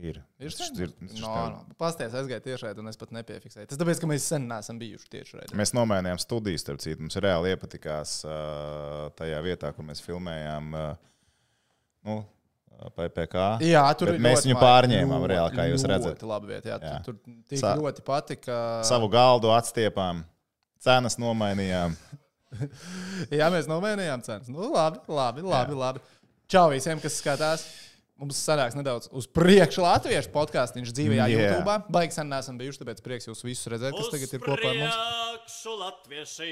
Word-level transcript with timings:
Ir. 0.00 0.16
Ir 0.40 0.50
sen? 0.54 0.76
ir- 0.80 0.92
No, 1.20 1.30
no. 1.50 1.58
Pasties 1.76 2.14
aizgāja 2.16 2.40
tiešraidē, 2.40 2.78
un 2.80 2.88
es 2.88 2.96
pat 2.96 3.10
nepiefiksēju. 3.12 3.68
Tas 3.68 3.78
tāpēc, 3.80 4.00
ka 4.00 4.08
mēs 4.08 4.24
sen 4.32 4.46
neesam 4.48 4.78
bijuši 4.80 5.08
tiešraidē. 5.12 5.56
Mēs 5.60 5.74
nomainījām 5.76 6.16
studiju, 6.22 6.56
starp 6.62 6.80
citu. 6.80 7.02
Mums 7.04 7.18
reāli 7.20 7.52
iepatikās 7.52 8.14
tajā 9.20 9.40
vietā, 9.44 9.74
kur 9.76 9.84
mēs 9.84 10.00
filmējām. 10.00 10.70
Nu, 12.08 12.16
PPC. 12.96 13.60
Jā, 13.68 13.82
tur 14.00 14.14
ir 14.14 14.22
mēs 14.24 14.46
viņu 14.46 14.56
pārņēmām, 14.56 15.20
Ļoti, 15.20 15.30
reāli, 15.34 15.52
kā 15.58 15.66
jūs 15.68 15.84
redzat. 15.90 16.14
Ļoti 16.16 16.30
labi 16.30 16.46
vieta. 16.54 16.70
Jā, 16.72 16.78
Jā. 16.80 16.94
tur, 17.04 17.18
tur 17.20 17.34
tik 17.50 17.60
Sa- 17.60 17.74
ļoti 17.76 18.04
patika. 18.06 18.56
Savu 18.88 19.10
galdu 19.12 19.52
atstiepām, 19.52 20.24
cenas 20.80 21.18
nomainījām. 21.20 21.92
Jā, 23.38 23.50
mēs 23.52 23.68
nomainījām 23.68 24.24
cenas. 24.24 24.48
Nu, 24.48 24.70
labi, 24.72 24.98
labi, 25.12 25.44
labi. 25.44 25.76
labi. 25.76 26.00
Čau 26.50 26.70
visiem, 26.72 26.98
kas 27.04 27.20
skatās. 27.20 27.66
Mums 28.20 28.36
sanāks 28.44 28.74
nedaudz 28.76 29.08
uz 29.16 29.24
priekšu 29.32 29.80
Latviešu 29.80 30.28
podkāstu. 30.34 30.76
Viņš 30.76 30.90
dzīvē 30.92 31.16
Jā. 31.22 31.28
YouTube. 31.32 31.76
Baigi 31.94 32.12
sen 32.18 32.28
neesam 32.28 32.58
bijuši, 32.60 32.82
tāpēc 32.82 33.00
prieks 33.04 33.28
jūs 33.30 33.40
visus 33.46 33.70
redzēt, 33.72 33.96
kas 33.96 34.10
tagad 34.12 34.34
ir 34.36 34.42
kopā 34.44 34.68
ar 34.68 34.76
mums. 34.82 34.98
Priekšu 35.38 35.76
latvieši! 35.80 36.50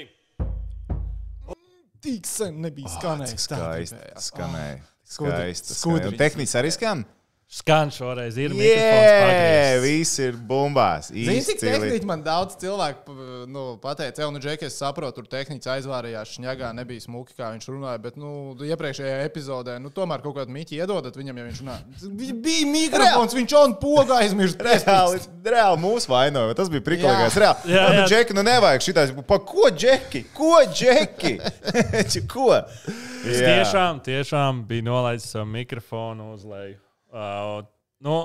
Tik 1.99 2.25
sen 2.25 2.57
nebija 2.63 2.89
skanējis. 2.95 3.45
tā 3.51 3.59
Skaisti. 3.59 4.01
Skanēja. 4.29 4.79
skudri- 5.03 5.35
Skaisti. 5.35 5.73
skudri. 5.75 6.07
Un 6.13 6.17
Tehniski 6.17 6.57
arī 6.57 6.71
skan. 6.73 7.05
Skan 7.49 7.89
šoreiz 7.89 8.35
ir 8.37 8.53
mikrofons 8.53 9.79
viss 9.81 10.19
ir 10.21 10.35
bumbās. 10.37 11.07
Zini, 11.09 11.41
cik 11.41 11.57
tehniski 11.63 12.05
man 12.05 12.21
daudz 12.21 12.53
cilvēku 12.61 13.15
nu, 13.49 13.63
pateica, 13.81 14.21
jau, 14.21 14.27
nu, 14.29 14.37
Džeki, 14.43 14.67
es 14.67 14.75
saprotu, 14.77 15.17
tur 15.17 15.29
tehniski 15.31 15.71
aizvārījās 15.73 16.35
šņagā, 16.35 16.69
nebija 16.77 17.01
smuki, 17.07 17.33
kā 17.33 17.49
viņš 17.55 17.65
runāja, 17.71 18.01
bet, 18.03 18.19
nu, 18.21 18.53
iepriekšējā 18.67 19.23
epizodē, 19.25 19.79
nu, 19.81 19.89
tomēr 19.95 20.21
kaut 20.21 20.37
kādu 20.37 20.53
mīķi 20.53 20.77
iedodat 20.77 21.17
viņam, 21.17 21.39
ja 21.41 21.45
viņš 21.47 21.61
runā. 21.63 21.77
Bija 22.45 22.67
mikrofons, 22.69 23.33
viņš 23.39 23.55
on 23.57 23.73
poga 23.81 24.19
aizmirst. 24.21 24.61
Reāli, 24.69 25.21
reāli 25.49 25.79
mūsu 25.81 26.11
vainoja. 26.11 26.53
Tas 26.57 26.69
bija 26.69 26.83
priklīgais. 26.85 27.33
Jā. 27.33 27.41
Reāli. 27.47 27.73
Jā, 27.73 27.79
Jā, 27.79 27.95
jā. 27.97 28.03
Džeki, 28.11 28.35
nu 28.37 28.43
nevajag 28.45 28.85
šitā. 28.85 29.05
Pa 29.29 29.39
ko 29.41 29.71
džeki? 29.73 30.21
Ko 30.37 30.59
džeki? 30.69 31.33
ko? 32.33 32.51
Es 33.25 33.41
tiešām, 33.41 34.03
tiešām 34.05 34.61
biju 34.69 34.85
nolaidis 34.91 35.31
savu 35.33 35.49
mikrofonu 35.55 36.29
uz 36.35 36.45
leju. 36.45 36.77
Uh, 37.09 37.63
nu, 38.05 38.19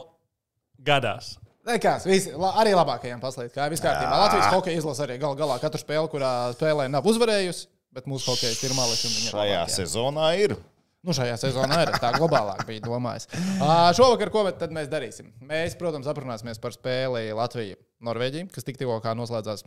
gadās. 0.84 1.34
Nekās, 1.64 2.04
visi, 2.04 2.34
la, 2.36 2.50
arī 2.60 2.74
labākajiem 2.76 3.22
paslēgt, 3.22 3.54
kā 3.54 3.70
viss 3.72 3.80
kārtībā. 3.84 4.18
Latvijas 4.20 4.52
hokeja 4.52 4.82
izlase 4.82 5.06
arī 5.06 5.16
gal 5.22 5.36
galā 5.38 5.56
katru 5.62 5.80
spēli, 5.80 6.10
kurā 6.12 6.32
spēlē 6.52 6.90
nav 6.92 7.06
uzvarējusi, 7.08 7.70
bet 7.96 8.08
mūsu 8.10 8.34
hokeja 8.34 8.52
ir 8.52 8.76
mališi. 8.76 9.12
Šajā 9.30 9.62
sezonā 9.72 10.28
ir. 10.42 10.58
Nu, 11.04 11.12
šajā 11.12 11.36
sezonā 11.36 11.82
ir 11.84 11.90
tā 12.00 12.14
globālāk 12.16 12.64
bija 12.68 12.80
domājis. 12.86 13.28
Uh, 13.58 13.90
šovakar, 13.96 14.30
ko 14.32 14.46
mēs 14.48 14.88
darīsim? 14.88 15.34
Mēs, 15.44 15.76
protams, 15.76 16.08
aprunāsimies 16.08 16.62
par 16.62 16.72
spēli 16.72 17.28
Latviju. 17.36 17.76
Norvēģija, 18.04 18.48
kas 18.52 18.66
tik 18.66 18.76
tikko 18.76 18.98
noslēdzās, 19.16 19.62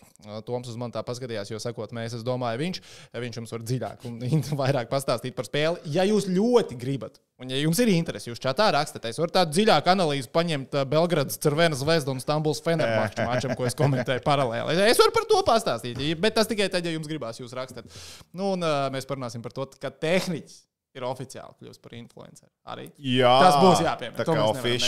Toms 0.46 0.70
uz 0.70 0.76
mani 0.78 0.94
tā 0.94 1.02
paskatījās, 1.06 1.50
jo 1.50 1.60
sakot, 1.62 1.94
mēs, 1.96 2.14
es 2.18 2.26
domāju, 2.28 2.60
viņš, 2.62 2.80
viņš 3.24 3.40
jums 3.40 3.54
var 3.56 3.64
dziļāk 3.64 4.06
un 4.10 4.20
vairāk 4.62 4.92
pastāstīt 4.92 5.34
par 5.38 5.48
spēli. 5.48 5.82
Ja 5.96 6.06
jūs 6.06 6.28
ļoti 6.30 6.78
gribat, 6.78 7.18
un 7.42 7.54
ja 7.54 7.62
jums 7.62 7.82
ir 7.82 7.92
interesi, 7.96 8.30
jūs 8.30 8.44
čatā 8.44 8.70
rakstat, 8.76 9.08
es 9.10 9.18
varu 9.22 9.34
tādu 9.40 9.56
dziļāku 9.58 9.94
analīzi 9.94 10.30
paņemt 10.36 10.78
Belgradas 10.92 11.42
Cervenas 11.42 11.82
zvezdu 11.82 12.14
un 12.14 12.22
Stambuls 12.22 12.62
Fenerbahču 12.66 13.26
mačam, 13.26 13.56
ko 13.58 13.66
es 13.70 13.78
komentēju 13.80 14.26
paralēli. 14.28 14.78
Es 14.86 15.02
varu 15.02 15.16
par 15.18 15.28
to 15.32 15.42
pastāstīt, 15.48 16.04
bet 16.22 16.38
tas 16.38 16.52
tikai 16.52 16.70
tad, 16.74 16.86
ja 16.86 16.94
jums 16.94 17.10
gribās, 17.10 17.42
jūs 17.42 17.58
rakstat. 17.58 17.90
Nu, 18.38 18.54
un 18.54 18.70
mēs 18.94 19.10
parunāsim 19.10 19.42
par 19.46 19.56
to, 19.56 19.70
ka 19.82 19.94
tehniķis 19.94 20.67
ir 20.98 21.06
oficiāli 21.08 21.56
kļuvis 21.62 21.82
par 21.84 21.96
influenceru. 21.98 22.50
Arī. 22.74 22.88
Jā, 23.00 23.32
Tas 23.44 23.58
būs 23.62 23.84
jāpiemina. 23.86 24.18
Tā 24.18 24.26
kā 24.28 24.48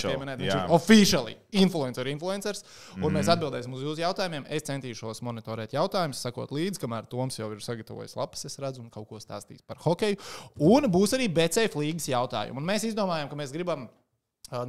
nepieminēt. 0.09 0.41
Viņš 0.43 0.55
ir 0.55 0.73
Oficiāli 0.75 1.35
influencer, 1.63 2.09
influencers. 2.11 2.65
Un 2.97 3.05
mm. 3.07 3.19
mēs 3.19 3.31
atbildēsim 3.33 3.77
uz 3.77 3.85
jūsu 3.85 4.03
jautājumiem. 4.03 4.47
Es 4.51 4.67
centīšos 4.67 5.23
monitorēt 5.25 5.75
jautājumus, 5.77 6.21
sakot 6.25 6.53
līdzi, 6.55 6.81
kamēr 6.83 7.07
Toms 7.11 7.39
jau 7.39 7.51
ir 7.53 7.63
sagatavojis 7.63 8.17
lapas, 8.19 8.45
es 8.49 8.59
redzu, 8.61 8.83
un 8.83 8.91
kaut 8.93 9.07
ko 9.09 9.21
stāstīs 9.21 9.63
par 9.65 9.79
hokeju. 9.85 10.19
Un 10.69 10.89
būs 10.91 11.15
arī 11.17 11.29
BCF 11.31 11.79
līgas 11.79 12.09
jautājumi. 12.11 12.59
Un 12.59 12.67
mēs 12.67 12.87
izdomājām, 12.89 13.31
ka 13.31 13.39
mēs 13.39 13.55
gribam 13.55 13.87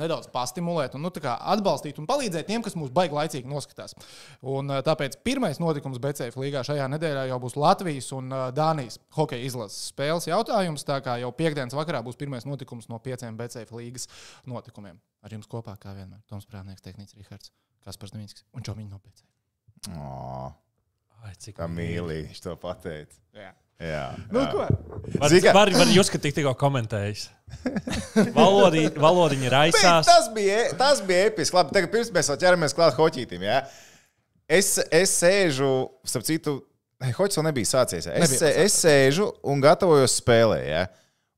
nedaudz 0.01 0.29
pastimulēt, 0.33 0.95
un, 0.97 1.05
nu, 1.07 1.13
tā 1.15 1.23
kā 1.25 1.35
atbalstīt 1.55 2.01
un 2.01 2.09
palīdzēt 2.09 2.49
tiem, 2.49 2.65
kas 2.65 2.77
mūs 2.79 2.93
baigi 2.95 3.17
laicīgi 3.17 3.51
noskatās. 3.51 3.97
Un, 4.41 4.73
tāpēc 4.87 5.19
pirmais 5.27 5.61
notikums 5.63 6.01
BCF 6.03 6.39
līgā 6.41 6.65
šajā 6.67 6.89
nedēļā 6.95 7.27
jau 7.31 7.41
būs 7.43 7.59
Latvijas 7.61 8.11
un 8.17 8.33
Dānijas 8.57 9.01
hokeja 9.17 9.47
izlases 9.49 9.91
spēles 9.93 10.29
jautājums. 10.31 10.87
Tā 10.89 11.01
kā 11.05 11.19
jau 11.23 11.33
piekdienas 11.37 11.77
vakarā 11.77 12.03
būs 12.07 12.21
pirmais 12.21 12.49
notikums 12.49 12.91
no 12.93 13.01
pieciem 13.03 13.39
BCF 13.41 13.75
līgas 13.79 14.09
notikumiem. 14.49 15.01
Ar 15.25 15.37
jums 15.37 15.51
kopā, 15.51 15.77
kā 15.81 15.93
vienmēr, 15.97 16.23
Toms 16.31 16.49
Prāvnieks, 16.49 16.85
Tehnicis 16.85 17.19
Rihards, 17.19 17.53
Kaspars 17.85 18.15
Dvīnskis 18.15 18.47
un 18.57 18.65
Čomiņš 18.65 18.93
no 18.93 19.01
BCF. 19.05 19.29
Ā, 19.97 20.53
Ai, 21.21 21.35
cik 21.41 21.61
mīlīgi 21.69 22.31
viņš 22.31 22.41
to 22.47 22.55
pateica. 22.61 23.21
Jā. 23.37 23.51
Jā. 23.81 24.07
Nu, 24.29 24.43
jā. 24.45 24.67
Var, 25.21 25.31
Zini, 25.33 25.43
kā- 25.47 25.55
var, 25.57 25.71
var 25.73 25.89
jūs, 25.89 26.11
ka 26.13 26.21
tik 26.21 26.35
tikko 26.37 26.53
komentējis. 26.61 27.29
Valodi, 28.37 28.85
valodiņa 28.95 29.47
Bet 29.49 29.55
raisās. 29.55 30.09
Tas 30.09 30.29
bija, 30.35 30.59
tas 30.79 31.01
bija 31.05 31.31
episki. 31.31 31.57
Labi, 31.57 31.73
tagad 31.75 31.93
pirms 31.93 32.13
mēs 32.15 32.29
vēl 32.31 32.41
ķeramies 32.45 32.77
klāt 32.77 32.99
hoķītim. 32.99 33.43
Ja? 33.49 33.63
Es, 34.51 34.75
es 34.93 35.15
sēžu, 35.23 35.71
starp 36.07 36.27
citu, 36.29 36.59
hoķis 37.01 37.41
vēl 37.41 37.49
nebija 37.49 37.71
sācies. 37.73 38.07
Ja? 38.09 38.17
Es, 38.21 38.37
Nebija 38.37 38.53
es 38.67 38.77
sēžu 38.85 39.31
un 39.49 39.65
gatavojos 39.65 40.19
spēlē. 40.21 40.61
Ja? 40.69 40.85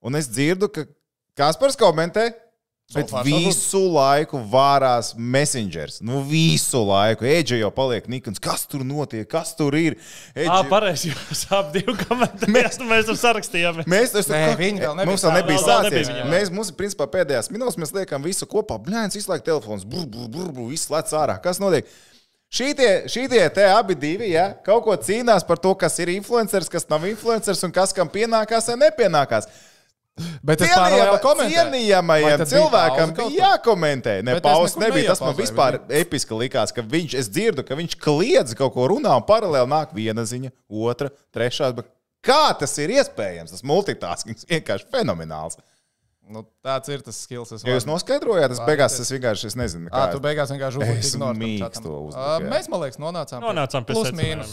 Un 0.03 0.19
es 0.19 0.29
dzirdu, 0.31 0.69
ka 0.73 0.87
Kaspars 1.39 1.79
komentē. 1.79 2.33
Bet 2.95 3.13
visu 3.25 3.81
laiku 3.95 4.41
vārās 4.53 5.13
messengers. 5.17 6.01
Nu, 6.05 6.21
visu 6.29 6.83
laiku. 6.85 7.25
Eģe 7.29 7.59
jau 7.63 7.71
paliek 7.75 8.07
nikns. 8.13 8.41
Kas 8.43 8.67
tur 8.69 8.85
notiek? 8.87 9.25
Kas 9.31 9.55
tur 9.59 9.77
ir? 9.79 9.97
Jā, 10.35 10.45
Edži- 10.45 10.69
pareizi. 10.71 11.13
Jūs 11.15 11.45
abi 11.57 11.81
divi 11.81 11.97
komentējāt, 12.05 12.79
nu 12.83 12.89
mēs 12.91 13.09
tam 13.09 13.19
sarakstījām. 13.23 13.83
Mēs 13.89 14.15
tas 14.15 14.29
Nē, 14.31 14.45
viņi 14.61 14.85
vēl 14.85 14.97
nebija 15.01 15.11
Mums 15.11 15.27
vēl 15.27 15.37
nebija 15.41 15.65
sācies. 15.65 16.13
Mēs, 16.31 16.53
mums, 16.55 16.73
principā, 16.77 17.09
pēdējās 17.17 17.51
minūtēs 17.55 17.81
mēs 17.81 17.95
liekam 17.97 18.25
visu 18.27 18.49
kopā. 18.51 18.79
Blēņas, 18.83 19.19
visu 19.21 19.33
laiku 19.33 19.49
telefons, 19.51 19.85
brr, 19.89 20.07
brr, 20.07 20.29
brr, 20.33 20.53
brr, 20.53 20.71
viss 20.73 20.91
lec 20.93 21.13
ārā. 21.17 21.39
Kas 21.43 21.61
notiek? 21.63 21.89
Šītie, 22.53 22.89
šītie 23.09 23.41
te 23.57 23.65
abi 23.65 23.95
divi, 23.97 24.27
ja, 24.35 24.51
kaut 24.67 24.83
ko 24.85 24.93
cīnās 25.01 25.47
par 25.49 25.57
to, 25.57 25.71
kas 25.81 25.95
ir 26.05 26.11
influenceris, 26.13 26.69
kas 26.69 26.85
nav 26.91 27.07
influenceris 27.09 27.65
un 27.65 27.73
kas 27.73 27.95
kam 27.97 28.11
pienākās 28.13 28.69
vai 28.69 28.77
nepienākās. 28.83 29.49
Bet 30.43 30.61
es 30.65 30.71
Cienījama- 30.73 31.19
komentēju. 31.23 31.57
Cienījamajam 31.57 32.45
cilvēkam 32.53 33.15
bija 33.17 33.57
jākomentē. 33.57 34.15
Ne, 34.25 34.39
pauzes 34.41 34.77
nebija. 34.81 35.13
Tas 35.13 35.21
man 35.21 35.35
vispār 35.39 35.81
episki 35.89 36.39
likās, 36.39 36.73
ka 36.75 36.83
viņš, 36.83 37.15
es 37.19 37.29
dzirdu, 37.33 37.65
ka 37.67 37.79
viņš 37.79 37.99
kliedz 38.03 38.55
kaut 38.59 38.75
ko 38.75 38.89
runā 38.93 39.15
un 39.17 39.27
paralēli 39.29 39.69
nāk 39.71 39.93
viena 39.97 40.23
ziņa, 40.29 40.51
otra, 40.71 41.11
trešā. 41.35 41.73
Kā 42.23 42.55
tas 42.59 42.77
ir 42.79 42.93
iespējams? 42.95 43.51
Tas 43.51 43.65
multitaskings 43.67 44.47
vienkārši 44.53 44.87
fenomenāls. 44.95 45.59
Nu, 46.31 46.45
tāds 46.63 46.89
ir 46.93 47.01
tas 47.03 47.17
skills. 47.19 47.51
es 47.53 47.65
Ja 47.67 47.75
jūs 47.75 47.83
varu- 47.83 47.97
noskaidrojāt, 47.97 48.53
tas 48.55 48.61
beigās 48.63 48.95
es 49.03 49.11
vienkārši 49.11 49.49
es 49.51 49.57
nezinu, 49.59 49.89
Ā, 49.91 49.93
kā 49.93 50.13
tu 50.13 50.21
beigās 50.23 50.53
vienkārši 50.55 50.79
čatam. 51.59 51.83
to 51.83 51.95
jā. 52.45 52.51
Mēs, 52.53 52.69
man 52.71 52.81
liekas, 52.85 52.99
nonācām 53.03 53.43
Nonācām 53.43 53.87
pie 53.89 53.97
plus 53.97 54.13
mīnus, 54.13 54.53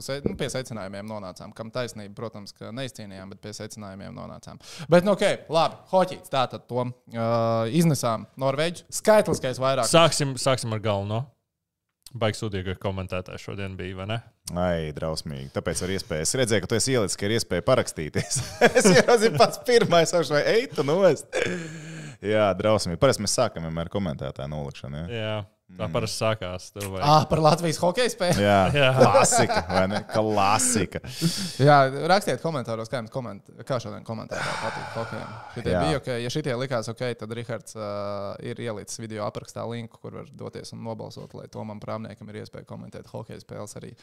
se, 0.00 0.20
nu, 0.24 0.34
pie 0.40 0.48
secinājumiem 0.48 1.06
nonācām. 1.06 1.52
Kam 1.54 1.70
taisnība, 1.70 2.14
protams, 2.16 2.52
ka 2.56 2.72
neizcīnījām, 2.72 3.28
bet 3.34 3.42
pie 3.44 3.52
secinājumiem 3.52 4.16
nonācām. 4.16 4.60
Bet, 4.88 5.04
nu, 5.04 5.12
ok, 5.12 5.44
labi, 5.52 5.76
hoķīts. 5.92 6.32
Tātad 6.32 6.64
to 6.66 6.86
uh, 6.88 7.68
iznesām 7.68 8.26
Norvēģiju. 8.40 8.88
Skaitliskais 8.88 9.60
vairāk. 9.60 9.90
Sāksim, 9.92 10.34
sāksim 10.40 10.72
ar 10.72 10.80
galveno. 10.80 11.26
Baigs 12.10 12.40
sūdīgi, 12.42 12.74
ka 12.74 12.88
komentētājs 12.88 13.44
šodien 13.46 13.76
bija, 13.78 13.94
vai 14.00 14.06
ne? 14.10 14.16
Ai, 14.58 14.90
drausmīgi. 14.96 15.52
Tāpēc 15.54 15.84
ar 15.86 15.92
iespēju. 15.94 16.26
Es 16.26 16.34
redzēju, 16.40 16.64
ka 16.64 16.70
tu 16.72 16.78
esi 16.80 16.96
ielicis, 16.96 17.18
ka 17.20 17.28
ir 17.28 17.36
iespēja 17.36 17.62
parakstīties. 17.68 18.40
es 18.80 18.88
ieraudzīju 18.90 19.36
pats 19.38 19.60
pirmais, 19.66 20.14
vai 20.32 20.42
eitu 20.56 20.82
nost. 20.86 21.38
Jā, 22.32 22.48
drausmīgi. 22.58 22.98
Parasti 23.00 23.22
mēs 23.22 23.36
sākam 23.38 23.70
ar 23.70 23.92
komentētāju 23.92 24.50
nolikšanu. 24.50 25.04
Ja? 25.04 25.20
Jā, 25.20 25.36
tā 25.78 25.86
parasti 25.92 26.18
sākās. 26.24 26.70
Vajag- 26.74 27.04
Ah, 27.06 27.24
par 27.30 27.38
Latvijas 27.44 27.78
hokeja 27.82 28.10
spēli. 28.12 28.42
Jā, 28.44 28.58
Jā. 28.80 28.88
klasika, 28.98 29.60
vai 29.68 29.84
ne? 29.88 30.00
Klasika. 30.12 31.00
Jā, 31.62 31.76
rakstiet 32.10 32.42
komentāros, 32.42 32.90
kā 32.92 33.00
jums 33.02 33.12
koment, 33.14 33.50
kā 33.68 33.78
šodien 33.80 34.04
komentētāji 34.04 34.58
patīk 34.64 34.94
hokejam. 34.98 35.34
Šitie 35.56 35.74
Jā. 35.76 35.82
bija 35.86 36.00
ok, 36.02 36.10
ja 36.24 36.32
šitie 36.36 36.56
likās 36.60 36.88
ok, 36.92 37.04
tad 37.22 37.36
Rihards 37.38 37.76
uh, 37.78 38.34
ir 38.44 38.60
ielicis 38.60 38.98
video 39.02 39.24
aprakstā 39.28 39.64
linku, 39.70 39.98
kur 40.02 40.20
var 40.20 40.26
doties 40.32 40.72
un 40.76 40.82
nobalsot, 40.84 41.34
lai 41.38 41.46
Tomam 41.52 41.80
Prāmniekam 41.80 42.28
ir 42.34 42.42
iespēja 42.42 42.66
komentēt 42.68 43.06
hokeja 43.14 43.40
spēles 43.40 43.76
arī 43.80 43.94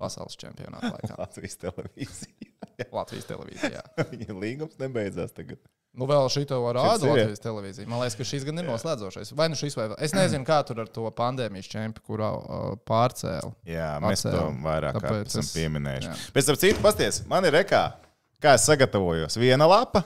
pasaules 0.00 0.36
čempionāta 0.40 0.92
laikā. 0.94 1.16
Latvijas 1.22 1.58
televīzija. 1.62 2.52
Latvijas 2.98 3.28
televīzijā. 3.30 3.82
Viņa 4.12 4.36
līgums 4.36 4.78
nebeidzās 4.82 5.34
tagad. 5.36 5.60
Nu, 5.96 6.04
vēl 6.04 6.26
rāda 6.28 6.98
Šis 7.00 7.04
ir, 7.06 7.08
jā. 7.08 7.12
Latvijas 7.24 7.40
televīzija. 7.40 7.88
Man 7.88 8.02
liekas, 8.02 8.16
ka 8.20 8.24
šis 8.28 8.42
gan 8.44 8.60
ir 8.60 8.66
noslēdzošais. 8.68 9.30
Vai 9.38 9.46
nu 9.48 9.56
šis 9.56 9.76
vai 9.78 9.86
vēl. 9.88 9.96
Es 10.04 10.12
nezinu, 10.12 10.44
kā 10.44 10.58
tur 10.68 10.82
ar 10.84 10.90
to 10.92 11.08
pandēmijas 11.16 11.70
čempionu, 11.72 12.04
kurā 12.04 12.28
uh, 12.36 12.66
pārcēla. 12.84 13.54
Jā, 13.64 13.94
mēs 14.04 14.26
Atcēlu. 14.26 14.42
to 14.42 14.66
vairāk 14.66 14.98
Tāpēc 15.00 15.30
esam 15.32 15.46
es- 15.46 15.54
pieminējuši. 15.56 16.10
jā. 16.10 16.18
Pēc 16.36 16.50
tam 16.50 16.58
citu 16.60 16.84
pasties, 16.84 17.22
man 17.32 17.48
ir 17.48 17.56
rekā, 17.56 17.80
kā 18.44 18.52
es 18.58 18.68
sagatavojos. 18.68 19.38
Viena 19.40 19.64
lapa, 19.72 20.04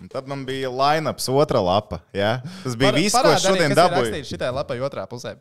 Un 0.00 0.08
tad 0.12 0.26
man 0.28 0.44
bija 0.48 0.68
line-ups 0.68 1.28
otra 1.32 1.60
lapa. 1.60 2.00
Ja? 2.16 2.40
Tas 2.64 2.76
bija 2.76 2.92
viss, 2.92 3.16
ko 3.16 3.32
es 3.32 3.44
šodien 3.44 3.72
dabūju. 3.76 4.22
Šitai 4.28 4.50
lapai 4.52 4.76
otrā 4.84 5.06
pusē. 5.08 5.34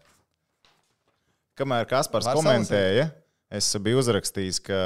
Kamēr 1.60 1.88
Kaspars 1.90 2.28
Var 2.28 2.38
komentēja, 2.40 3.10
es 3.50 3.66
biju 3.82 3.98
uzrakstījis, 3.98 4.60
ka 4.62 4.80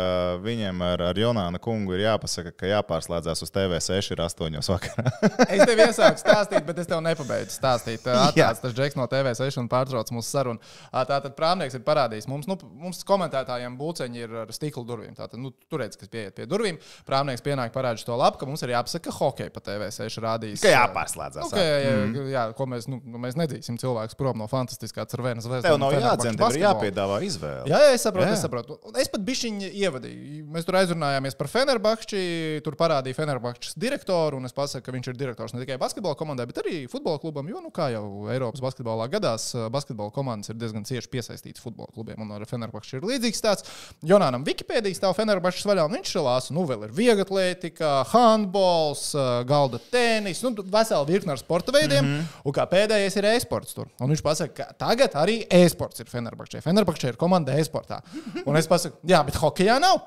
viņiem 0.44 0.80
ar, 0.88 1.02
ar 1.10 1.18
Jonānu 1.20 1.60
kungu 1.64 1.98
ir 1.98 2.06
jāpasaka, 2.06 2.54
ka 2.56 2.70
jāpārslēdzās 2.70 3.44
uz 3.44 3.52
TV6 3.52 4.14
ir 4.16 4.22
8 4.24 4.70
vakarā. 4.72 5.12
Es 5.54 5.66
tev 5.68 5.82
iesāku 5.84 6.22
stāstīt, 6.22 6.64
bet 6.66 6.80
es 6.80 6.88
tev 6.88 7.02
nepabeidzu 7.04 7.58
stāstīt. 7.58 8.06
Jā. 8.08 8.30
Atnāc 8.30 8.62
tas 8.64 8.76
džeks 8.76 8.96
no 8.98 9.08
TV6 9.12 9.60
un 9.60 9.68
pārtrauc 9.72 10.12
mūsu 10.16 10.30
sarunu. 10.30 10.64
Tātad 10.94 11.36
prāmnieks 11.36 11.76
ir 11.76 11.84
parādījis 11.84 12.30
mums, 12.32 12.48
nu, 12.48 12.56
mums 12.80 13.04
komentētājiem 13.08 13.76
būceņi 13.80 14.24
ir 14.24 14.38
ar 14.46 14.56
stikla 14.56 14.86
durvīm. 14.88 15.12
Tātad, 15.18 15.42
nu, 15.44 15.52
tur 15.68 15.84
redz, 15.84 16.00
kas 16.00 16.12
pieiet 16.14 16.38
pie 16.38 16.48
durvīm. 16.50 16.80
Prāmnieks 17.08 17.44
pienāk 17.44 17.76
parādīt 17.76 18.08
to 18.08 18.16
lapu, 18.20 18.40
ka 18.40 18.48
mums 18.48 18.64
ir 18.64 18.74
jāpasaka, 18.78 19.10
ka 19.10 19.18
hockey 19.18 19.52
pa 19.54 19.64
TV6 19.68 20.24
rādīs. 20.24 20.64
Ka 20.64 20.72
jāpārslēdzās. 20.72 21.52
Nu, 21.52 21.52
ka, 21.52 21.68
jā, 21.68 21.94
mm. 22.00 22.32
jā, 22.32 22.46
ko 22.56 22.70
mēs, 22.72 22.88
nu, 22.92 23.02
nu, 23.04 23.22
mēs 23.24 23.38
nedzīsim 23.40 23.78
cilvēkus 23.82 24.18
prom 24.20 24.40
no 24.40 24.48
fantastiskā 24.52 25.06
cervenas 25.12 25.48
zvezdas. 25.48 25.68
Tev 25.68 25.82
nav 25.82 25.96
jādzem, 25.98 26.40
tev 26.40 26.56
ir 26.56 26.64
jāpiedāvā 26.64 27.20
izvēle. 27.28 27.68
Jā, 27.70 27.84
jā, 27.90 27.94
es 27.98 28.08
saprotu, 28.08 28.30
jā. 28.30 28.38
es 28.38 28.46
saprotu. 28.46 28.53
Un 28.62 29.02
Es 29.04 29.10
pat 29.12 29.24
bišķiņu 29.26 29.70
ievadīju. 29.84 30.46
Mēs 30.54 30.68
tur 30.68 30.78
aizrunājāmies 30.80 31.36
par 31.36 31.50
Fenerbahču. 31.52 32.20
Tur 32.64 32.76
parādīja 32.80 33.18
Fenerbahčas 33.18 33.76
direktoru. 33.80 34.38
Un 34.40 34.48
es 34.48 34.56
pasaku, 34.56 34.86
ka 34.86 34.94
viņš 34.96 35.10
ir 35.12 35.18
direktors 35.20 35.56
ne 35.56 35.64
tikai 35.64 35.80
basketbola 35.82 36.16
komandai, 36.16 36.46
bet 36.48 36.62
arī 36.62 36.84
futbola 36.92 37.20
klubam. 37.20 37.50
Jo, 37.50 37.60
nu, 37.64 37.72
kā 37.74 37.90
jau 37.92 38.30
Eiropas 38.32 38.64
basketbolā 38.64 39.10
gadās, 39.12 39.50
basketbola 39.74 40.14
komandas 40.14 40.54
ir 40.54 40.60
diezgan 40.62 40.86
cieši 40.88 41.10
piesaistītas 41.12 41.64
futbola 41.64 41.92
klubiem. 41.94 42.22
Un 42.24 42.32
ar 42.38 42.46
Fenerbahču 42.48 43.00
ir 43.00 43.08
līdzīgs 43.10 43.44
tāds. 43.44 43.68
Jonānam 44.06 44.46
Wikipēdija 44.48 45.00
stāv 45.00 45.18
Fenerbahčas 45.18 45.68
vaļā, 45.68 45.88
un 45.90 45.98
viņš 45.98 46.14
šalās. 46.16 46.52
Nu, 46.56 46.64
vēl 46.70 46.88
ir 46.88 46.96
vieglatlētika, 46.96 47.92
handbols, 48.14 49.10
galda 49.50 49.82
tenis, 49.92 50.44
nu, 50.46 50.54
vesela 50.64 51.04
virkne 51.10 51.36
ar 51.36 51.42
sporta 51.42 51.74
veidiem. 51.76 52.06
Mm 52.06 52.16
-hmm. 52.20 52.40
Un 52.46 52.56
kā 52.56 52.68
pēdējais 52.70 53.18
ir 53.18 53.30
e-sports 53.34 53.74
tur. 53.74 53.92
Un 54.00 54.10
viņš 54.14 54.24
pasaka, 54.24 54.54
ka 54.54 54.74
tagad 54.86 55.18
arī 55.20 55.42
e-sports 55.50 56.00
ir 56.00 56.08
Fenerbahčai. 56.08 56.62
Fenerbahčai 56.62 57.10
ir 57.10 57.18
komanda 57.18 57.58
e-sportā. 57.60 58.02
Un 58.50 58.58
es 58.60 58.68
pasaku, 58.70 59.00
jā, 59.08 59.22
bet 59.26 59.38
hokeja 59.40 59.80
nav. 59.84 60.02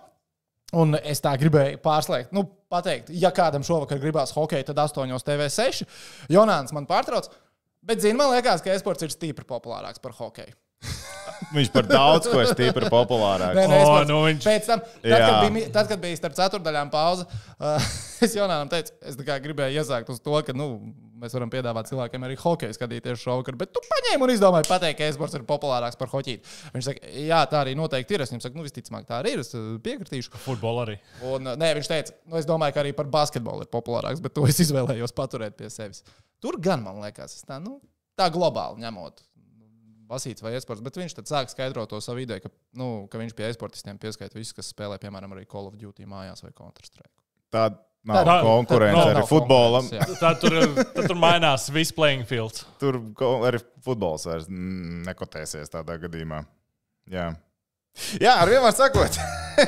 Un 0.77 0.97
es 0.99 1.23
tā 1.23 1.33
gribēju 1.39 1.79
pārslēgt, 1.85 2.33
nu, 2.35 2.43
pateikt, 2.73 3.13
ja 3.15 3.31
kādam 3.35 3.63
šovakar 3.65 4.01
gribās 4.03 4.33
hokeja, 4.35 4.67
tad 4.67 4.81
8 4.83 5.15
TV6. 5.29 5.85
Jonāns 6.35 6.75
man 6.75 6.89
pārtrauc. 6.91 7.29
Bet, 7.87 8.03
zini, 8.03 8.19
man 8.19 8.33
liekas, 8.35 8.65
ka 8.65 8.75
e-sports 8.75 9.07
ir 9.07 9.13
stipri 9.15 9.47
populārāks 9.47 10.03
par 10.03 10.17
hokeju. 10.19 10.57
Viņš 11.55 11.71
par 11.75 11.87
daudz 11.87 12.27
ko 12.31 12.41
ir 12.43 12.51
stipri 12.51 12.91
populārāks. 12.91 13.55
Nē, 13.55 13.67
nē, 13.71 13.79
O, 13.79 13.85
e-sports. 13.85 14.11
nu 14.11 14.19
viņš- 14.27 14.47
Pēc 14.49 14.67
tam, 14.67 14.83
tad, 14.83 15.07
Jā. 15.13 15.19
kad 15.23 15.53
bija, 15.55 15.71
tad, 15.79 15.89
kad 15.93 16.03
bija 16.03 16.19
starp 16.19 16.37
ceturdaļām 16.41 16.91
pauze, 16.91 17.27
uh, 17.61 17.89
es 18.27 18.35
Jonānam 18.35 18.71
teicu, 18.73 18.95
es 19.07 19.17
gribēju 19.23 19.79
iezākt 19.79 20.11
uz 20.11 20.19
to, 20.25 20.35
ka 20.43 20.55
nu, 20.57 20.69
mēs 21.21 21.35
varam 21.37 21.51
piedāvāt 21.53 21.89
cilvēkiem 21.91 22.27
arī 22.27 22.37
hokeju 22.41 22.77
skatīties 22.77 23.23
šovakar, 23.23 23.57
bet 23.61 23.73
tu 23.75 23.83
paņēmi 23.85 24.27
un 24.27 24.33
izdomāji 24.35 24.69
pateikt, 24.69 24.99
ka 25.01 25.09
e-sports 25.09 25.37
ir 25.39 25.47
populārāks 25.49 25.99
par 26.01 26.11
hoķīti. 26.13 26.55
Viņš 26.75 26.89
saka, 26.91 27.13
jā, 27.27 27.41
tā 27.51 27.63
arī 27.63 27.77
noteikti 27.79 28.17
ir. 28.17 28.25
Es 28.25 28.33
viņam 28.33 28.45
saku, 28.45 28.61
nu, 28.61 28.67
visticamāk, 28.67 29.07
tā 29.09 29.21
arī 29.21 29.37
ir. 29.37 29.45
Es 29.45 29.55
uh, 29.57 29.77
piekritīšu. 29.85 30.35
Futbola 30.45 30.87
arī. 30.87 30.97
Un, 31.27 31.49
uh, 31.49 31.59
nē, 31.59 31.73
viņš 31.79 31.91
teica, 31.93 32.17
nu, 32.27 32.39
es 32.41 32.49
domāju, 32.49 32.77
ka 32.77 32.85
arī 32.85 32.93
par 32.97 33.11
basketbolu 33.13 33.67
ir 33.67 33.73
populārāks, 33.73 34.23
bet 34.25 34.37
to 34.37 34.47
es 34.49 34.61
izvēlējos 34.67 35.17
paturēt 35.17 35.57
pie 35.59 35.71
sevis. 35.73 36.05
Tur 36.43 36.61
gan 36.63 36.85
man 36.85 37.01
liekas, 37.05 37.39
tā, 37.49 37.61
nu, 37.63 37.79
tā 38.19 38.29
globāli 38.33 38.85
ņemot. 38.85 39.25
Basīts 40.07 40.45
vai 40.45 40.53
esports, 40.55 40.85
bet 40.87 40.99
viņš 41.01 41.17
tad 41.17 41.31
sāk 41.31 41.51
skaidrot 41.51 41.91
to 41.91 41.99
savu 42.05 42.23
ideju, 42.23 42.45
ka, 42.45 42.51
nu, 42.79 43.09
ka 43.11 43.19
viņš 43.19 43.33
pie 43.35 43.49
esportistiem 43.49 43.99
pieskaita 43.99 44.39
visus, 44.39 44.55
kas 44.55 44.71
spēlē, 44.71 45.01
piemēram, 45.03 45.35
arī 45.35 45.49
Call 45.51 45.67
of 45.67 45.75
Duty 45.81 46.07
mājās 46.07 46.45
vai 46.47 46.53
Counter-Strike. 46.55 47.11
Tā 47.51 47.65
nav 48.07 48.27
Tā- 48.29 48.37
konkurence 48.47 48.99
tā- 49.01 49.07
arī 49.11 49.21
nav 49.21 49.29
futbolam. 49.31 49.89
konkurence, 49.89 50.13
jā. 50.15 50.21
Tad 50.21 50.41
tur, 50.41 50.85
tad 50.95 51.09
tur 51.11 51.17
mainās 51.19 51.67
viss 51.75 51.93
playing 51.97 52.27
fields. 52.29 52.65
Tur 52.83 53.01
arī 53.49 53.61
futbols 53.85 54.27
vairs 54.29 54.47
nekotēsies 54.49 55.73
tādā 55.73 55.99
gadījumā. 56.07 56.45
Jā, 57.11 57.33
Jā 58.21 58.35
ar 58.43 58.51
vienmēr 58.51 58.75
sakot, 58.77 59.15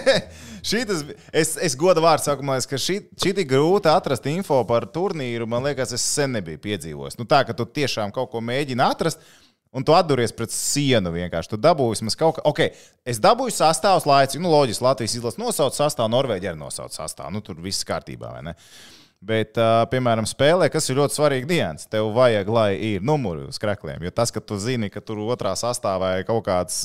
šī 0.68 0.82
tas, 0.88 0.98
es, 1.32 1.54
es 1.64 1.74
godu 1.80 2.02
vārdu 2.04 2.26
saku, 2.26 2.44
liekas, 2.44 2.66
ka 2.68 2.76
šī, 2.76 2.98
šī 3.16 3.30
tik 3.38 3.48
grūti 3.48 3.88
atrast 3.88 4.26
info 4.28 4.58
par 4.68 4.84
turnīru, 4.92 5.46
man 5.48 5.64
liekas, 5.64 5.94
es 5.96 6.04
sen 6.04 6.34
nebiju 6.36 6.60
piedzīvojis. 6.66 7.16
Nu, 7.18 7.24
tā, 7.24 7.40
ka 7.48 7.56
tu 7.56 7.64
tiešām 7.64 8.12
kaut 8.12 8.28
ko 8.34 8.42
mēģini 8.44 8.84
atrast. 8.84 9.22
Un 9.76 9.84
tu 9.84 9.92
atduries 9.92 10.32
pret 10.32 10.52
sienu 10.54 11.12
vienkārši. 11.12 11.52
Tu 11.52 11.58
dabūji 11.60 11.98
vismaz 11.98 12.16
kaut 12.16 12.38
ko. 12.38 12.44
Ok, 12.48 12.62
es 13.08 13.20
dabūju 13.20 13.52
sastāvus 13.52 14.06
laicīgi. 14.08 14.40
Nu, 14.42 14.52
loģiski, 14.54 14.84
Latvijas 14.86 15.18
izlase 15.18 15.40
nosauc 15.42 15.76
sastāvu, 15.76 16.12
Norvēģija 16.14 16.54
arī 16.54 16.60
nosauc 16.62 16.96
sastāvu. 16.96 17.34
Nu, 17.36 17.44
tur 17.44 17.60
viss 17.60 17.86
kārtībā, 17.88 18.32
vai 18.38 18.46
ne? 18.48 18.56
Bet, 19.18 19.58
uh, 19.58 19.82
piemēram, 19.90 20.28
spēlē, 20.30 20.68
kas 20.70 20.86
ir 20.88 21.00
ļoti 21.00 21.16
svarīgi 21.18 21.48
dienas, 21.50 21.88
tev 21.90 22.12
vajag, 22.14 22.50
lai 22.54 22.68
ir 22.92 23.04
numuri 23.04 23.48
uz 23.50 23.58
krēkliem. 23.58 24.04
Jo 24.06 24.12
tas, 24.14 24.30
ka 24.30 24.40
tu 24.40 24.56
zini, 24.62 24.92
ka 24.94 25.02
tur 25.02 25.18
otrā 25.26 25.56
sastāvā 25.58 26.20
ir 26.20 26.28
kaut 26.28 26.44
kāds 26.46 26.84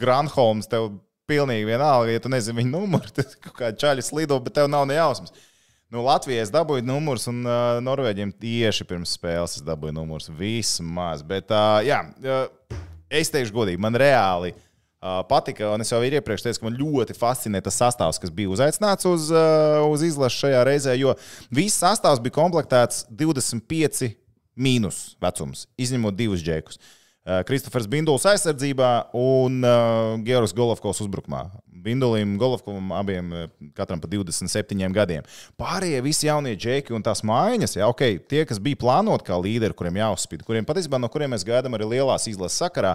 Granholms, 0.00 0.70
tev 0.72 0.94
pilnīgi 1.28 1.68
vienalga, 1.68 2.14
ja 2.14 2.22
tu 2.22 2.32
nezini 2.32 2.62
viņa 2.62 2.72
numuru, 2.72 3.12
tad 3.18 3.36
kaut 3.44 3.58
kāda 3.60 3.76
čaļa 3.82 4.06
slido, 4.08 4.40
bet 4.42 4.56
tev 4.56 4.70
nav 4.72 4.88
ne 4.88 4.96
jausmas. 4.96 5.36
Nu, 5.86 6.00
Latvijai 6.02 6.42
es 6.42 6.50
dabūju 6.50 6.82
numurus, 6.82 7.28
un 7.30 7.44
uh, 7.46 7.76
Norvēģiem 7.84 8.32
tieši 8.42 8.84
pirms 8.88 9.12
spēles 9.14 9.60
es 9.60 9.62
dabūju 9.66 9.94
numurus. 9.94 10.26
Vismaz. 10.34 11.22
Bet, 11.26 11.52
uh, 11.54 11.78
jā, 11.86 12.00
uh, 12.26 12.80
es 13.06 13.30
teikšu 13.30 13.54
godīgi, 13.54 13.78
man 13.78 13.94
reāli 13.94 14.50
uh, 14.50 15.20
patika, 15.30 15.68
un 15.70 15.84
es 15.84 15.94
jau 15.94 16.00
iepriekš 16.02 16.48
teicu, 16.48 16.58
ka 16.58 16.66
man 16.66 16.80
ļoti 16.80 17.14
fascinē 17.14 17.62
tas 17.62 17.78
sastāvs, 17.78 18.18
kas 18.18 18.34
bija 18.34 18.50
uzaicināts 18.56 19.06
uz, 19.06 19.30
uh, 19.30 19.86
uz 19.86 20.02
izlases 20.08 20.42
šajā 20.42 20.66
reizē, 20.66 20.98
jo 20.98 21.14
viss 21.54 21.78
sastāvs 21.84 22.24
bija 22.24 22.34
komplektēts 22.40 23.04
25 23.22 24.10
mīnus 24.58 25.04
vecums, 25.22 25.68
izņemot 25.78 26.18
divus 26.18 26.42
džekus. 26.42 26.82
Uh, 26.82 27.05
Kristofers 27.46 27.88
Binduls 27.90 28.26
aizsardzībā 28.30 28.90
un 29.18 29.58
uh, 29.66 30.14
Georgs 30.26 30.54
Golovkovs 30.54 31.02
uzbrukumā. 31.02 31.46
Bindulim, 31.86 32.36
Golovkovam 32.38 32.92
abiem 32.94 33.32
uh, 33.34 33.48
katram 33.74 34.02
pa 34.02 34.10
27 34.10 34.86
gadiem. 34.94 35.26
Pārējie 35.58 36.04
visi 36.06 36.30
jaunie 36.30 36.54
džeki 36.54 36.94
un 36.94 37.02
tās 37.06 37.24
mājiņas, 37.26 37.76
jā, 37.80 37.90
ok, 37.90 38.04
tie, 38.30 38.44
kas 38.46 38.62
bija 38.62 38.78
plānoti 38.84 39.26
kā 39.26 39.40
līderi, 39.42 39.74
kuriem 39.74 39.98
jāuzspīd, 40.04 40.46
kuriem 40.46 40.68
patiesībā 40.68 41.02
no 41.02 41.10
kuriem 41.10 41.34
mēs 41.34 41.46
gaidām 41.46 41.74
arī 41.74 41.90
lielās 41.96 42.28
izlases 42.30 42.62
sakarā, 42.62 42.94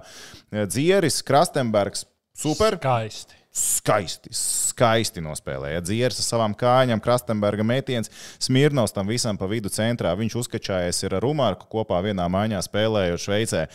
Dzieris, 0.52 1.20
Krastenbergs, 1.28 2.08
super. 2.32 2.80
Skaisti. 2.80 3.41
Skaisti, 3.52 4.30
skaisti 4.32 5.20
nospēlēja. 5.20 5.82
Dzieras 5.84 6.22
ar 6.22 6.24
savām 6.24 6.54
kājām, 6.56 7.02
Krastenberga 7.04 7.66
metiens, 7.68 8.08
Smirnovs 8.40 8.94
tam 8.96 9.10
visam 9.12 9.36
pa 9.36 9.50
vidu 9.52 9.68
centrā. 9.68 10.14
Viņš 10.16 10.38
uzkačājies 10.40 11.04
ar 11.10 11.18
Rumārku 11.20 11.68
kopā 11.74 12.00
vienā 12.06 12.30
maiņā 12.32 12.62
spēlējot 12.64 13.24
Šveicē. 13.26 13.66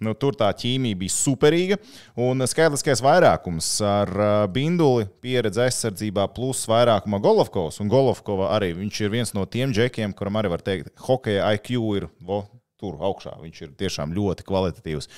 Nu, 0.00 0.14
tur 0.16 0.38
tā 0.40 0.48
ķīmija 0.56 0.96
bija 1.02 1.12
superīga. 1.12 1.76
Un 2.16 2.46
skaitliskais 2.48 3.04
vairākums 3.04 3.68
ar 3.84 4.14
uh, 4.16 4.32
Binduli, 4.48 5.04
pieredze 5.20 5.66
aizsardzībā, 5.66 6.30
plus 6.32 6.64
vairākuma 6.72 7.20
Golovkovs. 7.20 7.82
Un 7.84 7.92
Golovkova 7.92 8.54
arī 8.56 8.72
viņš 8.80 9.04
ir 9.04 9.14
viens 9.18 9.36
no 9.36 9.44
tiem 9.44 9.76
džekiem, 9.76 10.16
kuram 10.16 10.40
arī 10.40 10.56
var 10.56 10.64
teikt, 10.64 10.94
hokeja 11.10 11.52
IQ 11.58 11.74
ir 12.00 12.08
vo, 12.24 12.46
tur 12.80 12.96
augšā. 13.04 13.36
Viņš 13.44 13.64
ir 13.68 13.76
tiešām 13.84 14.16
ļoti 14.16 14.48
kvalitatīvs. 14.48 15.12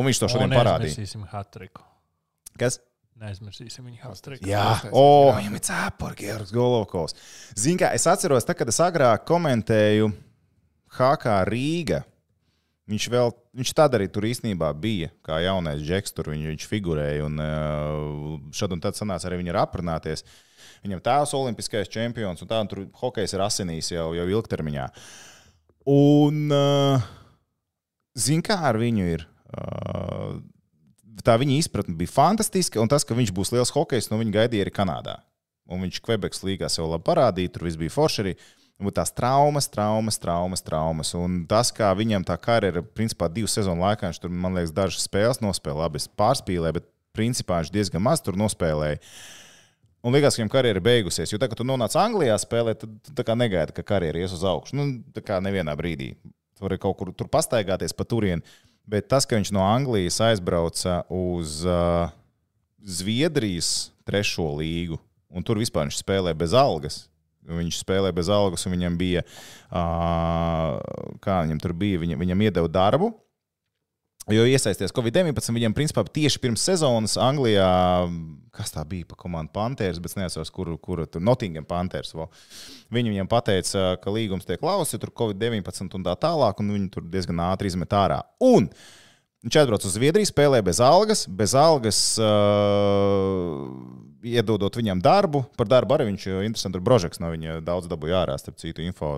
Un 0.00 0.08
viņš 0.08 0.24
to 0.24 0.32
šodien 0.32 0.56
parādīja. 0.56 0.94
Neaizmirsīsim 0.96 1.28
hatriku. 1.28 1.84
Kas? 2.58 2.80
Neaizmirsīsim 3.18 3.82
viņa 3.88 4.04
hatriku. 4.04 4.46
Jā, 4.46 4.62
Pastāstiet, 4.62 4.92
o, 4.94 5.06
jā. 5.26 5.38
viņam 5.40 5.54
ir 5.58 5.62
cepuri, 5.66 6.16
Georgs 6.20 6.52
Golovkovs. 6.54 7.16
Ziniet, 7.58 7.80
kā 7.82 7.88
es 7.96 8.04
atceros, 8.06 8.46
tā, 8.46 8.54
kad 8.54 8.68
es 8.70 8.78
agrāk 8.84 9.24
komentēju 9.26 10.12
HK 10.94 11.32
Rīga. 11.48 12.04
Viņš 12.88 13.06
vēl, 13.12 13.32
viņš 13.58 13.72
tad 13.76 13.96
arī 13.98 14.06
tur 14.12 14.24
īstenībā 14.24 14.68
bija, 14.80 15.10
kā 15.26 15.40
jaunais 15.42 15.82
džeks, 15.82 16.14
tur 16.14 16.30
viņš, 16.30 16.46
viņš 16.52 16.66
figurēja. 16.70 17.26
Un 17.26 17.42
uh, 17.42 18.36
šad 18.54 18.76
un 18.76 18.84
tad 18.86 18.96
sanāca 18.96 19.26
arī 19.28 19.40
viņu 19.42 19.52
ar 19.52 19.64
aprunāties. 19.64 20.22
Viņam 20.86 21.02
tēvs 21.02 21.34
ir 21.34 21.40
olimpiskais 21.40 21.90
čempions, 21.90 22.44
un 22.44 22.48
tā 22.48 22.62
un 22.62 22.70
tur 22.70 22.84
hokejs 23.02 23.34
ir 23.34 23.42
asinīs 23.42 23.90
jau, 23.92 24.12
jau 24.14 24.28
ilgtermiņā. 24.30 24.86
Un, 25.90 26.38
uh, 26.54 27.10
zini, 28.14 28.46
kā 28.46 28.60
ar 28.70 28.78
viņu 28.78 29.10
ir? 29.16 29.26
Tā 31.24 31.34
viņa 31.40 31.56
izpratne 31.58 31.96
bija 31.98 32.12
fantastiska, 32.12 32.80
un 32.82 32.90
tas, 32.90 33.06
ka 33.06 33.16
viņš 33.18 33.32
būs 33.34 33.50
liels 33.54 33.72
hokejs, 33.74 34.10
no 34.12 34.20
viņa 34.20 34.36
gaidīja 34.36 34.66
arī 34.66 34.74
Kanādā. 34.74 35.18
Un 35.68 35.82
viņš 35.84 36.00
Quebekas 36.04 36.44
līgā 36.46 36.70
sev 36.72 36.88
labi 36.88 37.04
parādīja, 37.08 37.52
tur 37.54 37.66
viss 37.66 37.80
bija 37.80 37.92
forši 37.92 38.24
arī. 38.24 38.34
Un 38.78 38.92
tās 38.94 39.10
traumas, 39.10 39.66
traumas, 39.66 40.20
traumas, 40.22 40.62
traumas. 40.62 41.10
Un 41.18 41.40
tas, 41.50 41.72
kā 41.74 41.90
viņam 41.98 42.22
tā 42.28 42.36
karjera, 42.38 42.84
principā 42.94 43.26
divu 43.32 43.50
sezonu 43.50 43.82
laikā, 43.82 44.06
viņš 44.06 44.20
tur, 44.22 44.30
man 44.30 44.54
liekas, 44.54 44.70
dažas 44.76 45.08
spēles 45.08 45.42
nospēlēja, 45.42 45.80
labi, 45.82 45.98
es 45.98 46.06
pārspīlēju, 46.20 46.76
bet 46.78 46.86
principā 47.18 47.58
viņš 47.58 47.72
diezgan 47.74 48.04
maz 48.06 48.22
tur 48.22 48.38
nospēlēja. 48.38 49.00
Un 50.06 50.14
liekas, 50.14 50.36
ka 50.36 50.44
viņam 50.44 50.52
karjera 50.52 50.78
ir 50.78 50.86
beigusies. 50.86 51.32
Jo, 51.32 51.40
tā, 51.42 51.48
kad 51.50 51.58
tu 51.58 51.66
nonāc 51.66 51.96
Anglijā 51.98 52.38
spēlēt, 52.38 52.84
tad 52.84 53.14
tā 53.18 53.26
kā 53.26 53.34
negaidi, 53.34 53.74
ka 53.74 53.82
karjera 53.82 54.22
ies 54.22 54.36
uz 54.36 54.46
augšu. 54.46 54.78
Nu, 54.78 54.86
tā 55.14 55.26
kā 55.26 55.40
nevienā 55.42 55.74
brīdī. 55.78 56.12
Tu 56.54 56.62
vari 56.62 56.78
kaut 56.78 57.00
kur 57.00 57.10
tur 57.18 57.26
pastaigāties 57.30 57.96
pa 57.98 58.06
turieni. 58.06 58.46
Bet 58.88 59.10
tas, 59.12 59.26
ka 59.28 59.36
viņš 59.36 59.52
no 59.52 59.60
Anglijas 59.66 60.16
aizbrauca 60.24 61.02
uz 61.12 61.60
uh, 61.68 62.08
Zviedrijas 62.80 63.90
trešo 64.08 64.46
līgu, 64.56 64.96
un 65.28 65.44
tur 65.44 65.60
vispār 65.60 65.88
viņš 65.88 66.00
spēlē 66.00 66.32
bez 66.38 66.54
algas. 66.56 67.02
Viņš 67.48 67.82
spēlēja 67.82 68.16
bez 68.16 68.28
algas, 68.32 68.64
un 68.68 68.74
viņam 68.76 68.96
bija, 69.00 69.22
uh, 69.68 70.78
kā 71.24 71.42
viņam 71.44 71.60
tur 71.60 71.74
bija, 71.76 72.00
viņa, 72.00 72.16
viņam 72.20 72.44
iedeva 72.48 72.70
darbu. 72.72 73.12
Jo 74.28 74.44
iesaisties 74.44 74.92
Covid-19, 74.92 75.54
viņam 75.56 75.74
principā 75.76 76.02
tieši 76.04 76.40
pirms 76.42 76.60
sezonas 76.68 77.14
Anglijā, 77.20 77.68
kas 78.52 78.74
tā 78.74 78.82
bija 78.88 79.06
pa 79.08 79.16
komandu 79.16 79.54
Panthers, 79.54 80.00
bet 80.04 80.12
es 80.12 80.18
nesaprotu, 80.18 80.52
kur, 80.52 80.72
kur 80.82 81.02
tur 81.08 81.24
Nottingham 81.24 81.64
Panthers. 81.68 82.12
Viņi 82.92 83.14
viņam 83.14 83.30
teica, 83.46 83.86
ka 84.02 84.12
līgums 84.12 84.44
tiek 84.48 84.60
lausts, 84.64 84.98
tur 85.00 85.14
Covid-19 85.16 85.96
un 85.96 86.04
tā 86.04 86.16
tālāk, 86.20 86.60
un 86.60 86.74
viņi 86.76 86.90
tur 86.92 87.08
diezgan 87.08 87.40
ātri 87.48 87.72
izmet 87.72 87.96
ārā. 87.96 88.20
Un 88.44 88.68
viņš 89.46 89.60
atbrauc 89.62 89.88
uz 89.88 89.96
Zviedriju, 89.96 90.28
spēlē 90.28 90.60
bez 90.66 90.82
algas, 90.84 91.24
bez 91.24 91.56
algas. 91.56 92.02
Uh, 92.20 94.07
iedodot 94.24 94.74
viņam 94.78 95.00
darbu. 95.04 95.44
Par 95.58 95.68
darbu 95.70 95.96
arī 95.96 96.08
viņš 96.10 96.26
ir 96.30 96.46
interesants. 96.46 96.74
Tur 96.74 96.84
brožeks 96.84 97.20
no 97.22 97.30
viņa 97.32 97.58
daudz 97.66 97.88
dabūja 97.90 98.22
ārā, 98.24 98.38
starp 98.40 98.58
citu, 98.60 98.82
info. 98.86 99.12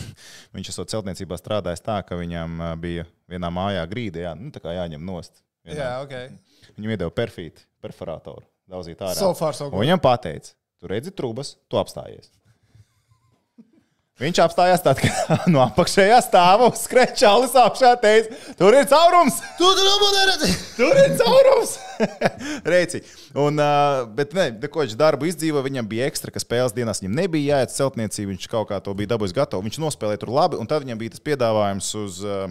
viņš 0.56 0.72
esot 0.72 0.92
celtniecībā 0.92 1.38
strādājis 1.40 1.84
tā, 1.84 2.00
ka 2.06 2.18
viņam 2.18 2.56
bija 2.82 3.06
vienā 3.28 3.50
mājā 3.52 3.84
grīda, 3.90 4.24
jā, 4.28 4.32
nu, 4.38 4.52
tā 4.54 4.62
kā 4.64 4.76
jāņem 4.76 5.04
nost. 5.04 5.42
Vienā. 5.68 5.78
Jā, 5.82 5.90
ok. 6.04 6.72
Viņam 6.78 6.94
iedeva 6.94 7.12
perfīti, 7.12 7.66
perforatoru, 7.84 8.46
daudzīt 8.70 9.02
ārā. 9.04 9.18
So 9.18 9.34
far, 9.36 9.56
so 9.56 9.68
Un 9.68 9.74
good. 9.74 9.84
viņam 9.84 10.00
pateica, 10.00 10.54
tu 10.80 10.88
redzi 10.90 11.12
trūkumus, 11.12 11.56
tu 11.68 11.80
apstājies. 11.80 12.30
Viņš 14.18 14.38
apstājās 14.42 14.82
tad, 14.82 14.98
kad 14.98 15.44
no 15.54 15.60
apakšējā 15.62 16.16
stāva 16.26 16.66
uzskrēja 16.72 17.14
čalis 17.20 17.52
augšā. 17.58 17.92
Teica, 18.02 18.34
tur 18.58 18.74
ir 18.74 18.88
caurums! 18.90 19.38
Tu 19.58 19.68
tur 19.78 19.86
labi 19.86 20.08
neredzi! 20.16 20.50
Tur 20.74 20.98
ir 20.98 21.14
caurums! 21.20 21.76
Reici. 22.72 23.04
Un, 23.38 23.62
uh, 23.62 24.02
bet, 24.18 24.34
ne, 24.34 24.48
de, 24.58 24.70
ko 24.74 24.82
viņš 24.82 24.96
darbu 24.98 25.30
izdzīvo, 25.30 25.62
viņam 25.62 25.86
bija 25.90 26.08
ekstra, 26.10 26.34
ka 26.34 26.42
spēles 26.42 26.74
dienās 26.74 27.02
viņam 27.02 27.14
nebija 27.20 27.60
jāiet 27.60 27.70
uz 27.70 27.78
celtniecību. 27.78 28.32
Viņš 28.34 28.50
kaut 28.50 28.72
kā 28.72 28.82
to 28.82 28.94
bija 28.98 29.14
dabūjis 29.14 29.36
gatavu. 29.38 29.66
Viņš 29.68 29.78
nospēlēja 29.86 30.24
tur 30.24 30.34
labi, 30.34 30.58
un 30.58 30.66
tad 30.70 30.82
viņam 30.82 30.98
bija 30.98 31.14
tas 31.14 31.26
piedāvājums 31.30 31.92
uz. 32.02 32.24
Uh, 32.26 32.48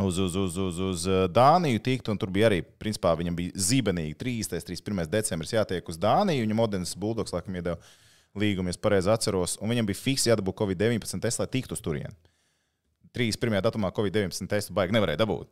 Uz, 0.00 0.16
uz, 0.22 0.32
uz, 0.38 0.54
uz, 0.56 0.76
uz 0.80 1.02
Dāniju 1.34 1.80
tikt, 1.84 2.06
un 2.08 2.16
tur 2.16 2.30
bija 2.32 2.46
arī, 2.48 2.60
principā, 2.80 3.10
viņam 3.18 3.34
bija 3.36 3.52
zīmenīgi 3.58 4.14
3. 4.16 4.46
31. 4.54 5.02
decembris 5.12 5.50
jātiek 5.52 5.90
uz 5.92 5.98
Dāniju. 6.00 6.46
Viņam 6.46 6.62
Odenes 6.64 6.94
Bulldogs, 6.96 7.34
laikam, 7.34 7.58
iedeva 7.58 7.76
līgumu, 8.38 8.70
ja 8.70 8.80
pareizi 8.82 9.10
atceros, 9.10 9.56
un 9.60 9.72
viņam 9.72 9.88
bija 9.88 9.98
fiks 9.98 10.26
jādabū 10.28 10.54
Covid-19 10.56 11.22
tests, 11.22 11.40
lai 11.42 11.48
tiktu 11.50 11.76
uz 11.76 11.82
turieni. 11.84 12.14
31. 13.16 13.58
datumā 13.66 13.90
Covid-19 13.94 14.50
testu 14.50 14.74
baigi 14.76 14.94
nevarēja 14.94 15.22
dabūt. 15.24 15.50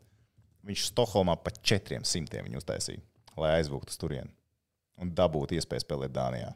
Viņš 0.68 0.84
Stokholmā 0.92 1.34
pa 1.42 1.50
400 1.50 2.44
viņu 2.46 2.60
uztaisīja, 2.60 3.02
lai 3.38 3.56
aizvūtu 3.58 3.90
uz 3.94 3.98
turieni 3.98 4.30
un 4.98 5.12
dabūtu 5.14 5.58
iespēju 5.58 5.84
spēlēt 5.84 6.14
Dānijā. 6.14 6.52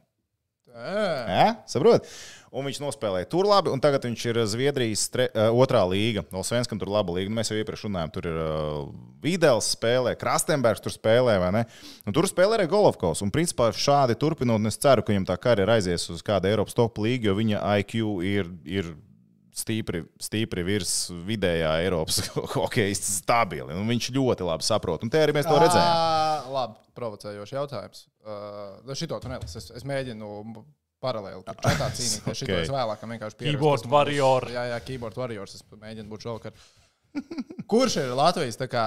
Ja? 0.72 1.48
Saprot? 1.68 2.08
Un 2.52 2.66
viņš 2.68 2.82
nospēlēja 2.82 3.30
tur 3.32 3.46
labi, 3.48 3.70
un 3.72 3.80
tagad 3.80 4.04
viņš 4.04 4.24
ir 4.28 4.38
Zviedrijas 4.52 5.06
tre, 5.12 5.28
uh, 5.32 5.54
otrā 5.56 5.80
līga. 5.88 6.20
Vēl 6.32 6.44
Svenskam 6.44 6.80
tur 6.80 6.90
laba 6.92 7.14
līga. 7.16 7.32
Mēs 7.32 7.48
jau 7.48 7.56
iepriekš 7.56 7.86
runājām, 7.86 8.12
tur 8.12 8.28
ir 8.28 8.40
uh, 8.42 8.82
Vīdēls 9.24 9.70
spēlē, 9.72 10.12
Krastenbergs 10.20 10.84
tur 10.84 10.92
spēlē, 10.92 11.38
vai 11.40 11.48
ne? 11.56 11.62
Un 12.04 12.16
tur 12.16 12.28
spēlē 12.28 12.58
arī 12.58 12.68
Golovkovs. 12.68 13.24
Un 13.24 13.32
principā 13.32 13.70
šādi 13.72 14.18
turpinot, 14.20 14.60
es 14.68 14.76
ceru, 14.80 15.04
ka 15.04 15.14
viņam 15.14 15.30
tā 15.30 15.38
karjera 15.40 15.78
aizies 15.78 16.04
uz 16.12 16.20
kādu 16.26 16.50
Eiropas 16.50 16.76
top 16.76 17.00
līgu, 17.00 17.30
jo 17.30 17.38
viņa 17.40 17.64
IQ 17.80 17.96
ir. 18.28 18.52
ir 18.68 18.92
Stīpri, 19.52 20.00
stīpri 20.16 20.62
virs 20.64 20.92
vidējā 21.28 21.74
Eiropas 21.84 22.22
hokeja 22.56 22.94
stabili. 22.96 23.74
Un 23.76 23.84
viņš 23.90 24.06
ļoti 24.16 24.46
labi 24.48 24.64
saprot. 24.64 25.02
Un 25.04 25.10
te 25.12 25.20
arī 25.20 25.34
mēs 25.36 25.44
to 25.44 25.58
redzējām. 25.60 25.90
Ā, 25.92 26.52
Labi, 26.54 26.78
provocējošs 26.96 27.52
jautājums. 27.58 28.06
Uh, 28.24 28.94
šito 28.96 29.18
tu 29.20 29.28
nelasi. 29.28 29.58
Es, 29.60 29.68
es 29.76 29.84
mēģinu 29.84 30.30
paralēli 31.04 31.44
tur 31.44 31.58
čatā 31.60 31.90
cīnīties. 31.98 32.24
Ok. 32.32 32.38
Šito 32.40 32.56
es 32.62 32.72
vēlāk 32.72 33.04
vienkārši 33.04 33.38
pierakstu. 33.42 33.50
Keyboard 33.50 33.82
Tas 33.84 33.90
būs- 33.90 33.94
warrior. 33.98 34.48
Jā, 34.56 34.64
jā, 34.72 34.80
keyboard 34.88 35.20
warriors. 35.20 35.58
Es 35.60 35.66
mēģinu 35.76 36.08
būt 36.14 36.24
šovakar. 36.30 36.56
Kurš 37.72 37.98
ir 38.06 38.16
Latvijas 38.16 38.56
tā 38.56 38.70
kā 38.72 38.86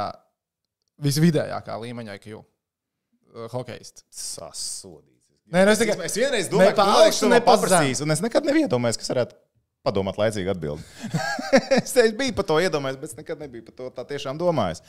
visvidējākā 1.05 1.77
līmeņa 1.85 2.17
IQ? 2.19 2.39
Uh, 2.41 3.45
Hokejists. 3.53 4.05
Sasodīts. 4.15 5.29
Nē, 5.53 5.61
nu 5.67 5.73
es 5.75 5.81
tikai- 5.81 6.01
es 6.07 6.15
vienreiz 6.17 6.47
domāju, 6.49 6.71
Ne 6.71 6.73
ka 6.73 7.27
ne 7.29 7.39
pa 7.45 7.53
paprasīs, 7.53 7.99
un 8.01 8.09
es 8.15 8.21
nekad 8.23 8.47
nebiju 8.47 8.65
iedomājies, 8.65 8.97
kas 8.97 9.11
varētu 9.13 9.37
padomāt 9.85 10.17
laicīgi 10.19 10.51
atbildēt. 10.51 11.21
es 11.81 11.95
te 11.95 12.07
biju 12.17 12.35
par 12.37 12.49
to 12.49 12.59
iedomājies, 12.63 12.99
bet 13.01 13.13
es 13.13 13.19
nekad 13.19 13.41
nebiju 13.41 13.67
par 13.69 13.77
to 13.79 13.89
tā 13.99 14.05
tiešām 14.15 14.41
domājis. 14.41 14.83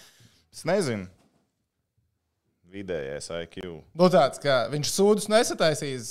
Es 0.55 0.65
nezinu. 0.69 1.07
Vidējais 2.73 3.29
IQ. 3.45 3.61
Nu, 3.97 4.09
tāds, 4.12 4.41
ka 4.43 4.65
viņš 4.73 4.91
sūdus 4.91 5.29
nesataisīs, 5.31 6.09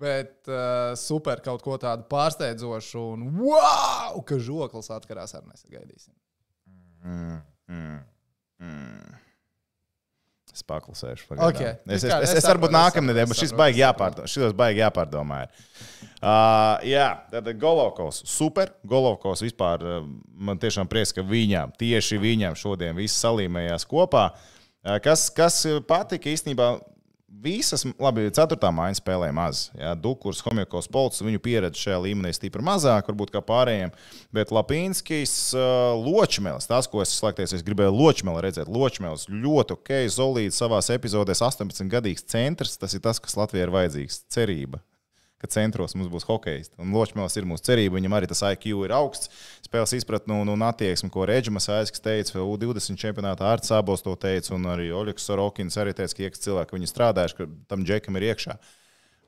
bet 0.00 0.48
uh, 0.48 0.92
super 0.96 1.42
kaut 1.44 1.64
ko 1.64 1.76
tādu 1.80 2.06
pārsteidzošu 2.10 3.02
un 3.16 3.26
wow, 3.40 4.20
ka 4.26 4.38
žoklis 4.40 4.92
atkarās 4.94 5.34
ar 5.36 5.44
nesagaidīsim. 5.48 6.14
Mm, 7.04 7.40
mm, 7.72 7.98
mm. 8.62 9.18
Es 10.50 10.64
paklusēšu. 10.66 11.26
Ok. 11.30 11.38
pagaidām. 11.38 11.80
Es, 11.86 12.02
es, 12.02 12.10
Kā, 12.10 12.18
es, 12.24 12.32
es 12.34 12.40
es 12.42 12.48
varbūt 12.48 12.74
nākamnedēļ, 12.74 13.28
bet 13.30 13.40
šis 13.40 13.54
baigi 13.56 13.82
jāpārdomā. 13.82 14.30
Šis 14.30 14.54
baigi 14.58 14.82
jāpārdomā. 14.82 15.40
Uh, 16.20 16.76
jā, 16.90 17.08
tad 17.32 17.50
Golovkovs. 17.60 18.22
Super. 18.28 18.74
Golovkovs 18.86 19.44
vispār 19.46 19.84
uh, 19.86 20.00
man 20.34 20.60
tiešām 20.60 20.90
prieks, 20.90 21.14
ka 21.16 21.24
viņam, 21.26 21.72
tieši 21.80 22.20
viņam 22.20 22.58
šodien 22.58 22.98
viss 22.98 23.22
salīmējās 23.22 23.86
kopā. 23.88 24.30
Uh, 24.34 24.98
kas, 25.04 25.28
kas 25.34 25.62
patika 25.88 26.32
īstenībā? 26.32 26.74
Visas, 27.30 27.84
labi, 28.02 28.26
ceturtā 28.34 28.68
māja 28.74 28.96
spēlēja 28.98 29.32
maz. 29.32 29.60
Jā, 29.78 29.92
Dukurs, 29.94 30.42
Homjokovs, 30.42 30.90
Polts, 30.90 31.22
viņu 31.22 31.40
pieredze 31.40 31.78
šajā 31.78 32.00
līmenī 32.04 32.34
stipri 32.34 32.64
mazāk, 32.66 33.06
varbūt 33.06 33.30
kā 33.32 33.40
pārējiem. 33.46 33.94
Bet 34.34 34.50
Lapīnskis, 34.52 35.34
uh, 35.54 35.94
Ločmēls, 35.94 36.68
tas, 36.68 36.90
ko 36.90 37.04
es 37.04 37.14
slēgties, 37.14 37.54
es 37.56 37.64
gribēju 37.64 37.94
Ločmēlu 37.94 38.42
redzēt. 38.44 38.68
Ločmēls 38.68 39.28
ļoti 39.30 39.78
ok, 39.78 39.94
solīts 40.12 40.60
savā 40.60 40.82
epizodēs, 40.98 41.44
18 41.46 41.88
gadīgs 41.92 42.26
centrs. 42.28 42.76
Tas 42.82 42.98
ir 42.98 43.06
tas, 43.06 43.22
kas 43.22 43.38
Latvijai 43.38 43.68
ir 43.68 43.76
vajadzīgs. 43.78 44.24
Cerība 44.34 44.82
ka 45.40 45.48
centros 45.48 45.96
mums 45.96 46.10
būs 46.12 46.26
hokejs. 46.28 46.72
Un 46.80 46.92
Ločmēls 46.94 47.38
ir 47.40 47.46
mūsu 47.48 47.64
cerība. 47.70 47.96
Viņam 47.96 48.16
arī 48.18 48.28
tas 48.30 48.42
IQ 48.44 48.84
ir 48.84 48.92
augsts. 48.92 49.30
Spēles 49.64 49.94
izpratne 49.96 50.36
un, 50.42 50.50
un 50.52 50.66
attieksme, 50.66 51.08
ko 51.12 51.24
Reģimas 51.28 51.70
Aiskas 51.72 52.04
teica, 52.04 52.42
U20 52.42 53.00
čempionātā 53.00 53.48
ar 53.48 53.64
Cābos 53.64 54.04
to 54.04 54.12
teica, 54.20 54.52
un 54.56 54.68
arī 54.72 54.90
Oļegs 54.92 55.24
Sorokins 55.30 55.78
arī 55.80 55.94
teica, 55.96 56.16
ka 56.16 56.26
iekšā 56.26 56.44
cilvēki 56.48 56.76
viņi 56.76 56.90
strādājuši, 56.92 57.38
ka 57.38 57.48
tam 57.72 57.86
džekam 57.88 58.20
ir 58.20 58.28
iekšā. 58.32 58.58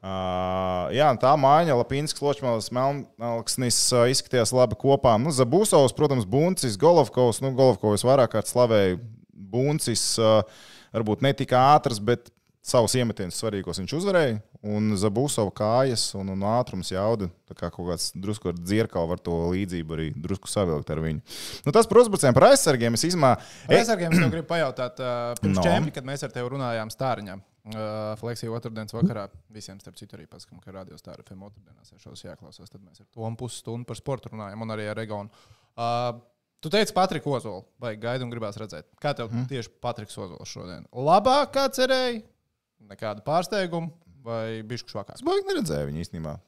Uh, 0.03 0.91
jā, 0.91 1.07
tā 1.23 1.31
māja, 1.39 1.77
Lapīns, 1.79 2.17
Ločmēls, 2.19 2.73
Melnkalnis 2.75 3.79
uh, 3.95 4.09
izskatījās 4.11 4.51
labi 4.51 4.75
kopā. 4.81 5.15
Nu, 5.23 5.31
Zabūsovs, 5.31 5.95
protams, 5.95 6.27
Buncis, 6.27 6.75
Golovkovs. 6.75 7.39
Nu, 7.45 7.53
Golovkovs 7.55 8.03
vairāk 8.03 8.35
kārt 8.35 8.51
slavēja. 8.51 8.99
Buncis 9.31 10.03
uh, 10.19 10.43
varbūt 10.91 11.23
ne 11.23 11.31
tik 11.39 11.55
ātrs, 11.55 12.03
bet 12.03 12.33
savus 12.67 12.97
iemetienus 12.99 13.39
svarīgos 13.39 13.79
viņš 13.79 13.95
uzvarēja. 14.01 14.41
Un 14.63 14.93
Zabūsova 14.95 15.51
kājas 15.59 16.05
un, 16.15 16.29
un 16.37 16.43
ātrums 16.47 16.93
jauda. 16.93 17.27
Tā 17.51 17.57
kā 17.59 17.71
kaut 17.75 17.89
kāds 17.89 18.13
drusku 18.15 18.53
ar 18.53 18.59
dzirkalu 18.61 19.11
var 19.11 19.23
to 19.23 19.35
līdzību 19.51 19.97
arī 19.97 20.09
drusku 20.15 20.51
savilkt 20.51 20.93
ar 20.95 21.01
viņu. 21.03 21.23
Nu, 21.67 21.75
tas 21.75 21.89
par 21.91 22.03
uzbrucējiem, 22.05 22.37
par 22.37 22.47
aizsargiem. 22.53 22.95
Es 22.95 23.07
izmā... 23.11 23.33
Par 23.67 23.81
aizsargiem 23.81 24.15
es 24.15 24.23
gribu 24.23 24.47
pajautāt, 24.53 25.03
uh, 25.03 25.33
pirms 25.41 25.59
No. 25.59 25.65
no. 25.65 25.67
čempi, 25.67 25.97
kad 25.99 26.07
mēs 26.07 26.23
ar 26.23 26.35
tevi 26.35 26.55
runājām 26.55 26.95
stāriņā. 26.95 27.39
Uh, 27.63 28.15
Fleksija 28.19 28.55
otrdienas 28.55 28.95
vakarā 28.95 29.29
visiem, 29.55 29.79
starp 29.83 29.99
citu, 29.99 30.17
arī 30.19 30.29
paskatām, 30.31 30.63
ka 30.63 30.75
radio 30.75 30.97
stāra 30.99 31.23
FM 31.23 31.45
otrdienās 31.47 31.95
ir 31.95 32.03
šos 32.03 32.25
jāklausās. 32.25 32.71
Tad 32.71 32.83
mēs 32.83 33.03
ar 33.03 33.11
Tomu 33.15 33.39
pusstundu 33.39 33.87
par 33.87 33.99
sportu 33.99 34.31
runājam 34.33 34.63
un 34.63 34.75
arī 34.75 34.89
ar 34.91 35.03
Egonu. 35.03 35.43
Uh, 35.75 36.23
Tu 36.63 36.71
teici, 36.71 36.95
Patriks 36.95 37.27
Ozols, 37.27 37.65
vai 37.83 37.97
gaidi 37.99 38.23
un 38.23 38.31
gribās 38.31 38.55
redzēt, 38.55 38.87
kā 39.03 39.11
tev 39.19 39.33
mm. 39.33 39.49
tieši 39.51 39.73
Patriks 39.83 40.15
Ozols 40.15 40.47
šodien? 40.47 40.85
Labāk 40.95 41.51
kā 41.57 41.65
cerēji, 41.75 42.21
nekāda 42.87 43.25
pārsteiguma 43.27 43.91
vai 44.25 44.63
bišķi 44.67 44.95
švakāk? 44.95 45.19
Es 45.19 45.27
baigi 45.27 45.49
neredzēju 45.51 45.91
viņu 45.91 46.03
īstenībā. 46.07 46.39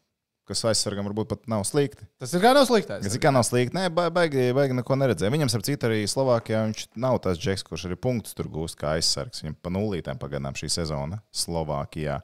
Kas 0.44 0.60
aizsargam 0.68 1.06
varbūt 1.08 1.30
pat 1.30 1.46
nav 1.48 1.62
slikti. 1.64 2.04
Tas 2.20 2.34
ir 2.36 2.42
kā 2.44 2.50
nav 2.52 2.66
sliktais. 2.68 3.06
Es 3.08 3.16
kā 3.16 3.30
nav 3.32 3.46
slikti. 3.48 3.72
Nē, 3.78 3.86
ba- 3.96 4.10
baigi, 4.12 4.50
baigi 4.52 4.76
neko 4.76 4.98
neredzēju. 5.00 5.32
Viņam, 5.32 5.48
starp 5.48 5.64
citu, 5.64 5.88
arī 5.88 6.02
Slovākijā 6.04 6.66
viņš 6.66 6.82
nav 7.00 7.16
tas 7.24 7.40
džeks, 7.40 7.64
kurš 7.64 7.86
arī 7.88 7.96
punktus 7.96 8.36
tur 8.36 8.50
gūst 8.52 8.76
kā 8.76 8.92
aizsargs. 8.98 9.40
Viņam 9.40 9.56
pa 9.56 9.72
nulītēm 9.72 10.20
pagaidām 10.20 10.58
šī 10.60 10.68
sezona 10.74 11.22
Slovākijā. 11.32 12.18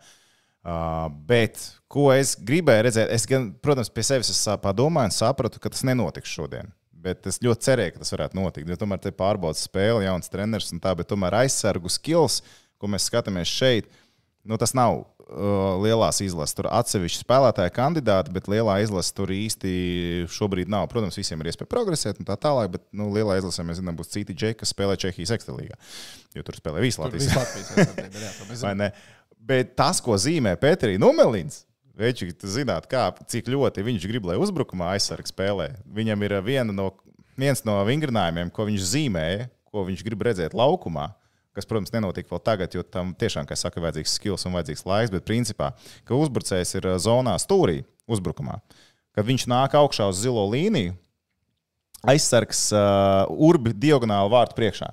Uh, 0.61 1.07
bet, 1.25 1.57
ko 1.88 2.11
es 2.12 2.35
gribēju 2.37 2.85
redzēt, 2.85 3.09
es, 3.16 3.25
gan, 3.25 3.54
protams, 3.64 3.88
pie 3.88 4.04
sevis 4.04 4.42
padomāju 4.61 5.09
un 5.09 5.16
sapratu, 5.16 5.57
ka 5.57 5.73
tas 5.73 5.87
nenotiks 5.88 6.28
šodien. 6.28 6.69
Bet 6.92 7.25
es 7.30 7.40
ļoti 7.40 7.64
cerēju, 7.64 7.95
ka 7.95 8.02
tas 8.02 8.12
varētu 8.12 8.37
notikt. 8.37 8.69
Jo 8.69 8.76
tomēr 8.76 9.00
te 9.00 9.14
pārbaudas 9.16 9.64
spēle, 9.64 10.04
jauns 10.04 10.28
treneris 10.28 10.69
un 10.76 10.83
tā, 10.85 10.92
bet 10.99 11.09
tomēr 11.09 11.38
aizsargu 11.47 11.88
skills, 11.88 12.42
ko 12.76 12.92
mēs 12.92 13.09
skatāmies 13.09 13.49
šeit, 13.49 13.88
nu, 14.45 14.61
tas 14.61 14.76
nav 14.76 15.07
lielās 15.85 16.21
izlases. 16.25 16.57
Tur 16.59 16.69
atsevišķi 16.73 17.23
spēlētāji 17.23 17.75
kandidāti, 17.77 18.33
bet 18.35 18.51
lielā 18.51 18.81
izlase 18.85 19.15
tur 19.17 19.33
īsti 19.35 19.73
šobrīd 20.33 20.71
nav. 20.73 20.89
Protams, 20.93 21.19
visiem 21.21 21.41
ir 21.43 21.53
iespēja 21.53 21.71
progresēt 21.71 22.21
un 22.21 22.29
tā 22.29 22.37
tālāk, 22.41 22.73
bet 22.75 22.85
nu, 22.97 23.11
lielā 23.15 23.39
izlasē 23.41 23.65
mēs 23.67 23.81
zinām, 23.81 23.99
būs 23.99 24.13
citi 24.13 24.37
džeki, 24.37 24.61
kas 24.63 24.75
spēlē 24.75 24.99
Čehijas 25.01 25.35
ekstralīgā. 25.39 25.79
Jo 26.37 26.47
tur 26.47 26.59
spēlē 26.59 26.83
visi 26.85 27.01
Tur 27.01 27.07
Latvijas. 27.07 27.33
ne? 28.83 28.93
Bet 29.51 29.75
tas, 29.79 30.03
ko 30.05 30.19
zīmē 30.21 30.57
Pēterī 30.61 30.99
Numelins, 31.01 31.65
Veči, 32.01 32.31
tu 32.33 32.49
zināt, 32.49 32.87
kā, 32.89 33.11
cik 33.29 33.51
ļoti 33.53 33.83
viņš 33.85 34.05
grib, 34.09 34.25
lai 34.31 34.39
uzbrukumā 34.41 34.95
aizsargs 34.95 35.35
spēlē. 35.35 35.67
Viņam 35.93 36.23
ir 36.25 36.35
viena 36.47 36.73
no, 36.73 36.87
viens 37.37 37.61
no 37.67 37.75
vingrinājumiem, 37.85 38.49
ko 38.55 38.65
viņš 38.69 38.87
zīmēja, 38.95 39.51
ko 39.69 39.85
viņš 39.85 40.05
grib 40.07 40.25
redzēt 40.25 40.57
laukumā. 40.57 41.11
Kas, 41.57 41.66
protams, 41.66 41.90
nenotiek 41.90 42.28
vēl 42.30 42.40
tagad, 42.47 42.75
jo 42.76 42.85
tam 42.87 43.11
tiešām, 43.19 43.47
kā 43.49 43.57
saka, 43.59 43.83
vajadzīgs 43.83 44.12
skills 44.21 44.47
un 44.47 44.54
vajadzīgs 44.54 44.85
laiks. 44.87 45.11
Bet, 45.11 45.25
principā, 45.26 45.73
ka 46.07 46.14
uzbrucējs 46.14 46.76
ir 46.78 46.87
ā, 46.92 46.97
zonā 47.02 47.35
stūrī, 47.42 47.80
uzbrukumā, 48.11 48.61
kad 49.16 49.26
viņš 49.26 49.49
nāk 49.50 49.75
augšā 49.78 50.07
uz 50.12 50.21
zilo 50.23 50.45
līniju, 50.52 50.95
aizsargs 52.07 52.69
uh, 52.71 53.26
urbi 53.35 53.75
diagonāli 53.75 54.30
vārtu 54.33 54.54
priekšā. 54.59 54.92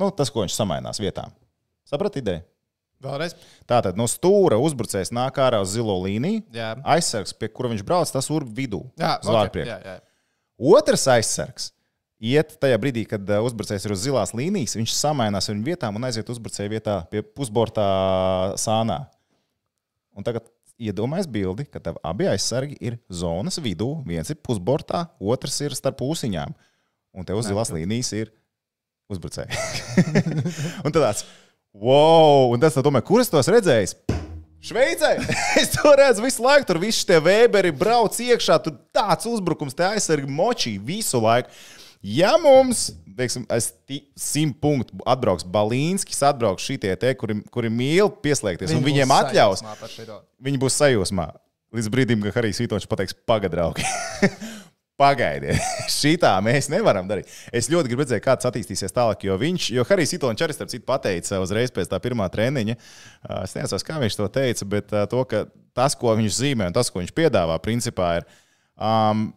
Nu, 0.00 0.10
tas, 0.10 0.32
ko 0.32 0.42
viņš 0.42 0.56
samainās 0.56 0.98
vietām. 1.00 1.30
Saprat 1.86 2.18
ideju? 2.18 2.42
Vēlreiz. 3.02 3.34
Tātad 3.66 3.98
no 3.98 4.06
stūra 4.10 4.58
uzbrucējs 4.62 5.10
nāk 5.14 5.38
ārā 5.42 5.58
uz 5.62 5.74
zilo 5.74 5.94
līniju. 6.04 6.44
Jā. 6.54 6.72
Aizsargs, 6.94 7.34
pie 7.34 7.50
kura 7.50 7.72
viņš 7.72 7.82
brauc, 7.86 8.10
tas 8.14 8.30
urbi 8.30 8.62
vidū. 8.62 8.82
Jā, 8.98 9.16
uz 9.22 9.30
vārtu 9.30 9.50
okay, 9.50 9.54
priekšā. 9.56 9.78
jā, 9.78 9.94
jā. 9.96 10.02
Otrs 10.72 11.06
aizsargs 11.10 11.70
iet 12.22 12.54
tajā 12.62 12.78
brīdī, 12.80 13.04
kad 13.10 13.26
uh, 13.26 13.42
uzbrucējs 13.48 13.86
ir 13.88 13.94
uz 13.96 14.04
zilās 14.04 14.32
līnijas, 14.36 14.76
viņš 14.78 14.94
samainās 14.94 15.50
viņu 15.50 15.66
vietām 15.66 15.98
un 15.98 16.06
aiziet 16.06 16.30
uzbrucēju 16.30 16.72
vietā 16.72 17.00
pie 17.10 17.24
pusbortā 17.26 17.86
sānā. 18.60 19.02
Un 20.14 20.26
tagad 20.26 20.46
iedomājies 20.82 21.28
bildi, 21.30 21.66
ka 21.70 21.80
tev 21.82 21.98
abi 22.06 22.28
aizsargi 22.30 22.76
ir 22.82 22.98
zonas 23.12 23.58
vidū. 23.62 23.94
Viens 24.08 24.30
ir 24.32 24.38
pusbortā, 24.44 25.06
otrs 25.20 25.58
ir 25.64 25.76
starp 25.78 25.98
pusiņām. 26.00 26.54
Un 27.12 27.28
tev 27.28 27.40
uz 27.40 27.48
zilās 27.48 27.72
līnijas 27.74 28.12
ir 28.16 28.32
uzbrucēji. 29.12 29.52
un 30.84 30.94
tad 30.94 31.02
tāds, 31.02 31.26
wow! 31.74 32.52
Un 32.54 32.62
tas, 32.62 32.78
domāju, 32.84 33.08
kur 33.10 33.24
es 33.24 33.32
tos 33.32 33.50
redzēju? 33.52 34.20
Šveicē! 34.62 35.16
es 35.60 35.72
to 35.74 35.92
redzu 35.98 36.24
visu 36.24 36.44
laiku, 36.44 36.68
tur 36.68 36.78
viss 36.82 37.06
tie 37.06 37.18
vēberi 37.22 37.72
brauc 37.74 38.16
iekšā, 38.22 38.60
tur 38.62 38.78
tāds 38.94 39.26
uzbrukums, 39.28 39.74
te 39.74 39.86
aizsargi 39.88 40.30
močī 40.30 40.76
visu 40.78 41.20
laiku. 41.22 41.50
Ja 42.02 42.32
mums, 42.42 42.88
teiksim, 43.14 43.44
es 43.54 43.70
simt 44.18 44.56
punktu 44.62 44.98
atbrauks 45.06 45.46
Balīnskis, 45.46 46.18
atbrauks 46.26 46.64
šitie 46.66 46.90
te, 46.98 47.12
kuri, 47.18 47.38
kuri 47.54 47.70
mīl 47.70 48.10
pieslēgties, 48.24 48.72
un 48.74 48.82
Viņi 48.82 48.88
viņiem 48.88 49.12
būs 49.12 49.28
atļaus, 49.28 49.62
viņi 50.42 50.60
būs 50.64 50.78
sajūsmā. 50.82 51.28
Līdz 51.72 51.88
brīdim, 51.92 52.24
kad 52.26 52.34
Harijs 52.36 52.60
Vitoņš 52.60 52.88
pateiks, 52.90 53.14
pagadraugi. 53.28 53.86
Pagaidiet, 55.00 55.62
šitā 56.00 56.34
mēs 56.44 56.68
nevaram 56.70 57.06
darīt. 57.08 57.30
Es 57.54 57.70
ļoti 57.72 57.90
gribu 57.90 58.04
redzēt, 58.04 58.20
kā 58.24 58.34
tas 58.36 58.50
attīstīsies 58.50 58.92
tālāk, 58.92 59.24
jo 59.24 59.38
viņš, 59.40 59.70
jo 59.78 59.84
Harijs 59.88 60.12
Vitoņš 60.16 60.44
arī 60.44 60.56
starp 60.56 60.72
citu 60.74 60.86
pateica 60.90 61.40
uzreiz 61.42 61.72
pēc 61.74 61.88
tā 61.90 61.98
pirmā 62.02 62.26
treniņa. 62.34 62.76
Es 63.40 63.56
nezinu, 63.56 63.80
kā 63.88 63.96
viņš 64.02 64.18
to 64.18 64.28
teica, 64.34 64.68
bet 64.74 64.92
to, 65.10 65.22
ka 65.30 65.46
tas, 65.74 65.96
ko 65.98 66.12
viņš 66.18 66.36
zīmē 66.42 66.68
un 66.68 66.76
tas, 66.76 66.92
ko 66.92 67.00
viņš 67.00 67.14
piedāvā, 67.16 67.56
principā 67.64 68.18
ir. 68.20 68.28
Um, 68.76 69.30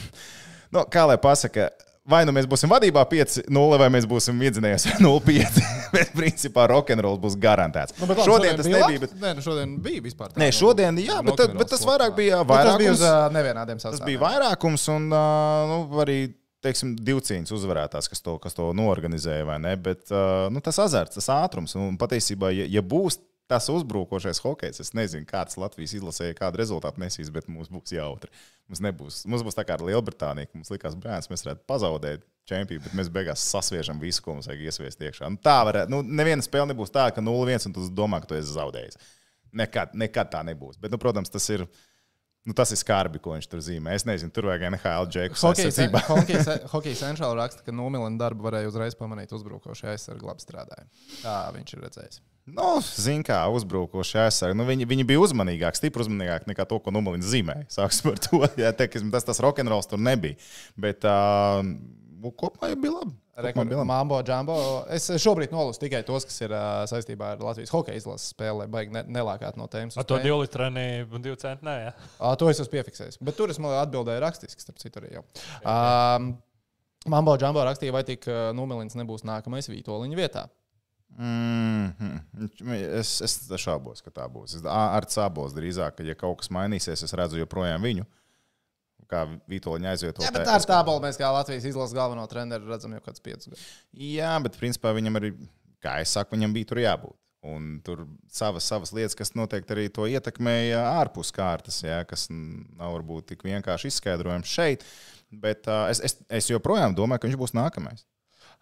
nu, 0.74 0.82
kā 0.90 1.06
lai 1.08 1.20
pasakā, 1.22 1.70
vai 2.08 2.22
nu 2.28 2.32
mēs 2.36 2.48
būsim 2.50 2.70
vadībā 2.72 3.04
5-0, 3.10 3.78
vai 3.82 3.88
mēs 3.94 4.06
būsim 4.08 4.40
iedzinējies 4.48 4.88
0-5. 5.04 5.60
bet, 5.94 6.10
principā, 6.16 6.66
rokenrols 6.72 7.20
būs 7.22 7.36
garantēts. 7.40 7.96
Nu, 8.00 8.08
bet 8.10 8.20
labi, 8.22 8.30
šodien 8.32 8.58
tas 8.60 8.68
bija 8.68 8.80
nebija. 8.82 9.04
Bet... 9.04 9.14
Nē, 9.22 9.34
nu 9.38 9.44
šodien 9.44 9.76
bija 9.84 10.04
vispār. 10.08 10.32
tā, 10.32 10.42
Nē, 10.42 10.50
šodien, 10.56 10.98
jā, 11.04 11.20
bet, 11.22 11.34
rokenrols 11.36 11.62
bet 11.62 11.72
tas 11.76 11.86
vairāk 11.88 12.16
bija 12.18 12.42
Nu, 12.42 12.48
Tas 12.48 12.80
bija 12.80 12.96
uz 12.96 13.04
vairākums. 13.04 13.38
nevienādiem 13.38 13.80
sastāviem. 13.82 14.02
Tas 14.02 14.10
bija 14.10 14.22
vairākums, 14.24 14.88
un 14.96 15.08
nu, 15.12 15.78
arī 16.02 16.18
teiksim, 16.64 16.96
divcīņas 17.06 17.52
uzvarētājs, 17.54 18.08
kas 18.10 18.24
to, 18.24 18.34
kas 18.42 18.56
to 18.56 18.72
norganizēja, 18.74 19.46
vai 19.46 19.58
ne? 19.62 19.76
Bet 19.78 20.08
uh, 20.10 20.48
nu, 20.52 20.58
tas 20.64 20.80
azarts, 20.82 21.14
tas 21.20 21.28
ātrums, 21.30 21.76
un 21.78 21.94
patiesībā, 22.00 22.50
ja, 22.56 22.66
ja 22.78 22.82
būs 22.82 23.20
tas 23.48 23.68
uzbrukošais 23.72 24.42
hokejs, 24.44 24.82
es 24.84 24.92
nezinu, 24.96 25.26
kāds 25.28 25.56
Latvijas 25.60 25.94
izlasēja, 25.96 26.36
kādu 26.36 26.60
rezultātu 26.60 27.00
nesīs, 27.00 27.30
bet 27.32 27.48
mums 27.48 27.70
būs 27.72 27.94
jautri. 27.96 28.30
Mums, 28.68 28.82
nebūs, 28.84 29.22
mums 29.30 29.44
būs 29.46 29.56
tā 29.56 29.64
kā 29.64 29.78
ar 29.78 29.84
Lielbritāniju, 29.88 30.50
mums 30.58 30.68
likās, 30.72 30.96
brālis, 31.00 31.30
mēs 31.32 31.46
varētu 31.46 31.64
pazaudēt 31.70 32.26
čempionu, 32.48 32.84
bet 32.84 32.96
mēs 32.98 33.08
beigās 33.12 33.44
sasviežam 33.48 34.00
visu, 34.02 34.20
ko 34.24 34.36
mums 34.36 34.48
vajag 34.50 34.66
iesviest 34.68 35.04
iekšā. 35.08 35.30
Nu, 35.32 35.40
tā 35.40 35.56
varētu, 35.68 35.92
nu, 35.94 36.02
neviena 36.04 36.44
spēle 36.44 36.68
nebūs 36.74 36.92
tā, 36.92 37.08
ka 37.14 37.24
0-1 37.24 37.70
un 37.70 37.76
tu 37.76 37.88
domā, 37.96 38.20
ka 38.20 38.28
tu 38.28 38.36
esi 38.36 38.52
zaudējis. 38.52 39.00
Nekad, 39.56 39.96
nekad 39.96 40.32
tā 40.32 40.44
nebūs. 40.44 40.76
Bet, 40.80 40.92
nu, 40.92 41.00
protams, 41.00 41.32
tas 41.32 41.48
ir. 41.54 41.64
Nu, 42.46 42.54
tas 42.56 42.70
ir 42.72 42.78
skarbi, 42.80 43.18
ko 43.20 43.34
viņš 43.34 43.48
tur 43.50 43.60
zīmē. 43.60 43.92
Es 43.98 44.06
nezinu, 44.08 44.32
tur 44.32 44.46
vajag 44.48 44.70
NHL 44.70 45.08
džekus. 45.12 45.42
Hokeja 46.72 46.96
centrāla 46.96 47.42
raksta, 47.42 47.64
ka 47.66 47.74
Numilina 47.76 48.16
darbu 48.22 48.46
varēja 48.46 48.70
uzreiz 48.70 48.96
pamanīt 48.96 49.34
uzbrukošajā 49.36 49.98
aizsargu 49.98 50.30
labi 50.30 50.46
strādāja. 50.46 50.88
Tā 51.20 51.36
viņš 51.58 51.74
ir 51.74 51.84
redzējis. 51.84 52.22
Nu, 52.54 52.78
Ziniet, 52.80 53.26
kā 53.28 53.42
uzbrukoši 53.52 54.20
aizsargi. 54.24 54.56
Nu, 54.58 54.66
viņi, 54.68 54.88
viņi 54.88 55.06
bija 55.08 55.22
uzmanīgāki, 55.24 55.80
stipri 55.80 56.04
uzmanīgāki 56.04 56.50
nekā 56.52 56.66
to, 56.68 56.80
ko 56.82 56.94
Numilins 56.94 57.28
zīmēja. 57.28 57.68
Sāksim 57.78 58.12
ar 58.14 58.20
to. 58.24 58.42
Jā, 58.60 58.72
teiksim, 58.76 59.12
tas 59.14 59.26
tas 59.26 59.42
rokenrols 59.44 59.90
tur 59.90 60.00
nebija. 60.02 60.38
Bet 60.80 61.06
uh, 61.08 61.60
nu, 61.64 62.32
kopumā 62.32 62.72
jau 62.72 62.80
bija 62.84 62.98
labi. 63.00 63.16
Mambo, 63.86 64.18
Džambo. 64.26 64.54
Es 64.90 65.04
šobrīd 65.22 65.52
nolasu 65.54 65.78
tikai 65.84 66.00
tos, 66.06 66.24
kas 66.26 66.40
ir 66.42 66.50
uh, 66.50 66.82
saistībā 66.90 67.36
ar 67.36 67.44
Latvijas 67.46 67.70
hokeja 67.70 68.00
izlases 68.00 68.32
spēli, 68.34 68.64
lai 68.64 68.66
baigi 68.72 68.96
ne, 68.96 69.04
nelākāt 69.14 69.54
no 69.60 69.68
tēmas. 69.70 69.94
Ar 69.94 70.08
to 70.08 70.18
divu 70.24 70.40
litru 70.42 70.66
un 70.66 71.22
divu 71.22 71.38
centu 71.38 71.68
nē. 71.68 71.76
Ja? 71.84 71.92
Ā, 72.18 72.32
To 72.40 72.50
es 72.50 72.58
esmu 72.58 72.74
piefiksējis. 72.74 73.20
Bet 73.22 73.38
tur 73.38 73.54
es 73.54 73.62
man 73.62 73.76
atbildēju 73.78 74.24
rakstiski, 74.26 74.64
starp 74.64 74.82
citu, 74.82 74.98
arī 74.98 75.20
jau. 75.20 75.22
Um, 75.62 76.32
Mambo 77.14 77.36
Džambo 77.38 77.62
rakstīja, 77.62 77.94
vai 77.94 78.02
tik 78.08 78.26
uh, 78.26 78.48
Numilins 78.58 78.98
nebūs 78.98 79.22
nākamais 79.28 79.70
Vitoļiņa 79.70 80.18
vietā. 80.18 80.48
Mm 81.16 81.94
-hmm. 81.98 82.74
Es, 82.98 83.20
es 83.22 83.40
šaubos, 83.60 84.02
ka 84.02 84.10
tā 84.10 84.28
būs. 84.30 84.56
Es 84.56 84.64
ar 84.64 85.04
cēlos 85.04 85.54
drīzāk, 85.56 85.96
ka, 85.96 86.02
ja 86.06 86.14
kaut 86.14 86.38
kas 86.38 86.50
mainīsies, 86.50 87.02
es 87.02 87.12
redzu 87.12 87.38
joprojām 87.38 87.82
viņu. 87.82 88.06
Kā 89.08 89.24
Vitoļņa 89.48 89.88
aizvietot. 89.88 90.24
Jā, 90.24 90.32
bet 90.32 90.44
tā 90.44 90.56
ir 90.60 90.66
tā 90.68 90.84
balva. 90.84 91.06
Mēs 91.06 91.16
kā 91.16 91.30
Latvijas 91.32 91.64
izlases 91.64 91.94
galveno 91.96 92.26
treneru 92.26 92.68
redzam 92.68 92.92
jau 92.92 93.00
kāds 93.00 93.20
piecus 93.20 93.48
gadus. 93.48 93.64
Jā, 93.92 94.38
bet 94.42 94.58
principā 94.60 94.92
viņam 94.92 95.16
arī, 95.16 95.32
kā 95.80 96.00
es 96.00 96.12
saku, 96.12 96.36
viņam 96.36 96.52
bija 96.52 96.68
tur 96.68 96.78
jābūt. 96.78 97.16
Un 97.48 97.80
tur 97.84 98.06
savas, 98.28 98.66
savas 98.66 98.92
lietas, 98.92 99.14
kas 99.14 99.32
noteikti 99.38 99.72
arī 99.72 99.88
to 99.88 100.04
ietekmēja 100.10 100.82
ārpus 101.00 101.32
kārtas, 101.32 101.82
jā, 101.82 102.04
kas 102.04 102.26
nav 102.30 102.92
varbūt 102.98 103.30
tik 103.32 103.44
vienkārši 103.46 103.88
izskaidrojams 103.88 104.48
šeit. 104.48 104.84
Bet 105.30 105.68
uh, 105.68 105.88
es, 105.88 106.00
es, 106.04 106.18
es 106.28 106.50
joprojām 106.50 106.94
domāju, 106.98 107.22
ka 107.22 107.28
viņš 107.30 107.40
būs 107.40 107.54
nākamais. 107.56 108.04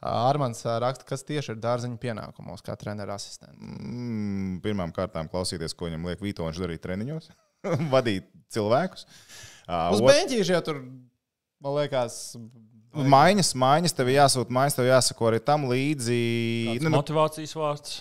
Armāns 0.05 0.61
raksta, 0.83 1.07
kas 1.09 1.25
tieši 1.25 1.55
ir 1.55 1.61
dārziņa 1.63 1.97
pienākumos, 2.03 2.61
kā 2.63 2.75
treneru 2.77 3.15
asistents. 3.15 3.57
Mm, 3.57 4.59
pirmām 4.65 4.93
kārtām 4.97 5.31
klausīties, 5.33 5.73
ko 5.75 5.89
viņam 5.89 6.05
liek 6.11 6.21
Vitoņš 6.23 6.61
darīt 6.63 6.83
treniņos, 6.85 7.31
vadīt 7.95 8.29
cilvēkus. 8.53 9.07
Uz 9.67 10.03
ot- 10.03 10.11
beņķīša 10.11 10.59
jau 10.59 10.63
tur, 10.69 10.83
man 11.65 11.79
liekas, 11.81 12.19
Maiņas, 12.97 13.51
maiņas 13.61 13.93
tev 13.93 14.09
jāsūt, 14.09 14.49
maiņas 14.57 14.77
tev 14.79 14.87
jāsako 14.89 15.27
arī 15.29 15.41
tam 15.45 15.67
līdzi. 15.69 16.15
Nu, 16.81 16.87
Nu, 16.89 16.95
motivācijas 16.95 17.53
vārds. 17.59 17.99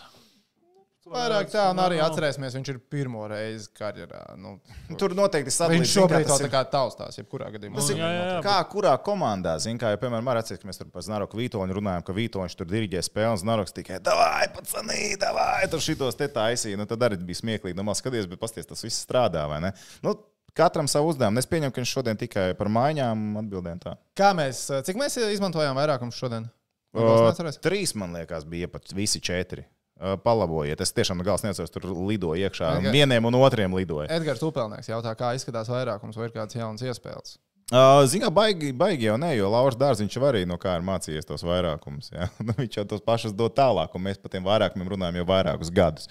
Vairāk 1.13 1.49
tā, 1.53 1.67
un 1.73 1.79
arī 1.83 1.99
atcerēsimies, 2.03 2.55
viņš 2.57 2.71
ir 2.73 2.79
pirmo 2.91 3.23
reizi 3.29 3.69
karjerā. 3.77 4.21
Nu, 4.41 4.55
nu, 4.89 4.97
tur 5.01 5.15
noteikti 5.17 5.53
sadalīts. 5.53 5.83
viņš 5.85 5.93
šobrīd 5.99 6.25
ir. 6.25 6.43
tā 6.45 6.51
kā 6.53 6.61
taustās, 6.73 7.19
jebkurā 7.19 7.49
gadījumā. 7.55 7.79
Tas 7.79 7.89
ir 7.93 8.01
Jā, 8.01 8.11
jā, 8.11 8.27
jā. 8.31 8.43
kā 8.45 8.57
kurā 8.71 8.93
komandā, 9.05 9.55
zin, 9.63 9.79
kā 9.81 9.93
jau, 9.93 10.01
piemēram, 10.03 10.31
ar 10.33 10.41
atcīm, 10.41 10.59
ka 10.61 10.69
mēs 10.69 10.81
tur 10.81 10.91
par 10.93 11.05
Znaroku 11.05 11.39
Vitoņu 11.39 11.79
runājam, 11.79 12.05
ka 12.07 12.15
Vitoņš 12.17 12.57
tur 12.59 12.69
diriģē 12.71 13.03
spēli 13.05 13.33
un 13.35 13.41
Znaroks 13.41 13.75
tikai 13.75 14.01
davai, 14.05 14.47
pacanī, 14.55 15.01
davai, 15.21 15.65
tur 15.71 15.83
šitos 15.83 16.17
te 16.19 16.29
taisīja. 16.31 16.79
Nu, 16.81 16.89
tad 16.89 17.05
arī 17.07 17.21
bija 17.21 17.41
smieklīgi, 17.43 17.77
nu, 17.77 17.85
man 17.87 17.97
skaties, 17.97 18.29
bet 18.31 18.41
pasties, 18.41 18.67
tas 18.69 18.83
viss 18.85 19.05
strādā, 19.05 19.45
vai 19.51 19.61
ne? 19.67 19.73
Nu, 20.05 20.17
katram 20.55 20.87
savu 20.91 21.11
uzdevumu. 21.13 21.41
Es 21.41 21.49
pieņemu, 21.51 21.73
ka 21.75 21.81
viņš 21.83 21.95
šodien 21.99 22.19
tikai 22.19 22.49
par 22.57 22.69
maiņām 22.71 23.41
atbildēm 23.43 23.81
tā. 23.83 23.95
Kā 24.17 24.31
mēs, 24.37 24.65
cik 24.87 24.99
mēs 24.99 25.19
izmantojām 25.19 25.75
vairākumus 25.77 26.19
šodien? 26.19 26.47
O, 26.95 27.27
trīs, 27.59 27.91
man 27.99 28.15
liekas, 28.15 28.45
bija 28.47 28.69
pat 28.71 28.93
visi 28.95 29.19
četri. 29.19 29.65
Palabojiet, 29.99 30.81
es 30.81 30.91
tiešām 30.91 31.17
no 31.17 31.23
gala 31.23 31.39
neatceros, 31.43 31.71
tur 31.71 31.85
lidoju 31.87 32.35
iekšā. 32.43 32.71
Tikai- 32.81 32.91
Vieniem 32.91 33.25
un 33.25 33.33
otriem 33.39 33.73
lidoju. 33.73 34.09
Edgars 34.11 34.41
Upelnieks 34.43 34.89
jautā, 34.91 35.15
kā 35.15 35.33
izskatās 35.35 35.69
vairākums 35.71 36.15
vai 36.19 36.25
ir 36.25 36.31
kāds 36.35 36.55
jauns 36.55 36.81
iespējas. 36.81 37.37
Uh, 37.73 38.03
Zinām, 38.05 38.29
baigi, 38.29 38.67
baigi 38.77 39.07
jau 39.07 39.15
ne, 39.17 39.31
jo 39.33 39.47
Lauris 39.49 39.77
Dārziņš 39.81 40.19
arī 40.27 40.43
no 40.45 40.53
kā 40.61 40.75
ir 40.77 40.83
mācījies 40.85 41.25
tos 41.25 41.41
vairākumus. 41.41 42.11
Ja? 42.13 42.27
Nu, 42.45 42.53
viņš 42.53 42.75
jau 42.77 42.83
tos 42.91 43.01
pašus 43.01 43.33
dod 43.33 43.55
tālāk, 43.57 43.95
un 43.97 44.03
mēs 44.05 44.19
par 44.21 44.29
tiem 44.35 44.45
vairākumiem 44.45 44.91
runājam 44.93 45.17
jau 45.17 45.25
vairākus 45.31 45.71
gadus. 45.73 46.05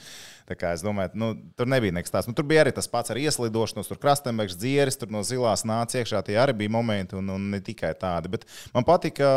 Tā 0.50 0.56
kā 0.58 0.72
es 0.74 0.82
domāju, 0.82 1.14
nu, 1.16 1.28
tur 1.54 1.70
nebija 1.70 1.94
nekas 1.94 2.10
tāds. 2.10 2.26
Nu, 2.26 2.34
tur 2.34 2.48
bija 2.50 2.64
arī 2.64 2.72
tas 2.74 2.90
pats 2.90 3.14
ar 3.14 3.20
ieslidošanos, 3.22 3.86
tur 3.86 4.00
krastembergs 4.02 4.58
dzieris, 4.58 4.98
tur 4.98 5.14
no 5.14 5.22
zilās 5.24 5.62
nāca 5.62 6.02
iekšā. 6.02 6.24
Tie 6.26 6.34
arī 6.42 6.56
bija 6.64 6.74
momenti, 6.74 7.14
un, 7.20 7.30
un 7.36 7.46
ne 7.54 7.62
tikai 7.64 7.94
tādi. 8.02 8.32
Bet 8.34 8.48
man 8.74 8.84
patika, 8.88 9.30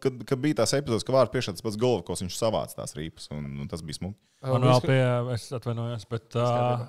kad, 0.00 0.24
kad 0.32 0.40
bija 0.40 0.62
tās 0.62 0.72
epizodes, 0.80 1.04
ka 1.04 1.14
vārds 1.14 1.34
priekšā 1.36 1.54
tas 1.54 1.66
pats 1.68 1.78
Golovkos, 1.84 2.24
viņš 2.24 2.40
savāca 2.40 2.80
tās 2.80 2.96
rīpas, 2.96 3.28
un, 3.36 3.44
un 3.60 3.70
tas 3.70 3.84
bija 3.84 4.00
smuki. 4.00 4.16
Man 4.48 4.64
vēl 4.64 4.82
pie, 4.88 4.98
es 5.36 5.46
atvainojos, 5.60 6.08
bet 6.10 6.40
uh, 6.40 6.88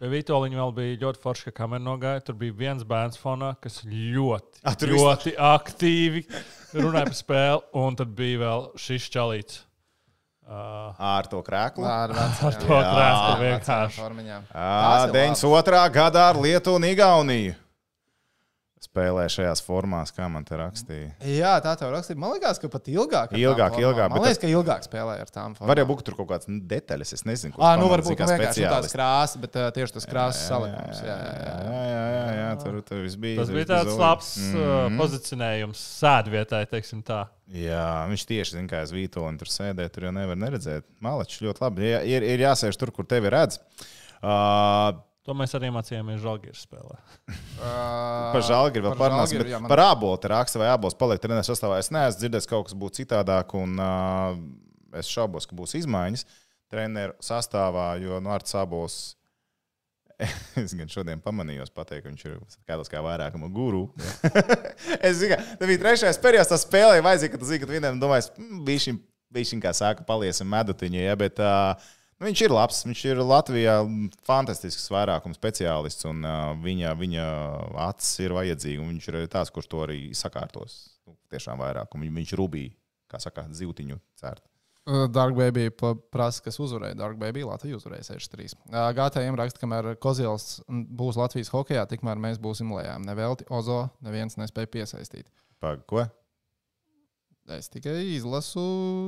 pie 0.00 0.08
Vitoļņa 0.12 0.58
vēl 0.60 0.72
bija 0.76 0.98
ļoti 1.04 1.22
forši, 1.22 1.44
ka 1.48 1.54
kamera 1.62 1.82
nogāja. 1.84 2.22
Tur 2.26 2.36
bija 2.40 2.52
viens 2.56 2.84
bērns 2.88 3.18
fonā, 3.20 3.54
kas 3.62 3.80
ļoti, 3.86 4.60
Ah, 4.64 4.74
tur 4.78 4.92
ļoti 4.94 5.34
aktīvi 5.38 6.24
runāja 6.76 7.08
par 7.10 7.16
spēli, 7.16 7.62
un 7.82 7.96
tad 7.96 8.12
bija 8.18 8.42
vēl 8.44 8.66
šis 8.80 9.08
čalīts. 9.14 9.62
Uh, 10.46 10.92
Ar 11.02 11.26
to 11.26 11.40
krēklu. 11.42 11.82
Ar 11.90 12.12
vecu, 12.14 12.50
to 12.62 12.68
krāsu 12.70 13.38
vienkārši. 13.40 13.96
formām. 13.98 14.44
Ā, 14.54 15.08
92. 15.10 15.80
gadā 15.90 16.28
ar 16.30 16.38
Lietuvu 16.38 16.78
un 16.78 16.86
Igauniju. 16.86 17.56
Spēlē 18.96 19.26
šajās 19.28 19.60
formās, 19.60 20.08
kā 20.16 20.24
man 20.32 20.44
te 20.48 20.56
rakstīja. 20.56 21.10
Jā, 21.28 21.52
tā 21.60 21.74
tev 21.76 21.90
rakstīja. 21.92 22.16
Man 22.22 22.32
liekas, 22.32 22.56
ka 22.62 22.70
pat 22.72 22.86
ilgāk. 22.88 23.34
Ilgāk, 23.36 23.76
ilgāk, 23.82 24.08
Man 24.08 24.16
bet 24.16 24.30
liekas, 24.30 24.40
ka 24.40 24.48
ilgāk 24.48 24.86
spēlēja 24.86 25.26
ar 25.26 25.32
tām 25.34 25.56
formām. 25.58 25.68
Var 25.68 25.82
jau 25.82 25.86
būt 25.90 26.04
tur 26.06 26.16
kaut 26.16 26.30
kādas 26.30 26.48
nu, 26.48 26.62
detaļas, 26.70 27.12
es 27.18 27.26
nezinu, 27.28 27.52
ko 27.52 27.60
Ah, 27.60 27.76
nu 27.76 27.90
varbūt 27.92 28.16
tā 28.16 28.30
vienkārši 28.30 28.64
ir 28.64 28.72
tāds 28.72 28.94
krāsas, 28.96 29.36
bet 29.42 29.58
uh, 29.60 29.68
tieši 29.76 29.98
tas 29.98 30.08
krāsas 30.08 30.48
salikums. 30.48 31.02
Jā, 31.04 31.12
jā, 31.12 31.34
jā. 31.36 31.54
jā, 31.66 31.84
jā, 31.90 32.04
jā, 32.16 32.26
jā, 32.40 32.50
tur, 32.62 32.78
tur 32.88 33.02
viss 33.04 33.20
bija. 33.20 33.40
tas 33.42 33.52
bija 33.52 33.70
tāds 33.74 34.00
labs 34.00 34.32
mm 34.40 34.96
pozicionējums 34.96 35.82
sēdvietai, 36.00 36.62
teiksim 36.70 37.02
tā. 37.06 37.26
Jā, 37.52 38.06
viņš 38.10 38.24
tieši 38.26 38.56
zina, 38.56 38.68
kā 38.70 38.80
es 38.86 38.94
vītoli 38.94 39.36
tur 39.38 39.50
sēdēju. 39.52 39.92
Tur 39.94 40.08
jau 40.08 40.14
nevar 40.16 40.38
neredzēt. 40.40 40.86
Malačs 41.04 41.42
ļoti 41.44 41.62
labi. 41.62 41.84
Jā, 41.92 42.00
ir, 42.16 42.26
ir 42.26 42.42
jāsēž 42.42 42.78
tur, 42.80 42.90
kur 42.96 43.06
tevi 43.08 43.30
redz. 43.32 43.60
Uh, 44.24 44.96
To 45.26 45.34
mēs 45.34 45.50
arī 45.58 45.72
mācījāmies 45.74 46.20
Žalgiras 46.22 46.60
spēlē. 46.68 46.96
Par 48.34 48.44
žēlgari 48.46 48.84
vēl 48.84 48.92
par 48.94 49.00
parunāsim. 49.00 49.42
Jā, 49.50 49.58
man- 49.58 49.70
Par 49.72 49.82
ābolu 49.88 50.20
te 50.22 50.30
raksta, 50.30 50.60
vai 50.62 50.68
ābols 50.70 50.94
paliek 50.98 51.18
treniņš 51.22 51.50
sastāvā. 51.50 51.80
Es 51.82 51.90
neesmu 51.94 52.20
dzirdējis, 52.22 52.46
ka 52.46 52.54
kaut 52.54 52.68
kas 52.70 52.76
būtu 52.78 53.00
citādāk, 53.02 53.54
un 53.58 53.74
uh, 53.82 54.38
es 55.00 55.10
šaubos, 55.10 55.48
ka 55.50 55.58
būs 55.58 55.74
izmaiņas 55.80 56.22
treneru 56.70 57.14
sastāvā, 57.22 57.88
jo 58.02 58.20
no 58.22 58.30
Arts 58.36 58.54
Ābols. 58.58 58.98
Es 60.62 60.72
gan 60.78 60.88
šodien 60.88 61.20
pamanīju, 61.20 61.66
pateikt, 61.76 62.06
ka 62.06 62.08
viņš 62.08 62.22
ir 62.30 62.38
kādam 62.70 62.86
kā 62.88 63.02
vairākam 63.04 63.42
guru. 63.52 63.82
es 65.06 65.18
zinu, 65.18 65.34
ka 65.34 65.42
tas 65.58 65.68
bija 65.68 65.82
trešais 65.82 66.22
periods, 66.22 66.48
tas 66.54 66.64
spēlēja 66.64 67.04
vajadzīgi, 67.04 67.34
ka 67.34 67.42
tu 67.42 67.48
zini, 67.50 67.60
ka 67.60 67.68
vienam 67.68 67.98
domājas, 68.00 68.30
bija 68.64 68.86
šim, 68.86 69.02
bija 69.34 69.50
šim, 69.50 69.60
kā 69.60 69.74
saka, 69.76 70.06
paliesim 70.08 70.48
medutiņu, 70.54 71.02
ja, 71.04 71.18
bet 71.20 71.42
uh, 71.42 71.74
nu, 72.18 72.28
viņš 72.28 72.42
ir 72.46 72.54
labs, 72.54 72.82
viņš 72.88 73.04
ir 73.10 73.22
Latvijā 73.22 73.76
fantastisks 74.26 74.90
vairākums 74.92 75.38
speciālists, 75.40 76.08
un 76.08 76.24
uh, 76.24 76.50
viņa, 76.62 76.96
viņa 76.98 77.28
acis 77.88 78.26
ir 78.26 78.36
vajadzīga, 78.36 78.90
viņš 78.90 79.08
ir 79.12 79.22
tāds, 79.32 79.54
kurš 79.54 79.70
to 79.72 79.86
arī 79.86 80.00
sakārtos. 80.16 80.78
Nu, 81.06 81.16
tiešām 81.32 81.62
vairāk, 81.62 81.94
un 81.94 82.06
viņš 82.18 82.36
rubīja, 82.40 82.74
kā 83.12 83.22
saka, 83.22 83.46
zivtiņu 83.54 84.00
cērt. 84.20 84.44
Dark 84.86 85.34
Baby 85.34 85.72
prasa, 86.14 86.42
kas 86.44 86.60
uzvarēja. 86.62 86.94
Dark 86.94 87.16
Baby 87.18 87.42
Latvija 87.42 87.74
uzvarēja 87.74 88.06
6-3. 88.12 88.52
Uh, 88.70 88.84
GTM 88.94 89.38
raksta, 89.38 89.58
kamēr 89.58 89.96
Kozils 89.98 90.60
būs 90.70 91.18
Latvijas 91.18 91.50
hokeja, 91.50 91.88
tikmēr 91.90 92.20
mēs 92.22 92.38
būsim 92.42 92.70
lejā. 92.70 92.94
Nevelti 93.02 93.48
Ozo 93.50 93.88
neviens 94.06 94.38
nespēja 94.38 94.70
piesaistīt. 94.76 95.26
Par 95.58 95.82
ko? 95.90 96.04
Es 97.46 97.68
tikai 97.70 97.94
izlasu. 98.16 98.62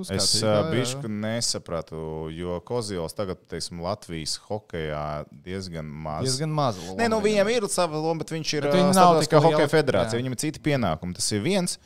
Es 0.07 0.29
skatītāju, 0.31 0.47
jā. 0.47 0.71
bišku 0.71 1.09
nesapratu, 1.11 2.01
jo 2.31 2.61
Kozils 2.67 3.17
tagad, 3.19 3.41
teiksim, 3.51 3.81
Latvijas 3.83 4.37
hokeja 4.45 5.25
diezgan 5.45 5.89
maz. 5.91 6.23
diezgan 6.23 6.53
maza. 6.55 6.79
loma 6.87 7.01
Nē, 7.01 7.09
nu, 7.11 7.19
viņam. 7.25 7.51
ir 7.51 7.67
sava 7.73 7.99
loma, 7.99 8.23
bet 8.23 8.31
viņš 8.37 8.53
ir 8.55 8.69
Bet 8.69 8.77
viņi 8.77 8.93
nav 8.93 8.95
starptautiskā 8.95 9.41
tik 9.41 9.47
hokeja 9.49 9.65
lieli. 9.65 9.73
federācija. 9.73 10.15
Jā. 10.15 10.23
Viņam 10.23 10.37
ir 10.37 10.43
citi 10.45 10.63
pienākumi. 10.63 11.17
Tas 11.19 11.33
ir 11.35 11.43
viens. 11.43 11.79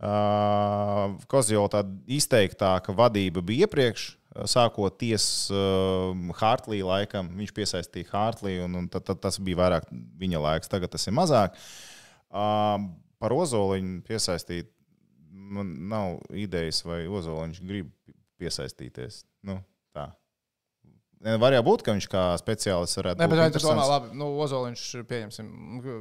Uh, 0.00 1.14
Kozils 1.30 1.70
tāda 1.76 1.94
izteiktāka 2.10 2.96
vadība 2.96 3.44
bija 3.44 3.68
iepriekš. 3.68 4.08
Sākot 4.50 4.98
tiesas 4.98 5.50
uh, 5.54 6.10
Hartlī 6.38 6.80
laikam, 6.86 7.30
viņš 7.38 7.54
piesaistīja 7.54 8.10
Hartlī, 8.10 8.56
un, 8.64 8.74
un 8.78 8.90
tad, 8.90 9.06
tad 9.06 9.22
tas 9.22 9.38
bija 9.42 9.58
vairāk 9.62 9.86
viņa 10.18 10.42
laiks. 10.42 10.70
Tagad 10.70 10.90
tas 10.90 11.06
ir 11.06 11.14
mazāk. 11.14 11.54
Uh, 12.30 12.90
par 13.20 13.34
Ozoliņu 13.36 14.00
piesaistīt, 14.06 14.70
man 15.50 15.74
nav 15.90 16.20
idejas, 16.36 16.84
vai 16.86 17.02
Ozoliņš 17.10 17.60
grib 17.66 17.90
piesaistīties. 18.40 19.24
Nu, 19.46 19.60
tā. 19.96 20.10
Var 21.20 21.52
jau 21.52 21.60
būt, 21.66 21.82
ka 21.84 21.92
viņš 21.92 22.06
kā 22.08 22.20
speciālists 22.40 22.96
varētu 22.96 23.20
Nē, 23.20 23.26
bet 23.28 23.52
tu 23.52 23.60
domā, 23.60 23.82
labi, 23.84 24.14
nu, 24.16 24.30
Ozoliņš, 24.40 24.84
pieņemsim, 25.10 25.50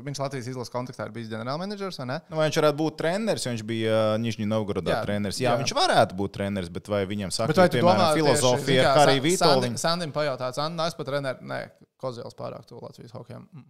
viņš 0.06 0.22
Latvijas 0.22 0.48
izlases 0.48 0.72
kontekstā 0.72 1.10
ir 1.10 1.12
bijis 1.18 1.28
ģenerālmenedžers, 1.34 1.98
vai 2.00 2.06
ne? 2.08 2.16
Nu, 2.32 2.38
vai 2.40 2.46
viņš 2.48 2.60
varētu 2.62 2.80
būt 2.80 2.98
treneris, 3.02 3.44
jo 3.44 3.52
viņš 3.52 3.66
bija 3.68 3.98
Nižņī 4.24 4.48
Novgorodā 4.48 4.94
Jā, 4.94 5.02
treneris. 5.04 5.42
Jā, 5.44 5.50
jā. 5.50 5.58
viņš 5.60 5.74
varētu 5.76 6.20
būt 6.22 6.36
treneris, 6.38 6.72
bet 6.72 6.88
vai 6.94 7.02
viņam 7.10 7.36
saka, 7.36 7.58
vai 7.58 7.68
tu 7.74 7.84
domā, 7.84 8.08
filozofija, 8.16 8.86
kā 8.88 9.04
arī 9.10 9.20
Vitoļņa? 9.28 9.82
Sandim 9.84 10.16
pajautāts, 10.16 10.62
Anna, 10.64 10.88
es 10.88 10.96
pat 10.96 11.12
treneru, 11.12 11.52
nē, 11.52 11.60
Kozils 12.00 12.40
pārāk 12.40 12.64
to 12.70 12.80
Latvijas 12.80 13.12
hokejam. 13.18 13.44
Mm. 13.52 13.68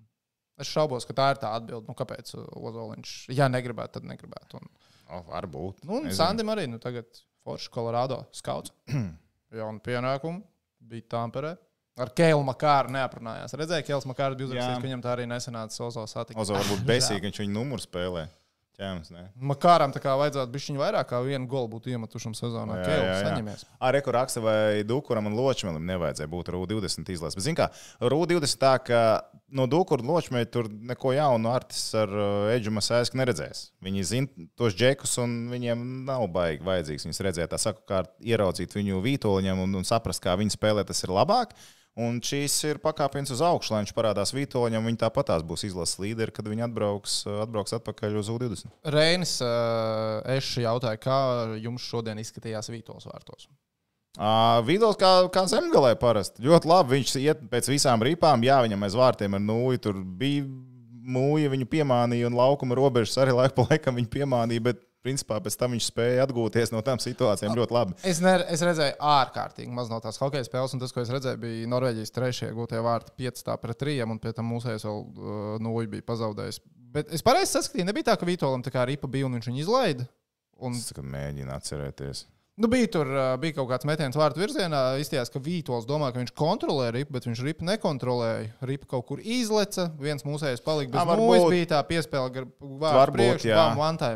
Es 0.59 0.69
šaubos, 0.69 1.07
ka 1.07 1.15
tā 1.15 1.31
ir 1.33 1.41
tā 1.41 1.49
atbilde. 1.55 1.87
Nu, 1.87 1.95
kāpēc 1.97 2.33
Ozoliņš, 2.37 3.17
ja 3.33 3.47
negribētu, 3.49 3.95
tad 3.97 4.07
negribētu. 4.09 4.59
Un, 4.59 4.69
Oh, 5.09 5.23
varbūt. 5.25 5.83
nu, 5.87 6.03
un. 6.03 6.11
Sandim 6.13 6.51
arī, 6.53 6.67
nu, 6.69 6.77
tagad 6.81 7.07
Forša 7.45 7.71
Colorado 7.73 8.21
skauts. 8.35 8.73
Jaunu 9.59 9.81
pienākumu 9.81 10.43
bija 10.89 11.07
Tamperē. 11.15 11.55
Ar 11.99 12.11
Kēlu 12.15 12.43
Makāru 12.47 12.93
neaprunājās. 12.95 13.55
Redzēja, 13.59 13.83
Kēls 13.87 14.05
Makārs 14.07 14.37
bija 14.39 14.47
uzrakstījis, 14.47 14.77
ka 14.79 14.87
viņam 14.87 15.01
tā 15.03 15.15
arī 15.17 15.25
nesanāca 15.27 15.81
Ozo 15.83 16.05
satikt. 16.07 16.39
Ozo 16.39 16.55
varbūt 16.55 16.85
besīgi, 16.93 17.25
viņš 17.27 17.41
viņu 17.43 17.55
numuru 17.57 17.83
spēlē. 17.83 18.27
Ķēmas, 18.79 19.09
ne? 19.11 19.25
Makāram 19.43 19.91
tā 19.91 19.99
kā 19.99 20.13
vajadzētu 20.19 20.53
būt 20.53 20.67
viņa 20.69 20.79
vairāk 20.79 21.09
kā 21.09 21.19
vienu 21.25 21.49
golu 21.51 21.67
būtu 21.73 21.91
iemetušam 21.91 22.35
sezonā. 22.37 22.77
Jā, 22.79 22.93
jā, 22.95 23.07
jā. 23.09 23.15
saņemies. 23.25 23.65
Arī 23.89 23.99
kur 24.05 24.15
raksta, 24.15 24.43
vai 24.43 24.85
Dukuram 24.87 25.27
un 25.27 25.35
Ločmelim 25.35 25.83
nevajadzēja 25.89 26.31
būt 26.31 26.51
RU20 26.55 27.11
izlases. 27.11 27.35
Bet, 27.35 27.43
zināmā 27.43 27.67
mērā, 27.67 28.11
RU20 28.13 28.61
tā, 28.61 28.71
ka 28.87 29.01
no 29.51 29.65
Dukura 29.67 30.03
un 30.03 30.13
Ločmeļa 30.13 30.49
tur 30.53 30.69
neko 30.69 31.11
jaunu 31.17 31.51
Artis 31.51 31.81
ar 31.97 32.13
uh, 32.13 32.51
Edžu 32.53 32.71
Masēsku 32.75 33.19
neredzēs. 33.19 33.65
Viņi 33.83 34.05
zina 34.07 34.47
tos 34.59 34.77
džekus, 34.77 35.17
un 35.23 35.35
viņiem 35.51 35.83
nav 36.07 36.29
baigi 36.31 36.63
vajadzīgs 36.63 37.09
viņus 37.09 37.23
redzēt. 37.27 37.51
Tā 37.51 37.59
saku, 37.59 37.83
kā 37.89 38.05
ieraudzīt 38.23 38.77
viņu 38.77 39.03
vītoliņam 39.03 39.65
un, 39.65 39.75
un 39.81 39.87
saprast, 39.87 40.23
kā 40.23 40.37
viņi 40.39 40.55
spēlē, 40.55 40.87
tas 40.87 41.03
ir 41.03 41.13
labāk. 41.15 41.57
Un 41.99 42.19
šīs 42.23 42.53
ir 42.69 42.77
pakāpiens 42.83 43.31
uz 43.33 43.41
augšu, 43.43 43.73
lai 43.73 43.81
viņš 43.81 43.93
parādās 43.97 44.31
Vitoļņam. 44.35 44.85
Viņa 44.87 45.01
tāpatās 45.01 45.43
būs 45.47 45.65
izlases 45.67 45.99
līderi, 45.99 46.31
kad 46.35 46.47
viņi 46.47 46.67
atbrauks, 46.69 47.15
atbrauks 47.43 47.75
atpakaļ 47.79 48.19
uz 48.21 48.29
U20. 48.31 48.69
Reinis 48.93 49.39
uh, 49.43 50.21
Eši 50.37 50.63
jautāja, 50.63 51.01
kā 51.01 51.19
jums 51.59 51.83
šodien 51.89 52.21
izskatījās 52.21 52.71
Vītols 52.71 53.09
vārtos? 53.09 53.49
Uh, 54.19 54.59
Vidols 54.65 54.97
kā, 54.99 55.11
kā 55.33 55.43
zemgālē 55.49 55.93
parasti. 55.99 56.43
Ļoti 56.45 56.71
labi. 56.71 56.95
Viņš 56.97 57.15
iet 57.21 57.43
pēc 57.51 57.69
visām 57.71 58.01
rīpām. 58.05 58.43
Jā, 58.47 58.61
viņam 58.65 58.87
aiz 58.87 58.97
vārtiem 58.97 59.37
ir 59.37 59.43
nūja. 59.43 59.83
Tur 59.85 59.99
bija 59.99 60.47
mūja, 60.99 61.51
viņu 61.53 61.67
piemānīja, 61.71 62.29
un 62.29 62.37
laukuma 62.37 62.77
robežas 62.77 63.17
arī 63.21 63.35
laika 63.35 63.55
pa 63.57 63.65
laikam 63.69 63.97
viņu 63.99 64.11
piemānīja. 64.13 64.65
Bet, 64.69 64.85
principā, 65.05 65.37
pēc 65.39 65.55
tam 65.55 65.71
viņš 65.75 65.85
spēja 65.87 66.25
atgūties 66.25 66.73
no 66.73 66.81
tām 66.83 66.99
situācijām 66.99 67.55
ļoti 67.55 67.75
labi. 67.75 67.95
Es, 68.07 68.19
ne, 68.23 68.33
es 68.51 68.63
redzēju 68.67 68.97
ārkārtīgi 69.09 69.71
maz 69.71 69.91
no 69.91 69.99
tās 70.03 70.19
hokeja 70.19 70.43
spēles, 70.43 70.73
un 70.75 70.81
tas, 70.83 70.91
ko 70.95 71.03
es 71.03 71.11
redzēju, 71.13 71.39
bija 71.39 71.69
Norvēģijas 71.71 72.11
trešajā 72.17 72.55
gūtajā 72.57 72.83
vārtā 72.83 73.15
5 73.21 73.45
pret 73.63 73.79
3, 73.85 73.95
un 74.11 74.19
pie 74.19 74.33
tam 74.35 74.51
mūsējais 74.51 74.83
vēl 74.89 74.99
uh, 74.99 75.53
nūju 75.63 75.93
bija 75.95 76.07
pazaudējis. 76.09 76.59
Bet 76.89 77.13
es 77.15 77.23
pareizi 77.23 77.53
saskatīju, 77.53 77.87
nebija 77.87 78.09
tā, 78.09 78.17
ka 78.19 78.27
Vitolam 78.27 78.65
tā 78.65 78.73
kā 78.73 78.83
ripa 78.89 79.07
bija 79.11 79.29
un 79.29 79.37
viņš 79.37 79.49
viņu 79.51 79.63
izlaida. 79.63 80.09
Un, 80.59 80.75
Es 80.75 80.89
tikai 80.89 81.05
mēģinu 81.07 81.55
atcerēties. 81.55 82.25
Nu, 82.59 82.67
bija 82.71 82.89
tur 82.91 83.09
bija 83.41 83.55
kaut 83.57 83.69
kāds 83.71 83.87
metiens 83.87 84.17
vārtu 84.19 84.41
virzienā. 84.41 84.81
Izstījās, 85.01 85.31
ka 85.31 85.41
Vītols 85.43 85.87
domā, 85.89 86.11
ka 86.11 86.19
viņš 86.21 86.33
kontrolē 86.37 86.89
ripu, 86.95 87.15
bet 87.15 87.27
viņš 87.27 87.41
ripu 87.45 87.67
nekontrolēja. 87.67 88.49
Ripa 88.67 88.89
kaut 88.95 89.07
kur 89.07 89.23
izleca, 89.23 89.87
viens 89.99 90.25
mūsējais 90.27 90.63
palika 90.65 90.93
bez 90.97 91.21
mūža. 91.21 91.45
Bija 91.53 91.69
tā 91.71 91.79
piespēle, 91.87 92.45
vārtu 92.59 93.17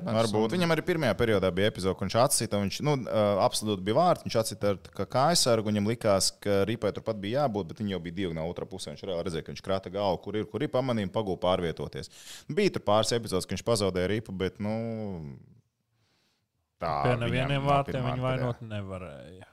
Varbūt. 0.03 0.17
Varbūt 0.19 0.57
viņam 0.57 0.75
arī 0.75 0.85
pirmajā 0.89 1.17
periodā 1.19 1.51
bija 1.55 1.71
epizode, 1.71 1.95
kad 1.99 2.09
viņš 2.09 2.17
atsita. 2.23 2.59
Viņš 2.65 2.81
nu, 2.87 2.97
absolūti 3.45 3.87
bija 3.87 3.99
vārds. 4.01 4.27
Viņš 4.27 4.39
atsita 4.43 4.73
ar 4.73 4.81
tā 4.83 4.93
kā 4.99 5.07
kājsargu. 5.17 5.71
Viņam 5.71 5.89
likās, 5.93 6.33
ka 6.43 6.61
ripai 6.69 6.93
turpat 6.95 7.21
bija 7.23 7.45
jābūt, 7.45 7.71
bet 7.71 7.81
viņi 7.83 7.95
jau 7.95 8.01
bija 8.03 8.19
divi 8.21 8.37
no 8.37 8.49
otrā 8.51 8.67
pusē. 8.69 8.93
Viņš 8.93 9.07
reāli 9.07 9.27
redzēja, 9.29 9.47
ka 9.47 9.55
viņš 9.55 9.63
krāta 9.65 9.93
galvu, 9.93 10.21
kur 10.27 10.41
ir, 10.41 10.49
kur 10.51 10.65
ir 10.65 10.71
pamanījumi, 10.73 11.13
pagūpa 11.15 11.47
pārvietoties. 11.47 12.11
Bija 12.51 12.75
tur 12.75 12.85
pāris 12.91 13.15
epizodes, 13.15 13.47
ka 13.47 13.55
viņš 13.55 13.65
pazaudēja 13.67 14.11
ripu, 14.17 14.35
bet 14.35 14.59
nu, 14.63 14.75
tā 16.83 16.93
Pie 17.07 17.15
nevieniem 17.23 17.65
vārtiem 17.67 18.05
viņi 18.11 18.23
vainot 18.27 18.61
nevarēja. 18.69 19.49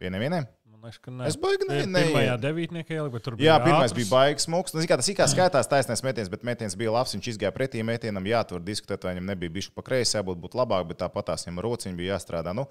Pie 0.00 0.10
nevieniem? 0.14 0.46
Man 0.70 0.86
liekas, 0.88 1.00
ka 1.04 1.10
ne. 1.12 1.26
Es 1.28 1.36
baigi 1.36 1.66
ne- 1.68 1.80
ne- 1.86 2.02
Pirmajā 2.06 2.36
devītniekā 2.40 2.94
ielika, 2.96 3.12
bet 3.12 3.24
tur 3.26 3.34
bija 3.36 3.50
Jā, 3.58 3.64
pirmais 3.66 3.92
bija 3.92 4.08
baigs 4.08 4.46
smūgs. 4.48 4.72
Nu, 4.72 4.80
tas 4.86 5.08
ir 5.10 5.16
kā 5.18 5.26
skaitās 5.28 5.68
taisnēs 5.68 6.00
metiens, 6.06 6.30
bet 6.32 6.42
metiens 6.46 6.76
bija 6.78 6.94
labs. 6.94 7.12
Viņš 7.14 7.28
izgāja 7.34 7.52
pretī 7.52 7.82
metienam. 7.84 8.24
Jā, 8.24 8.40
tur 8.48 8.60
diskutēt, 8.64 9.04
vai 9.04 9.12
viņam 9.14 9.28
nebija 9.34 9.52
bijis 9.52 9.68
pa 9.74 9.82
kreisi, 9.82 10.16
jābūt 10.16 10.40
būt 10.40 10.56
labāk, 10.56 10.86
bet 10.88 11.02
tāpat 11.02 11.28
tās 11.28 11.44
viņam 11.44 11.60
rociņi 11.66 11.96
bija 12.00 12.16
jāstrādā. 12.16 12.54
Nu, 12.56 12.64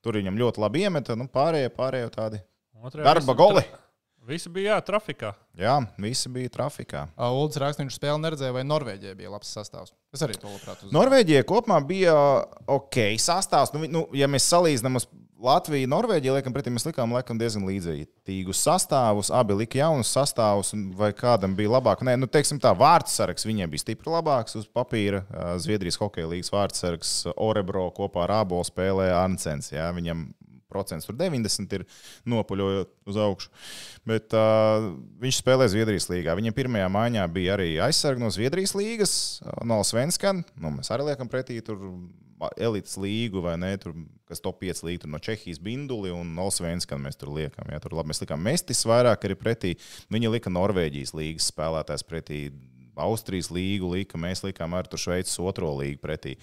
tur 0.00 0.16
viņam 0.16 0.38
ļoti 0.40 0.58
labi 0.64 0.86
iemeta. 0.86 1.16
Nu, 1.20 1.28
pārējie, 1.28 1.68
pārējie 1.76 2.10
tādi 2.16 2.40
Otrajā 2.80 3.04
darba 3.04 3.34
goli. 3.36 3.60
tra- 3.60 3.86
Visi 4.30 4.48
bija 4.48 4.76
jā, 4.76 4.80
trafikā. 4.84 5.34
Jā, 5.58 5.76
visi 5.98 6.28
bija 6.28 6.48
trafikā. 6.48 7.08
Ulds 7.18 7.56
raksta, 7.60 7.82
viņš 7.84 7.96
spēli 7.98 8.20
neredzēja, 8.24 8.52
vai 8.52 8.62
Norvēģijai 8.64 9.16
bija 9.16 9.30
labs 9.32 9.48
sastāvs. 9.52 9.92
Es 10.10 10.24
arī 10.26 10.34
to 10.34 10.50
labprāt 10.50 10.80
uzzinātu. 10.80 10.94
Norvēģija 10.96 11.46
kopumā 11.46 11.78
bija 11.86 12.14
ok 12.66 12.98
sastāvs. 13.22 13.70
Nu, 13.76 13.86
nu, 13.86 14.06
ja 14.16 14.26
mēs 14.30 14.48
salīdzinām 14.50 14.98
Latviju, 15.40 15.88
Norvēģiju, 15.88 16.34
liekam, 16.36 16.52
pretī 16.52 16.68
mēs 16.68 16.84
likām 16.84 17.14
laikam, 17.16 17.38
diezgan 17.40 17.64
līdzīgus 17.64 18.60
sastāvus. 18.60 19.30
Abi 19.32 19.56
lika 19.56 19.78
jaunus 19.78 20.10
sastāvus, 20.12 20.74
vai 20.98 21.14
kādam 21.16 21.54
bija 21.56 21.72
labāk. 21.78 22.02
Nē, 22.04 22.18
nu, 22.20 22.28
teiksim 22.28 22.60
tā, 22.60 22.74
vārdsargs 22.76 23.48
viņiem 23.48 23.72
bija 23.72 23.86
stipri 23.86 24.12
labāks 24.12 24.58
uz 24.60 24.66
papīra. 24.68 25.22
Zviedrijas 25.62 25.96
hokeja 26.02 26.28
līnijas 26.28 26.52
vārdsargs 26.52 27.14
Orebro 27.40 27.86
kopā 27.96 28.26
ar 28.26 28.34
Ābolu 28.42 28.68
spēlēja 28.68 29.22
Arnsens. 29.22 29.72
Jā, 29.72 29.88
viņam 29.96 30.26
procents, 30.70 31.08
tur 31.08 31.18
90 31.18 31.76
ir 31.78 31.86
nopuļojot 32.30 32.94
uz 33.10 33.20
augšu. 33.26 33.52
Bet 34.08 34.32
uh, 34.36 34.90
viņš 35.20 35.42
spēlē 35.42 35.68
Zviedrijas 35.70 36.08
līgā. 36.12 36.38
Viņam 36.38 36.56
pirmajā 36.56 36.88
maiņā 36.94 37.26
bija 37.34 37.58
arī 37.58 37.74
aizsargs 37.84 38.22
no 38.22 38.32
Zviedrijas 38.32 38.76
līgas, 38.78 39.14
uh, 39.44 39.60
no 39.66 39.82
Svenskan. 39.86 40.44
Nu, 40.56 40.72
mēs 40.78 40.92
arī 40.94 41.10
liekam 41.10 41.30
pretī 41.30 41.60
tur 41.64 41.82
elites 42.56 42.96
līgu 43.00 43.42
vai 43.44 43.56
ne, 43.60 43.74
tur, 43.80 43.94
kas 44.28 44.40
top 44.42 44.60
5 44.62 44.84
līga, 44.86 45.02
tur 45.04 45.12
no 45.12 45.20
Čehijas 45.22 45.60
Binduli 45.62 46.12
un 46.14 46.32
Olsvenskan 46.40 47.02
mēs 47.02 47.18
tur 47.20 47.32
liekam. 47.36 47.68
Jā, 47.68 47.80
tur 47.82 47.96
labi, 47.98 48.12
mēs 48.12 48.22
likām 48.22 48.42
Mestis 48.44 48.86
vairāk 48.88 49.26
arī 49.28 49.36
pretī. 49.38 49.74
Viņi 50.12 50.32
lika 50.36 50.52
Norvēģijas 50.52 51.14
līgas 51.16 51.50
spēlētājs 51.52 52.06
pretī. 52.06 52.46
Austrijas 53.00 53.48
līgu 53.54 53.88
lika, 53.94 54.18
mēs 54.20 54.42
likām 54.44 54.74
ar 54.76 54.88
Šveices 54.90 55.38
otro 55.40 55.70
līgu 55.78 56.00
pretī. 56.02 56.34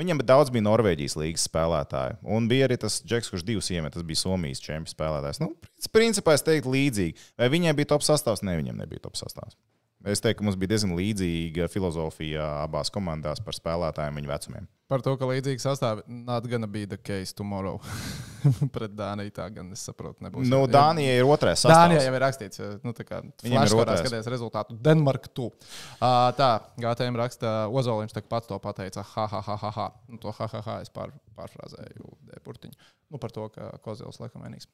Viņam 0.00 0.22
daudz 0.24 0.48
bija 0.52 0.64
Norvēģijas 0.64 1.18
līnijas 1.20 1.44
spēlētāji. 1.50 2.16
Un 2.36 2.46
bija 2.48 2.64
arī 2.68 2.78
tas 2.80 3.02
Džeks, 3.04 3.28
kurš 3.32 3.44
divus 3.44 3.68
iemet, 3.74 3.92
tas 3.92 4.06
bija 4.08 4.22
Somijas 4.22 4.62
čempions 4.64 4.96
spēlētājs. 4.96 5.42
Nu, 5.42 5.50
principā 5.92 6.36
es 6.38 6.44
teiktu 6.46 6.72
līdzīgi. 6.72 7.28
Vai 7.40 7.50
viņiem 7.52 7.76
bija 7.76 7.92
top 7.92 8.06
sastāvs? 8.06 8.44
Nē, 8.46 8.56
viņiem 8.62 8.80
nebija 8.80 9.04
top 9.04 9.20
sastāvs. 9.20 9.58
Es 10.08 10.18
teiktu, 10.22 10.40
ka 10.40 10.46
mums 10.48 10.56
bija 10.58 10.72
diezgan 10.72 10.96
līdzīga 10.98 11.68
filozofija 11.70 12.44
abās 12.64 12.90
komandās 12.90 13.42
par 13.44 13.54
spēlētājiem 13.54 14.16
viņu 14.18 14.30
vecumiem. 14.32 14.64
Par 14.90 15.00
to, 15.00 15.14
ka 15.16 15.28
līdzīgi 15.30 15.62
sastāvā 15.62 16.02
not 16.10 16.44
gonna 16.50 16.66
be 16.68 16.82
the 16.90 16.98
case 16.98 17.32
tomorrow. 17.32 17.78
Pret 18.74 18.92
Dāniju 18.98 19.32
tā 19.36 19.46
gan 19.54 19.70
es 19.72 19.84
saprotu, 19.86 20.24
nebūs. 20.26 20.50
Nu, 20.50 20.64
Dānija 20.68 21.14
ir 21.20 21.28
otrais 21.30 21.62
sastāvs. 21.62 21.78
Dānijā 21.78 22.02
jau 22.08 22.16
ir 22.18 22.24
rakstīts, 22.26 22.62
nu, 22.82 22.92
tā 22.98 23.06
kā 23.08 23.22
Viņiem 23.44 23.62
ir 23.62 23.76
otrais. 23.78 24.02
skaties 24.02 24.30
rezultātu. 24.34 24.76
Denmark 24.84 25.30
tu. 25.32 25.48
Uh, 25.96 26.28
tā, 26.36 26.50
GTM 26.82 27.22
raksta, 27.22 27.54
Ozoliņš 27.70 28.18
pats 28.28 28.50
to 28.50 28.58
pateica, 28.60 29.06
ha, 29.14 29.28
ha, 29.30 29.42
ha, 29.46 29.58
ha, 29.62 29.72
ha. 29.78 29.88
Nu, 30.10 30.18
to 30.20 30.34
ha, 30.34 30.50
ha, 30.50 30.64
ha, 30.66 30.78
es 30.84 30.92
pār, 30.92 31.14
pārfrāzēju 31.38 32.16
Depurtiņu. 32.34 32.92
Nu, 33.14 33.22
par 33.22 33.32
to, 33.32 33.46
ka 33.54 33.70
Kozils 33.86 34.20
laikam 34.20 34.44
vienīgs. 34.44 34.66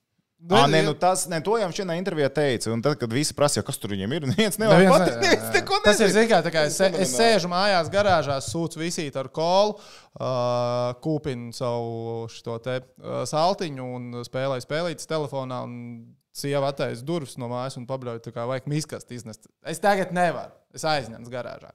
Ah, 0.54 0.68
nē, 0.70 0.84
nu 0.86 0.92
tas, 0.94 1.24
ne, 1.26 1.40
to 1.42 1.56
jau 1.58 1.66
vienā 1.74 1.96
intervijā 1.98 2.28
teica. 2.30 2.70
Un 2.70 2.78
tad, 2.84 2.94
kad 3.00 3.10
visi 3.10 3.34
prasīja, 3.34 3.64
kas 3.66 3.76
tur 3.82 3.90
viņam 3.90 4.12
ir, 4.14 4.26
neviens 4.30 4.58
nevar 4.62 4.78
Neviens 4.78 4.94
pateikt. 4.94 5.16
ne- 5.18 5.30
Neviens 5.32 5.56
neko 5.56 5.78
Tas 5.82 5.98
ir 5.98 6.06
nezina. 6.06 6.20
zināms, 6.28 6.44
tā 6.46 6.52
kā 6.54 6.62
es, 6.68 6.76
Tas 6.78 6.92
ir 6.94 7.00
es 7.02 7.14
sēžu 7.18 7.50
mājās, 7.50 7.90
garāžā, 7.90 8.36
sūcu 8.46 8.78
visīt 8.78 9.18
ar 9.18 9.26
kolu, 9.34 9.74
uh, 10.22 10.94
kūpinu 11.02 11.50
savu 11.58 12.28
šo 12.30 12.54
te 12.62 12.76
uh, 12.78 13.24
saltiņu 13.26 13.88
un 13.98 14.06
spēlēju 14.28 14.62
spēlītas 14.68 15.10
telefonā. 15.10 15.64
Un 15.66 16.14
Sieva 16.38 16.68
attaisno 16.70 17.02
durvis 17.08 17.34
no 17.40 17.48
mājas 17.50 17.74
un 17.80 17.86
pabļauj, 17.88 18.20
tā 18.22 18.30
kā 18.30 18.44
vajag 18.46 18.68
miskast 18.70 19.10
iznest. 19.10 19.48
Es 19.66 19.80
tagad 19.82 20.12
nevaru. 20.14 20.52
Es 20.76 20.84
aizņemtu 20.86 21.32
garāžā. 21.34 21.72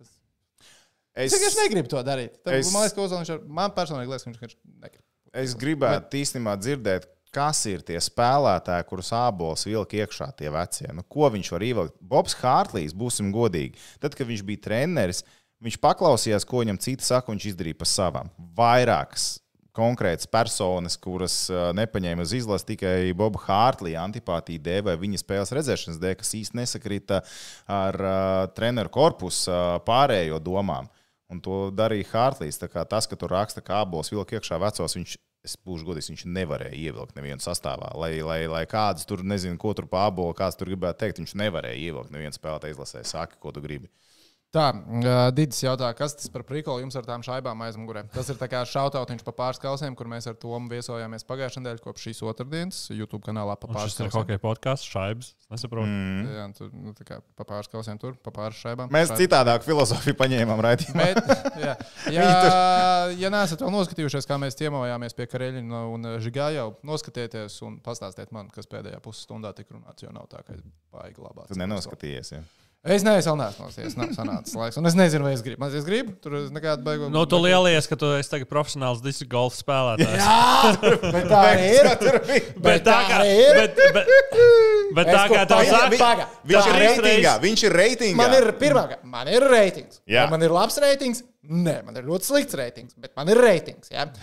Es, 0.00 0.08
Es, 1.34 1.42
es 1.50 1.56
negribu 1.58 1.90
to 1.90 2.00
darīt. 2.06 2.36
Tad, 2.46 2.54
es- 2.62 2.70
man 2.72 2.84
liekas, 2.86 2.94
ka 2.96 3.02
Ozoliņš 3.04 3.30
ar, 3.34 3.40
man 3.60 3.72
personīgi 3.76 4.08
liekas, 4.12 4.24
ka 4.24 4.30
viņš 4.46 4.56
negrib. 4.86 5.02
es 5.42 5.54
gribētu 5.58 6.16
īstenībā 6.22 6.54
dzirdēt, 6.62 7.08
kas 7.34 7.64
ir 7.70 7.82
tie 7.86 7.98
spēlētāji, 8.02 8.86
kurus 8.88 9.10
ābols 9.16 9.66
vilk 9.68 9.96
iekšā, 9.98 10.30
tie 10.38 10.52
vecie. 10.54 10.88
Nu, 10.94 11.04
ko 11.06 11.30
viņš 11.34 11.50
var 11.54 11.66
ievilkt? 11.66 11.98
Bobs 12.00 12.36
Hārtlīs, 12.40 12.96
būsim 12.96 13.32
godīgi. 13.34 13.78
Tad, 14.02 14.16
kad 14.18 14.28
viņš 14.30 14.46
bija 14.48 14.64
treneris, 14.68 15.24
viņš 15.64 15.80
paklausījās, 15.82 16.46
ko 16.48 16.64
viņam 16.64 16.80
citi 16.82 17.06
saka, 17.06 17.30
un 17.30 17.38
viņš 17.38 17.52
izdarīja 17.52 17.80
pa 17.80 17.88
savām. 17.88 18.32
Vairākas 18.58 19.36
konkrētas 19.78 20.26
personas, 20.30 20.96
kuras 20.98 21.36
uh, 21.52 21.68
nepaņēma 21.76 22.24
uz 22.26 22.34
izlasi 22.34 22.72
tikai 22.72 23.12
Bobu 23.16 23.40
Hārtlī 23.44 23.94
antipātiju 24.00 24.62
dēļ 24.64 24.84
vai 24.88 24.96
viņa 24.98 25.20
spēles 25.22 25.54
redzēšanas 25.54 26.00
dēļ, 26.02 26.16
kas 26.18 26.34
īsti 26.40 26.58
nesakrita 26.58 27.20
ar 27.70 28.00
uh, 28.02 28.46
treneru 28.56 28.90
korpusu 28.94 29.52
uh, 29.52 29.76
pārējo 29.86 30.40
domām. 30.42 30.90
Un 31.28 31.42
to 31.44 31.68
darīja 31.76 32.08
Hārtlīs. 32.14 32.58
Tas, 32.58 33.06
ka 33.06 33.16
tur 33.20 33.34
raksta, 33.36 33.62
ka 33.64 33.82
abos 33.84 34.08
vilk 34.10 34.32
iekšā 34.38 34.56
vecos, 34.62 34.96
viņš, 34.96 35.18
es 35.48 35.56
būšu 35.66 35.88
godīgs, 35.88 36.10
viņš 36.12 36.24
nevarēja 36.36 36.76
ievilkt 36.78 37.16
nevienu 37.18 37.42
sastāvā. 37.42 37.90
Lai, 37.98 38.12
lai, 38.24 38.40
lai 38.50 38.64
kāds 38.70 39.08
tur 39.08 39.24
nezinu, 39.24 39.58
ko 39.60 39.74
tur 39.76 39.88
abolu, 39.98 40.36
kāds 40.36 40.58
tur 40.58 40.70
gribētu 40.70 41.04
teikt, 41.04 41.22
viņš 41.22 41.34
nevarēja 41.42 41.80
ievilkt 41.88 42.14
nevienu 42.14 42.36
spēlētāju 42.36 42.76
izlasē. 42.76 43.04
Saki, 43.08 43.40
ko 43.42 43.54
tu 43.54 43.64
gribi. 43.64 43.90
Tā, 44.48 44.70
uh, 44.72 45.28
Digis 45.36 45.58
jautā, 45.60 45.90
kas 45.92 46.14
tas 46.16 46.30
par 46.32 46.40
prikolu 46.48 46.80
jums 46.80 46.94
ar 46.96 47.04
tām 47.04 47.20
šaibām 47.20 47.60
aizmugurē? 47.66 48.06
Tas 48.14 48.30
ir 48.32 48.38
tā 48.40 48.46
kā 48.48 48.62
šautautiņš 48.64 49.20
pa 49.26 49.34
pāris 49.36 49.58
kausiem, 49.60 49.92
kur 49.98 50.08
mēs 50.08 50.24
ar 50.30 50.38
Tomu 50.40 50.70
viesojāmies 50.72 51.26
pagājušajā 51.28 51.60
nedēļā 51.60 51.82
kopš 51.84 52.06
šīs 52.06 52.22
otrdienas 52.30 52.78
YouTube 52.96 53.20
kanālā 53.26 53.58
pa 53.60 53.68
pāris 53.68 53.92
Šis 53.92 54.00
ir 54.00 54.08
kausiem. 54.08 54.22
hockey 54.22 54.40
podkāsts, 54.40 54.88
šaibas. 54.88 55.34
Es 55.36 55.50
nesaprotu. 55.52 55.90
Mm. 55.92 56.30
Jā, 56.32 56.46
tur 56.56 56.70
nu, 56.72 56.94
tā 56.96 57.04
kā 57.10 57.18
pa 57.36 57.44
pāris 57.50 57.68
kausiem 57.68 58.00
tur, 58.00 58.16
pa 58.24 58.32
pāris 58.38 58.56
šaibām. 58.62 58.88
Mēs 58.96 59.10
Šaib- 59.12 59.20
citādāk 59.20 59.66
filozofiju 59.68 60.16
paņēmām 60.16 60.62
raidījumā. 60.64 61.08
Bet, 61.12 61.44
jā, 61.66 61.74
ja, 62.16 62.28
ja 63.20 63.32
neesat 63.36 63.60
vēl 63.66 63.74
noskatījušies, 63.76 64.24
kā 64.32 64.38
mēs 64.40 64.56
ciemojāmies 64.62 65.12
pie 65.18 65.26
Kareļina 65.28 65.82
un 65.92 66.08
Žigājā, 66.24 66.64
noskatieties 66.88 67.60
un 67.68 67.76
pastāstiet 67.84 68.32
man, 68.32 68.48
kas 68.48 68.64
pēdējā 68.72 69.02
pusstundā 69.04 69.52
tika 69.60 69.76
runāts, 69.76 70.08
jo 70.08 70.14
nav 70.16 70.24
tā, 70.32 70.40
ka 70.48 70.56
baigi 70.96 71.20
labāk. 71.20 71.52
Tu 71.52 71.60
nenoskatījies. 71.60 72.32
Ja? 72.38 72.42
Es 72.86 73.02
neesmu 73.02 73.32
neesmu 73.34 73.66
nav 73.98 74.12
sanācis 74.14 74.54
laiks, 74.54 74.76
un 74.78 74.86
es 74.86 74.94
nezinu, 74.94 75.24
vai 75.26 75.32
es 75.34 75.40
gribu. 75.42 75.58
Man 75.58 75.72
es 75.74 75.82
gribu, 75.86 76.12
tur 76.22 76.36
es 76.38 76.52
nekādu 76.54 76.84
baigu. 76.86 77.08
Nu, 77.10 77.24
tu 77.26 77.40
lielies, 77.42 77.88
ka 77.90 77.98
tu 77.98 78.12
esi 78.14 78.30
tagad 78.30 78.46
profesionāls 78.52 79.00
disku 79.02 79.26
golfa 79.32 79.58
spēlētājs. 79.58 80.22
Jā, 80.22 80.92
bet 81.02 81.26
tā 81.26 81.40
ir. 81.58 81.90
Bet 82.62 82.86
tā 82.86 83.00
kā, 83.08 83.18
tā 83.18 83.26
ir. 83.32 83.58
bet, 83.58 83.82
bet, 83.96 84.12
bet 84.94 85.10
tā 85.10 85.24
kā 85.34 85.42
tev 85.50 85.72
saka. 85.98 86.28
Viņš 86.46 86.70
ir 86.70 86.80
reitingā. 86.84 87.34
Viņš 87.42 87.66
ir 87.66 87.76
reitingā. 87.82 88.18
Man 88.22 88.38
ir 88.38 88.48
pirmā, 88.62 88.86
man 89.10 89.32
ir 89.34 89.48
reitings. 89.50 89.98
Jā. 90.06 90.28
Man 90.30 90.46
ir 90.46 90.54
labs 90.54 90.78
reitings? 90.86 91.26
Nē, 91.48 91.80
man 91.82 91.98
ir 91.98 92.06
ļoti 92.06 92.30
slikts 92.30 92.54
reitings, 92.60 92.94
bet 93.00 93.10
man 93.18 93.34
ir 93.34 93.42
reitings. 93.42 93.90
Ja? 93.90 94.06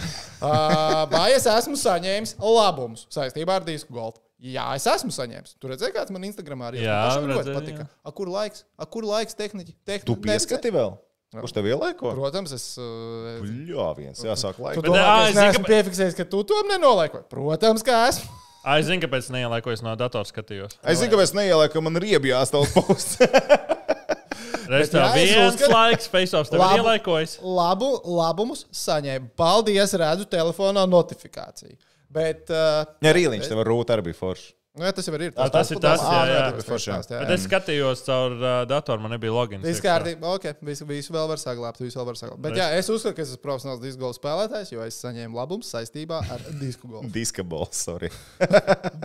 Uh, 0.46 1.08
vai 1.10 1.32
es 1.34 1.48
esmu 1.50 1.78
saņēmis 1.80 2.36
labumus 2.38 3.08
saistībā 3.10 3.56
ar 3.58 3.64
disku 3.66 3.96
golfu? 3.96 4.20
Jā, 4.42 4.66
es 4.76 4.84
esmu 4.92 5.14
saņēmis. 5.16 5.56
Tur 5.62 5.72
redzēju, 5.72 5.94
kāds 5.96 6.12
man 6.12 6.26
Instagramā 6.28 6.68
arī 6.74 6.82
Jā, 6.84 6.98
ļoti 7.24 7.54
patika. 7.56 7.86
jā. 7.86 7.90
A, 8.04 8.12
kur 8.12 8.28
laiks? 8.28 8.66
A, 8.78 8.86
kur 8.86 9.06
laiks 9.08 9.34
tehniķi? 9.40 9.76
tehniķi 9.88 10.06
Tu 10.10 10.16
pieskati 10.22 10.72
vēl? 10.76 10.98
Kurš 11.36 11.52
tev 11.56 11.66
ielaiko? 11.68 12.12
Protams, 12.16 12.52
es. 12.56 12.66
Uh, 12.80 13.42
Jā, 13.68 13.88
viens 13.98 14.20
jāsāk 14.24 14.56
tu 14.60 14.64
laiku. 14.64 14.84
domā, 14.86 15.28
es 15.30 15.34
es 15.34 15.40
neesmu 15.40 15.64
ka- 15.66 15.72
piefiksējis, 15.72 16.16
ka 16.20 16.26
tu 16.32 16.44
to 16.48 16.62
nenolaikoji. 16.70 17.26
Protams, 17.32 17.84
ka 17.84 18.06
esmu. 18.10 18.30
Ai, 18.66 18.80
es 18.82 18.88
zinu, 18.88 19.02
kāpēc 19.04 19.28
neielēkojos 19.36 19.84
no 19.86 19.96
datora 20.00 20.26
skatījos. 20.26 20.78
Es 20.84 21.00
zinu, 21.02 21.12
ka 21.16 21.22
es 21.24 21.34
neielieku, 21.38 21.74
ka 21.76 21.82
man 21.86 21.96
ir 22.00 22.08
iebjās 22.16 22.52
tavs 22.54 22.72
posts. 22.76 23.18
Reiz 24.72 24.90
es 24.90 24.96
viens 25.14 25.54
uzskatu- 25.54 25.74
laiks, 25.76 26.08
face-offs 26.10 26.50
tev 26.50 26.60
Labu- 26.64 26.80
ielaikojis. 26.82 27.36
Labu, 27.44 27.90
labumus 28.04 28.64
saņēmu. 28.74 29.30
Paldies, 29.38 29.94
redzu 30.02 30.26
telefonā 30.32 30.88
notifikāciju. 30.90 31.76
Bet, 32.14 32.46
uh, 32.54 32.84
Ja 33.04 33.16
rīliņš 33.16 33.50
tev 33.52 33.64
ar 33.66 33.68
rūtu 33.74 33.96
arī 33.96 34.10
bija 34.12 34.20
foršs. 34.22 34.54
nu, 34.76 34.84
jā, 34.84 34.92
tas 34.92 35.06
jau 35.08 35.14
ir. 35.16 35.22
Ā, 35.40 35.46
tas 35.48 35.70
ir 35.72 35.80
tas, 35.80 36.02
jā, 36.04 36.24
jā. 36.28 36.40
tas 36.52 36.66
ir 36.66 36.68
Forši, 36.68 36.90
jā. 36.92 36.96
tas, 37.00 37.08
jā. 37.14 37.20
Bet 37.24 37.30
es 37.32 37.44
skatījos 37.48 38.02
caur 38.04 38.34
uh, 38.36 38.56
datoru, 38.68 39.06
man 39.06 39.14
nebija 39.16 39.32
logins. 39.32 39.64
Viss 39.64 39.80
kārtībā, 39.84 40.34
ok, 40.36 40.50
visu, 40.68 40.84
visu 40.90 41.16
vēl 41.16 41.30
var 41.32 41.40
saglabāt, 41.40 41.80
visu 41.80 41.96
vēl 42.02 42.10
var 42.10 42.20
saglabāt. 42.20 42.42
Bet 42.44 42.60
jā, 42.60 42.66
es 42.76 42.90
uzskatu, 42.92 43.16
ka 43.16 43.24
es 43.24 43.32
esmu 43.32 43.40
profesionāls 43.46 43.80
disku 43.80 44.04
golfa 44.04 44.20
spēlētājs, 44.20 44.74
jo 44.76 44.84
es 44.84 45.00
saņēmu 45.00 45.40
labumus 45.40 45.72
saistībā 45.72 46.20
ar 46.36 46.44
disku 46.66 46.92
golfu. 46.92 47.08
Diskabols, 47.16 47.80
sorry. 47.88 48.12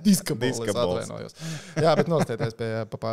Diska 0.02 0.34
Diska 0.34 0.74
bols, 0.74 0.74
bols. 0.74 1.06
atvainojos. 1.06 1.38
Jā, 1.78 1.94
bet 2.02 2.10
nostieties 2.10 2.58
pie 2.58 2.70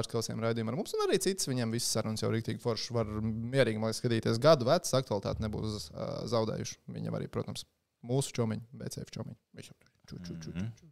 klausiem 0.09 0.41
raidījumiem 0.41 0.73
ar 0.73 0.81
mums, 0.81 0.97
un 0.97 1.05
arī 1.05 1.21
cits 1.21 1.45
viņiem 1.53 1.77
visas 1.77 1.93
sarunas 1.93 2.25
jau 2.25 2.33
rīktīgi 2.33 2.63
forši 2.65 2.97
var 2.97 3.13
mierīgi 3.21 3.77
man 3.77 3.93
liekas, 3.93 4.01
skatīties 4.01 4.41
gadu 4.41 4.65
vecas, 4.65 4.97
aktualitāti 4.97 5.45
nebūs 5.45 5.91
uh, 5.93 6.23
zaudējuši. 6.33 6.79
Viņam 6.97 7.21
arī, 7.21 7.29
protams, 7.29 7.69
mūsu 8.05 8.33
čomiņi, 8.37 8.65
BCF 8.81 9.13
čomiņi. 9.17 9.39
Viņš 9.59 9.69
jau 9.73 9.77
Ču, 10.07 10.15
ču, 10.23 10.37
ču, 10.39 10.51
ču, 10.55 10.61
ču. 10.79 10.85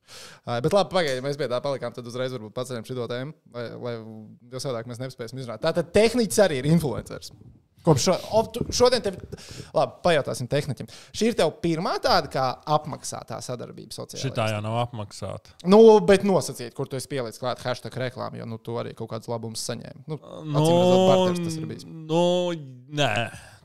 Uh, 0.43 0.57
bet 0.59 0.73
labi, 0.75 0.91
pagaidi, 0.91 1.21
mēs 1.23 1.37
pie 1.39 1.47
tā 1.47 1.61
palikām. 1.63 1.93
Tad 1.95 2.03
uzreiz 2.09 2.33
varbūt 2.35 2.51
paceļam 2.51 2.83
šo 2.83 3.05
tēmu, 3.07 3.31
lai, 3.55 3.61
lai 3.79 3.93
jau 4.51 4.59
savādāk 4.59 4.89
mēs 4.91 4.99
nespēsim 4.99 5.39
izrunāt. 5.39 5.61
Tātad 5.63 5.93
tehnicis 5.95 6.41
arī 6.43 6.57
ir 6.59 6.67
influenceris. 6.67 7.31
Kopš 7.85 8.09
šo, 8.09 8.15
o, 8.35 8.41
tu- 8.51 8.65
šodien 8.75 8.99
tev, 9.05 9.15
labi, 9.71 9.95
pajautāsim 10.03 10.49
tehniķim. 10.51 10.91
Šī 11.15 11.29
ir 11.31 11.37
tev 11.39 11.53
pirmā 11.63 11.93
tāda 12.03 12.27
kā 12.33 12.45
apmaksātā 12.75 13.37
sadarbība 13.45 13.95
sociālajā. 13.95 14.25
Šitā 14.25 14.49
jau 14.51 14.59
nav 14.65 14.81
apmaksāta. 14.83 15.55
Nu, 15.63 15.79
bet 16.03 16.27
nosacīt, 16.27 16.75
kur 16.75 16.89
tu 16.91 16.99
esi 16.99 17.07
pielicis 17.15 17.39
klāt 17.39 17.63
hashtag 17.63 17.95
reklāmu, 18.03 18.41
jo 18.41 18.49
nu, 18.51 18.57
tu 18.59 18.75
arī 18.81 18.91
kaut 18.99 19.13
kādus 19.15 19.31
labumus 19.31 19.63
saņēmi. 19.69 20.09
Nu, 20.11 20.19
barteris 21.07 21.45
tas 21.45 21.55
ir 21.61 21.69
bijis. 21.71 21.85
nu, 21.87 22.23
nē. 22.99 23.11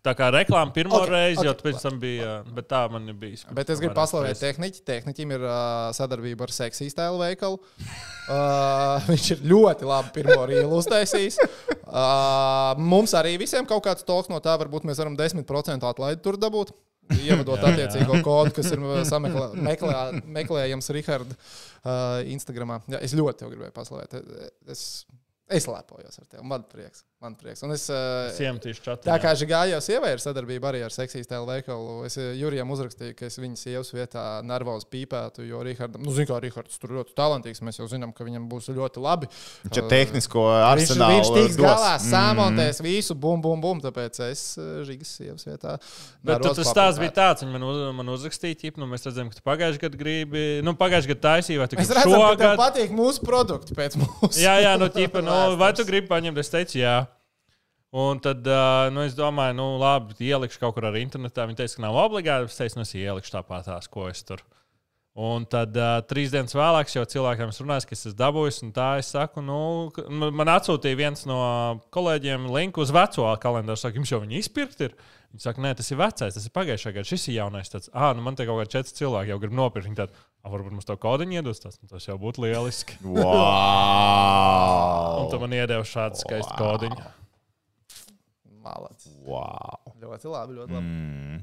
Tā 0.00 0.14
kā 0.16 0.30
reklāma 0.32 0.72
pirmo 0.72 0.96
Ok, 0.96 1.04
okay, 1.04 1.12
reizi, 1.12 1.42
okay, 1.42 1.50
ok, 1.50 1.60
jo 1.60 1.66
pēc 1.66 1.82
tam 1.84 1.98
bija, 2.00 2.34
bet 2.56 2.68
tā 2.70 2.80
man 2.92 3.08
ir 3.12 3.16
bijis. 3.20 3.42
Bet 3.56 3.72
es 3.72 3.82
gribu 3.82 3.92
paslavēt 3.98 4.40
tehniķi. 4.40 4.80
Tehniķim 4.86 5.34
ir 5.36 5.44
uh, 5.44 5.90
sadarbība 5.96 6.46
ar 6.46 6.54
seksīs 6.56 6.96
tēlu 6.96 7.20
veikalu. 7.20 7.58
Uh, 7.60 8.96
viņš 9.10 9.26
ir 9.36 9.42
ļoti 9.52 9.88
labi 9.90 10.14
pirmo 10.16 10.38
rīlu 10.48 10.78
uztaisījis. 10.80 11.36
Uh, 11.84 12.78
mums 12.80 13.12
arī 13.18 13.34
visiem 13.40 13.68
kaut 13.68 13.84
kāds 13.84 14.06
toks 14.08 14.32
no 14.32 14.40
tā, 14.40 14.56
varbūt 14.62 14.88
mēs 14.88 15.02
varam 15.02 15.18
10% 15.20 15.90
atlaidi 15.92 16.24
tur 16.24 16.40
dabūt. 16.40 16.72
Ievadot 17.20 17.58
attiecīgo 17.66 18.20
kodu, 18.22 18.54
kas 18.60 18.70
ir 18.70 18.82
sameklē, 19.08 19.48
meklē, 19.66 19.94
meklējams 20.30 20.92
Rahards 20.94 21.36
uh, 21.82 22.20
Instagram. 22.30 22.78
Es 23.02 23.16
ļoti 23.18 23.42
tev 23.42 23.52
gribēju 23.52 23.74
paslavēt. 23.76 24.16
Es, 24.70 24.84
es 25.50 25.66
lepojos 25.68 26.22
ar 26.22 26.28
tevi. 26.30 26.46
Man 26.46 26.64
prieks. 26.70 27.02
Man 27.20 27.34
prieks. 27.36 27.60
Un 27.66 27.74
es, 27.74 27.82
uh, 27.92 28.30
Siemetīšu 28.32 28.80
čatā. 28.80 29.04
Tā 29.04 29.16
kā 29.20 29.34
Žigājā 29.36 29.76
sievai 29.84 30.14
ir 30.14 30.22
sadarbība 30.22 30.70
arī 30.70 30.78
ar 30.86 30.92
seksīs 30.94 31.26
tēlu 31.28 31.44
veikalu. 31.50 31.98
Es 32.08 32.14
eh, 32.16 32.30
Jurijam 32.40 32.70
uzrakstīju, 32.72 33.12
ka 33.18 33.26
es 33.28 33.34
viņas 33.36 33.64
sievas 33.66 33.90
vietā 33.92 34.22
nervos 34.48 34.86
pīpētu, 34.88 35.44
jo 35.44 35.60
Rihardam, 35.66 36.00
nu, 36.06 36.14
zinu, 36.16 36.30
kā 36.30 36.38
Rihards 36.40 36.80
tur 36.80 36.94
ļoti 36.96 37.12
talantīgs. 37.18 37.60
Mēs 37.66 37.76
jau 37.82 37.84
zinām, 37.92 38.14
ka 38.16 38.24
viņam 38.24 38.46
būs 38.48 38.70
ļoti 38.72 39.02
labi. 39.04 39.28
Viņš 39.66 39.80
ir 39.82 39.84
Uh, 39.84 39.90
tehnisko 39.92 40.46
Viņš, 40.46 40.64
arsenālu. 40.70 41.18
viņš 41.18 41.32
tiks 41.36 41.58
dos. 41.60 41.66
galā, 41.66 41.92
Mm. 42.00 42.08
samontēs 42.08 42.80
visu, 42.88 43.14
bum, 43.26 43.44
bum, 43.44 43.60
bum. 43.60 43.84
Tāpēc 43.84 44.22
es 44.30 44.56
eh, 44.56 44.70
Žigas 44.88 45.12
sievas 45.20 45.44
vietā. 45.44 45.76
Bet 46.24 46.40
tu, 46.40 46.54
tas 46.56 46.72
stāsts 46.72 47.02
bija 47.04 47.12
tāds, 47.20 47.44
viņi 47.44 47.52
man, 47.52 47.68
uz, 47.68 47.82
man 48.00 48.14
uzrakstīja, 48.16 48.56
ķip, 48.64 48.80
nu, 48.80 48.88
mēs 48.88 49.04
redzam, 49.04 49.28
ka 49.28 49.36
tu 49.36 49.44
pagājušajā 49.44 49.84
gadā 49.84 50.00
gribi, 50.06 50.46
nu, 50.64 50.72
pagājušajā 50.72 51.12
gadā 51.12 51.26
taisīji, 51.36 51.60
vai 51.60 51.68
tu 51.68 51.76
Es 51.76 51.84
gribi 51.84 52.00
redzu, 52.00 52.16
ka 52.16 52.16
tev 52.16 52.48
šogad. 52.48 52.58
patīk 52.64 52.96
mūsu 52.96 53.20
produkti 53.28 53.76
pēc 53.76 53.98
mūsu. 54.00 54.40
Jā, 54.40 54.56
jā, 54.64 54.72
nu, 54.80 54.88
ķipa, 54.88 55.20
nu, 55.20 55.38
vai 55.60 55.72
tu 55.76 55.84
gribi 55.84 56.08
paņemt, 56.08 56.40
es 56.40 56.48
teicu, 56.56 56.80
jā. 56.80 56.96
Un 57.90 58.20
tad, 58.22 58.46
nu, 58.94 59.02
es 59.02 59.16
domāju, 59.18 59.56
nu, 59.58 59.66
labi, 59.82 60.14
ielikšu 60.22 60.60
kaut 60.62 60.76
kur 60.76 60.86
arī 60.86 61.02
internetā. 61.02 61.42
Viņa 61.48 61.64
teica, 61.64 61.74
ka 61.74 61.84
nav 61.88 61.98
obligāti. 62.04 62.46
Es 62.46 62.58
teicu, 62.60 62.78
nu, 62.78 62.86
es 62.86 62.94
ielikšu 62.94 63.34
tāpat 63.34 63.66
tās, 63.66 63.90
ko 63.90 64.06
es 64.06 64.22
tur. 64.26 64.44
Un 65.18 65.42
tad 65.50 65.74
uh, 65.74 65.98
trīs 66.06 66.30
dienas 66.30 66.54
vēlāk 66.54 66.86
jau 66.94 67.02
cilvēkiem 67.12 67.50
es 67.50 67.58
runāju, 67.58 67.88
ka 67.88 67.96
es 67.96 68.06
esmu 68.06 68.18
dabūjis. 68.20 68.60
un 68.62 68.70
Tā 68.76 68.86
es 69.02 69.10
saku, 69.10 69.42
nu, 69.42 69.90
nu, 70.06 70.30
man 70.30 70.48
atsūtīja 70.54 70.96
viens 71.00 71.26
no 71.26 71.40
kolēģiem 71.90 72.46
linku 72.54 72.84
uz 72.84 72.92
veco 72.94 73.26
kalendāru. 73.42 73.80
Saka, 73.80 73.98
jums 73.98 74.12
jau 74.14 74.22
viņi 74.22 74.38
izpirkt 74.38 74.86
ir. 74.86 74.94
Viņi 75.34 75.42
saka, 75.44 75.62
nē, 75.62 75.74
tas 75.78 75.90
ir 75.90 75.98
vecais, 75.98 76.34
tas 76.34 76.46
ir 76.46 76.54
pagājušā 76.54 76.94
gada. 76.94 77.06
Šis 77.10 77.26
ir 77.28 77.34
jaunais. 77.40 77.70
Tāds, 77.70 77.90
ah, 77.90 78.14
nu 78.14 78.22
man 78.22 78.38
te 78.38 78.46
kaut 78.46 78.62
kādi 78.62 78.74
četri 78.78 78.96
cilvēki 79.02 79.34
jau 79.34 79.40
grib 79.42 79.54
nopirkt. 79.58 79.86
Viņi 79.90 79.98
tādi, 79.98 80.12
ah, 80.46 80.50
varbūt 80.54 80.74
mums 80.78 80.86
to 80.86 80.94
kodiņu 81.02 81.32
iedos. 81.42 81.58
Tas, 81.62 81.74
nu, 81.82 81.90
tas 81.90 82.06
jau 82.06 82.16
būtu 82.22 82.46
lieliski. 82.46 83.02
Wow! 83.02 83.26
Un 85.20 85.24
tu 85.34 85.42
man 85.42 85.58
iedevi 85.58 85.86
šādu 85.90 86.22
skaistu 86.22 86.54
kodiņu. 86.54 87.19
Malacis. 88.64 89.14
wow. 89.26 89.94
Ļoti 90.00 90.30
labi, 90.32 90.58
ļoti 90.60 90.76
labi. 90.76 90.86
Mm. 90.86 91.38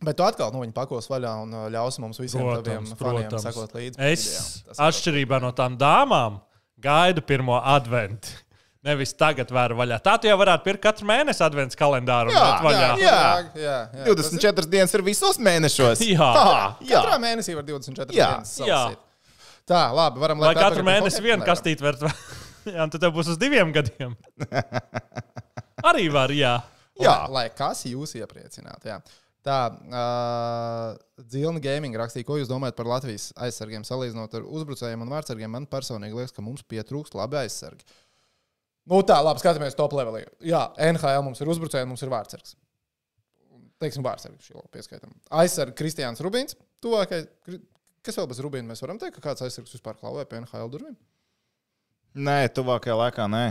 Bet 0.00 0.16
tu 0.16 0.24
atkal 0.24 0.48
nu, 0.54 0.62
viņu 0.64 0.72
pakos 0.72 1.10
vaļā 1.12 1.30
un 1.42 1.50
ļaus 1.74 1.98
mums 2.00 2.20
visiem 2.22 2.40
Protams, 2.40 2.94
taviem 2.96 3.26
faniem 3.28 3.42
sekot 3.42 3.74
līdzi. 3.76 3.98
Es, 4.00 4.22
video. 4.24 4.72
Ir 4.72 4.84
atšķirībā 4.86 5.40
no 5.44 5.50
tām 5.56 5.74
dāmām, 5.80 6.38
gaidu 6.80 7.20
pirmo 7.28 7.58
adventu. 7.60 8.32
Nevis 8.88 9.12
tagad 9.12 9.50
vēru 9.52 9.76
vaļā. 9.76 9.98
Tā 10.00 10.14
tu 10.16 10.30
jau 10.30 10.38
varētu 10.40 10.64
pirkt 10.64 10.80
katru 10.86 11.04
mēnesi 11.10 11.42
adventu 11.44 11.76
kalendāru. 11.76 12.32
un 12.32 12.38
Jā, 12.38 12.46
vaļā. 12.64 12.86
jā. 12.96 13.18
jā, 13.60 13.74
jā. 13.92 14.06
24 14.08 14.70
dienas 14.72 14.96
ir 14.96 15.04
visos 15.04 15.36
mēnešos. 15.36 16.00
Jā. 16.14 16.30
Tā, 16.32 16.54
jā. 16.88 16.94
Katrā 17.02 17.18
mēnesī 17.20 17.58
var 17.58 17.66
24 17.68 18.16
Jā. 18.16 18.30
dienas 18.38 18.54
Jā. 18.56 18.64
salasīt. 18.64 19.02
Tā, 19.68 19.82
labi, 19.94 20.22
varam 20.24 20.40
Lai 20.40 20.54
lēkt 20.54 20.64
katru 20.64 20.86
mēnesi 20.88 21.20
vienu 21.22 21.44
kastīti 21.44 21.84
vērt. 21.84 22.06
Jā, 22.72 22.80
un 22.86 22.90
tad 22.96 23.04
tev 23.04 23.12
būs 23.18 23.28
uz 23.34 23.36
diviem 23.40 23.68
gadiem. 23.76 24.16
Arī 25.88 26.08
var, 26.12 26.32
jā. 26.34 26.58
Jā. 27.00 27.16
Lai, 27.26 27.46
lai 27.48 27.56
kas 27.56 27.84
jūs 27.88 28.14
iepriecinātu. 28.18 28.90
Jā. 28.90 29.00
Tā, 29.40 29.56
uh, 29.72 31.24
Zilna 31.32 31.62
Gaming 31.64 31.96
rakstīja, 31.96 32.26
ko 32.28 32.36
jūs 32.36 32.50
domājat 32.50 32.76
par 32.76 32.90
Latvijas 32.90 33.30
aizsargiem, 33.40 33.86
salīdzinot 33.88 34.34
ar 34.36 34.44
uzbrucējiem 34.44 35.06
un 35.06 35.12
vārdsargiem. 35.14 35.52
Man 35.54 35.68
personīgi 35.70 36.18
liekas, 36.18 36.34
ka 36.36 36.44
mums 36.44 36.64
pietrūkst 36.68 37.16
labi 37.16 37.40
aizsargi. 37.40 37.86
Nu, 38.90 39.00
tā, 39.06 39.16
labi, 39.24 39.40
skatāmies 39.40 39.76
top 39.78 39.94
levelī. 39.96 40.26
Jā, 40.44 40.66
NHL 40.90 41.24
mums 41.24 41.40
ir 41.40 41.48
uzbrucējs, 41.52 41.88
mums 41.88 42.04
ir 42.04 42.12
vārdsargs. 42.12 42.56
Teiksim, 43.80 44.04
vārdsargs 44.04 44.50
šo 44.50 44.60
pieskaitām. 44.74 45.14
Aizsargs 45.40 45.76
Kristiāns 45.78 46.20
Rubins. 46.24 46.56
Tuvākais, 46.84 47.30
kas 48.04 48.20
vēl 48.20 48.28
bez 48.28 48.42
Rubina 48.44 48.68
mēs 48.68 48.84
varam 48.84 49.00
teikt, 49.00 49.16
ka 49.16 49.30
kāds 49.30 49.46
aizsargs 49.46 49.72
vispār 49.72 49.96
klauvē 49.96 50.26
pie 50.28 50.42
NHL 50.42 50.68
durvīm? 50.72 50.98
Nē, 52.20 52.42
tuvākajā 52.52 52.98
laikā 53.06 53.24
nē. 53.30 53.44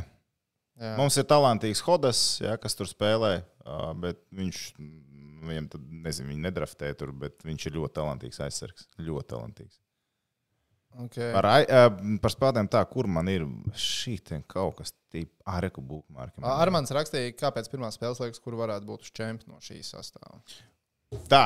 Jā. 0.79 0.93
Mums 0.95 1.17
ir 1.19 1.27
talantīgs 1.27 1.81
Hodas, 1.83 2.21
jā, 2.39 2.53
kas 2.61 2.77
tur 2.79 2.87
spēlē, 2.87 3.33
bet 3.99 4.21
viņš, 4.35 4.61
mm, 4.79 5.43
viņam 5.49 5.67
tad, 5.73 5.85
nezinu, 6.07 6.31
viņi 6.31 6.45
nedraftē 6.45 6.93
tur, 6.99 7.11
bet 7.25 7.43
viņš 7.47 7.67
ir 7.67 7.75
ļoti 7.75 7.95
talantīgs 7.99 8.39
aizsargs. 8.45 8.87
Ļoti 9.03 9.31
talantīgs. 9.33 9.79
Okay. 10.99 11.29
Par, 11.35 11.45
par 12.23 12.33
spēlēm 12.33 12.69
tā, 12.71 12.81
kur 12.89 13.07
man 13.11 13.27
ir 13.29 13.43
šī 13.77 14.15
kaut 14.49 14.79
kas 14.79 14.95
tāds, 15.11 15.29
ārēku 15.49 15.83
būkmārki. 15.85 16.41
Armāns 16.49 16.91
rakstīja, 16.95 17.35
kāpēc 17.37 17.69
pirmā 17.71 17.91
spēles 17.93 18.23
liekas, 18.23 18.41
kur 18.41 18.57
varētu 18.59 18.87
būt 18.89 19.05
uz 19.05 19.13
čempionu 19.13 19.55
no 19.55 19.61
šīs 19.63 19.93
sastāvā. 19.93 20.41
Tā. 21.29 21.45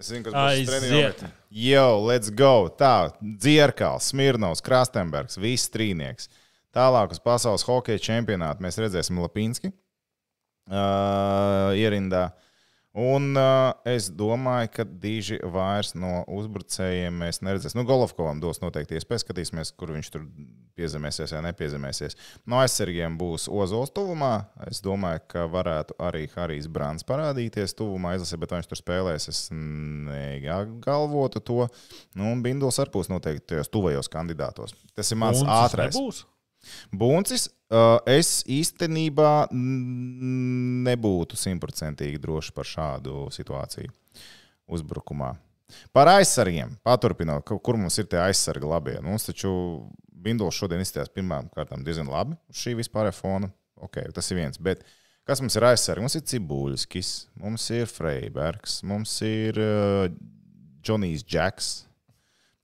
Es 0.00 0.08
zinu, 0.08 0.24
kas 0.26 0.34
būs 0.34 0.68
treniņš. 0.68 1.24
Jo, 1.62 1.86
let's 2.00 2.32
go. 2.32 2.68
Tā, 2.78 3.12
Dzierkals, 3.20 4.08
Smirnovs, 4.12 4.62
Krastenbergs, 4.64 5.36
viss 5.40 5.70
trīnieks. 5.72 6.30
Tālāk 6.72 7.12
uz 7.12 7.20
pasaules 7.20 7.66
hokeja 7.68 8.00
čempionātu 8.00 8.64
mēs 8.64 8.80
redzēsim 8.80 9.20
Lapinski 9.20 9.68
uh, 9.72 11.74
ierindā. 11.76 12.30
Un 12.92 13.30
uh, 13.40 13.70
es 13.88 14.10
domāju, 14.12 14.68
ka 14.74 14.84
diži 14.84 15.38
vairs 15.48 15.94
no 15.96 16.26
uzbrucējiem 16.28 17.22
mēs 17.22 17.38
neredzēsim. 17.40 17.80
Nu, 17.80 17.86
Golovkovam 17.88 18.40
dos 18.40 18.60
noteikti 18.60 18.98
iespēju 18.98 19.22
skatīsimies, 19.22 19.70
kur 19.80 19.94
viņš 19.94 20.10
tur 20.12 20.26
piezemēsies 20.76 21.32
vai 21.32 21.40
nepiezemēsies. 21.46 22.18
No 22.44 22.60
aizsargiem 22.60 23.16
būs 23.20 23.46
Ozols 23.48 23.94
tuvumā. 23.96 24.34
Es 24.68 24.82
domāju, 24.84 25.22
ka 25.32 25.46
varētu 25.52 25.96
arī 26.04 26.26
Harijs 26.34 26.68
Brants 26.72 27.08
parādīties 27.08 27.72
tuvumā 27.80 28.12
aizlasē, 28.12 28.36
bet 28.40 28.52
vai 28.52 28.60
viņš 28.60 28.68
tur 28.74 28.82
spēlēs, 28.82 29.28
es 29.32 29.40
negalvotu 29.52 31.40
to. 31.40 31.70
Nu, 32.12 32.28
un 32.28 32.44
Binduls 32.44 32.80
arī 32.82 32.92
būs 32.98 33.08
noteikti 33.12 33.54
tajos 33.54 33.72
tuvajos 33.72 34.12
kandidātos. 34.12 34.76
Tas 34.92 35.08
ir 35.08 35.20
mans 35.24 35.40
ātrais. 35.48 35.96
nebūs? 35.96 36.26
Buncis, 36.92 37.48
es 38.08 38.42
īstenībā 38.50 39.48
nebūtu 39.52 41.38
simtprocentīgi 41.40 42.20
drošs 42.22 42.52
par 42.54 42.68
šādu 42.68 43.26
situāciju 43.34 43.90
uzbrukumā. 44.72 45.32
Par 45.92 46.10
aizsargiem, 46.12 46.74
paturpinot, 46.84 47.48
kur 47.64 47.78
mums 47.80 47.96
ir 48.00 48.08
tie 48.10 48.20
aizsargi 48.20 48.68
labie. 48.68 48.98
Mums 49.04 49.24
taču 49.28 49.52
Binduls 50.22 50.58
šodien 50.58 50.82
izskatījās 50.84 51.12
pirmām 51.14 51.48
kārtām 51.54 51.82
diezgan 51.86 52.10
labi 52.12 52.36
uz 52.52 52.60
šī 52.60 52.76
vispārējā 52.78 53.16
fona. 53.16 53.48
Okay, 53.82 54.12
tas 54.14 54.28
ir 54.30 54.38
viens. 54.38 54.60
Bet 54.62 54.84
kas 55.26 55.40
mums 55.42 55.56
ir 55.58 55.66
aizsargi? 55.66 56.04
Mums 56.04 56.18
ir 56.18 56.26
Cibuļskis, 56.30 57.14
mums 57.42 57.64
ir 57.74 57.88
Freibergs, 57.90 58.82
mums 58.86 59.16
ir 59.26 59.58
uh, 59.58 60.04
Džonijs 60.84 61.24
Džeks, 61.26 61.72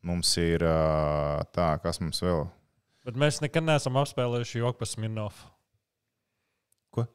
mums 0.07 0.37
ir 0.39 0.63
uh, 0.63 1.41
tā, 1.57 1.73
kas 1.83 1.99
mums 2.05 2.23
vēl 2.23 2.45
ir. 2.45 2.58
Bet 3.09 3.17
mēs 3.17 3.39
nekad 3.41 3.65
neesam 3.65 3.97
apspēlējuši 4.03 4.61
joku 4.61 4.83
par 4.83 4.89
Smirnovu. 4.91 5.47
Ko? 6.93 7.07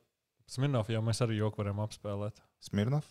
Smirnovu 0.49 0.95
jau 0.95 1.03
mēs 1.05 1.21
arī 1.21 1.37
joku 1.37 1.61
varam 1.61 1.83
apspēlēt. 1.85 2.41
Smirnov? 2.65 3.05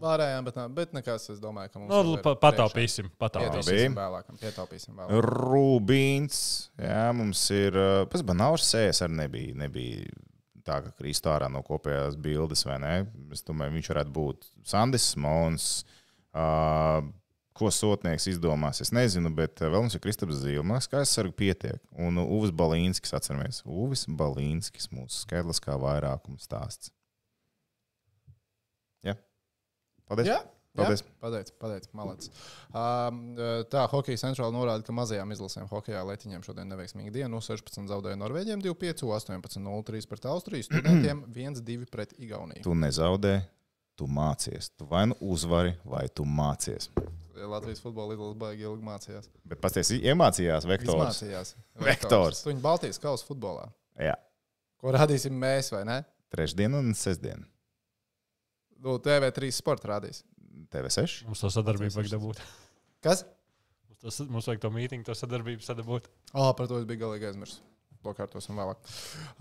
Varējām, 0.00 0.44
bet, 0.44 0.56
nā- 0.58 0.66
bet 0.76 0.90
nekas, 0.96 1.26
es 1.32 1.38
domāju, 1.40 1.70
ka 1.72 1.80
mums 1.80 1.92
Nu, 1.92 2.16
pa, 2.24 2.34
pataupīsim. 2.36 3.06
pataupīsim. 3.20 3.94
Pietaupīsim 3.94 3.94
vēlāk. 3.96 4.32
Pietaupīsim 4.40 4.96
vēlāk. 4.98 5.28
Rubīns. 5.28 6.40
Jā, 6.80 7.04
mums 7.16 7.44
ir. 7.54 7.76
uh, 7.76 8.02
Pēc 8.10 8.24
Nauris 8.34 8.66
Sēs 8.74 9.00
arī 9.06 9.16
nebija, 9.22 9.54
nebija 9.62 10.08
tā, 10.66 10.80
ka 10.84 10.92
krīst 10.98 11.24
ārā 11.30 11.48
no 11.52 11.62
kopējās 11.64 12.16
bildes, 12.20 12.64
vai 12.68 12.78
ne? 12.82 12.94
Es 13.32 13.44
domāju, 13.46 13.76
viņš 13.78 13.92
varētu 13.94 14.12
būt 14.16 14.48
Sandis 14.68 15.14
Mons. 15.16 15.84
Uh, 16.34 17.00
ko 17.60 17.70
sotnieks 17.74 18.26
izdomās, 18.32 18.80
es 18.82 18.92
nezinu, 18.96 19.32
bet 19.36 19.60
uh, 19.60 19.68
vēl 19.68 19.84
mums 19.84 19.96
ir 19.96 20.02
Kristaps 20.04 20.40
Zīles, 20.42 20.88
kā 20.90 21.02
aizsargu 21.04 21.34
pietiek. 21.36 21.80
Un 22.00 22.20
Uvis 22.22 22.54
Balīnskis, 22.56 23.12
atceramies, 23.16 23.60
Uvis 23.68 24.06
Balīnskis, 24.08 24.90
mūsu 24.94 25.26
skaitliskā 25.26 25.76
vairākuma 25.80 26.40
stāsts. 26.42 26.94
Jā, 29.06 29.16
paldies. 30.08 30.32
Jā, 30.32 30.40
Paldies. 30.70 31.02
Pateicis, 31.18 31.54
pateicis, 31.58 31.90
malācis. 31.98 32.30
Um, 32.70 33.22
tā, 33.72 33.82
Hokeja 33.90 34.20
centrāla 34.22 34.54
norāda, 34.54 34.84
ka 34.86 34.94
mazajām 34.94 35.32
izlasēm 35.34 35.66
hokeja 35.70 36.04
letiņiem 36.06 36.44
šodien 36.46 36.70
neveiksmīga 36.70 37.10
diena. 37.16 37.30
No 37.32 37.40
16 37.42 37.90
zaudēja 37.90 38.18
Norvēģiem 38.20 38.62
2-5, 38.62 39.02
18-0-3 39.10 40.10
pret 40.10 40.28
Austriju, 40.30 40.68
studentiem 40.68 41.24
1-2 41.26 41.90
pret 41.90 42.14
Igauniju. 42.22 42.62
Tu 42.66 42.76
nezaudē, 42.78 43.40
tu 44.00 44.08
mācies. 44.10 44.70
Tu 44.80 44.88
vai 44.88 45.04
nu 45.12 45.16
uzvari, 45.32 45.76
vai 45.84 46.06
tu 46.08 46.24
mācies. 46.26 46.88
Latvijas 47.40 47.80
futbola 47.80 48.12
līnijas 48.12 48.34
baigi 48.40 48.66
ilgi 48.66 48.84
mācījās. 48.84 49.30
Bet 49.48 49.60
pasties, 49.62 49.92
iemācījās 49.96 50.66
vektors. 50.68 51.00
mācījās. 51.06 51.54
Vektors. 51.88 52.42
Tu 52.44 52.50
viņu 52.50 52.60
Baltijas 52.64 53.00
kausa 53.00 53.24
futbolā. 53.28 53.70
Jā, 54.00 54.16
Ko 54.80 54.92
rādīsim 54.96 55.34
mēs, 55.36 55.68
vai 55.74 55.82
ne? 55.88 55.98
trešdien 56.32 56.72
un 56.78 56.92
sestdien. 56.96 57.42
Nu, 58.80 58.94
TV3 59.02 59.50
sporta 59.52 59.90
rādīs. 59.90 60.22
TV6. 60.72 61.24
Mums 61.28 61.42
to 61.42 61.50
sadarbību 61.52 61.96
vajag 61.98 62.12
dabūt. 62.14 62.40
Kas? 63.04 63.24
Mums, 63.90 64.16
to, 64.16 64.26
mums 64.32 64.48
vajag 64.48 64.62
to 64.62 64.70
mītīņu, 64.72 65.04
to 65.08 65.16
sadarbību 65.18 65.64
sadabūt. 65.66 66.08
Oh, 66.32 66.52
par 66.56 66.68
to 66.70 66.78
es 66.80 66.86
biju 66.88 67.02
galīgi 67.02 67.28
aizmirsis. 67.32 67.60
To 68.00 68.14
kārtosim 68.16 68.56
vēlāk. 68.56 68.78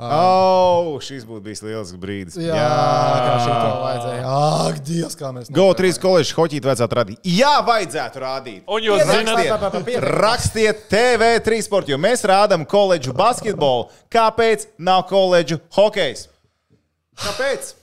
Oh, 0.04 0.98
šis 1.04 1.24
būtu 1.28 1.44
bijis 1.46 1.62
lielisks 1.64 2.00
brīdis. 2.02 2.36
Jā, 2.44 2.58
kā 2.60 3.36
šī 3.46 3.54
to 3.54 3.70
vajadzēja. 3.84 4.34
Ak, 4.68 4.82
Dievs, 4.90 5.16
kā 5.20 5.32
mēs 5.36 5.52
Go 5.56 5.70
3 5.80 6.02
koledžas 6.04 6.36
hoķīt 6.36 6.68
vajadzētu 6.68 7.00
rādīt. 7.00 7.22
Jā, 7.38 7.54
vajadzētu 7.68 8.24
rādīt. 8.26 8.62
Un 8.68 8.84
jūs 8.84 9.06
zināt, 9.08 9.40
Rakstiet, 9.40 10.04
rakstiet 10.20 10.84
TV3 10.92 11.62
sporta, 11.66 11.94
jo 11.94 12.02
mēs 12.02 12.26
rādām 12.28 12.68
koledžu 12.70 13.16
basketbolu. 13.16 13.88
Kāpēc 14.12 14.68
nav 14.78 15.06
koledžu 15.10 15.62
hokejs? 15.80 16.28
Kāpēc? 17.20 17.74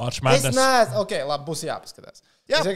Marš 0.00 0.22
Es 0.22 0.24
Mēnesis. 0.24 0.56
neesmu, 0.56 1.02
ok, 1.02 1.18
labi, 1.28 1.44
būs 1.50 1.66
jāpaskatās. 1.66 2.22
Jā. 2.50 2.62
Es 2.62 2.66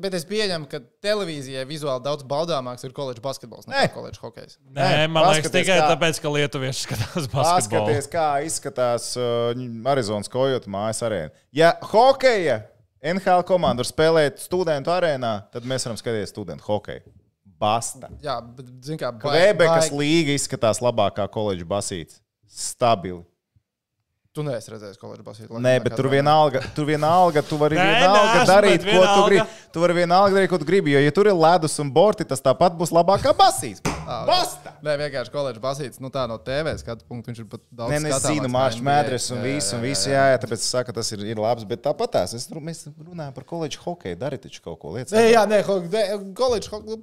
bet 0.00 0.14
es 0.16 0.24
pieņemu, 0.28 0.68
ka 0.70 0.78
televīzijai 1.04 1.64
vizuāli 1.68 2.02
daudz 2.04 2.24
baudāmāks 2.28 2.84
ir 2.86 2.92
koledžas 2.96 3.22
basketbols 3.24 3.66
nekā 3.70 3.88
koledžas 3.94 4.22
hokejs. 4.22 4.56
Nē, 4.68 4.86
Nē, 4.96 5.08
man 5.12 5.28
liekas, 5.30 5.52
tikai 5.52 5.78
kā- 5.80 5.88
tāpēc, 5.92 6.20
ka 6.24 6.32
lietuvieši 6.34 6.86
skatās 6.86 7.26
basketbolu. 7.32 7.88
Paskaties, 7.90 8.08
kā 8.12 8.28
izskatās 8.48 9.10
uh, 9.20 9.90
Arizonas 9.92 10.30
Coyote 10.32 10.70
mājas 10.72 11.02
arēna. 11.06 11.30
Ja 11.52 11.74
hokeja 11.92 12.62
NHL 13.04 13.42
komanda 13.44 13.84
var 13.84 13.90
spēlēt 13.90 14.40
studentu 14.40 14.90
arēnā, 14.94 15.34
tad 15.52 15.66
mēs 15.68 15.84
varam 15.84 15.98
skatīties 16.00 16.32
studentu 16.32 16.64
hokeju. 16.70 17.04
Basta. 17.60 18.08
Jā, 18.24 18.38
bet, 18.56 18.66
zin 18.84 18.98
kā, 19.00 19.12
Kvebekas 19.20 19.86
baigi- 19.90 19.98
līga 20.00 20.34
izskatās 20.36 20.80
labākā 20.84 21.28
koledža 21.32 21.64
basīts. 21.68 22.18
Stabili. 22.48 23.22
Tu 24.34 24.42
neesi 24.42 24.72
redzējis 24.72 24.98
koledžas 24.98 25.22
basketbolu. 25.22 25.60
Nē, 25.62 25.76
bet 25.84 25.94
tur 25.94 26.08
vienalga, 26.10 26.58
tur 26.74 26.88
vienalga, 26.88 27.38
tu 27.46 27.54
vari 27.60 27.76
Nē, 27.78 27.84
vienalga 28.00 28.32
neesmu, 28.40 28.48
darīt, 28.50 28.80
ko 28.82 28.90
tu 28.90 28.96
vienalga. 28.98 29.26
gribi. 29.28 29.44
Tu 29.70 29.82
vari 29.84 29.94
vienalga 30.00 30.34
darīt, 30.34 30.50
ko 30.50 30.58
tu 30.58 30.66
gribi, 30.66 30.90
jo, 30.96 31.02
ja 31.04 31.12
tur 31.14 31.30
ir 31.30 31.36
ledus 31.38 31.76
un 31.78 31.92
borti, 31.94 32.26
tas 32.26 32.42
tāpat 32.42 32.74
būs 32.80 32.90
labākā 32.90 33.30
basīts. 33.38 33.84
Basta! 34.04 34.72
Nē, 34.84 34.96
vienkārši 35.04 35.32
koledžas 35.32 35.62
basketbols, 35.62 36.02
nu 36.02 36.10
tā 36.12 36.26
no 36.28 36.40
TV 36.42 36.74
skatu 36.82 37.06
punkta 37.08 37.30
viņš 37.30 37.40
ir 37.44 37.48
pat 37.54 37.62
daudz. 37.70 37.94
Nē, 37.94 38.02
nē, 38.02 38.10
es 38.10 38.18
skatāmāks 38.18 38.34
zinu, 38.34 38.50
kā 38.50 38.54
mākslinieks, 38.58 38.82
NBA. 38.82 38.90
mēdres 38.90 39.30
un 39.30 39.38
jā, 39.38 39.44
un 39.46 39.78
jā, 39.78 39.86
viss, 39.86 40.10
jā. 40.10 40.26
jā, 40.34 40.42
tāpēc 40.42 40.60
es 40.66 40.70
saku, 40.74 40.96
tas 40.98 41.14
ir, 41.14 41.24
ir 41.30 41.40
labs, 41.46 41.64
bet 41.70 41.86
tāpat 41.86 42.16
tās, 42.18 42.34
es, 42.34 42.50
mēs 42.50 42.84
runājam 42.90 43.32
par 43.38 43.46
koledžu 43.54 43.86
hokeju, 43.86 44.18
dariet 44.18 44.42
taču 44.44 44.60
kaut 44.66 44.82
ko 44.82 44.92
lietas. 44.98 45.14
Nē, 45.14 45.28
jā, 45.30 45.46
nē, 45.48 45.62
ho- 45.70 45.80
nē, 45.94 46.04
koledžas 46.36 46.74
hokeja. 46.74 46.98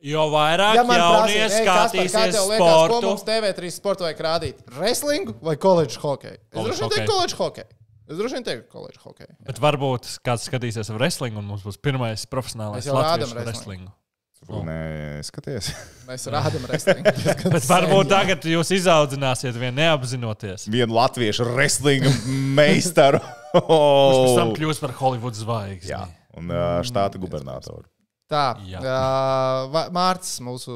Jo 0.00 0.28
vairāk 0.30 0.76
Ja 0.78 0.84
man 0.86 1.00
jaunie 1.00 1.40
prasīs, 1.42 1.64
kā 1.66 1.76
skatīsies 1.90 2.34
tev 2.36 2.44
liekas, 2.46 2.60
ko 2.62 2.68
sportu, 2.86 3.08
mums 3.10 3.24
TV3 3.26 3.70
sporta 3.74 4.04
vajag 4.06 4.20
rādīt? 4.22 4.60
Wrestlingu 4.76 5.34
vai 5.42 5.56
koledžas 5.58 5.98
hokeju? 6.02 6.38
Es 6.38 6.54
College 6.54 6.68
droši 6.70 6.82
vien 6.84 6.90
teiktu 6.92 7.00
hokeju. 7.02 7.14
koledžas 7.16 7.38
hokeju. 7.42 7.66
Es 8.08 8.16
droši 8.20 8.36
vien 8.38 8.44
teiktu 8.46 8.68
koledžas 8.72 9.02
hokeju. 9.02 9.32
bet 9.48 9.58
varbūt 9.60 10.10
kāds 10.24 10.46
skatīsies 10.46 10.92
wrestling, 10.94 11.34
un 11.36 11.44
mums 11.50 11.66
būs 11.66 11.80
pirmais 11.82 12.22
profesionālais 12.30 12.86
latviešu 12.86 13.34
wrestlingu. 13.42 13.90
wrestlingu. 13.90 14.64
Nē, 14.64 15.18
skaties. 15.26 15.72
Mēs 16.06 16.28
rādām 16.30 16.62
wrestlingu. 16.70 17.10
Bet 17.58 17.66
varbūt 17.68 18.06
sen. 18.06 18.12
tagad 18.14 18.44
jūs 18.46 18.70
izaudzināsiet 18.78 19.58
vien 19.58 19.74
neapzinoties. 19.76 20.68
Vienu 20.70 20.94
latviešu 20.94 21.42
wrestlinga 21.56 22.08
meistaru. 22.54 23.18
Kurš 23.52 23.66
pēc 23.66 24.38
tam 24.38 24.48
Oh. 24.52 24.56
kļūs 24.56 24.78
par 24.80 24.94
Holivudas 25.02 25.42
zvaigzni. 25.42 25.90
Jā, 25.90 26.04
un 26.38 26.48
ā, 26.54 26.78
štāta 26.86 27.18
gubernatoru. 27.20 27.82
Tā, 28.28 28.44
uh, 28.58 29.88
Mārcis, 29.94 30.38
mūsu 30.44 30.74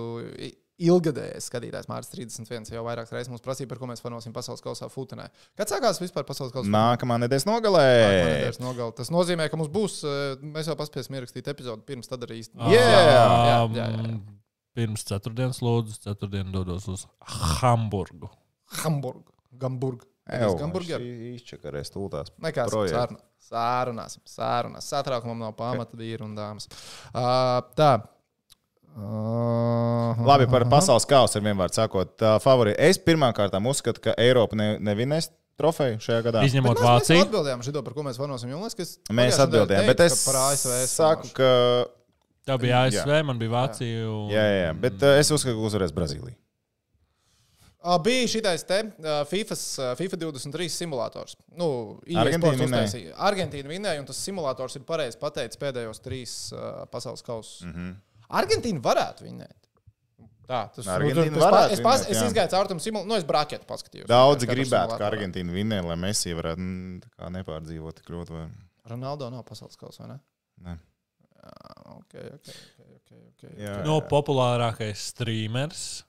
ilgadējais 0.82 1.46
skatītājs, 1.50 1.88
Mārcis 1.90 2.12
31, 2.14 2.70
jau 2.74 2.82
vairākas 2.86 3.12
reizes 3.14 3.30
mums 3.30 3.42
prasīja, 3.44 3.68
par 3.70 3.78
ko 3.78 3.88
mēs 3.90 4.03
fanosim 4.03 4.34
pasaules 4.34 4.62
kausā 4.64 4.88
Futenē. 4.90 5.28
Kad 5.59 5.70
sākās 5.70 6.00
vispār 6.03 6.26
pasaules 6.28 6.55
kausā? 6.55 6.70
Nākamā 6.72 7.18
nedēļas 7.22 7.46
Nākamā 7.46 7.61
nogalē. 7.61 7.86
nedēļas 8.26 8.61
nogalē. 8.62 8.94
Tas 8.98 9.12
nozīmē, 9.14 9.48
ka 9.53 9.61
mums 9.61 9.70
būs, 9.72 10.00
mēs 10.42 10.70
jau 10.70 10.78
paspēsim 10.80 11.18
ierakstīt 11.20 11.50
epizodi 11.53 11.86
pirms 11.92 12.11
tad 12.11 12.24
arī 12.26 12.40
īsti. 12.42 12.59
Jā. 12.72 12.86
jā, 12.88 13.03
jā, 13.12 13.59
jā. 13.78 13.88
Um, 14.00 14.22
Pirms 14.72 15.05
ceturtdienas 15.05 15.61
lūdzu, 15.61 15.98
ceturtdien 16.00 16.48
dodos 16.55 16.88
uz 16.88 17.05
Hamburgu. 17.61 18.32
Hamburgu. 18.80 19.28
Gamburgu. 19.61 20.09
Ew, 20.30 20.54
Gamburgeru. 20.60 21.02
šī 21.02 21.34
Izčakarēs 21.36 21.90
tūlās. 21.90 22.30
Nekas 22.42 22.70
Projekts. 22.70 23.22
sārunāsim. 23.50 24.22
Sārunāsim. 24.28 24.86
Satraukumam 24.86 25.40
nav 25.42 25.54
pamata 25.58 25.98
vīri 25.98 26.22
un 26.22 26.36
dāmas. 26.38 26.68
Uh, 27.10 27.58
tā. 27.78 27.92
Uh, 28.92 30.20
Labi, 30.28 30.46
par 30.52 30.66
pasaules 30.70 31.06
kausu 31.08 31.40
ar 31.40 31.46
vienvārdu 31.46 31.80
sakot, 31.80 32.12
tā 32.20 32.36
favorīta. 32.44 32.76
Es 32.90 33.00
pirmkārt 33.00 33.54
uzskatu, 33.72 34.02
ka 34.04 34.14
Eiropa 34.20 34.58
ne, 34.58 34.74
nevinēs 34.84 35.30
trofeju 35.58 35.98
šajā 36.02 36.20
gadā. 36.26 36.44
Izņemot 36.48 36.76
Bet 36.76 36.84
mēs, 36.84 36.90
mēs 36.90 37.00
Vāciju. 37.00 37.24
atbildējām 37.26 37.64
šo, 37.64 37.74
par 37.86 37.96
ko 37.96 38.04
mēs 38.06 38.20
es 38.84 38.94
Mēs 39.16 39.40
atbildējām, 39.42 39.88
bet 39.88 40.04
es 40.06 40.20
saku, 40.92 41.32
ka. 41.36 41.50
Tā 42.46 42.56
bija 42.58 42.84
Jā. 42.90 43.02
ASV, 43.04 43.12
man 43.26 43.38
bija 43.38 43.52
Vācija. 43.54 44.06
Un... 44.10 44.30
Jā, 44.34 44.42
jā, 44.42 44.62
jā, 44.66 44.70
bet 44.82 45.04
uh, 45.06 45.16
es 45.20 45.30
uzskatu, 45.30 45.54
ka 45.56 45.68
uzvarēs 45.70 45.94
Brazīlija. 45.94 46.36
Bija 48.05 48.28
šitais 48.30 48.62
te 48.68 48.76
FIFA, 49.30 49.57
FIFA 49.99 50.16
23 50.22 50.68
simulators. 50.70 51.35
Nu, 51.59 51.99
EA 52.07 52.20
Argentīna 52.22 52.61
vinēja. 52.61 53.14
Argentīna 53.26 53.68
vinēja, 53.72 54.01
un 54.01 54.07
tas 54.07 54.20
simulators 54.22 54.76
ir 54.78 54.85
pareizi 54.87 55.18
pateicis 55.18 55.59
pēdējos 55.59 55.99
trīs 56.05 56.37
uh, 56.55 56.85
pasaules 56.93 57.22
kausus. 57.26 57.62
Mm 57.66 57.72
Mhm. 57.72 57.89
-hmm. 57.91 57.97
Argentīna 58.33 58.80
varētu 58.80 59.24
vinēt. 59.26 59.59
Tā, 60.49 60.68
tas 60.74 60.85
pa- 60.87 60.99
varētu 61.51 61.72
es, 61.72 61.80
pas, 61.80 62.01
vinēt, 62.07 62.11
es 62.16 62.22
izgāju 62.30 62.51
caur 62.51 62.68
tam 62.68 62.78
simulātoru, 62.80 63.09
nu, 63.09 63.14
es 63.16 63.24
braketu 63.24 63.64
paskatījos. 63.66 64.07
Daudzi 64.09 64.47
Katru 64.47 64.62
gribētu, 64.62 64.97
ka. 64.99 65.11
Argentīna 65.11 65.53
vinnē, 65.53 65.83
lai 65.87 65.97
Messi 65.97 66.33
varētu 66.35 66.59
mm, 66.59 67.01
tā 67.03 67.09
kā 67.18 67.30
nepārdzīvot 67.30 67.95
tik 68.01 68.11
ļoti. 68.11 68.30
Vai... 68.33 68.47
Ronaldo 68.91 69.30
nav 69.30 69.43
pasaules 69.45 69.76
kausa, 69.76 70.03
vai 70.03 70.09
ne? 70.14 70.18
Ne. 70.66 70.78
Jā, 71.43 71.53
ok, 71.97 72.14
ok, 72.14 72.49
ok. 72.49 72.87
okay, 72.97 73.20
okay. 73.33 73.53
Jā, 73.64 73.76
No 73.85 74.01
populārākais 74.01 74.97
streamers, 75.12 76.05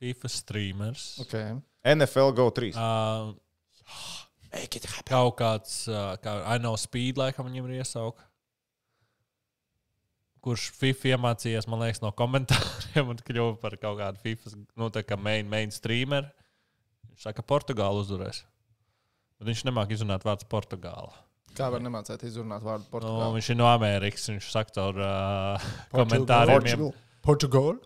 FIFA 0.00 0.30
streamers. 0.32 1.04
okay. 1.20 1.54
NFL 1.84 2.32
Go 2.36 2.48
3. 2.50 2.72
Uh, 2.74 3.34
kaut 5.06 5.36
kāds, 5.38 5.84
uh, 5.92 6.16
kā 6.20 6.40
I 6.48 6.58
know 6.58 6.76
speed, 6.80 7.20
laikam 7.20 7.48
viņam 7.48 7.68
ir 7.70 7.80
iesauka. 7.82 8.26
Kurš 10.40 10.70
FIFA 10.80 11.14
iemācījās, 11.14 11.68
man 11.68 11.82
liekas, 11.84 12.00
no 12.00 12.12
komentāriem 12.16 13.12
un 13.12 13.20
kļuva 13.20 13.58
par 13.60 13.76
kaut 13.80 13.98
kādu 14.00 14.22
FIFA 14.24 14.54
nu, 14.56 14.88
tā 14.92 15.04
kā 15.04 15.18
main, 15.20 15.48
main 15.52 15.72
streamer. 15.74 16.30
Viņš 17.10 17.26
saka, 17.26 17.42
ka 17.42 17.48
Portugāla 17.52 18.00
uzvarēs. 18.00 18.40
Bet 19.40 19.50
viņš 19.52 19.66
nemāk 19.68 19.92
izrunāt 19.92 20.24
vārdu 20.24 20.48
Portugāla. 20.48 21.12
Kā 21.56 21.68
var 21.72 21.82
nemācēt 21.84 22.22
izrunāt 22.24 22.64
vārdu 22.64 22.86
Nu, 22.86 22.92
Portugāli? 22.94 23.36
viņš 23.36 23.52
ir 23.52 23.58
no 23.60 23.68
Amerikas. 23.68 24.26
Viņš 24.32 24.50
saka, 24.54 24.74
caur 24.78 25.00
uh, 25.04 25.70
komentāriem. 25.92 26.88
Portugal. 27.26 27.80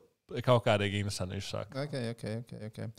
Kaut 0.45 0.65
kādīgi 0.65 1.03
interesanti 1.03 1.41
saka. 1.45 1.85
Ok, 1.85 1.97
ok, 2.15 2.23
ok. 2.41 2.55
okay. 2.71 2.93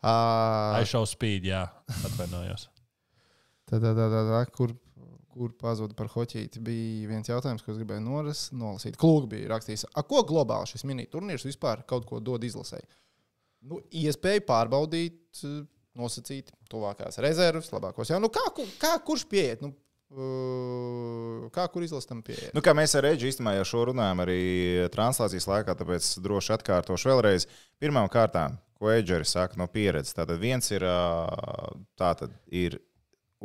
Uh, 0.00 0.76
I 0.80 0.88
show 0.88 1.06
speed, 1.08 1.46
jā, 1.48 1.62
atvainojos. 2.04 2.68
Tā, 3.66 3.80
tā, 3.82 3.92
tā, 3.96 4.08
tā, 4.12 4.42
kur, 4.54 4.74
kur 5.32 5.54
pazuda 5.60 5.96
par 5.98 6.10
hoķīti, 6.12 6.60
bija 6.64 7.08
viens 7.10 7.30
jautājums, 7.30 7.64
ko 7.64 7.72
es 7.72 7.80
gribēju 7.80 8.04
noras, 8.04 8.44
nolasīt. 8.56 8.98
Klūgi 9.00 9.32
bija 9.32 9.54
rakstījis, 9.54 9.88
ko 10.10 10.22
globāli 10.28 10.70
šis 10.70 10.86
mini-turnīrs 10.88 11.48
vispār 11.48 11.82
kaut 11.88 12.06
ko 12.08 12.20
dod 12.24 12.44
izlasēji? 12.46 12.86
Nu, 13.66 13.80
iespēju 14.04 14.44
pārbaudīt, 14.46 15.42
nosacīt 15.96 16.52
tuvākās 16.70 17.18
rezerves, 17.24 17.72
labākos 17.72 18.12
jau. 18.12 18.20
Nu, 18.22 18.30
kā, 18.32 18.44
kā 18.80 18.92
kurš 19.04 19.24
pieiet? 19.30 19.64
Nu, 19.64 19.72
kā 21.56 21.66
kur 21.72 21.82
izlastam 21.82 22.22
pieiet? 22.22 22.52
Nu, 22.54 22.62
kā 22.64 22.74
mēs 22.76 22.94
ar 22.96 23.08
Reģiju 23.08 23.32
īstenībā 23.32 23.56
jau 23.58 23.66
šo 23.72 23.84
runājām 23.90 24.22
arī 24.22 24.40
translācijas 24.94 25.48
laikā, 25.50 25.74
tāpēc 25.78 26.10
droši 26.22 26.54
atkārtošu 26.56 27.10
vēlreiz. 27.10 27.48
Pirmām 27.82 28.08
kārtām, 28.12 28.58
ko 28.78 28.92
Edžeri 28.94 29.26
saka 29.26 29.58
no 29.58 29.66
pieredzes, 29.70 30.14
tātad 30.16 30.38
viens 30.42 30.70
ir, 30.70 30.86
tātad 31.98 32.36
ir 32.46 32.78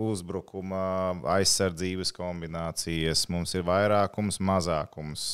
uzbrukuma, 0.02 1.20
aizsardzības 1.34 2.14
kombinācijas, 2.16 3.26
mums 3.32 3.52
ir 3.58 3.66
vairākums, 3.68 4.40
mazākums, 4.40 5.26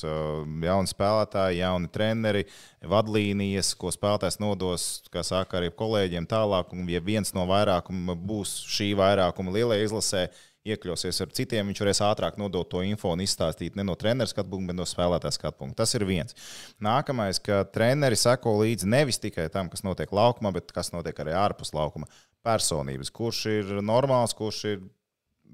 jauni 0.66 0.90
spēlētāji, 0.90 1.62
jauni 1.62 1.92
treneri, 1.94 2.44
vadlīnijas, 2.82 3.76
ko 3.78 3.92
spēlētājs 3.94 4.40
nodos, 4.42 4.88
kā 5.14 5.22
saka, 5.28 5.60
arī 5.60 5.70
kolēģiem 5.78 6.26
tālāk. 6.30 6.74
Un, 6.74 6.88
ja 6.90 7.04
viens 7.04 7.36
no 7.38 7.46
vairākuma 7.50 8.18
būs 8.18 8.58
šī 8.66 8.94
vairākuma 8.98 9.54
lielajā 9.54 9.92
izlasē, 9.92 10.28
iekļausies 10.74 11.22
ar 11.24 11.32
citiem, 11.36 11.70
viņš 11.70 11.82
varēs 11.84 12.02
ātrāk 12.08 12.38
nodot 12.42 12.68
to 12.70 12.84
info 12.86 13.14
un 13.16 13.24
izstāstīt 13.24 13.78
ne 13.78 13.86
no 13.88 13.96
treneru 14.00 14.30
skatu 14.32 14.52
punkta, 14.52 14.72
bet 14.72 14.80
no 14.80 14.88
spēlētāja 14.90 15.38
skatu 15.38 15.62
punkta. 15.62 15.84
Tas 15.84 15.96
ir 15.98 16.06
viens. 16.08 16.38
Nākamais, 16.84 17.40
ka 17.44 17.64
treneri 17.74 18.20
seko 18.20 18.58
līdzi 18.62 18.90
nevis 18.92 19.22
tikai 19.24 19.48
tam, 19.54 19.72
kas 19.74 19.86
notiek 19.88 20.12
laukumā, 20.14 20.54
bet 20.56 20.74
kas 20.76 20.94
notiek 20.96 21.18
arī 21.24 21.36
ārpus 21.38 21.74
laukuma. 21.78 22.10
Personības, 22.46 23.12
kurš 23.12 23.42
ir 23.52 23.74
normāls, 23.84 24.36
kurš 24.38 24.64
ir 24.72 24.86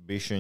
bijis 0.03 0.32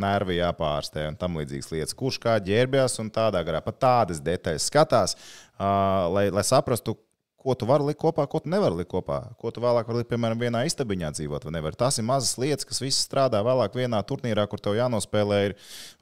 nervi 0.00 0.38
jāpārstē 0.38 1.08
un 1.10 1.18
tam 1.20 1.36
līdzīgas 1.38 1.70
lietas. 1.72 1.96
Kurš 1.98 2.18
kā 2.22 2.36
ģērbjas 2.42 2.98
un 3.02 3.10
tādā 3.14 3.42
garā, 3.46 3.60
pat 3.64 3.80
tādas 3.82 4.22
detaļas 4.24 4.68
skatās, 4.70 5.16
uh, 5.16 6.06
lai, 6.14 6.28
lai 6.32 6.44
saprastu, 6.46 6.96
ko 7.44 7.52
tu 7.52 7.68
vari 7.68 7.84
likt 7.90 8.00
kopā, 8.00 8.24
ko 8.30 8.40
tu 8.40 8.48
nevari 8.48 8.80
likt 8.80 8.88
kopā. 8.88 9.18
Ko 9.40 9.50
tu 9.52 9.60
vēlāk 9.60 9.88
vari 9.90 10.00
likt, 10.00 10.08
piemēram, 10.08 10.40
vienā 10.40 10.62
istabiņā 10.64 11.10
dzīvot, 11.18 11.44
vai 11.44 11.52
nevar. 11.58 11.76
Tas 11.76 12.00
ir 12.00 12.06
mazas 12.08 12.38
lietas, 12.40 12.64
kas 12.64 12.80
visas 12.80 13.02
strādā 13.04 13.42
vēlāk 13.44 13.76
vienā 13.76 14.00
turnīrā, 14.08 14.46
kur 14.48 14.62
tev 14.64 14.78
jānospēlē 14.78 15.40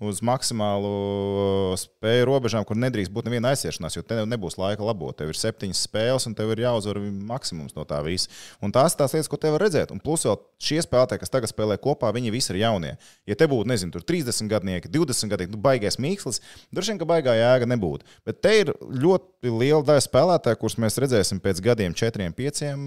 uz 0.07 0.22
maksimālu 0.22 0.93
uh, 0.93 1.74
spēju 1.82 2.28
robežām, 2.30 2.66
kur 2.68 2.78
nedrīkst 2.78 3.11
būt 3.14 3.26
neviena 3.26 3.51
aizsiešanās, 3.53 3.99
jo 3.99 4.05
tev 4.07 4.22
nebūs 4.30 4.59
laika 4.61 4.86
labot. 4.86 5.16
Tev 5.18 5.32
ir 5.32 5.40
septiņas 5.40 5.82
spēles, 5.88 6.28
un 6.30 6.38
tev 6.38 6.55
ir 6.55 6.62
jāuzvar 6.62 7.03
maksimums 7.03 7.74
no 7.74 7.86
tā 7.90 7.99
visa. 8.07 8.30
Un 8.62 8.74
tās 8.74 8.95
ir 8.95 9.03
tās 9.03 9.16
lietas, 9.16 9.30
ko 9.32 9.40
tev 9.43 9.57
var 9.57 9.66
redzēt. 9.66 9.90
Un 9.90 9.99
plus 10.03 10.28
vēl 10.28 10.38
šie 10.62 10.78
spēlētāji, 10.86 11.24
kas 11.24 11.34
tagad 11.34 11.51
spēlē 11.51 11.78
kopā, 11.82 12.12
viņi 12.14 12.30
visi 12.34 12.55
ir 12.55 12.62
jaunie. 12.62 12.95
Ja 13.26 13.34
te 13.38 13.51
būtu, 13.51 13.66
nezinu, 13.72 13.90
tur 13.95 14.07
30 14.07 14.47
gadnieki, 14.53 14.90
20 14.95 15.32
gadnieki, 15.32 15.55
nu, 15.57 15.62
baigais 15.62 15.99
mīkslis, 15.99 16.38
droši 16.70 16.95
vien, 16.95 17.03
ka 17.03 17.09
baigā 17.09 17.34
jēga 17.34 17.68
nebūtu. 17.74 18.07
Bet 18.28 18.43
te 18.45 18.55
ir 18.61 18.72
ļoti 18.78 19.51
liela 19.51 19.82
daļa 19.86 20.05
spēlētāju, 20.07 20.61
kurus 20.61 20.78
mēs 20.82 21.01
redzēsim 21.03 21.31
pēc 21.40 21.60
gadiem, 21.64 21.94
četriem, 21.96 22.34
pieciem, 22.36 22.80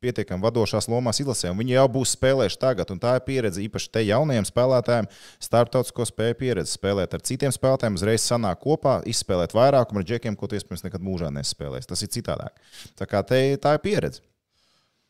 pietiekami 0.00 0.42
vadošās 0.44 0.88
lomās 0.90 1.20
izlasē. 1.22 1.50
un 1.50 1.58
Viņi 1.60 1.74
jau 1.74 1.86
būs 1.96 2.14
spēlējuši 2.16 2.58
tagad, 2.60 2.90
un 2.94 3.00
tā 3.02 3.16
ir 3.18 3.24
pieredze 3.26 3.62
īpaši 3.64 3.90
te 3.92 4.02
jaunajiem 4.06 4.46
spēlētājiem, 4.48 5.08
starptautisko 5.42 6.06
spēju 6.08 6.38
pieredze. 6.40 6.74
Spēlēt 6.76 7.14
ar 7.16 7.24
citiem 7.26 7.54
spēlētājiem, 7.54 7.98
uzreiz 8.00 8.24
sanāk 8.24 8.62
kopā, 8.64 9.00
izspēlēt 9.10 9.54
vairākumu 9.56 10.02
ar 10.02 10.08
džekiem, 10.08 10.36
ko 10.36 10.48
tu 10.48 10.58
iespējams 10.58 10.86
nekad 10.86 11.04
mūžā 11.04 11.32
nespēlēsi. 11.34 11.90
Tas 11.90 12.04
ir 12.04 12.12
citādāk. 12.16 12.60
Tā 13.00 13.08
kā 13.10 13.22
te, 13.26 13.40
tā 13.60 13.76
ir 13.76 13.84
pieredze. 13.84 14.24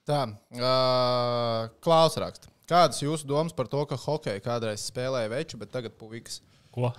Tā, 0.08 0.24
uh, 0.58 1.70
Klaus 1.84 2.16
raksta. 2.18 2.50
Kādas 2.70 3.02
jūsu 3.02 3.26
domas 3.26 3.54
par 3.54 3.66
to, 3.70 3.82
ka 3.86 3.98
hokeja 3.98 4.42
kādreiz 4.42 4.84
spēlēja 4.86 5.30
veču, 5.32 5.58
bet 5.58 5.72
tagad 5.74 5.96
puikas? 5.98 6.38
Ko? 6.74 6.92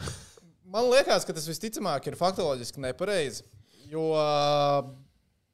Man 0.71 0.87
liekas, 0.91 1.25
ka 1.27 1.35
tas 1.35 1.47
visticamāk 1.47 2.07
ir 2.07 2.19
faktoloģiski 2.19 2.83
nepareizi. 2.83 3.43
Jo 3.91 4.11
uh, 4.15 4.91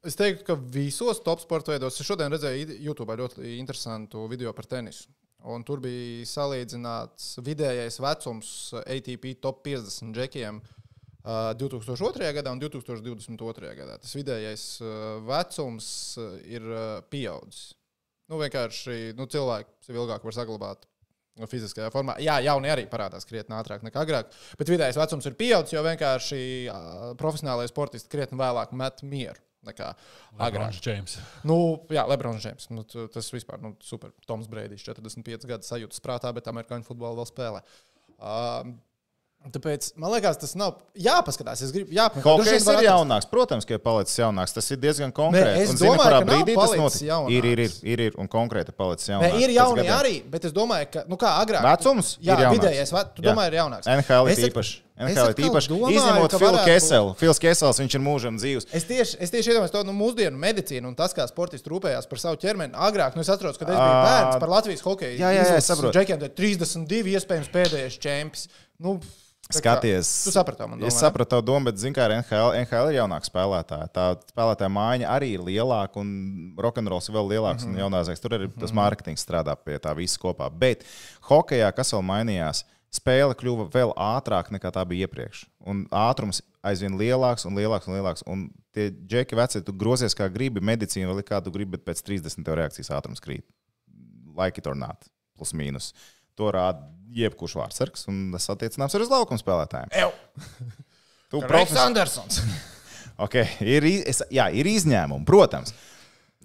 es 0.07 0.17
teiktu, 0.17 0.45
ka 0.47 0.55
visos 0.55 1.21
top 1.25 1.41
sporta 1.43 1.73
veidos, 1.73 1.99
es 1.99 2.07
šodien 2.07 2.31
redzēju 2.33 2.79
YouTube 2.83 3.15
ļoti 3.19 3.57
interesantu 3.57 4.25
video 4.31 4.53
par 4.55 4.69
tenisu. 4.69 5.09
Un 5.47 5.63
tur 5.63 5.79
bija 5.83 6.25
salīdzināts 6.27 7.37
vidējais 7.45 7.99
vecums 8.03 8.49
ATP 8.81 9.35
top 9.43 9.61
50 9.67 10.15
džekiem 10.15 10.59
uh, 10.59 11.53
2002. 11.59 12.31
gadā 12.39 12.51
un 12.51 12.61
2022. 12.63 13.73
gadā. 13.77 13.99
Tas 14.01 14.15
vidējais 14.17 14.65
vecums 15.27 15.89
ir 16.49 16.67
pieaudzis. 17.11 17.73
Nu, 18.27 18.39
vienkārši 18.41 19.13
nu, 19.15 19.27
cilvēki 19.31 19.87
sev 19.87 20.01
ilgāk 20.01 20.25
var 20.27 20.35
saglabāt 20.35 20.83
nu, 21.39 21.47
fiziskajā 21.47 21.91
formā. 21.93 22.17
Jā, 22.23 22.39
jaunie 22.43 22.73
arī 22.73 22.87
parādās 22.91 23.27
krietni 23.29 23.55
ātrāk 23.55 23.85
nekā 23.85 24.03
agrāk, 24.03 24.33
bet 24.59 24.71
vidējais 24.73 24.99
vecums 24.99 25.29
ir 25.29 25.37
pieaudzis, 25.39 25.77
jo 25.77 25.83
vienkārši 25.85 26.39
profesionālajie 27.21 27.71
sportisti 27.71 28.11
krietni 28.11 28.39
vēlāk 28.41 28.73
met 28.75 29.05
mieru. 29.05 29.46
Nekā 29.67 29.91
agrāk. 30.47 30.79
Džeims. 30.81 31.17
Nu, 31.47 31.59
jā, 31.93 32.07
Lebrons 32.09 32.43
Džeims. 32.43 32.69
Nu, 32.73 32.85
tas 32.87 33.31
vispār 33.33 33.59
ir 33.59 33.69
nu, 33.69 33.75
super. 33.83 34.13
Toms 34.29 34.49
Brīdis, 34.51 34.85
45 34.87 35.47
gadu 35.49 35.67
sajūtas 35.67 36.03
prātā, 36.03 36.33
bet 36.35 36.49
amerikāņu 36.51 36.87
futbolu 36.87 37.19
vēl 37.19 37.29
spēlē. 37.29 37.63
Um, 38.17 38.77
tāpēc 39.53 39.91
man 40.01 40.11
liekas, 40.15 40.39
tas 40.41 40.55
nav 40.59 40.79
jāpaskatās. 40.97 41.61
Es 41.65 41.73
gribu, 41.75 41.93
jāpaskatās. 41.95 42.47
Hokejs 42.47 42.69
ir 42.73 42.87
jaunāks, 42.87 43.27
protams, 43.31 43.67
ka 43.67 43.77
ir 43.77 43.83
palicis 43.83 44.17
jaunāks. 44.19 44.55
Tas 44.57 44.71
ir 44.73 44.81
diezgan 44.81 45.13
konkrēti. 45.15 45.65
es 45.65 45.75
Un 45.75 45.81
domāju, 45.83 46.01
kurā 46.01 46.17
ka 46.17 46.25
nav 46.25 46.33
brīdī 46.33 46.57
tas 46.57 46.73
notiek? 46.81 47.35
Ir, 47.37 47.49
ir, 47.51 47.63
ir, 47.67 47.77
ir, 47.93 48.05
ir, 48.07 48.17
un 48.21 48.31
konkrēti 48.31 48.75
palicis 48.75 49.13
jaunāks. 49.13 49.37
ir 49.37 49.53
pēc 49.53 49.59
jauni 49.59 49.87
arī, 49.99 50.17
bet 50.33 50.49
es 50.49 50.55
domāju, 50.55 50.89
ka, 50.95 51.05
nu 51.11 51.19
kā 51.21 51.37
agrāk. 51.43 51.63
Vecums 51.67 52.15
jā, 52.17 52.39
ir 52.41 52.51
vidējais, 52.57 52.97
tu 53.13 53.23
Jā. 53.23 53.31
domā, 53.31 53.47
ir 53.51 53.61
jaunāks. 53.61 53.89
NHL 53.97 54.33
Es 54.33 54.41
ir 54.41 54.51
īpaši. 54.51 54.81
Es 54.97 55.13
NHL 55.15 55.29
ir 55.29 55.41
īpaši. 55.49 55.69
domāju, 55.69 55.97
Izņemot 55.97 56.31
Filu 56.39 56.59
Keselu. 56.65 57.11
Fils 57.19 57.39
Kesels, 57.39 57.79
viņš 57.83 57.95
ir 57.95 58.01
mūžam 58.01 58.37
dzīvs. 58.41 58.65
Es 58.73 58.83
tieši, 58.89 59.17
es 59.19 59.29
tieši 59.31 59.51
iedomājos 59.53 59.71
to 59.71 59.83
nu, 59.83 59.93
mūsdienu 59.93 60.37
medicīnu 60.37 60.87
un 60.87 60.95
tas, 60.95 61.13
kā 61.13 61.27
sportisti 61.29 61.69
rūpējās 61.69 62.09
par 62.09 62.19
savu 62.19 62.35
ķermeni. 62.41 62.73
Agrāk, 62.73 63.15
nu, 63.15 63.21
es 63.21 63.29
atceros, 63.29 63.57
kad 63.57 63.69
es 63.69 63.75
biju 63.77 64.01
bērns 64.07 64.39
par 64.39 64.49
Latvijas 64.49 64.81
hokeju. 64.81 65.17
jā, 65.19 65.29
jā, 65.37 65.43
jā, 65.45 65.55
es 65.57 65.65
saprotu. 65.69 65.93
Džekiem 65.99 66.19
tad 66.19 66.35
32 66.35 67.13
iespējams 67.17 67.49
pēdējais 67.53 67.99
čempions. 67.99 68.47
Nu, 68.79 68.97
tā 69.47 69.61
kā- 69.61 69.79
Skaties, 69.79 70.09
Tu 70.25 70.31
saprati, 70.31 70.67
man 70.67 70.81
Es 70.83 70.93
domā, 70.93 70.99
sapratu 70.99 71.29
tavu 71.29 71.41
domu, 71.41 71.65
bet, 71.65 71.75
zināmā 71.75 71.95
mērā, 71.95 72.17
NHL, 72.19 72.51
NHL 72.65 72.89
ir 72.91 72.97
jaunāks 72.99 73.29
spēlētājs. 73.31 73.91
Tā 73.95 74.17
spēlētāja 74.33 74.67
mājiņa 74.75 75.07
arī 75.07 75.29
ir 75.37 75.39
lielāka, 75.39 75.95
un 76.01 76.53
rokenrols 76.57 77.07
ir 77.07 77.15
vēl 77.15 77.29
lielāks. 77.31 77.63
Mm 77.63 77.69
Mhm. 77.71 77.77
-hmm. 77.77 77.79
Jaunākais 77.85 78.19
tur 78.19 78.31
arī 78.31 78.49
tas 78.59 78.71
mārketings 78.71 79.23
strādā 79.23 79.55
pie 79.55 79.77
tā 79.79 79.95
visa 79.95 80.17
kopā. 80.19 80.49
Bet 80.51 80.83
hokeja, 81.29 81.71
kas 81.73 81.91
vēl 81.93 82.03
mainījās, 82.03 82.63
spēle 82.93 83.35
kļuva 83.37 83.67
vēl 83.73 83.93
ātrāka 83.99 84.53
nekā 84.55 84.71
tā 84.73 84.83
bija 84.87 85.07
iepriekš. 85.07 85.45
Un 85.67 85.85
ātrums 85.91 86.41
aizvien 86.65 86.97
lielāks 86.99 87.47
un 87.47 87.57
lielāks 87.57 87.89
un 87.89 87.97
lielāks. 87.97 88.25
Un 88.29 88.47
tie 88.75 88.89
džeki 88.91 89.37
veci, 89.37 89.63
tu 89.65 89.75
grozies 89.75 90.15
kā 90.17 90.29
gribi, 90.31 90.63
medicīna 90.63 91.11
vēl 91.11 91.23
ir 91.23 91.27
kā 91.27 91.41
tu 91.43 91.53
gribi, 91.53 91.75
bet 91.77 91.85
pēc 91.87 92.03
30 92.07 92.45
tev 92.45 92.59
reakcijas 92.59 92.93
ātrums 92.97 93.23
krīt. 93.23 93.45
Like 94.37 94.61
it 94.61 94.69
or 94.69 94.77
not, 94.77 95.09
plus 95.37 95.53
mīnus. 95.57 95.91
To 96.37 96.51
rāda 96.53 96.85
jebkurš 97.17 97.57
vārdsargs, 97.57 98.05
un 98.11 98.27
tas 98.35 98.45
attiecināms 98.53 98.93
arī 98.95 99.07
uz 99.07 99.13
laukuma 99.13 99.41
spēlētājiem. 99.41 99.93
Ew. 99.97 100.11
Tu 101.31 101.41
Reiks 101.41 101.51
profes... 101.51 101.79
Andersons. 101.81 102.41
okay, 103.25 103.49
ir, 103.65 103.87
es, 104.07 104.21
jā, 104.31 104.47
ir 104.55 104.69
izņēmumi, 104.69 105.25
protams. 105.27 105.73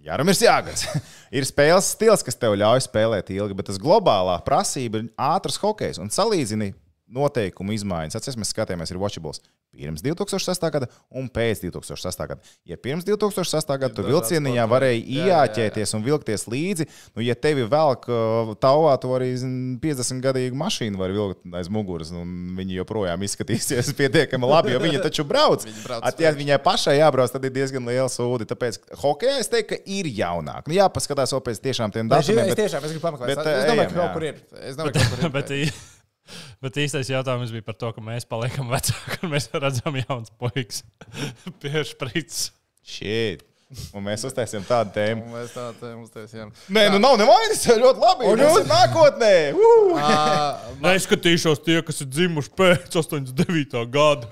Jāram 0.02 0.30
ir 0.32 0.38
jāgads. 0.42 0.86
ir 1.36 1.46
spēles 1.46 1.92
stils, 1.94 2.24
kas 2.26 2.38
tev 2.38 2.56
ļauj 2.58 2.82
spēlēt 2.88 3.30
ilgi, 3.34 3.56
bet 3.58 3.70
tas 3.70 3.80
globālā 3.82 4.34
prasība 4.46 4.98
ir 4.98 5.10
ātrs 5.14 5.60
hokejs 5.62 6.02
un 6.02 6.10
salīdzini 6.10 6.72
noteikumu 7.12 7.76
izmaiņas. 7.76 8.18
Atcerieties, 8.18 8.40
mēs 8.42 8.54
skatījāmies, 8.56 8.90
ir 8.90 8.98
Watchables 9.02 9.44
pirms 9.72 10.02
2006. 10.04 10.68
gada 10.74 10.86
un 11.10 11.28
pēc 11.32 11.62
2006. 11.64 12.26
gada. 12.28 12.40
Ja 12.68 12.76
pirms 12.76 13.06
2006. 13.08 13.66
gada 13.72 13.88
tu 13.94 14.02
dažādi 14.02 14.12
vilcieniņā 14.12 14.66
sporta 14.66 14.74
varēji. 14.74 15.00
Jā, 15.02 15.12
jā, 15.12 15.16
jā. 15.16 15.28
iejāķēties 15.32 15.94
un 15.96 16.04
vilkties 16.04 16.44
līdzi, 16.52 16.86
nu, 17.16 17.22
ja 17.24 17.34
tevi 17.34 17.64
velk 17.72 18.04
uh, 18.12 18.52
tauvā, 18.60 18.92
to 19.00 19.12
arī 19.16 19.30
zin, 19.40 19.54
50 19.82 20.20
gadīgu 20.24 20.58
mašīnu 20.60 21.00
var 21.00 21.14
vilkt 21.16 21.40
aiz 21.56 21.70
muguras, 21.72 22.12
un 22.12 22.52
viņi 22.58 22.76
joprojām 22.82 23.24
izskatīsies 23.26 23.92
pietiekami 24.00 24.50
labi, 24.50 24.74
jo 24.76 24.82
viņi 24.84 25.00
taču 25.06 25.24
brauc. 25.24 25.64
Viņi 25.68 25.84
brauc 25.86 26.04
At, 26.04 26.20
ja 26.20 26.30
viņai 26.36 26.58
pašai 26.62 26.98
jābrauc, 26.98 27.32
tad 27.32 27.44
ir 27.48 27.52
diezgan 27.54 27.86
liela 27.88 28.08
sūdi. 28.12 28.44
Tāpēc 28.50 28.78
hokeja 29.00 29.38
es 29.40 29.48
teiktu, 29.52 29.72
ka 29.72 29.80
ir 29.88 30.08
jaunāk. 30.12 30.66
Nu, 30.68 30.76
jāpaskatās 30.76 31.32
vēl 31.32 31.42
pēc 31.48 31.60
tiešām 31.64 31.94
tiem 31.94 32.10
datumiem. 32.12 32.44
Es 32.44 32.52
bet- 32.52 32.60
tiešām 32.64 32.84
es 32.84 32.92
gribu 32.92 33.06
pameklēt. 33.08 33.32
bet, 33.32 33.46
Es 33.46 33.64
domāju, 33.70 33.80
ejam, 33.80 33.92
ka 33.92 33.96
kaut 33.96 34.04
jā. 34.04 34.12
kur 34.12 34.26
ir. 34.28 34.40
Es 34.68 34.76
domāju, 34.76 34.92
ka 34.98 35.06
kaut 35.06 35.16
kur 35.16 35.26
ir. 35.28 35.34
bet, 35.38 35.52
ī- 35.56 35.72
bet 36.64 36.80
īstais 36.84 37.12
jautājums 37.12 37.54
bija 37.54 37.66
par 37.68 37.78
to, 37.78 37.92
ka 37.96 38.04
mēs 38.04 38.28
paliekam 38.28 38.72
vecāki 38.72 39.22
un 39.22 39.32
mēs 39.34 39.48
redzam 39.54 39.96
jaunas 40.02 40.34
puikas 40.38 40.84
pie 41.62 41.86
šprits. 41.88 42.50
Shit. 42.82 43.46
Un 43.96 44.04
mēs 44.04 44.20
uztaisījām 44.28 44.64
tādu 44.68 44.92
tēmu. 44.92 45.22
Un 45.24 45.36
Mēs 45.38 45.52
tā 45.54 45.64
te 45.78 45.92
uztaisījām. 45.96 46.50
Nē, 46.76 46.82
nu 46.92 46.98
nav 47.00 47.14
nevainas. 47.20 47.62
Ļoti 47.82 48.02
labi. 48.02 48.26
Un 48.28 48.42
jūs 48.44 48.66
nākotnē. 48.68 49.30
Uh! 49.56 49.94
Ā, 50.02 50.74
Neskatīšos 50.84 51.62
tie, 51.64 51.78
kas 51.86 52.02
ir 52.04 52.10
dzimuši 52.12 52.52
pēc 52.58 52.98
89. 53.00 53.78
gada. 53.94 54.28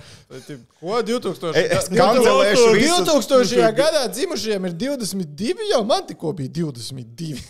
Ko 0.80 1.00
2000? 1.08 1.54
E, 1.56 1.64
es 1.78 1.88
kancelēšu 1.88 2.68
visu. 2.76 3.00
2000. 3.08 3.72
gadā 3.80 4.04
dzimušajiem 4.12 4.68
ir 4.68 4.76
22, 4.84 5.70
jau 5.72 5.80
man 5.88 6.04
tikko 6.10 6.34
bija 6.36 6.52
22. 6.60 7.40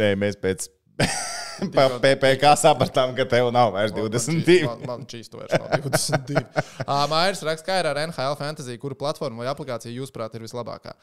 Nē, 0.00 0.14
mēs 0.18 0.38
pēc 0.40 0.66
PPC 2.04 2.52
sapratām, 2.56 3.12
ka 3.16 3.26
tev 3.28 3.50
nav 3.52 3.74
vairs 3.74 3.92
22. 3.92 4.62
Man, 4.64 4.84
man 4.88 5.02
šīs 5.10 5.28
vairs 5.34 5.52
nav 5.52 5.68
22. 5.84 6.40
Uh, 6.86 7.04
Mairs 7.12 7.42
raksta, 7.44 7.66
kā 7.66 7.80
ir 7.82 7.88
ar 7.90 8.00
NHL 8.06 8.38
fantasy, 8.40 8.78
kura 8.80 8.96
platforma 8.96 9.44
vai 9.44 9.50
aplikācija 9.52 9.92
jūsuprāt 9.92 10.38
ir 10.38 10.46
vislabākā. 10.46 10.94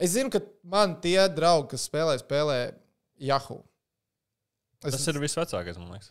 Es 0.00 0.14
zinu, 0.16 0.32
ka 0.32 0.40
man 0.68 0.98
tie 1.04 1.18
draugi, 1.32 1.72
kas 1.74 1.88
spēlē, 1.88 2.18
spēlē 2.20 2.60
Yahoo. 3.20 3.62
Es, 4.80 4.94
Tas 4.94 5.02
ir 5.12 5.18
visvecākais, 5.20 5.76
man 5.76 5.90
liekas. 5.92 6.06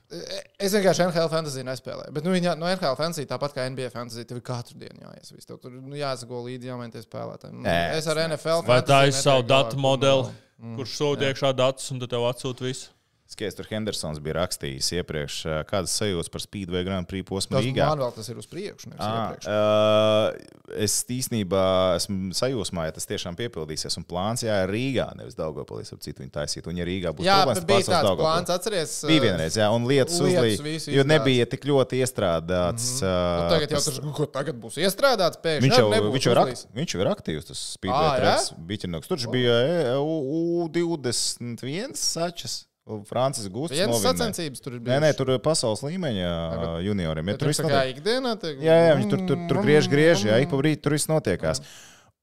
es 0.61 0.73
vienkārši 0.77 1.07
NHL 1.07 1.29
fantasy 1.31 1.63
nespēlēju. 1.65 2.13
Bet, 2.13 2.25
nu, 2.27 2.35
viņa, 2.35 2.51
no 2.57 2.67
NHL 2.69 2.97
fantasy, 2.99 3.25
tāpat 3.29 3.55
kā 3.55 3.65
NBA 3.73 3.89
fantasy, 3.89 4.27
tev 4.29 4.37
ir 4.37 4.43
katru 4.45 4.77
dienu 4.77 5.07
jāies. 5.07 5.31
viss. 5.33 5.49
Tev 5.49 5.57
tur 5.63 5.73
nu, 5.73 5.95
jāsako 5.97 6.43
līdzi, 6.45 6.69
jāmēnties 6.69 7.07
spēlētājiem. 7.09 7.63
Nu, 7.63 7.71
es 7.97 8.09
ar 8.13 8.21
NFL 8.27 8.61
Vai 8.69 8.77
tā 8.85 9.07
ir 9.09 9.17
savu 9.17 9.45
datu 9.49 9.77
modeli, 9.81 10.29
Mm, 10.59 10.75
kurš 10.75 10.93
sūta 10.99 11.23
iekšā 11.29 11.53
datus 11.55 11.85
un 11.93 12.01
tad 12.01 12.11
tev 12.11 12.25
atsūta 12.27 12.65
visu? 12.65 12.89
Skaties, 13.29 13.53
tur 13.53 13.67
Hendersons 13.69 14.17
bija 14.25 14.39
rakstījis 14.39 14.87
iepriekš, 14.97 15.33
ā, 15.45 15.57
kādas 15.69 15.91
sajūtas 15.99 16.31
par 16.33 16.41
Speedway 16.41 16.81
Grand 16.81 17.05
Prix 17.05 17.21
posmu 17.29 17.53
Tas 17.59 17.61
Rīgā. 17.67 17.85
man 17.91 17.99
vēl 18.01 18.13
tas 18.15 18.29
ir 18.31 18.39
uz 18.41 18.47
priekšu. 18.49 18.89
À, 18.97 19.09
uh, 19.45 20.73
es 20.81 20.95
īstenībā 21.13 21.61
esmu 21.99 22.31
sajūsmā, 22.33 22.87
ja 22.87 22.95
tas 22.95 23.05
tiešām 23.05 23.37
piepildīsies. 23.37 23.99
Un 24.01 24.05
plāns 24.09 24.41
jā, 24.47 24.55
Rīgā, 24.65 25.05
nevis 25.19 25.37
Daugopilī, 25.37 25.85
ap 25.93 26.01
citu 26.01 26.23
viņi 26.23 26.33
taisīt. 26.39 26.65
Un 26.71 26.81
ja 26.81 26.87
Rīgā 26.89 27.13
būs 27.13 27.27
Jā, 27.27 27.35
problēmas, 27.43 27.61
bet 27.61 27.69
bija 27.69 27.85
tāds 27.91 28.17
plāns, 28.23 28.49
atceries. 28.55 28.95
Bija 29.11 29.23
vienreiz, 29.27 29.59
jā, 29.61 29.67
un 29.77 29.85
lietas, 29.91 30.17
lietas 30.25 30.57
uzlīja. 30.57 30.95
Jo 30.97 31.05
nebija 31.13 31.45
tik 31.53 31.69
ļoti 31.69 32.01
iestrādāts. 32.01 32.87
Nu, 33.03 33.09
Uh, 33.09 33.45
tagad 33.53 33.69
jau 33.77 33.79
tas- 33.85 33.99
ko 34.17 34.25
tagad 34.25 34.57
būs 34.59 34.77
iestrādāts 34.81 35.37
pēkšņi. 35.43 35.69
Viņš 35.69 35.77
jau, 35.77 35.89
viņš, 35.93 36.25
jau 36.25 36.33
ir 36.33 36.41
uzlīts. 36.41 36.65
ak, 36.65 36.73
viņš 36.81 36.93
jau 36.97 37.01
ir 37.05 37.11
aktīvs. 37.13 37.45
Tas 37.53 37.61
jā? 37.61 37.77
spīdēs, 37.77 38.49
biķinoks. 38.73 39.07
Tur 39.07 39.17
bija 39.31 39.53
e, 39.69 39.95
U- 40.01 40.65
U21 40.65 41.95
sačas. 41.95 42.65
Francis 43.09 43.47
Gustis. 43.53 43.77
Vienas 43.79 44.01
sacensības 44.03 44.63
tur 44.63 44.77
ir 44.77 44.81
Nē, 44.85 44.97
nē, 45.03 45.11
tur 45.17 45.33
ir 45.35 45.41
pasaules 45.43 45.83
līmeņa 45.85 46.25
ā, 46.29 46.71
junioriem. 46.87 47.31
Ja, 47.31 47.37
tur 47.39 47.51
viss 47.51 47.63
notiek. 47.63 47.93
ikdienā. 47.97 48.33
Te... 48.41 48.55
Jā, 48.63 48.77
jā, 48.87 48.97
viņi 48.99 49.11
tur, 49.13 49.23
tur, 49.29 49.45
tur 49.51 49.61
griež, 49.65 49.89
griež, 49.91 50.25
jā, 50.29 50.39
ik 50.43 50.51
pa 50.51 50.59
brīdi 50.61 50.81
tur 50.85 50.97
viss 50.97 51.11
notiekās. 51.11 51.63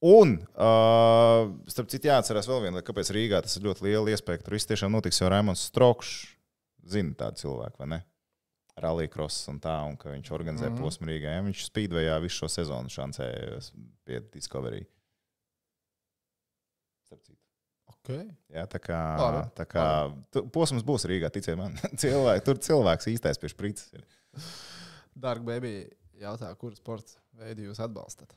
Un, 0.05 0.35
uh, 0.53 1.47
starp 1.71 1.89
citu, 1.89 2.11
jāatcerās 2.11 2.45
vēl 2.49 2.67
viena 2.67 2.77
lieta, 2.77 2.85
kāpēc 2.91 3.09
Rīgā 3.15 3.39
tas 3.41 3.57
ir 3.57 3.65
ļoti 3.65 3.87
liela 3.87 4.13
iespēja. 4.13 4.43
Tur 4.45 4.57
viss 4.57 4.69
tiešām 4.69 4.93
notiks, 4.93 5.23
jo 5.23 5.31
Raimons 5.33 5.63
Strokšs 5.71 6.27
zina 6.91 7.15
tādu 7.17 7.41
cilvēku, 7.41 7.81
vai 7.81 7.89
ne? 7.95 8.03
Rallija 8.77 9.09
cross 9.09 9.47
un 9.49 9.57
tā, 9.61 9.73
un 9.89 9.95
ka 9.97 10.11
viņš 10.11 10.29
organizē 10.35 10.67
mm 10.67 10.75
-hmm. 10.75 10.83
posmu 10.85 11.09
Rīgā. 11.09 11.33
Ja? 11.33 11.41
Viņš 11.41 11.65
spīdvejā 11.65 12.19
visu 12.21 12.43
šo 12.43 12.49
sezonu 12.59 12.93
šancē 12.93 13.27
pie 14.05 14.21
Discovery. 14.33 14.85
Starp 17.07 17.23
citu. 17.23 17.41
Okay. 18.07 18.23
Jā, 18.55 18.63
tā 18.71 18.79
kā, 18.79 18.97
Labi, 19.19 19.39
tā 19.57 19.65
kā 19.67 19.83
tu- 20.31 20.45
posms 20.55 20.85
būs 20.87 21.03
Rīgā, 21.11 21.27
ticiet 21.35 21.57
man. 21.59 21.73
Cilvēki, 22.01 22.43
tur 22.47 22.59
cilvēks 22.63 23.09
īstais 23.11 23.39
pie 23.41 23.49
sprites. 23.51 23.89
ir. 23.91 24.05
Dark 25.17 25.43
Baby 25.43 25.73
jautā, 26.21 26.53
kuru 26.55 26.77
sporta 26.79 27.17
veidu 27.35 27.65
jūs 27.67 27.81
atbalstat? 27.83 28.31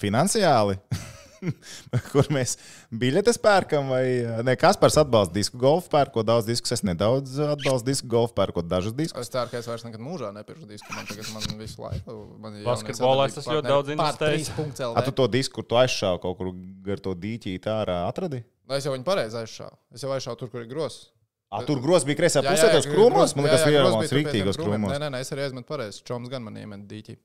Finansiāli, 0.00 0.78
kur 2.12 2.28
mēs 2.34 2.56
biļetes 2.92 3.38
pērkam, 3.42 3.90
vai 3.92 4.02
ne? 4.46 4.54
Kaspars 4.60 4.98
atbalsta 5.00 5.34
disku 5.36 5.60
golfu, 5.60 5.90
pērkot 5.92 6.28
daudz 6.28 6.48
diskus. 6.48 6.74
Es 6.76 6.84
nedaudz 6.86 7.38
atbalstu 7.44 7.88
disku 7.90 8.10
golfu, 8.12 8.34
pērkot 8.38 8.68
dažus 8.70 8.96
diskus. 8.96 9.26
Es 9.26 9.32
ceru, 9.32 9.50
ka 9.52 9.60
es 9.60 9.68
vairs 9.70 9.86
nekad 9.86 10.02
mūžā 10.04 10.32
nepirkšu 10.36 10.68
disku. 10.70 10.92
Man 10.96 11.08
tagad 11.10 11.30
man 11.34 11.62
visu 11.62 11.84
laiku. 11.84 12.18
Man 12.42 12.58
ir 12.60 12.66
Basketbolā 12.68 13.28
es 13.30 13.38
ļoti 13.48 13.68
daudz 13.68 13.94
investējis. 13.96 14.52
A, 14.90 15.04
tu 15.06 15.14
to 15.16 15.28
disku, 15.32 15.60
kur 15.60 15.68
tu 15.70 15.80
aizšāvi 15.80 16.22
kaut 16.26 16.38
kur 16.40 16.52
gar 16.86 17.00
to 17.02 17.16
dīķīti 17.24 17.72
ārā, 17.72 18.02
atradi? 18.10 18.44
Nu, 18.68 18.76
Es 18.78 18.84
jau 18.86 18.92
viņu 18.94 19.06
pareizi 19.06 19.40
aizšāvu. 19.40 19.74
Es 19.96 20.04
jau 20.04 20.12
aizšāvu 20.14 20.38
tur, 20.44 20.52
kur 20.52 20.62
ir 20.62 20.68
grozs. 20.70 21.08
A, 21.50 21.64
tur 21.66 21.80
grozs 21.82 22.04
bija 22.06 22.20
kreisajā 22.20 22.44
pusē, 22.46 22.68
tos 22.70 22.86
krūmos. 22.86 23.32
Man 23.34 23.48
liekas, 23.48 23.64
iedomājās 23.66 24.12
rīktīgos 24.14 24.54
Nē, 24.54 24.62
krūmos. 24.62 24.92
nē, 24.94 25.08
nē, 25.10 25.20
es 25.24 25.32
arī 25.34 25.42
aizmetu 25.48 25.66
pareizi. 25.66 26.04
Čoms 26.06 26.30
gan 26.30 26.44
man 26.46 26.54
iemet 26.60 26.84
dīķi. 26.86 27.16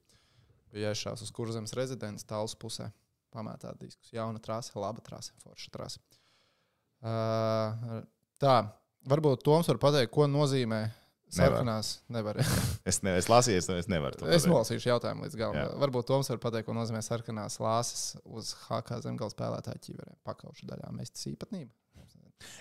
Bija 0.73 0.95
aizšāvis 0.95 1.21
uz 1.27 1.29
kurzemes 1.35 1.75
rezidents 1.77 2.25
tāls 2.25 2.57
pusē. 2.57 2.89
Pamētāt 3.35 3.77
diskus. 3.81 4.13
Jauna 4.15 4.39
trase, 4.43 4.71
laba 4.79 5.03
trase, 5.03 5.33
forša 5.43 5.71
trase. 5.75 5.99
Uh, 7.05 8.01
tā, 8.41 8.55
varbūt 9.11 9.43
Toms 9.45 9.67
var 9.69 9.77
pateikt, 9.81 10.13
ko 10.15 10.25
nozīmē 10.31 10.85
sarkanās. 11.35 11.99
Nevar. 12.13 12.39
Es, 12.85 12.99
ne, 13.03 13.15
es 13.19 13.25
lasīju, 13.29 13.57
es- 13.59 13.69
es 13.81 13.87
nevaru 13.89 14.27
Es 14.29 14.45
nolasīšu 14.45 14.91
jautājumu 14.91 15.25
līdz 15.25 15.37
galam. 15.39 15.55
Jā. 15.57 15.67
Varbūt 15.81 16.05
Toms 16.09 16.29
var 16.31 16.37
pateikt, 16.43 16.67
ko 16.69 16.75
nozīmē 16.77 17.01
sarkanās 17.05 17.57
lāses 17.59 18.03
uz 18.23 18.53
HK 18.67 19.01
zemgala 19.03 19.33
spēlētāju 19.33 19.81
ķīveriem. 19.87 20.17
Pakaušu 20.27 20.69
daļā 20.69 20.91
mestas 20.95 21.25
īpatnība. 21.31 21.71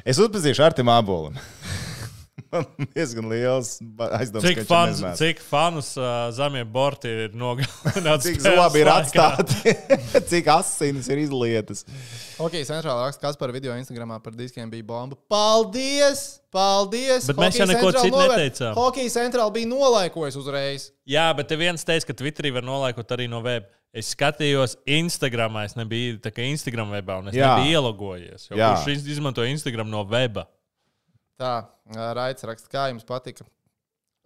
Es 0.07 0.17
uzpazīšu 0.23 0.65
Artiņu 0.65 0.93
Abolim. 0.95 1.37
Man 2.55 2.67
diezgan 2.95 3.27
liels 3.33 3.73
aizdoms, 4.15 4.45
Cik, 4.47 4.61
fans, 4.69 5.01
cik 5.19 5.41
fanus 5.43 5.89
uh, 5.99 6.29
zemie 6.37 6.63
borti 6.71 7.11
ir 7.27 7.35
nogalināti? 7.41 8.31
Cik 8.31 8.41
zobi 8.45 8.83
ir 8.85 8.91
atstāti, 8.93 9.75
cik 10.31 10.51
asinis 10.55 11.09
ir 11.11 11.23
izlietas. 11.25 11.83
Ok, 12.39 12.57
centrālā 12.69 13.09
raksta, 13.09 13.23
kas 13.27 13.39
par 13.41 13.51
video 13.55 13.75
Instagramā 13.79 14.21
par 14.23 14.37
diskiem 14.39 14.71
bija 14.73 14.87
bomba. 14.87 15.19
Paldies! 15.31 16.25
Paldies! 16.55 17.27
Bet 17.27 17.39
mēs 17.43 17.59
jau 17.59 17.67
Hockey 17.67 17.75
neko 17.75 17.91
Central 17.91 18.05
citu 18.07 18.15
novēr- 18.17 18.35
neteicām. 18.39 18.75
Hockey 18.79 19.11
centrāli 19.11 19.57
bija 19.59 19.71
nolaikojis 19.75 20.37
uzreiz. 20.39 20.89
Jā, 21.11 21.27
bet 21.35 21.51
te 21.51 21.59
viens 21.59 21.83
teica, 21.87 22.07
ka 22.13 22.17
Twitterī 22.23 22.55
var 22.55 22.63
nolaikot 22.67 23.17
arī 23.19 23.27
no 23.31 23.43
web. 23.45 23.67
Es 23.95 24.09
skatījos 24.15 24.73
Instagramā, 24.91 25.67
es 25.69 25.77
nebiju 25.79 26.17
tā 26.23 26.33
kā 26.35 26.43
Instagram 26.51 26.91
webā, 26.97 27.21
un 27.23 27.29
es 27.31 27.37
Jā. 27.39 27.53
nebiju 27.59 27.77
ielogojies. 27.77 28.49
Kurš 28.51 28.89
iz- 28.91 29.05
izmanto 29.19 29.45
Instagram 29.47 29.87
no 29.93 30.01
weba? 30.11 30.49
Tā, 31.41 31.53
Raits 32.17 32.47
raksta, 32.47 32.71
kā 32.71 32.89
jums 32.93 33.07
patika 33.09 33.47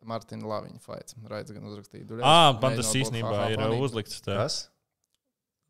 Martina 0.08 0.46
Laviņa 0.48 0.80
fights. 0.84 1.16
Raits 1.28 1.54
gan 1.54 1.64
uzrakstīja. 1.68 2.18
Ah, 2.22 2.52
man 2.60 2.76
tas 2.78 2.90
īstenībā 2.94 3.48
ir 3.54 3.62
uzlikts. 3.78 4.20
Tā. 4.24 4.36
Kas? 4.42 4.58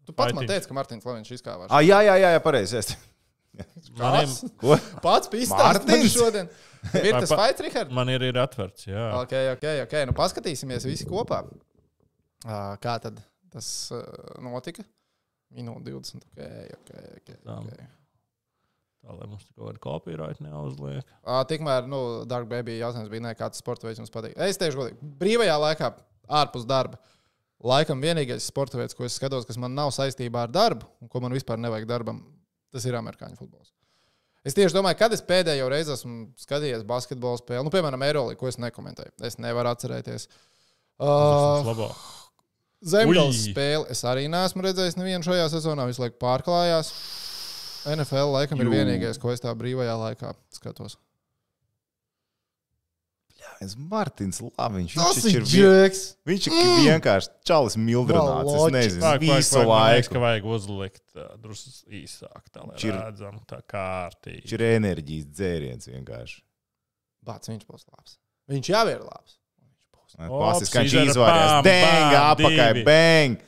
Tu 0.08 0.14
pats 0.16 0.32
man 0.32 0.42
Fighting. 0.42 0.54
teici, 0.56 0.68
ka 0.70 0.74
Martins 0.76 1.04
Laviņš 1.04 1.30
izkāvās. 1.36 1.68
Ah, 1.68 1.82
jā, 1.84 2.00
jā, 2.06 2.14
jā, 2.16 2.32
jā 2.32 2.40
pareizi. 2.44 2.78
es- 2.80 2.96
Maniem? 3.98 4.30
Pats 5.02 5.30
man 5.32 5.58
Martins? 5.64 6.12
šodien. 6.14 6.48
Ir 6.94 7.12
tas 7.18 7.32
fights, 7.32 7.60
Rihard? 7.64 7.90
man 7.92 8.08
ir, 8.12 8.22
ir 8.28 8.38
atvērts. 8.40 8.86
Jā. 8.88 9.08
Ok, 9.22 9.34
ok, 9.56 9.66
ok. 9.84 9.96
Nu, 10.08 10.14
paskatīsimies 10.16 10.86
visi 10.88 11.04
kopā. 11.08 11.42
Kā 12.46 12.94
tad 13.02 13.20
tas 13.52 13.68
notika? 14.44 14.84
Minūte 15.56 15.90
20. 15.90 16.24
Ok, 16.28 16.42
ok, 16.78 16.90
ok. 17.18 17.36
Okay. 17.58 17.88
Tā 19.08 19.14
lai 19.16 19.24
mums 19.24 19.46
kaut 19.56 19.70
kāda 19.70 19.80
copyright 19.80 20.40
neuzliek. 20.44 21.06
Uh, 21.22 21.38
tikmēr, 21.48 21.86
nu, 21.88 21.98
Dark 22.28 22.44
Baby 22.50 22.74
jautājums 22.76 23.08
bija, 23.08 23.24
ne, 23.24 23.30
kāds 23.38 23.62
sporta 23.62 23.88
veids 23.88 24.02
jums 24.02 24.12
patīk. 24.12 24.34
Es 24.36 24.60
teikšu, 24.60 24.82
godīgi, 24.82 25.12
brīvajā 25.22 25.54
laikā, 25.62 25.88
ārpus 26.40 26.66
darba, 26.68 26.98
laikam 27.64 28.04
vienīgais 28.04 28.44
sporta 28.52 28.76
veids, 28.76 28.92
ko 28.98 29.06
es 29.08 29.16
skatos, 29.16 29.46
kas 29.48 29.56
man 29.60 29.72
nav 29.72 29.94
saistībā 29.96 30.42
ar 30.44 30.52
darbu, 30.52 30.84
un 31.00 31.08
ko 31.08 31.22
man 31.24 31.32
vispār 31.32 31.56
nevajag 31.62 31.88
darbam, 31.88 32.20
tas 32.68 32.84
ir 32.84 32.98
amerikāņu 33.00 33.40
futbols. 33.40 33.72
Es 34.44 34.56
tieši 34.56 34.76
domāju, 34.76 34.98
kad 35.00 35.16
es 35.16 35.24
pēdējo 35.24 35.70
reizi 35.72 35.94
esmu 35.96 36.18
skatījies 36.44 36.84
basketbolu 36.88 37.40
spēli, 37.40 37.64
nu, 37.64 37.72
piemēram, 37.72 38.04
Eirolandā, 38.04 38.36
ko 38.36 38.52
es 38.52 38.60
nekomentēju. 38.60 39.14
Es 39.24 39.40
nevaru 39.40 39.72
atcerēties. 39.72 40.28
Uh. 41.00 41.64
Zemgājas 42.92 43.40
spēli 43.48 43.88
es 43.90 44.04
arī 44.06 44.28
neesmu 44.30 44.62
redzējis 44.68 45.00
nevienu 45.00 45.26
šajā 45.26 45.48
sezonā. 45.56 45.88
Visu 45.88 46.04
laiku 46.04 46.20
pārklājās. 46.22 46.92
NFL 47.96 48.32
laikam 48.34 48.60
ir 48.62 48.68
Jū. 48.68 48.72
vienīgais, 48.76 49.18
ko 49.22 49.32
es 49.32 49.40
tā 49.44 49.52
brīvajā 49.58 49.94
laikā 49.98 50.34
skatos. 50.54 50.96
Es 53.58 53.72
Martins 53.74 54.38
Laviņš. 54.38 54.92
Tas 54.94 55.16
Viņš, 55.18 55.32
ir 55.32 55.40
ir, 55.40 55.46
džeks! 55.50 56.00
viņš 56.30 56.44
ir 56.46 56.68
vienkārši 56.84 57.30
čalis 57.48 57.74
mildrināts. 57.80 58.52
Es 58.54 58.74
nezinu, 58.74 59.02
vajag, 59.02 59.24
visu 59.24 59.62
laiku. 59.66 60.12
ka 60.14 60.22
vajag 60.22 60.46
uzlikt 60.54 61.02
uh, 61.18 61.24
drusku 61.42 61.90
īsāk, 61.98 62.44
tā 62.54 62.62
lai 62.62 62.76
Viņš 62.76 62.84
ir- 62.86 62.94
redzam, 63.00 63.40
tā 63.50 63.58
kārtīgi. 63.66 64.44
Viņš 64.44 64.54
ir 64.58 64.64
enerģijas 64.68 65.26
dzēriens 65.40 65.90
vienkārši. 65.90 66.38
Bāc, 67.26 67.50
viņš 67.50 67.66
būs 67.66 67.88
labs. 67.90 68.18
Viņš 68.52 68.70
jau 68.76 68.84
ir 68.94 69.02
labs. 69.08 69.38
Klasis, 70.18 70.70
kā 70.72 70.84
viņš 70.86 70.94
izdara 70.94 71.10
izvairījās. 71.10 71.50
pam, 71.50 71.66
Bang, 71.66 72.14
pam, 72.14 72.30
apakai, 72.30 72.84
bang! 72.86 73.42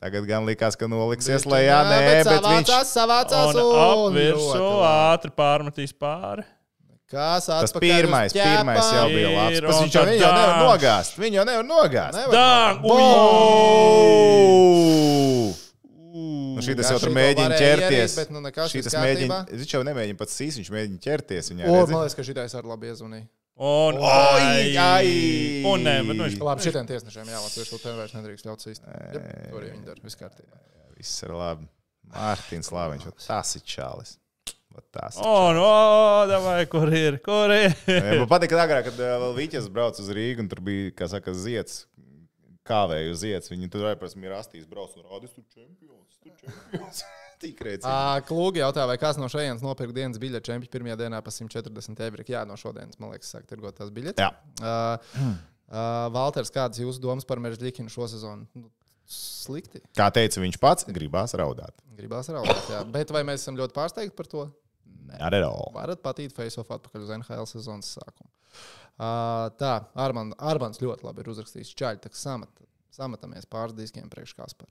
Tagad 0.00 0.24
gan 0.24 0.46
likās, 0.48 0.78
ka 0.80 0.86
noliksies 0.88 1.44
lejā. 1.44 1.82
Nē, 1.84 1.98
bet 2.24 2.46
viņš 2.46 2.70
savācās, 2.70 2.94
savācās 2.96 3.50
Un 3.52 3.60
un 3.60 3.76
ap 3.80 4.14
virsū 4.16 4.46
ļoti 4.56 4.70
labi. 4.80 4.88
ātri 5.12 5.30
pārmetīs 5.36 5.92
pāri. 5.92 6.44
Kas 7.10 7.48
Tas 7.50 7.72
pirmais, 7.74 8.32
pirmais 8.32 8.86
jau 8.94 9.06
bija 9.10 9.30
labs. 9.34 9.60
Tas 9.66 9.80
viņš 9.82 9.96
jau, 9.98 10.04
viņu 10.06 10.22
jau 10.22 10.30
nevar 10.36 10.60
nogāzt. 10.62 11.16
Viņu 11.18 11.40
jau 11.40 11.44
nevar 11.48 11.66
nogāzt. 11.66 12.16
Nu, 16.10 16.62
šī 16.64 16.74
jau 16.92 16.98
tur 17.02 17.12
mēģina 17.14 17.56
ķerties. 17.58 17.90
ierīt, 17.90 18.16
bet 18.18 18.32
nu 18.34 18.40
Šī 18.72 18.82
tas 18.84 18.94
mēģina, 18.98 19.36
kārtībā. 19.44 19.60
viņš 19.62 19.74
jau 19.76 19.82
nemēģina 19.86 20.18
pats 20.20 20.34
sīs, 20.40 20.56
viņš 20.60 20.70
mēģina 20.74 20.98
ķerties. 21.04 21.50
Viņā, 21.52 21.64
O, 21.68 21.76
redzi? 21.76 21.92
man 21.94 22.02
liekas, 22.04 22.16
ka 22.18 22.22
šitais 22.26 22.54
ar 22.58 22.64
labi 22.68 22.90
iezvanīja. 22.90 23.26
Un, 23.60 23.98
Oi, 24.00 24.76
ai! 24.80 25.08
un 25.68 25.82
nē, 25.84 25.98
bet 26.08 26.16
nu, 26.16 26.24
viņš 26.24 26.38
Labi, 26.40 26.64
šitiem 26.64 26.86
tiesnešiem 26.88 27.28
jo 27.28 27.80
to 27.82 27.92
vairs 27.98 28.14
nedrīkst 28.16 28.46
ļaut 28.48 28.64
sīst. 28.64 28.86
Jep, 29.12 29.26
to 29.50 29.60
arī 29.60 29.74
viņi 29.74 29.84
dara, 29.84 30.00
viss 30.06 30.16
kārtībā. 30.16 30.60
Viss 30.96 31.26
ir 31.26 31.34
labi. 31.36 31.68
Mārtiņš 32.14 32.70
Lāviņš, 32.72 33.04
tas 33.26 33.52
ir 33.58 33.66
čalis. 33.68 34.16
Vat 34.70 34.86
Tas 34.94 35.18
ir 35.20 35.26
o, 35.60 35.68
davai, 36.30 36.62
kur 36.72 36.88
ir? 36.94 37.18
Kur 37.26 37.52
ir? 37.52 37.74
Jā, 37.90 38.16
Man 38.22 38.28
patīk, 38.30 38.54
ka 38.54 38.64
agrāk, 38.64 38.88
kad 38.88 39.02
ā, 39.02 39.12
vēl 39.26 39.36
Vīķis 39.42 39.68
brauca 39.74 40.00
uz 40.00 40.08
Rīgu, 40.14 40.44
un 40.44 40.48
tur 40.48 40.62
bija, 40.64 40.94
kā 40.96 41.10
saka, 41.10 41.34
zieds, 41.36 41.82
kāvēju 42.70 43.16
zieds. 43.26 43.52
Viņi 43.52 43.68
tur 43.74 43.90
arī 43.90 44.00
pēc 44.00 44.16
tam 44.16 44.24
ir 44.24 44.36
astīs 44.38 44.68
brauc 44.70 44.94
un 44.96 45.04
rādīs, 45.10 45.34
tur 45.36 45.44
čempions, 45.52 46.20
tur 46.22 46.32
čempions. 46.40 47.02
Tik 47.40 47.62
rēcīgi. 47.64 48.24
Klūgi 48.28 48.60
jautā, 48.60 48.84
vai 48.88 48.98
kāds 49.00 49.20
no 49.20 49.28
šejienes 49.32 49.62
nopirka 49.64 49.96
dienas 49.96 50.20
biļeti 50.20 50.50
čempionu 50.50 50.72
pirmajā 50.74 50.98
dienā 51.00 51.22
par 51.24 51.32
140 51.32 52.02
eiro. 52.04 52.26
Jā, 52.28 52.42
no 52.48 52.58
šodienas, 52.60 52.98
man 53.00 53.14
liekas, 53.14 53.30
sāk 53.32 53.46
tirgot 53.48 53.78
tās 53.78 53.92
biļetes. 53.96 54.20
Jā. 54.20 54.28
Uh, 54.60 55.14
uh, 55.70 56.10
Valters, 56.12 56.52
kādas 56.52 56.82
jūsu 56.82 57.00
domas 57.00 57.28
par 57.28 57.40
Meržģīnu 57.40 57.92
šo 57.92 58.10
sezonu? 58.12 58.44
Nu, 58.52 58.68
slikti. 59.10 59.80
Kā 59.96 60.10
teica 60.14 60.42
viņš 60.42 60.58
pats, 60.62 60.88
gribās 60.92 61.34
raudāt. 61.38 61.74
Gribās 61.98 62.28
raudāt, 62.30 62.60
jā. 62.70 62.82
Bet 62.92 63.12
vai 63.14 63.24
mēs 63.26 63.42
esam 63.42 63.56
ļoti 63.58 63.76
pārsteigti 63.76 64.16
par 64.16 64.28
to? 64.30 64.44
Ar 65.18 65.34
all. 65.40 65.72
Varat 65.74 66.02
patīt 66.04 66.34
face-off 66.36 66.70
atpakaļ 66.76 67.06
uz 67.06 67.14
NHL 67.16 67.48
sezonas 67.50 67.88
sākumu. 67.96 68.30
Uh, 69.00 69.48
tā, 69.58 69.78
Armand, 69.98 70.36
Armands 70.38 70.82
ļoti 70.82 71.08
labi 71.08 71.24
ir 71.24 71.32
uzrakstījis 71.32 71.72
čaļi, 71.78 72.04
tā 72.04 72.12
sametamies 72.94 73.48
pāris 73.50 73.78
diskiem 73.78 74.10
priekš 74.12 74.36
Kaspar. 74.36 74.68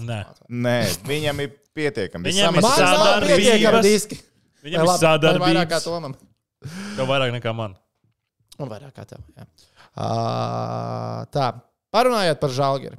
Nē. 0.00 0.18
Nē, 0.48 0.76
viņam 1.08 1.42
ir 1.44 1.52
pietiekami. 1.76 2.30
Viņam 2.30 2.58
ir 2.58 2.66
sadarbības. 2.66 3.36
pietiekami 3.42 3.82
diski. 3.86 4.18
Viņam 4.62 4.84
ir 4.84 4.88
vai 4.88 4.96
Vairāk 4.96 5.68
kā 5.70 5.80
sadarbības. 5.80 5.84
Tomam. 5.84 6.14
Tev 6.96 7.08
vairāk 7.10 7.32
nekā 7.34 7.52
man. 7.56 7.76
Un 8.60 8.70
vairāk 8.70 8.92
kā 8.96 9.04
tev. 9.08 9.22
jā. 9.36 9.46
Uh, 9.92 11.24
tā, 11.34 11.48
parunājot 11.92 12.40
par 12.40 12.54
žālgeri. 12.54 12.96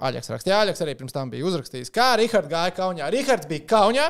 Aļaks 0.00 0.30
rakstīja, 0.32 0.62
Aļaks 0.64 0.80
arī 0.84 0.94
pirms 0.96 1.12
tam 1.12 1.28
bija 1.32 1.44
uzrakstījis, 1.44 1.90
kā 1.92 2.14
Rihards 2.20 2.48
gāja 2.48 2.72
Kaunijā. 2.76 3.10
Rihards 3.12 3.46
bija 3.50 3.66
Kaunijā, 3.68 4.06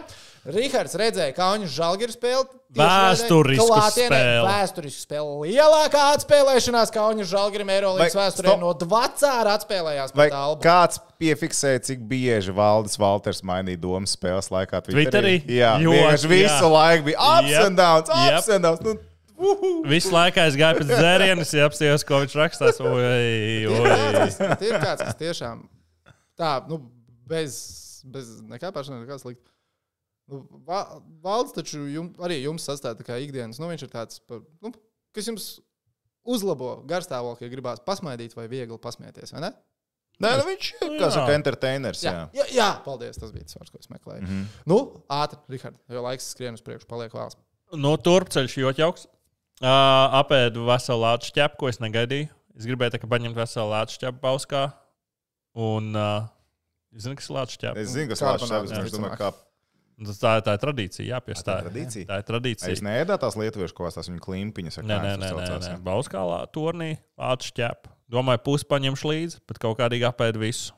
Rihards 0.46 0.94
redzēja 0.96 1.34
Kaunas 1.36 1.72
žalgiru 1.74 2.14
spēli. 2.14 2.46
Vēsturisku 2.78 3.66
spēli. 3.90 4.44
Vēsturisku 4.46 5.02
spēli. 5.04 5.50
Lielākā 5.56 6.04
atspēlēšanās 6.14 6.92
Kaunas 6.94 7.28
žalgirim 7.30 7.68
Eirolandes 7.74 8.14
Vai- 8.14 8.22
vēsturē 8.28 8.54
no 8.60 8.70
Dvacāra 8.78 9.56
atspēlējās 9.58 10.14
pret 10.14 10.32
Albu. 10.32 10.62
kāds 10.64 11.00
piefiksēja, 11.20 11.82
cik 11.90 12.06
bieži 12.08 12.54
Valdis 12.54 12.96
Valters 13.00 13.42
mainīja 13.42 13.80
domas 13.82 14.14
spēles 14.16 14.48
laikā 14.54 14.80
Twitterī? 14.86 15.40
Jā, 15.50 15.74
Ļoti, 15.82 15.98
vienkārši 15.98 16.30
visu 16.30 16.64
jā. 16.64 16.70
laiku 16.78 17.04
bija 17.10 17.18
ups 17.40 17.50
Jep, 17.50 17.64
and 17.66 17.76
downs, 17.82 18.08
ups 18.08 18.46
jep. 18.46 18.54
and 18.54 18.64
downs. 18.64 18.80
Nu, 18.86 18.94
uhu. 19.40 19.72
Visu 19.90 20.14
laiku 20.14 20.40
es 20.46 20.54
gāju 20.56 20.80
pēc 20.80 20.94
dzērienes, 20.94 21.52
ja 21.58 21.66
apstājos, 21.68 22.06
ko 22.06 22.22
viņš 22.22 22.38
rakstās. 22.38 22.80
Oi, 22.80 23.02
Ir 23.64 23.68
oi. 23.74 24.64
ir 24.70 24.78
kāds, 24.78 25.02
kas 25.04 25.18
tiešām 25.20 25.66
tā, 26.40 26.52
nu, 26.70 26.80
bez, 27.30 27.56
bez 28.08 28.36
nekā 28.48 28.72
paša, 28.74 28.98
nekā 29.02 29.18
slikta. 29.22 29.52
Nu, 30.30 30.44
Va- 30.66 31.00
Valds 31.24 31.54
taču 31.56 31.82
jum, 31.90 32.12
arī 32.22 32.40
jums 32.40 32.66
sastāv 32.66 32.96
tā 32.98 33.06
kā 33.06 33.18
ikdienas. 33.22 33.58
Nu, 33.60 33.68
viņš 33.70 33.86
ir 33.86 33.92
tāds, 33.92 34.20
par, 34.30 34.44
nu, 34.62 34.72
kas 35.16 35.28
jums 35.30 35.48
uzlabo 36.30 36.76
garstāvokli, 36.88 37.48
ja 37.48 37.52
gribās 37.52 37.82
pasmaidīt 37.84 38.36
vai 38.38 38.46
viegli 38.50 38.78
pasmieties, 38.78 39.34
vai 39.34 39.48
ne? 39.48 39.52
Nē, 40.20 40.34
nu 40.36 40.44
viņš 40.50 40.66
ir, 40.74 40.90
kā 41.00 41.06
Jā. 41.06 41.12
saka, 41.14 41.32
entertainers. 41.32 42.02
Jā. 42.04 42.26
jā, 42.36 42.44
jā 42.52 42.68
paldies. 42.84 43.16
Tas 43.16 43.30
bija 43.32 43.46
tas 43.48 43.56
vārds, 43.56 43.72
ko 43.72 43.80
es 43.80 43.88
meklēju. 43.88 44.20
Mm 44.20 44.28
-hmm. 44.28 44.66
Nu, 44.68 44.76
ātri, 45.08 45.38
Rihard, 45.48 45.78
jo 45.88 46.02
laiks 46.04 46.28
skrien 46.34 46.58
uz 46.58 46.60
priekšu, 46.60 46.86
paliek 46.90 47.14
vēls. 47.16 47.38
No 47.72 47.96
turpceļš 47.96 48.58
ļoti 48.60 48.84
jauks. 48.84 49.06
Uh, 49.60 49.68
apēdu 50.20 50.66
veselu 50.66 51.00
lāču 51.00 51.32
ķepu, 51.36 51.56
ko 51.56 51.68
es 51.68 51.80
negaidīju. 51.80 52.28
Es 52.56 52.66
gribēju 52.68 52.92
tā, 52.92 53.08
paņemt 53.08 53.36
veselu 53.36 53.70
lāču 53.70 53.98
ķepu 54.00 54.20
pauskā. 54.20 54.72
Un, 55.58 55.94
uh, 55.98 56.28
zināt, 56.94 57.18
kas 57.20 57.30
ir 57.30 57.36
lāču 57.36 57.58
ķepa? 57.62 57.78
Es 57.82 57.94
zinu, 57.94 58.10
kas 58.12 58.22
Latvijas 58.22 58.50
Savienības 58.52 58.76
jā, 58.76 58.84
es 58.86 58.94
domāju, 58.94 59.18
kā 59.18 59.30
Tas 60.00 60.16
Tā, 60.16 60.30
tā 60.40 60.54
ir 60.56 60.60
tradīcija, 60.62 61.04
jāpiestāj. 61.10 61.44
Tā 61.44 61.60
ir 61.60 61.66
tradīcija? 61.66 62.06
Tā 62.08 62.16
ir 62.22 62.24
tradīcija. 62.24 62.72
es 62.72 62.80
neēdu 62.80 63.16
tās 63.20 63.34
lietuviešu 63.36 63.74
kādas 63.76 63.98
tās 63.98 64.08
viņu 64.08 64.22
klimpiņas. 64.24 64.78
Nē, 64.80 64.96
nē, 64.96 65.10
nē, 65.20 65.28
nē, 65.36 65.48
nē. 65.60 65.72
jā. 65.74 65.80
Bauskā 65.84 66.22
lā- 66.24 66.46
turnī 66.54 66.94
ķepu. 67.52 67.92
Domāju, 68.10 68.40
pusi 68.46 68.64
paņemšu 68.70 69.10
līdzi, 69.10 69.40
bet 69.46 69.60
kaut 69.60 69.76
kādīgi 69.78 70.08
apēdu 70.08 70.40
visu. 70.40 70.72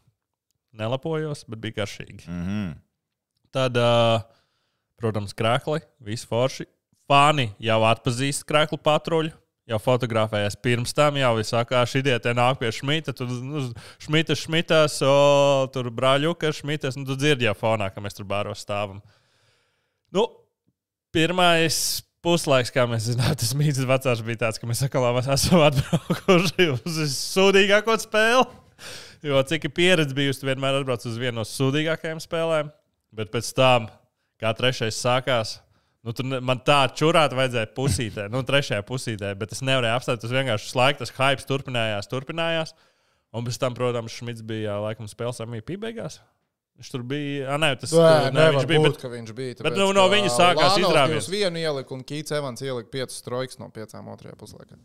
Nelapojos, 0.74 1.44
bet 1.46 1.60
bija 1.62 1.82
garšīgi. 1.82 2.26
Mhm. 2.26 2.72
Tad, 3.52 3.76
uh, 3.76 4.24
protams, 4.98 5.34
krākli, 5.36 5.82
visi 6.00 6.26
forši. 6.26 6.66
Fani 7.06 7.52
jau 7.60 7.78
atpazīst 7.84 8.46
krāklu 8.48 8.78
patruļu. 8.82 9.32
Jau 9.72 9.80
fotografējās 9.80 10.58
pirms 10.60 10.92
tam, 10.96 11.16
jau 11.16 11.32
saka, 11.48 11.70
ka 11.70 11.82
šī 11.88 12.02
diena 12.04 12.34
nāk 12.36 12.60
pie 12.60 12.68
Šmita. 12.76 13.14
Tur 13.16 13.30
nu, 13.40 13.64
Šmita, 14.02 14.36
Šmitas, 14.36 14.98
o, 15.06 15.16
tur 15.72 15.88
brāļuka, 15.94 16.52
Šmitas. 16.52 16.98
Nu, 16.98 17.06
tu 17.08 17.16
dzirdi 17.16 17.48
jau 17.48 17.56
fonā, 17.56 17.88
ka 17.92 18.04
mēs 18.04 18.18
tur 18.18 18.28
bāros 18.28 18.60
stāvam. 18.64 19.00
Nu, 20.12 20.26
pirmais 21.14 22.02
puslaiks, 22.22 22.70
kā 22.74 22.84
mēs 22.90 23.08
zinām, 23.10 23.32
tas 23.38 23.54
mīts 23.58 23.80
vecāks 23.88 24.22
bija 24.26 24.44
tāds, 24.44 24.60
ka 24.60 24.68
mēs 24.68 24.84
mēs 24.84 25.32
esam 25.34 25.64
atbraukuši 25.66 26.68
uz 26.76 27.00
sūdīgāko 27.16 27.96
spēli. 28.04 28.44
Jo 29.22 29.38
cik 29.46 29.68
ir 29.68 29.74
pieredze 29.74 30.14
bijusi, 30.18 30.46
vienmēr 30.46 30.80
atbrauc 30.80 31.04
uz 31.06 31.18
vienu 31.18 31.40
no 31.40 31.44
sūdīgākajām 31.46 32.20
spēlēm. 32.22 32.72
Bet 33.14 33.30
pēc 33.30 33.50
tam, 33.54 33.86
kā 34.40 34.50
trešais 34.58 34.98
sākās, 34.98 35.60
nu, 36.04 36.12
tur 36.12 36.24
ne- 36.26 36.40
man 36.40 36.60
tā 36.66 36.80
čurāt 36.98 37.34
vajadzēja 37.36 37.70
pusītē, 37.76 38.28
nu, 38.30 38.42
trešajā 38.42 38.82
pusītē, 38.88 39.34
bet 39.38 39.52
es 39.52 39.60
nevarēju 39.62 39.96
apstāties. 39.98 40.24
Tas 40.26 40.34
vienkārši 40.34 40.74
laika, 40.78 40.98
tas 41.04 41.14
hype 41.18 41.46
turpinājās, 41.48 42.08
turpinājās. 42.10 42.74
Un 43.32 43.46
pēc 43.46 43.56
tam, 43.58 43.72
protams, 43.74 44.12
Šmits 44.12 44.42
bija 44.44 44.74
laikam 44.82 45.06
spēles 45.08 45.40
MVP 45.46 45.78
beigās. 45.80 46.18
Viņš 46.76 46.90
tur 46.90 47.02
bija. 47.04 47.46
Ah, 47.52 47.58
nē, 47.60 47.70
tas 47.80 47.92
Nē, 47.92 48.32
nē, 48.32 48.46
viņš 48.56 48.66
bija. 48.68 48.80
būt, 48.80 48.96
Bet, 49.00 49.10
viņš 49.12 49.32
bija. 49.36 49.54
bet, 49.62 49.76
nu, 49.76 49.92
no 49.92 50.04
viņa 50.08 50.30
sākās 50.32 50.78
izrāviens. 50.80 51.24
Uz 51.26 51.28
vienu 51.32 51.60
ieliku, 51.60 51.94
un 51.96 52.02
Kīts 52.04 52.32
Evans 52.32 52.60
ielika 52.64 52.90
piecas 52.90 53.22
trojkas 53.22 53.58
no 53.60 53.68
piecām 53.68 54.08
otrajā 54.08 54.34
puslaikā. 54.40 54.76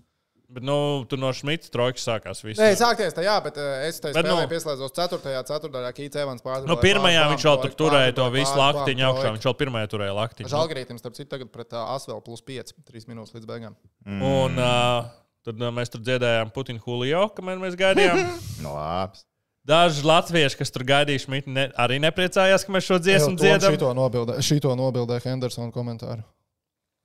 Bet 0.48 0.64
nu, 0.64 0.78
tur 1.10 1.20
no 1.20 1.30
Šmita 1.36 1.70
trojkas 1.74 2.06
sākās 2.08 2.42
viss. 2.46 2.60
Nē, 2.62 2.72
sākties 2.80 3.16
tā, 3.16 3.24
jā, 3.26 3.36
bet 3.44 3.60
eh, 3.60 3.86
es 3.90 4.00
tam 4.02 4.16
nu- 4.26 4.40
pieslēdzos 4.50 4.96
4. 4.96 5.44
ceturtajā 5.50 5.92
Kīts 5.98 6.20
Evans 6.24 6.44
pārdevā. 6.46 6.70
Nu, 6.72 6.80
pirmajā 6.82 7.28
viņš 7.34 7.46
vēl 7.50 7.62
tur 7.66 7.76
turēja 7.84 8.16
to 8.18 8.28
visu 8.34 8.56
laktiņu 8.58 9.08
augšā. 9.12 9.36
Viņš 9.36 9.48
vēl 9.50 9.58
pirmajā 9.62 9.92
turēja 9.94 10.18
laktiņu. 10.18 10.52
Žalgarītam, 10.56 11.00
starp 11.02 11.20
citu, 11.20 11.30
tagad 11.36 11.52
pret 11.54 11.76
uh, 11.76 11.94
Asvēlu 11.98 12.24
plus 12.26 12.44
5, 12.48 12.76
3 12.88 13.10
minūtes 13.12 13.36
līdz 13.36 13.50
beigām. 13.50 13.76
Un 14.08 14.60
uh, 14.62 15.10
tad 15.48 15.60
uh, 15.62 15.74
mēs 15.76 15.92
tur 15.94 16.04
dziedājām 16.06 16.54
Putinu 16.56 16.84
Hulio, 16.86 17.28
kamēr 17.36 17.60
mēs 17.64 17.80
gaidījām. 17.80 18.24
Nu, 18.64 18.74
labi. 18.74 19.20
Daži 19.68 20.06
latvieši, 20.08 20.56
kas 20.62 20.72
tur 20.72 20.86
gaidīja 20.88 21.26
Šmitu, 21.26 21.52
ne, 21.52 21.66
arī 21.76 21.98
nepriecājās, 22.00 22.64
ka 22.64 22.72
mēs 22.72 22.88
šo 22.88 23.02
dziesmu 23.04 23.36
dziedam. 23.36 23.76
Šito 23.76 23.92
nobildē, 23.92 24.40
šito 24.40 24.72
nobildē 24.80 25.20
Hendersona 25.26 25.76
komentāru. 25.76 26.24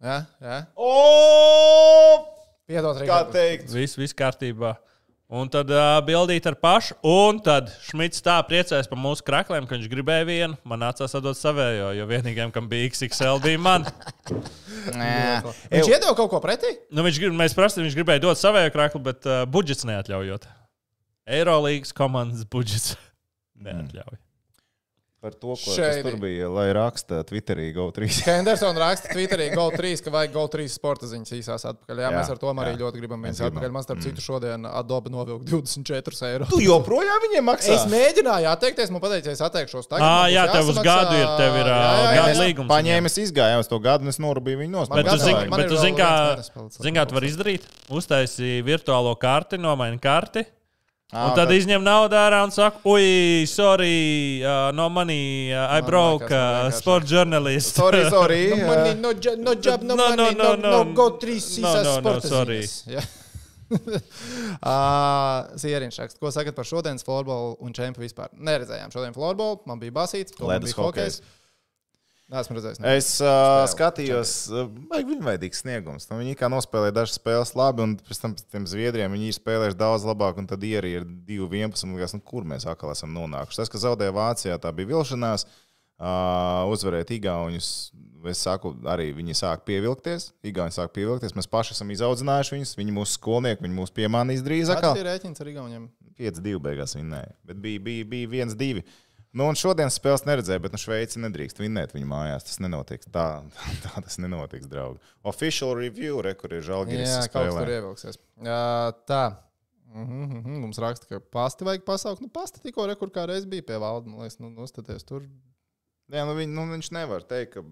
Jā, 0.02 0.20
jā. 0.38 0.60
O! 0.78 2.31
Piedod, 2.72 2.96
Kā 2.96 3.04
Rihards. 3.04 3.34
teikt? 3.36 3.68
Viss, 3.76 3.98
viss 4.00 4.16
kārtībā. 4.16 4.72
Un 5.32 5.48
tad 5.48 5.70
uh, 5.72 5.94
bildīt 6.04 6.44
ar 6.48 6.56
pašu. 6.60 6.92
Un 7.08 7.38
tad 7.44 7.70
Šmits 7.86 8.20
tā 8.24 8.34
priecājās 8.44 8.88
par 8.90 8.98
mūsu 9.00 9.24
krakliem, 9.24 9.64
ka 9.68 9.78
viņš 9.78 9.86
gribēja 9.92 10.26
vienu. 10.28 10.58
Man 10.68 10.82
nācās 10.84 11.14
atdot 11.16 11.38
savējo, 11.38 11.86
jo 11.96 12.08
vienīgajam, 12.10 12.52
kam 12.52 12.68
bija 12.68 12.90
XXL, 12.90 13.40
bija 13.44 13.60
man. 13.60 13.86
Viņš 14.82 15.88
iedeva 15.88 16.12
kaut 16.18 16.28
ko 16.32 16.40
pretī? 16.42 16.72
Nu, 16.90 17.04
viņš, 17.06 17.20
grib, 17.22 17.36
mēs 17.38 17.54
prasījām, 17.54 17.86
viņš 17.86 17.96
gribēja 18.00 18.22
dot 18.24 18.40
savējo 18.40 18.72
kraklu, 18.74 19.00
bet 19.06 19.28
uh, 19.30 19.44
budžets 19.48 19.86
neatļaujot. 19.88 20.48
Eirolīgas 21.38 21.94
komandas 21.96 22.42
budžets 22.50 22.96
neatļauj. 23.66 24.18
Par 25.22 25.36
to, 25.38 25.54
ko 25.54 25.74
tur 26.02 26.16
bija, 26.18 26.48
lai 26.50 26.66
raksta 26.74 27.20
Twitterī 27.22 27.68
GO3. 27.76 28.08
Hendersons 28.26 28.78
raksta 28.82 29.12
Twitterī 29.14 29.52
GO3, 29.54 29.92
ka 30.02 30.10
vajag 30.10 30.32
GO3 30.34 30.64
sporta 30.72 31.06
ziņas 31.06 31.34
īsās 31.36 31.64
atpakaļ. 31.70 32.00
Jā, 32.00 32.08
jā 32.08 32.16
mēs 32.16 32.30
ar 32.32 32.40
to 32.40 32.50
arī 32.50 32.72
jā. 32.72 32.78
ļoti 32.80 33.02
gribam 33.02 33.22
gribam. 33.22 33.46
atpakaļ. 33.46 33.70
Man 33.76 33.84
starp 33.86 34.00
citu 34.02 34.24
šodien 34.24 34.66
Adobe 34.66 35.12
novilka 35.14 35.46
24 35.46 36.26
eiro. 36.26 36.48
Tu 36.50 36.64
joprojām 36.66 37.22
viņiem 37.28 37.46
maksā? 37.46 37.76
Es 37.76 37.84
mēģināju 37.92 38.48
atteikties, 38.50 38.90
man 38.94 39.04
pateica, 39.04 39.34
es 39.36 39.44
atteikšos 39.46 39.86
tagad. 39.92 40.02
Būs 40.08 40.34
jā, 40.34 40.46
tev 40.50 40.72
uz 40.72 40.80
gadu 40.88 41.14
ir, 41.20 41.28
tev 41.38 41.58
ir, 41.60 41.70
Jā, 41.70 41.76
jā, 41.76 42.00
jā, 42.02 42.16
gada 42.18 42.40
līgums. 42.40 42.70
Paņēmu, 42.72 43.12
es 43.12 43.20
izgāju 43.22 43.60
uz 43.62 43.70
to 43.70 43.78
gadu, 43.84 44.08
un 44.08 44.14
es 44.14 44.18
norūpēju 44.22 44.62
viņu 44.64 44.74
nost. 44.74 44.96
Bet 44.96 45.06
tu 45.06 45.20
zini, 45.22 45.44
bet 45.54 45.70
tu 45.70 45.78
zini, 45.78 45.94
kā, 46.00 46.10
zini, 46.80 46.96
kā 46.98 47.06
tu 47.06 47.18
vari 47.20 47.30
izdarīt? 47.30 47.70
Uztaisīji 47.94 48.66
virtuālo 48.66 49.14
karti, 49.22 49.60
nomaini 49.62 50.02
karti. 50.02 50.42
Ā, 51.12 51.26
Un 51.28 51.34
tad 51.36 51.48
tad- 51.48 51.52
izņem 51.52 51.82
naudu 51.84 52.16
ārā 52.16 52.38
un 52.42 52.50
saka, 52.50 52.78
ui, 52.88 53.44
sorry, 53.46 54.40
uh, 54.42 54.70
no 54.72 54.88
money, 54.88 55.52
uh, 55.52 55.66
I 55.68 55.80
Man 55.82 55.90
broke, 55.90 56.24
uh, 56.24 56.28
vienkārši- 56.30 56.78
sport 56.78 57.04
journalist. 57.04 57.74
Sorry, 57.76 58.08
sorry. 58.16 58.38
No 58.56 58.66
money, 58.66 58.94
no, 58.94 59.10
jo- 59.12 59.36
no 59.36 59.52
job, 59.54 59.82
no, 59.82 59.94
No, 59.94 60.08
money, 60.08 60.16
no, 60.16 60.30
no, 60.32 60.54
no, 60.56 60.70
no, 60.70 60.84
no. 60.84 60.92
go 60.94 61.10
three 61.18 61.34
No, 61.34 61.40
seasons 61.40 61.84
no, 61.84 62.00
no, 62.00 62.00
sporta 62.00 62.28
sorry. 62.28 62.62
Jā. 62.88 63.04
uh, 63.72 65.52
Sieriņš 65.60 65.98
raksta, 66.02 66.18
ko 66.20 66.32
sakat 66.32 66.56
par 66.56 66.64
šodienas 66.68 67.04
floorbola 67.06 67.54
un 67.60 67.72
čempu 67.76 68.02
vispār? 68.04 68.32
Neredzējām 68.36 68.92
šodien 68.92 69.14
floorbola, 69.16 69.60
man 69.68 69.80
bija 69.80 69.92
basīts, 70.00 70.34
to 70.36 70.48
Ledus 70.48 70.72
bija 70.72 70.80
hokejs. 70.80 71.20
hokejs. 71.20 71.38
Nesmu 72.32 72.56
redzējis. 72.56 72.80
ne. 72.80 72.92
Es 72.96 73.08
uh, 73.20 73.62
skatījos, 73.68 74.30
uh, 74.52 74.70
vai 74.88 75.02
viņam 75.04 75.26
vajadzīgs 75.28 75.60
sniegums. 75.64 76.08
Nu, 76.08 76.20
viņi 76.22 76.38
kā 76.40 76.48
nospēlēja 76.52 76.94
dažas 77.02 77.18
spēles 77.20 77.52
labi, 77.58 77.84
un 77.84 77.96
pēc 78.00 78.22
tam 78.22 78.36
tiem 78.40 78.68
zviedriem 78.70 79.12
viņi 79.12 79.28
ir 79.28 79.36
spēlējuši 79.36 79.78
daudz 79.82 80.06
labāk, 80.08 80.40
un 80.40 80.48
tad 80.48 80.64
ierī 80.64 80.94
ir 81.00 81.04
2-11. 81.28 81.84
un 81.84 81.98
Likās, 81.98 82.16
nu, 82.16 82.22
kur 82.24 82.48
mēs 82.48 82.64
atkal 82.70 82.94
esam 82.94 83.12
nonākuši? 83.12 83.60
Tas, 83.60 83.72
ka 83.72 83.82
zaudēja 83.82 84.16
Vācijā, 84.16 84.56
tā 84.62 84.72
bija 84.76 84.94
vilšanās. 84.94 85.44
Uh, 86.02 86.64
uzvarēt 86.72 87.12
Igaunus. 87.14 87.92
Es 88.26 88.38
saku, 88.42 88.70
arī 88.86 89.08
viņi 89.14 89.34
sāk 89.34 89.64
pievilkties. 89.66 90.28
Igauni 90.46 90.74
sāk 90.74 90.92
pievilkties. 90.94 91.34
Mēs 91.34 91.48
paši 91.50 91.74
esam 91.74 91.90
izaudzinājuši 91.90 92.54
viņus. 92.54 92.74
Viņi 92.78 92.94
mūsu 92.94 93.16
skolnieki, 93.18 93.64
viņi 93.66 93.74
mūsu 93.74 93.94
piemānīs 93.96 94.44
drīz. 94.46 94.70
Kāds 94.70 94.78
atkal. 94.78 94.98
ir 95.00 95.08
rēķins 95.10 95.42
ar 95.42 95.50
Igauniem? 95.50 95.88
5-2 96.18 96.60
beigās 96.62 96.94
vinnēja. 96.94 97.32
Bet 97.48 97.58
bija, 97.62 97.82
bija, 97.82 98.06
bija 98.06 98.46
1-2. 98.46 98.84
Nu, 99.32 99.46
un 99.48 99.56
šodienas 99.56 99.96
spēles 99.96 100.26
neredzēju, 100.28 100.60
bet 100.60 100.74
nu, 100.74 100.78
Šveici 100.80 101.20
nedrīkst 101.22 101.60
vinnēt 101.62 101.94
viņa 101.96 102.08
mājās. 102.08 102.44
Tas 102.44 102.58
nenotiks. 102.60 103.08
Tā, 103.12 103.26
tā 103.84 104.02
tas 104.04 104.18
nenotiks, 104.20 104.68
draugi. 104.68 105.00
Official 105.28 105.72
review, 105.78 106.20
re, 106.24 106.34
kur 106.36 106.52
ir 106.52 106.66
žēlgājis. 106.66 107.08
Jā, 107.08 107.22
kaut 107.32 107.48
kas 107.48 107.56
tur 107.56 107.72
ievilksies. 107.72 108.20
Uh, 108.42 108.90
tā. 109.08 109.22
Mhm, 109.92 110.20
mhm, 110.40 110.58
Mums 110.64 110.80
raksta, 110.80 111.08
ka 111.08 111.20
pasti 111.32 111.68
vajag 111.68 111.86
pasaukt. 111.88 112.20
Nu, 112.24 112.28
pasti 112.32 112.60
tikko 112.64 112.84
rekur 112.88 113.12
kā 113.12 113.24
reiz 113.28 113.48
bija 113.48 113.64
pie 113.72 113.80
valda. 113.80 114.08
Man 114.08 114.24
liekas, 114.24 114.38
nu, 114.40 114.52
nostaties 114.52 115.04
tur. 115.08 115.24
Jā, 116.12 116.26
nu, 116.28 116.36
viņ, 116.36 116.52
nu, 116.52 116.68
viņš 116.74 116.92
nevar 116.92 117.24
teikt, 117.28 117.56
ka 117.56 117.64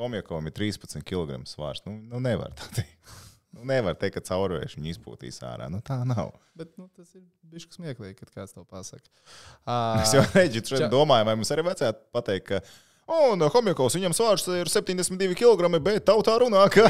Homjakovam 0.00 0.48
ir 0.48 0.54
13 0.56 1.04
kg 1.04 1.42
svārs. 1.48 1.84
Nu, 1.84 1.98
nu, 2.00 2.20
nevar 2.24 2.56
tā 2.56 2.68
teikt. 2.78 2.96
Nu, 3.56 3.64
nevar 3.66 3.96
teikt, 3.98 4.14
ka 4.18 4.22
caurvējuši 4.30 4.78
viņu 4.78 4.92
izpūtīs 4.94 5.40
ārā. 5.42 5.66
Nu, 5.72 5.80
tā 5.82 5.96
nav. 6.06 6.30
Bet 6.54 6.70
nu, 6.78 6.86
tas 6.94 7.08
ir 7.18 7.24
bijis 7.50 7.66
smieklīgi, 7.74 8.14
kad 8.20 8.30
kāds 8.36 8.54
to 8.54 8.62
pasakā. 8.68 9.10
Es 10.04 10.14
jau 10.14 10.22
Uh, 10.22 10.36
redzu, 10.38 10.62
Ča- 10.70 10.86
domāju, 10.92 11.26
vai 11.26 11.34
mums 11.40 11.50
arī 11.50 11.66
vajadzētu 11.66 12.06
pateikt, 12.14 12.46
ka 12.52 12.62
Un 13.10 13.42
uh, 13.42 13.48
Homiekovs 13.50 13.96
viņam 13.98 14.12
svārds 14.14 14.44
ir 14.54 14.68
72 14.70 15.34
kg, 15.34 15.66
bet 15.82 16.04
tautā 16.06 16.36
runā, 16.38 16.60
ka. 16.70 16.84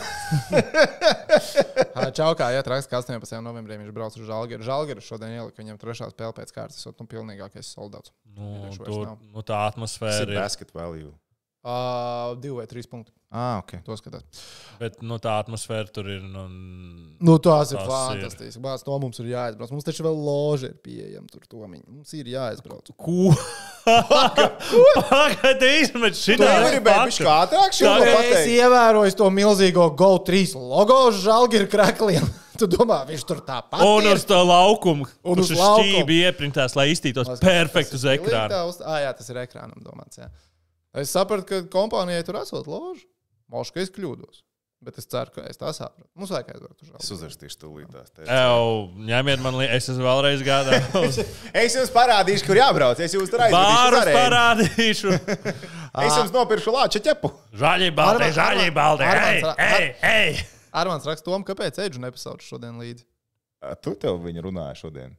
Čaukā 2.19 2.51
iet 2.53 2.69
raksts, 2.69 2.91
ka 2.91 3.01
18. 3.01 3.39
novembrī 3.41 3.79
viņš 3.81 3.95
brauc 3.97 4.17
uz 4.21 4.27
Žalgiru. 4.29 4.65
Žalgiru 4.67 5.01
šodien 5.05 5.33
ielika 5.39 5.63
viņam 5.63 5.79
trešā 5.81 6.11
spēle 6.13 6.35
pēc 6.37 6.53
kārtas. 6.53 6.77
Tas 6.77 6.91
ir 6.91 6.97
nu, 7.01 7.07
pilnīgākais 7.09 7.73
soldāts. 7.73 8.13
Nu, 8.37 8.69
tur, 8.77 9.15
nu, 9.33 9.41
tā 9.41 9.57
Tas 9.65 9.73
atmosfēra 9.73 10.21
ir 10.27 10.35
ir. 10.35 10.41
basket 10.43 10.75
value. 10.77 11.13
Uh, 11.61 12.39
divi 12.41 12.55
vai 12.57 12.65
trīs 12.65 12.87
punkti. 12.89 13.13
Ah, 13.31 13.61
ok. 13.61 13.77
To 13.87 13.95
skatās. 13.95 14.25
Bet 14.81 14.97
nu, 15.07 15.19
tā 15.23 15.37
atmosfēra 15.43 15.93
tur 15.93 16.09
ir. 16.11 16.23
Nu, 16.25 16.47
Nu, 17.21 17.37
tas 17.39 17.71
ir 17.71 17.79
Tas 17.79 17.87
fantastiski. 17.87 18.63
Bāc, 18.65 18.83
to 18.83 18.97
mums 18.99 19.21
ir 19.21 19.29
jāizbrauc. 19.35 19.71
Mums 19.77 19.87
taču 19.87 20.07
vēl 20.07 20.17
loži 20.25 20.71
ir 20.73 20.79
pieejama 20.83 21.29
tur. 21.31 21.45
Tomiņ. 21.53 21.85
Mums 21.85 22.17
ir 22.17 22.33
jāizbrauc. 22.33 22.91
Ko? 22.97 23.31
Pagaidiet, 25.11 25.85
izmet 25.85 26.19
šī 26.19 26.41
Tu 26.41 26.49
gribēji 26.49 27.07
viņš 27.07 27.21
kā 27.23 27.37
ātrāk 27.45 27.79
Tā 27.79 27.95
Es 28.33 28.51
ievēroju 28.51 29.17
to 29.21 29.31
milzīgo 29.37 29.91
GO3 30.01 30.43
logo 30.59 30.99
uz 31.13 31.23
žāģa 31.23 31.67
krākliem. 31.71 32.27
Tu 32.61 32.67
domā, 32.69 32.99
viņš 33.09 33.23
tur 33.25 33.39
tāpat 33.47 33.81
Un 33.81 34.05
ir? 34.05 34.19
uz 34.19 34.27
to 34.29 34.37
laukumu, 34.45 35.07
Un 35.25 35.41
uz 35.41 35.49
ir 35.49 35.57
šķīvi 35.57 36.19
ieprintās, 36.27 36.75
lai 36.77 36.91
iztītos 36.93 37.31
perfekti 37.41 37.97
uz 37.97 38.05
ekrāna. 38.05 38.67
Ah, 38.85 38.99
jā, 39.07 39.15
tas 39.17 39.33
ir 39.33 39.39
ekrānam 39.41 39.81
domāts. 39.81 40.21
Jā. 40.21 40.29
Es 40.95 41.11
sapratu, 41.15 41.47
ka 41.47 41.61
kompānijai 41.71 42.25
tur 42.27 42.41
esot 42.43 42.67
loži. 42.67 43.05
Mošu, 43.51 43.75
ka 43.77 43.81
es 43.85 43.91
kļūdos. 43.95 44.43
Bet 44.81 44.97
es 44.97 45.05
ceru, 45.13 45.29
ka 45.35 45.43
es 45.45 45.59
tā 45.61 45.69
sapratu. 45.77 46.07
Mums 46.17 46.31
vajag 46.33 46.55
aizbraukt 46.55 46.83
uz 46.83 46.89
Es 46.89 46.95
žāģa. 47.05 47.17
uzrakstīšu 47.19 47.59
tūlītās. 47.61 48.13
Ew, 48.25 48.71
ņemiet 49.11 49.43
man 49.45 49.59
līdzi, 49.61 49.75
es 49.77 49.89
esmu 49.93 50.07
vēlreiz 50.07 50.45
gādājis. 50.47 51.19
Es 51.63 51.77
jums 51.77 51.93
parādīšu, 51.93 52.47
kur 52.49 52.57
jābrauc. 52.63 53.03
Es 53.05 53.13
jums 53.13 53.29
tur 53.31 53.43
aizvedīšu. 53.45 54.15
parādīšu. 54.17 55.13
Es 56.07 56.17
jums 56.17 56.33
nopirkšu 56.33 56.73
lāča 56.73 57.03
ķepu. 57.11 57.29
Žāļi 57.61 57.91
baldi, 57.99 58.25
Armand- 58.31 58.39
žāļi 58.41 58.71
Armands- 59.11 59.63
ei, 59.67 59.93
ei. 60.07 60.41
Armāns 60.81 61.05
raksta 61.11 61.27
tom, 61.29 61.45
kāpēc 61.45 61.77
Eģu 61.85 62.01
nepasauc 62.07 62.41
šodien 62.47 62.79
līdzi. 62.81 63.05
Tu 63.85 63.93
tev 64.01 64.17
viņu 64.25 64.47
runāji 64.49 64.81
šodien. 64.81 65.13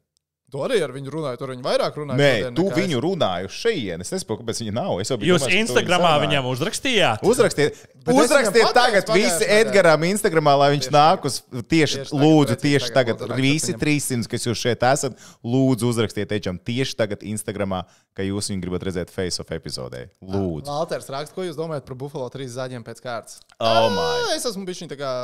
Tu 0.51 0.59
arī 0.59 0.81
ar 0.83 0.91
viņu 0.91 1.11
runāji, 1.13 1.39
tur 1.39 1.53
viņi 1.53 1.63
vairāk 1.63 1.95
runāja. 1.95 2.19
Nē, 2.19 2.49
tu 2.57 2.65
viņu 2.75 2.97
runāji 2.99 3.47
uz 3.47 3.53
šejienes. 3.55 4.09
Es 4.09 4.11
nesaprotu, 4.17 4.41
kāpēc 4.43 4.57
viņa 4.59 4.73
nav. 4.75 4.97
Es 4.99 5.11
Jūs 5.13 5.45
viņu 5.47 5.59
Instagramā 5.61 6.09
sarunāji. 6.09 6.25
viņam 6.25 6.49
uzrakstījāt? 6.51 7.23
Uzrakstiet, 7.23 7.77
Bet 8.01 8.11
es 8.17 8.25
uzrakstiet 8.25 8.73
tagad 8.75 9.11
visi 9.15 9.47
Edgaram 9.47 10.03
Instagramā, 10.09 10.57
lai 10.59 10.67
viņš 10.73 10.89
Tieši 10.89 10.95
nāk 10.97 11.27
uz 11.29 11.37
tieši, 11.47 11.69
Tieši 11.71 12.11
tagad, 12.11 12.23
lūdzu, 12.25 12.57
precīzi 12.57 12.65
tieši 12.65 12.91
tagad 12.97 13.21
tagad. 13.21 13.39
Visi 13.39 13.71
viņam. 13.71 13.81
300, 13.85 14.27
kas 14.33 14.47
jūs 14.49 14.63
šeit 14.65 14.83
esat, 14.91 15.23
lūdzu 15.45 15.87
uzrakstiet 15.93 16.35
Edžam 16.35 16.59
tieši 16.59 16.99
tagad 16.99 17.23
Instagramā, 17.31 17.85
ka 18.11 18.27
jūs 18.27 18.51
viņu 18.51 18.65
gribat 18.65 18.83
redzēt 18.89 19.13
face 19.13 19.39
of 19.39 19.55
epizodē. 19.55 20.09
Lūdzu. 20.19 20.67
Valters 20.67 21.07
raksta, 21.15 21.37
ko 21.37 21.47
jūs 21.47 21.55
domājat 21.55 21.87
par 21.87 21.95
Buffalo 21.95 22.27
3 22.33 22.51
zaļiem 22.59 22.83
pēc 22.83 22.99
kārtas? 22.99 23.39
Oh 23.55 23.87
my. 23.87 24.09
Ā, 24.27 24.35
Es 24.35 24.51
esmu 24.51 24.67
bijis 24.67 24.83
tā 24.91 24.99
kā. 24.99 25.15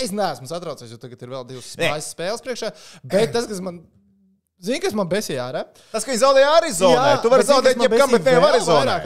Es 0.00 0.12
neesmu 0.14 0.46
satraucies, 0.48 0.88
jo 0.88 0.96
tagad 1.02 1.20
ir 1.20 1.32
vēl 1.36 1.48
divas 1.48 1.74
spēles 1.74 2.40
priekšā. 2.46 2.72
Bet 3.04 3.34
tas, 3.34 3.44
kas 3.50 3.60
man. 3.60 3.82
Zini, 4.60 4.76
kas 4.84 4.92
man 4.92 5.08
besīja 5.08 5.46
ārā? 5.48 5.62
Tas, 5.90 6.04
ka 6.04 6.10
viņi 6.12 6.20
zaudēja 6.20 6.48
Arizonai, 6.58 7.12
tu 7.22 7.30
vari 7.32 7.44
zaudēt 7.48 7.78
jebkam, 7.80 8.10
bet 8.12 8.26
ne 8.28 8.34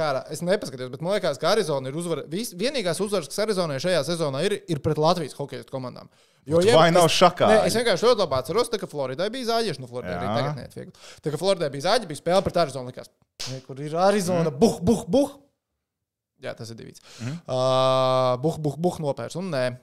ārā? 0.02 0.22
Es 0.34 0.40
nepaskatījos, 0.42 0.90
bet 0.90 1.05
man 1.05 1.14
liekas, 1.14 1.38
ka 1.38 1.52
Arizona 1.52 1.92
ir 1.92 1.98
uzvarējusi. 2.00 2.57
Vienīgās 2.59 2.98
uzvaras, 3.05 3.30
kas 3.30 3.38
Arizonai 3.46 3.76
šajā 3.78 4.00
sezonā 4.09 4.42
ir, 4.48 4.57
ir 4.66 4.80
pret 4.82 4.98
Latvijas 4.98 5.36
hokeja 5.38 5.62
komandām. 5.70 6.11
Jo, 6.44 6.59
ja- 6.61 6.74
vai 6.76 6.90
nav 6.90 7.07
šakā? 7.09 7.46
Nē, 7.48 7.61
es 7.70 7.76
vienkārši 7.78 8.05
ļoti 8.11 8.18
labi 8.24 8.36
atceros, 8.40 8.68
ka 8.68 8.86
Floridai 8.90 9.30
bija 9.30 9.46
zāģis. 9.55 9.78
Nu, 9.78 9.86
Floridai 9.86 10.18
arī 10.18 10.26
Jā. 10.26 10.34
tagad 10.40 10.57
neiet 10.59 10.74
viegli. 10.74 10.92
Tā 11.22 11.30
kā 11.32 11.38
Floridai 11.38 11.70
bija 11.70 11.86
zāģis, 11.86 12.11
bija 12.11 12.20
spēle 12.20 12.42
pret 12.44 12.57
Arizonu. 12.64 12.90
Likās, 12.90 13.09
"Ne, 13.50 13.61
kur 13.61 13.80
ir 13.80 13.94
Arizona? 13.96 14.50
Buh, 14.50 14.80
buh, 14.80 15.07
buh. 15.07 15.30
Jā, 16.42 16.55
tas 16.57 16.68
ir 16.70 16.74
divi. 16.76 16.92
Mhm. 17.22 17.40
Uh, 17.48 18.36
buh, 18.42 18.59
buh, 18.59 18.76
buh 18.76 18.98
nopērs. 18.98 19.36
Un 19.36 19.50
nē, 19.50 19.70
Mm, 19.70 19.78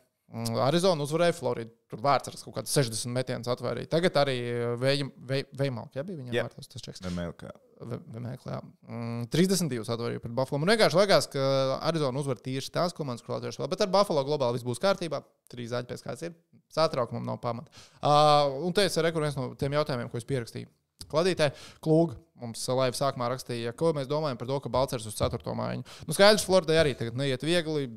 Arizona 0.64 1.04
uzvarēja 1.04 1.36
Floridu. 1.36 1.74
Tur 1.92 2.00
vārds 2.04 2.30
ar 2.32 2.38
kaut 2.40 2.56
kādu 2.56 2.72
60 2.72 3.12
metienus 3.12 3.50
atvērīja. 3.52 3.90
Tagad 3.92 4.16
arī 4.22 4.36
Veimalka 4.80 6.00
ja, 6.00 6.06
bija 6.08 6.22
viņam 6.22 6.36
Jā. 6.38 6.46
vārtos, 6.48 6.70
tas 6.72 6.86
čeks. 6.86 7.04
Nemēl 7.04 7.34
kā. 7.36 7.52
Vēmēklē. 7.82 8.60
Mm, 8.88 9.26
32 9.34 9.92
atvarīja 9.92 10.24
pret 10.24 10.36
Buffalo. 10.38 10.62
Man 10.62 10.72
vienkārši 10.72 11.00
liekas, 11.02 11.28
ka 11.34 11.46
Arizona 11.90 12.22
uzvar 12.22 12.40
tieši 12.40 12.72
tās 12.78 12.96
komandas, 12.96 13.26
kur 13.26 13.36
Latvijas 13.36 13.60
vēl, 13.60 13.72
bet 13.74 13.84
ar 13.84 13.92
Buffalo 13.92 14.24
globāli 14.28 14.60
viss 14.60 14.68
būs 14.68 14.80
kārtībā. 14.84 15.20
Trīs 15.52 15.74
zaļi 15.74 15.90
pēc 15.90 16.06
kāds 16.06 16.28
ir. 16.30 16.38
Satraukumam 16.72 17.26
nav 17.28 17.42
pamata. 17.44 17.74
Uh, 18.00 18.62
un 18.64 18.78
te 18.78 18.86
es 18.88 18.96
arī 19.02 19.12
viens 19.18 19.36
no 19.36 19.50
tiem 19.60 19.76
jautājumiem, 19.76 20.12
ko 20.14 20.22
es 20.22 20.30
pierakstīju. 20.30 20.70
Kladītē, 21.12 21.50
Klūga 21.84 22.16
mums 22.42 22.64
laiva 22.72 22.96
sākumā 22.96 23.28
rakstīja, 23.34 23.74
ko 23.78 23.92
mēs 23.98 24.08
domājam 24.10 24.40
par 24.40 24.48
to, 24.50 24.60
ka 24.64 24.72
Balčers 24.72 25.10
uz 25.10 25.18
4. 25.18 25.42
mājiņu. 25.58 25.84
Nu, 26.08 26.16
skaidrs, 26.16 26.46
Floridai 26.48 26.80
arī 26.82 26.96
tagad 26.98 27.20
neiet 27.20 27.44
viegli. 27.46 27.90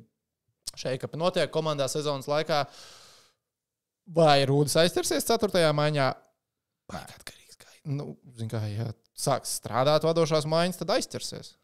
Šeit, 0.80 1.02
ka 1.02 1.20
notiek 1.20 1.52
komandā 1.54 1.88
sezonas 1.90 2.28
laikā, 2.30 2.64
vai 4.16 4.42
Rūdas 4.48 4.76
aizķersies 4.82 5.28
4. 5.28 5.64
maiņā, 5.76 6.08
vai 6.92 7.02
atkarīgs. 7.04 7.60
Kā, 7.60 7.70
nu, 7.92 8.14
zin, 8.38 8.50
kā, 8.52 8.62
ja 8.72 8.90
sāks 9.14 9.56
strādāt 9.60 10.06
vadošās 10.06 10.48
maiņas, 10.50 10.80
tad 10.82 10.96
aizķersies. 10.96 11.54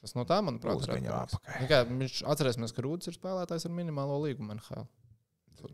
Tas 0.00 0.16
no 0.16 0.24
tā, 0.24 0.38
manuprāt, 0.44 0.80
ir 0.80 1.12
atkarīgs. 1.12 2.22
atcerēsimies, 2.32 2.72
ka 2.72 2.86
Rūdas 2.86 3.10
ir 3.10 3.18
spēlētājs 3.18 3.68
ar 3.68 3.76
minimālo 3.76 4.16
līgumu 4.22 4.56
NHL. 4.56 4.86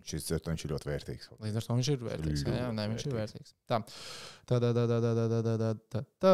Šis 0.03 0.33
ir 0.35 0.41
viņš 0.43 0.65
ir 0.67 0.73
ļoti 0.75 0.89
vērtīgs. 0.91 1.29
Līdz 1.45 1.59
ar 1.61 1.67
to 1.67 1.77
viņš 1.79 1.91
ir 1.93 2.01
vērtīgs. 2.09 2.43
Jā, 2.43 2.55
jā 2.59 2.71
nē, 2.75 2.87
viņš 2.91 3.05
ir 3.07 3.15
vērtīgs. 3.15 3.53
vērtīgs. 3.53 3.53
Tā, 3.71 3.79
tā, 4.51 4.59
tā, 4.59 4.73
tā, 4.75 4.87
tā, 4.91 5.13
tā, 5.15 5.53
tā, 5.61 5.71
tā, 5.93 6.03
tā, 6.25 6.33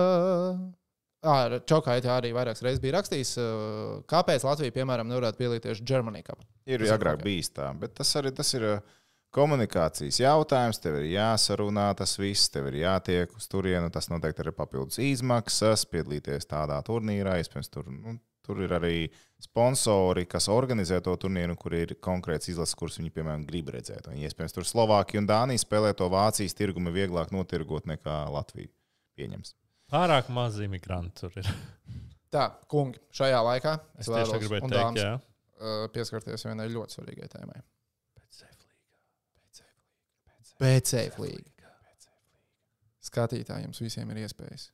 tā. 1.23 1.35
Ah, 1.35 1.59
Čaukājot 1.70 2.09
arī 2.11 2.33
vairākas 2.35 2.64
reizes 2.66 2.83
bija 2.83 2.97
rakstījis, 2.99 3.37
uh, 3.39 4.01
kāpēc 4.11 4.43
Latvija, 4.47 4.75
piemēram, 4.75 5.07
nevarētu 5.11 5.39
pielīties 5.39 5.85
Germany 5.87 6.25
Cup. 6.27 6.43
Ir 6.66 6.83
ir 6.83 6.95
agrāk 6.95 7.23
bijis 7.23 7.53
tā, 7.55 7.70
bet 7.79 7.95
tas 7.99 8.11
arī 8.18 8.35
tas 8.35 8.51
ir 8.59 8.66
uh, 8.66 8.99
komunikācijas 9.33 10.20
jautājums. 10.20 10.81
Tev 10.83 10.99
ir 11.01 11.12
jāsarunā 11.14 11.89
tas 11.99 12.16
viss, 12.20 12.51
tev 12.53 12.68
ir 12.70 12.83
jātiek 12.83 13.33
uz 13.37 13.49
turieni. 13.51 13.91
Tas 13.93 14.11
noteikti 14.12 14.45
ir 14.45 14.53
papildus 14.57 15.01
izmaksas, 15.03 15.87
piedalīties 15.93 16.49
tādā 16.51 16.79
turnīrā. 16.87 17.39
Iespējams, 17.41 17.73
tur, 17.73 17.89
nu, 17.95 18.18
tur 18.47 18.62
ir 18.66 18.77
arī 18.77 18.97
sponsori, 19.43 20.27
kas 20.31 20.51
organizē 20.53 21.01
to 21.05 21.16
turnīru, 21.25 21.57
kur 21.59 21.79
ir 21.79 21.97
konkrēts 22.05 22.53
izlases, 22.53 22.77
kurus 22.79 23.01
viņi, 23.01 23.14
piemēram, 23.14 23.47
grib 23.49 23.73
redzēt. 23.75 24.11
Un, 24.11 24.20
iespējams, 24.20 24.59
tur 24.59 24.68
Slovākija 24.68 25.23
un 25.23 25.31
Dānija 25.31 25.64
spēlē 25.64 25.97
to 25.99 26.11
Vācijas 26.12 26.59
tirgumu 26.59 26.95
vieglāk 26.95 27.35
notirgot 27.35 27.89
nekā 27.91 28.25
Latvija. 28.35 28.73
Pieņems. 29.18 29.57
Pārāk 29.93 30.30
maz 30.32 30.57
imigrantu 30.64 31.26
tur 31.26 31.43
ir. 31.43 31.49
Tā, 32.32 32.47
kungi, 32.70 32.97
šajā 33.12 33.43
laikā 33.45 33.74
Es 34.01 34.09
tieši 34.09 34.32
tā 34.32 34.38
gribēju 34.40 34.70
teikt, 34.72 35.01
jā. 35.03 35.12
uh, 35.61 35.82
pieskarties 35.93 36.47
vienai 36.49 36.70
ļoti 36.72 36.97
svarīgai 36.97 37.28
tēmai. 37.32 37.61
BCF 40.62 41.18
līga. 41.18 41.51
Skatītājiem 43.03 43.72
visiem 43.74 44.11
ir 44.14 44.22
iespējas. 44.22 44.68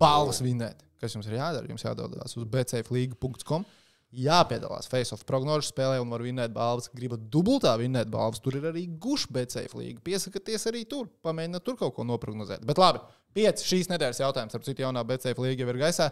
Balvas 0.00 0.40
vinēt. 0.40 0.80
Kas 1.00 1.14
jums 1.14 1.28
ir 1.28 1.36
jādara? 1.36 1.68
Jums 1.68 1.84
jādodas 1.84 2.36
uz 2.36 2.46
bcflīga.com. 2.48 3.66
Jāpiedalās 4.10 4.88
face-off 4.90 5.22
prognožu 5.22 5.68
spēlē 5.68 6.00
un 6.02 6.10
var 6.10 6.24
vinēt 6.24 6.50
balvas. 6.50 6.88
Gribat 6.90 7.28
dubultā 7.30 7.76
vinēt 7.78 8.08
balvas, 8.10 8.40
tur 8.42 8.56
ir 8.58 8.64
arī 8.72 8.88
gušs 8.98 9.28
BCF 9.30 9.76
līga. 9.78 10.02
Piesakieties 10.02 10.66
arī 10.66 10.82
tur, 10.90 11.06
pamēģiniet 11.22 11.62
tur 11.62 11.76
kaut 11.78 11.94
ko 11.94 12.06
noprognozēt. 12.08 12.64
Bet 12.66 12.80
labi, 12.82 13.04
pieci 13.38 13.68
šīs 13.68 13.90
nedēļas 13.92 14.22
jautājums. 14.24 14.56
Ar 14.58 14.64
citu 14.66 14.82
jaunā 14.82 15.04
BCF 15.06 15.38
līga 15.44 15.62
jau 15.62 15.70
ir 15.70 15.78
gaisā. 15.84 16.08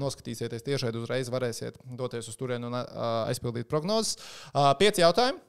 Noskatīsieties 0.00 0.64
tiešai 0.64 0.94
uzreiz, 0.96 1.28
varēsiet 1.34 1.76
doties 1.98 2.32
uz 2.32 2.40
turieni 2.40 2.70
un 2.70 2.78
aizpildīt 2.80 3.68
prognozes. 3.68 4.16
Pieci 4.80 5.04
jautājumi 5.04 5.42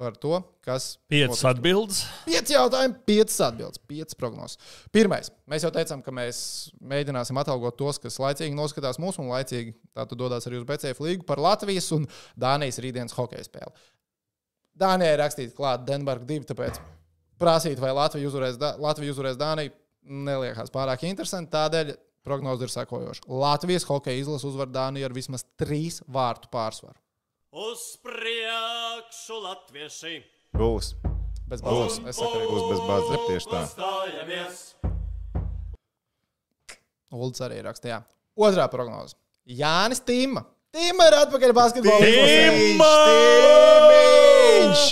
par 0.00 0.16
to, 0.18 0.40
kas. 0.64 0.96
Piecas 1.10 1.42
atbildes. 1.46 2.00
Pieci 2.26 2.56
jautājumi, 2.56 2.96
piecas 3.06 3.36
atbildes, 3.46 3.80
piecas 3.88 4.18
prognozes. 4.18 4.58
Pirmais, 4.94 5.30
mēs 5.50 5.66
jau 5.66 5.70
teicām, 5.74 6.02
ka 6.04 6.14
mēs 6.14 6.40
mēģināsim 6.82 7.38
atalgot 7.40 7.78
tos, 7.78 8.00
kas 8.02 8.18
laicīgi 8.22 8.56
noskatās 8.58 8.98
mūsu 9.02 9.22
un 9.22 9.30
laicīgi 9.30 9.76
dodas 10.18 10.48
arī 10.50 10.58
uz 10.60 10.66
BCF 10.68 11.02
līgu 11.04 11.26
par 11.28 11.42
Latvijas 11.42 11.90
un 11.94 12.08
Dānijas 12.40 12.80
rītdienas 12.82 13.14
hokeja 13.16 13.46
spēli. 13.46 13.74
Dānijai 14.74 15.14
ir 15.14 15.22
rakstīts 15.22 15.54
klāt 15.54 15.84
Denmarka 15.86 16.26
2, 16.26 16.48
tāpēc 16.50 16.80
prasīt, 17.38 17.78
vai 17.82 17.92
Latvija 17.94 18.30
uzvarēs, 18.30 18.58
Da- 18.58 18.74
Latvija 18.82 19.14
uzvarēs 19.14 19.38
Dāniju, 19.38 19.72
neliekas 20.04 20.74
pārāk 20.74 21.06
interesanti. 21.06 21.52
Tādēļ 21.54 21.94
prognoze 22.26 22.66
ir 22.66 22.72
sekojoša. 22.72 23.28
Latvijas 23.28 23.86
hokeja 23.86 24.24
izlase 24.24 24.48
uzvar 24.48 24.66
Dāniju 24.72 25.06
ar 25.06 25.14
vismaz 25.14 25.46
trīs 25.60 26.00
vārtu 26.10 26.50
pārsvaru. 26.50 26.98
Uz 27.54 27.82
priekšu 28.02 29.36
latvieši! 29.44 30.16
Būs. 30.58 30.94
Bez 31.46 31.60
balvas. 31.62 32.00
Es 32.08 32.16
saku, 32.18 32.32
arī 32.40 32.48
Būs 32.50 32.64
bez 32.72 32.80
bāzes 32.88 33.20
tieši 33.28 33.50
tā. 33.52 33.60
Stājamies! 33.70 34.62
Ulds 37.14 37.44
arī 37.46 37.60
rakstīja. 37.62 38.00
Otrā 38.34 38.66
prognoze. 38.72 39.14
Jānis 39.46 40.02
Tīma. 40.02 40.42
Tīma 40.74 41.06
ir 41.12 41.16
atpakaļ 41.20 41.54
basketbolā. 41.54 42.00
Tīma! 42.02 42.90
Tīmiņš! 43.92 44.84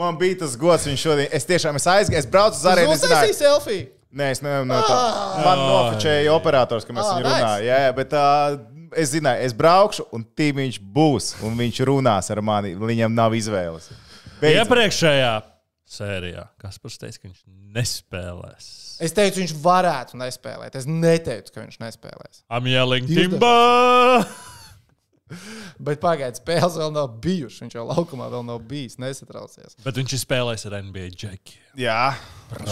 Man 0.00 0.16
bija 0.16 0.40
tas 0.46 0.56
gods, 0.56 0.86
viņš 0.88 1.04
šodien. 1.04 1.28
Es 1.34 1.44
tiešām 1.44 1.76
es 1.76 1.84
aizgāju, 1.92 2.22
es 2.22 2.30
braucu 2.32 2.56
uz 2.56 2.64
arēnu. 2.72 2.94
es 2.96 3.02
Uztaisīja 3.04 3.20
zināju- 3.20 3.38
selfiju. 3.42 3.86
Nē, 4.16 4.30
es 4.32 4.40
nevaru 4.40 4.64
no 4.70 4.80
tā. 4.88 4.98
Man 5.44 5.60
nofočēja 5.60 6.32
operators, 6.32 6.86
ka 6.88 6.94
mēs 6.96 7.04
Ah, 7.04 7.18
viņu 7.18 7.26
runājam. 7.28 7.64
Jā, 7.68 7.78
jā, 7.84 7.92
bet 7.98 8.14
es 8.96 9.12
zināju, 9.12 9.44
es 9.46 9.54
braukšu, 9.56 10.08
un 10.16 10.24
Tīmiņš 10.38 10.80
būs, 10.94 11.30
un 11.46 11.56
viņš 11.58 11.80
runās 11.88 12.30
ar 12.34 12.42
mani. 12.44 12.74
Viņam 12.78 13.14
nav 13.14 13.36
izvēles. 13.36 13.90
Beidzot. 14.38 14.64
Iepriekšējā 14.64 15.32
sērijā 15.88 16.44
Kaspars 16.60 17.00
teica, 17.00 17.22
ka 17.22 17.30
viņš 17.30 17.40
nespēlēs. 17.78 18.68
Es 19.04 19.14
teicu, 19.16 19.42
viņš 19.42 19.56
varētu 19.62 20.18
nespēlēt. 20.20 20.76
Es 20.78 20.86
neteicu, 20.90 21.54
ka 21.54 21.64
viņš 21.64 21.80
nespēlēs. 21.82 22.44
I'm 22.50 22.68
yelling 22.70 23.08
Jūs 23.08 23.28
Timba! 23.32 23.56
Bet 25.88 26.00
pagaidiet, 26.00 26.40
spēles 26.40 26.76
vēl 26.80 26.92
nav 26.94 27.10
bijušas. 27.22 27.60
Viņš 27.64 27.76
jau 27.76 27.84
laukumā 27.90 28.30
vēl 28.32 28.44
nav 28.48 28.62
bijis. 28.68 28.96
Nesatraucies. 29.00 29.76
Bet 29.84 30.00
viņš 30.00 30.14
ir 30.16 30.22
spēlējis 30.22 30.66
ar 30.70 30.78
NBA 30.86 31.08
džekiem. 31.12 31.66
Jā, 31.78 32.14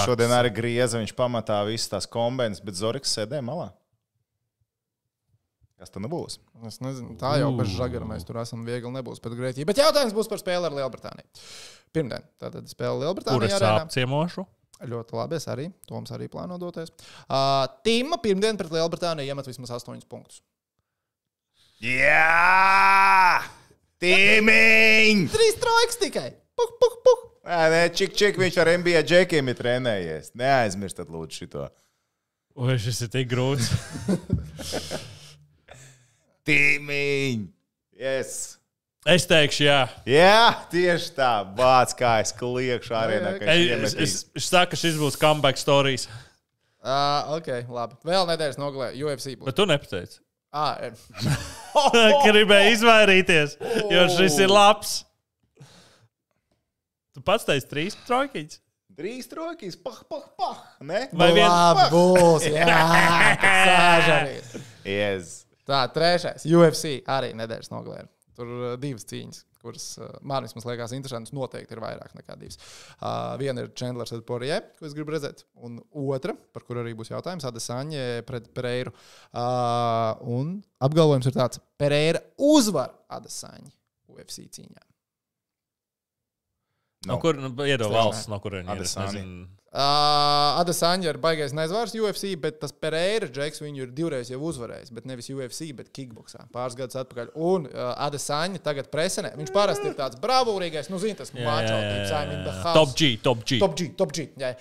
šodien 0.04 0.32
arī 0.32 0.54
grieza. 0.56 1.00
Viņš 1.00 1.12
pamatā 1.18 1.60
visas 1.68 1.92
tās 1.92 2.08
kombinācijas, 2.10 2.64
bet 2.64 2.78
Zorigs 2.80 3.12
sēdēja 3.16 3.44
malā. 3.44 3.68
Kas 5.76 5.92
tad 5.92 6.00
nu 6.00 6.08
būs? 6.08 6.38
Es 6.64 6.78
nezinu, 6.80 7.18
tā 7.20 7.34
jau 7.42 7.50
bez 7.56 7.68
žagara 7.76 8.06
mēs 8.08 8.24
tur 8.24 8.38
esam. 8.40 8.62
Viegli 8.64 8.88
nebūs 8.94 9.20
pēc 9.20 9.34
Grieķijas. 9.36 9.68
Bet 9.68 9.80
jautājums 9.82 10.14
būs 10.16 10.30
par 10.30 10.40
spēli 10.40 10.64
ar 10.64 10.76
Lielbritāniju. 10.76 11.28
Pirmdien, 11.92 12.24
tātad 12.40 12.68
spēle 12.72 12.96
Kur 12.96 13.20
es 13.20 13.28
Lielbritānijā. 13.28 13.82
apciemošu? 13.84 14.46
Ļoti 14.88 15.16
labi, 15.16 15.36
es 15.36 15.46
arī. 15.52 15.66
Toms 15.88 16.12
arī 16.12 16.28
plāno 16.32 16.56
doties. 16.60 16.92
Uh, 17.28 17.64
Tīma 17.84 18.16
pirmdien 18.24 18.56
pret 18.60 18.72
Lielbritāniju 18.72 19.28
iemet 19.28 19.48
vismaz 19.48 19.72
8 19.76 20.04
punktus. 20.08 20.40
Jā! 21.80 23.40
Tīmiņ! 24.00 25.26
Trīs 25.32 25.58
trojkas 25.60 26.00
tikai. 26.00 26.28
Puh, 26.56 26.72
puh, 26.80 26.94
puh. 27.04 27.24
Nē, 27.46 27.64
nē, 27.72 27.82
čik, 27.96 28.16
čik 28.16 28.40
viņš 28.40 28.56
ar 28.62 28.72
NBA 28.80 29.02
džekiem 29.06 29.52
ir 29.52 29.58
trenējies. 29.60 30.32
Neaizmirstiet, 30.40 31.12
lūdzu, 31.12 31.48
šo. 31.52 31.68
Vai 32.56 32.78
šis 32.80 33.02
ir 33.04 33.12
tik 33.12 33.28
grūts? 33.28 33.68
Tīmiņ! 36.46 37.46
Yes! 37.98 38.36
Es 39.06 39.22
teikšu, 39.30 39.62
jā. 39.68 39.80
Jā, 40.10 40.66
tieši 40.72 41.12
tā. 41.14 41.30
Bāc, 41.56 41.92
kā 41.98 42.16
es 42.24 42.32
kliekšu 42.34 42.94
arēnā, 42.98 43.36
Es, 43.38 43.94
es, 43.94 43.94
es, 44.02 44.14
es 44.34 44.48
saku, 44.50 44.72
ka 44.74 44.80
šis 44.80 44.98
būs 44.98 45.18
comeback 45.20 45.60
stories. 45.60 46.08
Uh, 46.82 47.36
ok, 47.38 47.50
labi. 47.70 47.98
Vēl 48.06 48.26
nedēļas 48.32 48.58
nogalē 48.58 48.90
UFC. 48.98 49.36
Būs. 49.38 49.46
Bet 49.46 49.58
tu 49.58 49.66
nepateici. 49.70 50.18
Ah, 50.54 50.74
eh, 50.82 50.92
Gribēju 52.26 52.74
izvairīties, 52.74 53.56
jo 53.92 54.04
šis 54.16 54.38
ir 54.42 54.50
labs. 54.50 55.00
Tu 57.14 57.22
pats 57.26 57.46
teici 57.46 57.70
trīs 57.70 57.98
trojkiņas. 58.06 58.60
Drīz 58.96 59.26
trokīs, 59.28 59.74
pah, 59.76 59.98
pah, 60.08 60.22
pah. 60.40 60.60
Ne? 60.80 61.06
Vai 61.12 61.30
vien- 61.36 61.46
labi 61.46 61.90
būs. 61.92 62.46
Jā, 62.48 62.78
sāžarīs. 63.44 64.54
Yes. 64.88 65.34
Tā, 65.66 65.82
trešais. 65.90 66.46
UFC 66.46 67.00
arī 67.10 67.32
nedēļas 67.38 67.72
nogalē. 67.72 68.04
Tur 68.36 68.50
uh, 68.52 68.72
divas 68.78 69.06
cīņas, 69.08 69.38
kuras 69.64 69.84
uh, 69.98 70.10
man 70.26 70.44
vismaz 70.44 70.66
liekas 70.68 70.92
interesantas. 70.94 71.32
Noteikti 71.34 71.74
ir 71.74 71.80
vairāk 71.82 72.12
nekā 72.18 72.36
divas. 72.38 72.60
Uh, 73.00 73.32
viena 73.40 73.64
ir 73.64 73.72
Chandlers 73.78 74.12
pret 74.12 74.26
Porie, 74.28 74.58
ko 74.78 74.86
es 74.86 74.94
gribu 74.96 75.14
redzēt. 75.14 75.46
Un 75.66 75.78
otra, 75.90 76.36
par 76.54 76.66
kuru 76.68 76.84
arī 76.84 76.92
būs 76.98 77.10
jautājums, 77.14 77.46
Adesaņa 77.48 78.04
pret 78.28 78.50
Pereiru. 78.54 78.92
Uh, 79.32 80.12
un 80.36 80.58
apgalvojums 80.84 81.30
ir 81.30 81.38
tāds, 81.38 81.62
Pereira 81.80 82.22
uzvar 82.36 82.92
Adesaņu 83.16 83.72
UFC 84.12 84.46
cīņā. 84.58 84.84
No 87.06 87.18
kur 87.22 87.38
nu, 87.38 87.52
iedod 87.66 87.92
valsts, 87.92 88.26
no 88.30 88.38
kurienes 88.42 88.94
ir? 88.96 89.02
Nezinu. 89.02 89.46
Uh, 89.76 90.56
Adesaņa 90.62 91.10
ir 91.10 91.18
baigais 91.20 91.52
nezvārs 91.52 91.92
UFC, 91.98 92.30
bet 92.40 92.62
tas 92.62 92.72
Pereira 92.72 93.26
Džeks 93.28 93.60
viņu 93.60 93.82
ir 93.84 93.90
divreiz 93.92 94.30
jau 94.32 94.38
uzvarējis. 94.48 94.92
Bet 94.96 95.04
nevis 95.04 95.26
UFC, 95.28 95.66
bet 95.76 95.90
kickboxā. 95.92 96.46
Pāris 96.54 96.78
gadus 96.78 96.96
atpakaļ. 97.02 97.34
Un 97.36 97.66
uh, 97.68 97.90
Adesaņa 98.06 98.62
tagad 98.64 98.88
presenē. 98.88 99.34
Viņš 99.36 99.52
parasti 99.52 99.90
ir 99.90 99.98
tāds 99.98 100.16
bravūrīgais, 100.22 100.88
nu, 100.88 101.00
zina, 101.02 101.18
tas 101.18 101.34
Jā, 101.36 101.44
jā, 101.44 101.66
jā, 101.68 101.90
jā, 101.92 102.22
jā. 102.24 102.54
house. 102.62 102.72
Top 102.78 102.94
G, 102.96 103.10
top 103.20 103.42
G. 103.44 103.58
Top 103.60 103.76
G, 103.76 103.90
top 104.00 104.14
G. 104.16 104.24
Jā. 104.40 104.54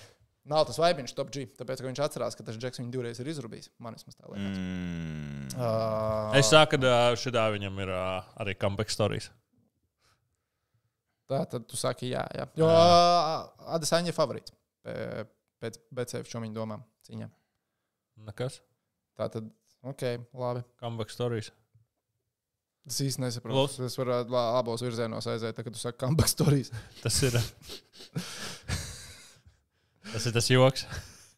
Nav 0.51 0.67
tas 0.67 0.81
vaibiņš, 0.83 1.15
top 1.15 1.31
G. 1.31 1.45
Tāpēc, 1.61 1.79
ka 1.79 1.87
viņš 1.87 2.03
atcerās, 2.09 2.35
ka 2.35 2.43
tas 2.49 2.59
Džeks 2.59 2.83
viņu 2.83 2.91
divreiz 2.97 3.23
ir 3.23 3.31
izrubījis. 3.31 3.71
Man 3.79 3.95
vismaz 3.95 4.19
tā 4.19 4.27
liekas. 4.33 4.59
Mm. 4.59 5.47
Uh, 5.55 6.35
Es 6.41 6.51
saku, 6.51 6.81
ka 6.83 6.99
šitā 7.23 7.47
viņam 7.55 7.79
ir 7.87 7.95
ā, 7.95 8.03
arī 8.43 8.59
comeback 8.59 8.91
stories. 8.91 9.31
tā 11.31 11.45
tad 11.49 11.63
tu 11.71 11.79
saki, 11.79 12.11
jā, 12.11 12.27
jā. 12.35 12.51
Jo 12.59 12.67
uh, 12.67 13.47
Adesaņa 13.79 14.11
ir 14.11 14.19
favorīts 14.19 14.51
pēc 14.85 15.79
BCF 15.95 16.29
šo 16.29 16.41
viņa 16.43 16.55
domām 16.55 16.83
cīņā. 17.07 17.27
Nekas. 18.25 18.61
Tā 19.17 19.27
tad, 19.33 19.47
ok, 19.83 20.03
labi. 20.37 20.63
Comeback 20.81 21.11
stories. 21.13 21.51
Es 22.85 22.99
īsti 23.01 23.23
nesaprotu. 23.23 23.55
Klus. 23.57 23.79
Es 23.87 23.97
varu 23.97 24.19
la- 24.29 24.59
abos 24.59 24.83
virzienos 24.85 25.25
aiziet, 25.31 25.55
tā, 25.57 25.63
kad 25.65 25.73
tu 25.73 25.81
saki, 25.81 25.97
comeback 26.03 26.29
stories. 26.29 26.69
Tas 27.03 27.17
ir. 27.25 27.33
tas 30.11 30.25
ir 30.29 30.35
tas 30.35 30.49
joks. 30.51 30.85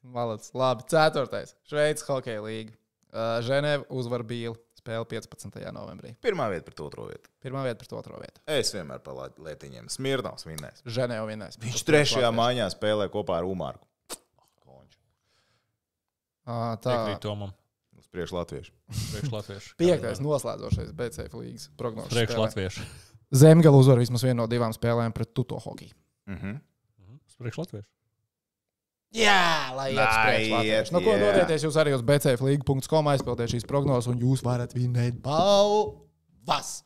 Malacis. 0.03 0.51
Labi, 0.57 0.83
ceturtais. 0.91 1.55
Šveices 1.67 2.05
hokeja 2.07 2.43
līnija. 2.43 2.75
Uh, 3.07 3.37
Ženēva 3.47 3.87
uzvar 3.95 4.23
Bīlu. 4.27 4.57
Spēle 4.87 5.03
15. 5.11 5.57
novembrī. 5.75 6.13
Pirmā 6.23 6.45
vieta 6.47 6.63
pret 6.69 6.79
otro 6.79 7.09
vietu. 7.09 7.27
Pirmā 7.43 7.65
vieta 7.65 7.81
pret 7.81 7.91
otro 7.97 8.21
vietu. 8.21 8.39
Es 8.47 8.71
vienmēr 8.71 9.01
par 9.03 9.33
lietiņiem. 9.35 9.89
Smirnovs 9.91 10.47
vinnēs. 10.47 10.79
Ženēva 10.87 11.27
vinnēs. 11.27 11.59
Viņš 11.59 11.83
trešajā 11.89 12.29
maiņā 12.31 12.69
spēlē 12.71 13.09
kopā 13.11 13.41
ar. 13.41 13.81
Uh, 16.47 16.77
tā. 16.79 16.93
Piekrīt 16.93 17.19
Tomam. 17.25 17.51
Uz 17.99 18.07
priekšu 18.07 18.37
latviešu. 18.37 18.71
Priekš 18.87 19.31
latviešu. 19.33 19.73
Piektais 19.81 20.21
noslēdzošais 20.23 20.93
BCF 20.95 21.35
līnijas 21.35 21.67
prognozes. 21.75 22.13
Priekš 22.13 22.31
spēlē. 22.31 22.45
latviešu. 22.45 22.85
Zemgala 23.35 23.81
uzvar 23.83 23.99
vismaz 23.99 24.23
vienu 24.23 24.39
no 24.39 24.47
divām 24.47 24.71
spēlēm 24.71 25.11
pret 25.11 25.35
Tuto 25.35 25.59
hokeju. 25.59 25.91
Mhm. 26.31 26.55
Priekš 27.43 27.59
latviešu. 27.65 27.89
Jā, 29.15 29.71
lai 29.77 29.91
iet 29.93 30.01
uz 30.03 30.17
priekšu. 30.19 30.93
Nu, 30.95 31.01
ko 31.05 31.15
dodieties 31.21 31.63
jūs 31.63 31.77
arī 31.79 31.93
uz 31.95 32.03
bcflīgu.com, 32.05 33.07
aizpildiet 33.13 33.53
šīs 33.53 33.67
prognozes, 33.69 34.09
un 34.11 34.19
jūs 34.21 34.43
varat 34.45 34.75
vinēt 34.75 35.21
balvas. 35.23 36.81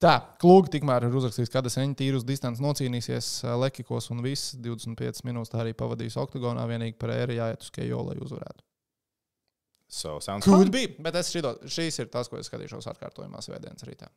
Tā, 0.00 0.14
klūgi 0.40 0.78
tikmēr 0.78 1.04
ir 1.10 1.16
uzrakstījis, 1.18 1.50
ka 1.52 1.60
Adeseņa 1.60 1.98
tīru 1.98 2.22
uz 2.22 2.24
distanci 2.24 2.62
nocīnīsies 2.64 3.26
ā, 3.44 3.56
Lekikos 3.60 4.08
un 4.14 4.22
viss 4.24 4.54
25 4.56 5.26
minūtes 5.28 5.52
tā 5.52 5.60
arī 5.60 5.74
pavadīs 5.76 6.16
oktagonā. 6.22 6.64
Vienīgi 6.70 6.96
par 7.02 7.12
ēru 7.18 7.36
jāiet 7.36 7.66
uz 7.66 7.74
Kejo, 7.74 8.00
lai 8.06 8.16
uzvarētu. 8.16 8.64
So, 9.90 10.16
sounds 10.24 10.46
Could 10.46 10.70
fun. 10.70 10.72
be, 10.72 10.86
bet 11.02 11.18
es 11.18 11.28
šito, 11.34 11.56
šīs 11.68 11.98
ir 12.00 12.08
tas, 12.14 12.30
ko 12.30 12.38
es 12.38 12.48
skatīšos 12.48 12.86
atkārtojumā 12.94 13.42
svētdienas 13.44 13.84
rītā. 13.84 14.08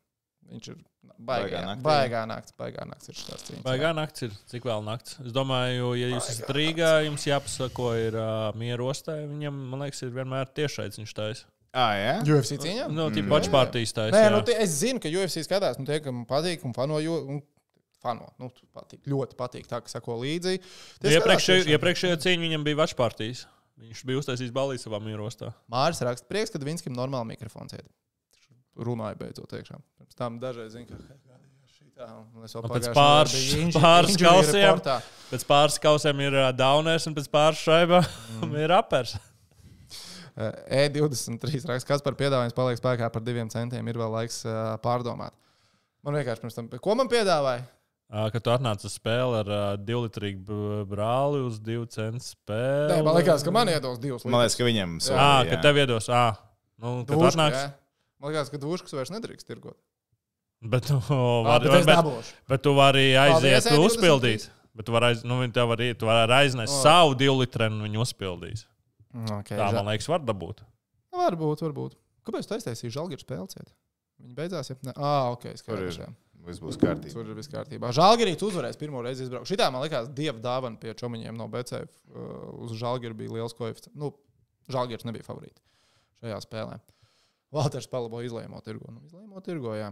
Viņš 0.51 0.67
ir 0.69 0.75
baigā, 0.77 1.15
Baigā 1.23 1.61
naktī. 1.65 1.83
baigā 1.87 2.21
naktis, 2.29 2.53
baigā 2.59 2.83
naktis 2.89 3.09
ir 3.09 3.15
šis 3.19 3.45
cīņas. 3.47 3.63
Vai 3.65 3.77
gan 3.81 3.95
naktis 3.97 4.25
ir? 4.27 4.35
Cik 4.51 4.67
vēl 4.67 4.83
naktis? 4.85 5.15
Es 5.25 5.33
domāju, 5.33 5.93
ja 5.97 6.09
jūs 6.11 6.29
esat 6.33 6.51
Rīgā, 6.57 6.91
jums 7.07 7.25
jāpasako, 7.29 7.87
ir 7.97 8.17
uh, 8.19 8.51
mieru 8.59 8.89
ostē. 8.91 9.15
Viņam, 9.29 9.57
man 9.71 9.85
liekas, 9.85 10.03
ir 10.05 10.11
vienmēr 10.13 10.51
tiešais 10.53 10.99
viņš 11.01 11.13
taisa. 11.17 11.47
Ah, 11.73 11.95
jā? 11.97 12.11
UFC 12.35 12.59
cīņā? 12.61 12.85
Nu, 12.93 13.07
Mm. 13.09 13.13
tie 13.15 13.23
paši 13.31 13.49
partijas 13.49 13.95
taisa. 13.97 14.13
Nē, 14.13 14.21
jā. 14.27 14.33
nu, 14.35 14.41
tie, 14.45 14.59
es 14.61 14.75
zinu, 14.83 14.99
ka 15.01 15.09
UFC 15.09 15.41
skatās, 15.47 15.79
nu, 15.81 15.87
tie, 15.89 15.97
kam 16.05 16.21
patīk 16.29 16.61
un 16.69 16.75
fano, 16.77 16.99
jo, 17.01 17.15
un 17.25 17.41
fano, 18.03 18.27
nu, 18.37 18.51
patīk, 18.75 19.01
ļoti 19.09 19.33
patīk, 19.39 19.65
tā, 19.71 19.79
ka 19.81 19.89
sako 19.89 20.19
līdzi. 20.21 20.59
Iepriekšējo, 21.01 21.63
skatās 21.63 21.73
iepriekšējo 21.73 22.19
cīņu 22.27 22.45
viņam 22.45 22.67
bija 22.67 22.77
vačs 22.83 22.93
partijas. 22.99 23.45
Viņš 23.81 24.03
bija 24.05 24.19
uztaisījis 24.21 24.53
balīti 24.53 24.83
savā 24.85 24.99
mieru 25.01 25.25
ostā. 25.25 25.49
Māris 25.71 26.03
raksta, 26.05 26.27
prieks, 26.29 26.51
ka 26.53 26.61
Vinskim 26.61 26.93
normāli 26.93 27.31
mikrofons 27.33 27.73
iet. 27.73 27.87
Runāja 28.77 29.17
beidzot 29.19 29.51
iekšā. 29.53 29.77
Pirms 29.99 30.15
tam 30.17 30.39
dažreiz 30.41 30.73
zinu, 30.73 30.87
ka 30.89 30.97
šitā, 31.73 32.07
es 32.45 32.55
vēl 32.57 32.63
pēc 32.71 32.87
pāris- 32.95 33.53
inži- 33.59 33.81
pāris 33.83 34.17
kausiem. 34.17 34.79
Pēc 35.29 35.45
pāris 35.49 35.77
kausiem 35.83 36.23
ir 36.25 36.37
Dauners 36.57 37.05
un 37.07 37.13
pēc 37.15 37.29
pāris 37.29 37.61
šaibām 37.61 38.07
Mm. 38.41 38.55
ir 38.63 38.71
apers. 38.73 39.13
Eh, 40.35 40.89
E23 40.89 41.61
raksta, 41.69 41.85
kas 41.91 42.01
par 42.01 42.15
piedāvājumu 42.17 42.55
paliek 42.57 42.79
spēkā 42.81 43.11
par 43.13 43.21
diviem 43.21 43.49
centiem, 43.53 43.85
ir 43.91 43.99
vēl 44.01 44.09
laiks 44.15 44.39
uh, 44.49 44.73
pārdomāt. 44.81 45.35
Man 46.03 46.17
vienkārši 46.17 46.41
pirms 46.41 46.57
tam, 46.57 46.67
ko 46.81 46.95
man 46.97 47.07
piedāvāja? 47.11 47.67
Kad 48.33 48.43
tu 48.45 48.51
atnāc 48.53 48.81
uz 48.85 48.93
spēli 48.97 49.37
ar 49.43 49.47
uh, 49.53 49.61
divlitrīgu 49.77 50.41
b- 50.45 50.81
brāli 50.89 51.39
uz 51.45 51.59
divu 51.61 51.85
centu 51.89 52.25
spēli. 52.25 52.89
Nē, 52.91 52.97
man 53.05 53.15
liekas, 53.19 53.45
ka 53.45 53.53
man 53.53 53.69
iedos 53.71 54.01
divus. 54.01 54.25
Man 54.25 54.41
liekas, 54.41 54.57
ka 54.57 54.65
viņam 54.67 54.97
Ah, 54.97 55.05
solīja, 55.05 55.49
ka 55.53 55.61
tev 55.67 55.79
iedos. 55.81 56.09
Ah, 56.13 56.35
nu, 56.81 56.91
Dūška, 57.09 57.29
atnāc. 57.31 57.55
jā. 57.61 57.71
Man 58.23 58.31
liekas, 58.31 58.49
ka 58.53 58.59
duškas 58.61 58.95
vairs 58.95 59.11
nedrīkst 59.11 59.49
tirgot. 59.49 59.75
Bet 60.63 60.87
tu 60.87 60.95
vari, 61.03 61.67
bet 61.67 61.81
es 61.81 62.29
bet, 62.47 62.61
tu 62.63 62.71
vari 62.77 63.09
aiziet, 63.19 63.65
tu 63.67 63.75
E23. 63.75 63.87
uzpildīt. 63.89 64.45
Bet 64.73 64.87
tu 64.87 64.95
vari, 64.95 65.09
aiz, 65.11 65.25
nu, 65.27 65.41
var, 65.43 65.81
tu 65.99 66.07
vari 66.07 66.35
aiznest 66.39 66.71
O. 66.71 66.77
savu 66.85 67.17
divu 67.19 67.41
litru 67.41 67.67
un 67.67 67.81
viņi 67.83 67.99
uzpildīs. 67.99 68.63
Okay, 69.13 69.59
Tā, 69.59 69.67
man 69.75 69.91
liekas, 69.91 70.07
var 70.09 70.23
dabūt. 70.23 70.63
Varbūt, 71.13 71.65
varbūt. 71.67 71.97
Kāpēc 72.25 72.47
tu 72.47 72.55
aiztaisīji 72.55 72.95
žēlgājas 72.95 73.25
spēli? 73.27 73.67
Viņi 74.23 74.37
beidzās, 74.37 74.71
ja 74.71 74.77
ne? 74.87 74.95
Ah, 74.95 75.33
ok, 75.35 75.51
jā. 75.51 76.07
Viss 76.47 76.59
būs 76.63 76.79
kārtībā. 76.79 77.23
Tur 77.27 77.37
viss 77.37 77.51
kārtībā. 77.51 77.91
Žēlgārīts 77.95 78.43
uzvarēs 78.47 78.79
pirmo 78.79 79.03
reizi 79.03 79.27
izbraukt. 79.27 79.47
Šitā 79.51 79.69
man 79.71 79.83
liekas, 79.85 80.09
dieva 80.15 80.39
dāvana 80.43 80.79
pie 80.79 80.95
čomiņiem 80.99 81.37
no 81.39 81.47
BCF. 81.51 81.91
Uh, 82.07 82.49
uz 82.65 82.73
Žēlgāru 82.79 83.19
bija 83.19 83.35
liels 83.37 83.55
koeficients. 83.55 83.93
Nu, 83.99 84.11
Žēlgārs 84.71 85.07
nebija 85.07 85.27
favorīti 85.27 85.59
šajā 86.23 86.41
spēlē. 86.43 86.79
Valters 87.53 87.87
palabo 87.91 88.23
izlēmo 88.25 88.61
tirgo. 88.65 88.89
Nu, 88.93 89.03
izlēmo 89.05 89.43
tirgo, 89.45 89.75
jā. 89.77 89.91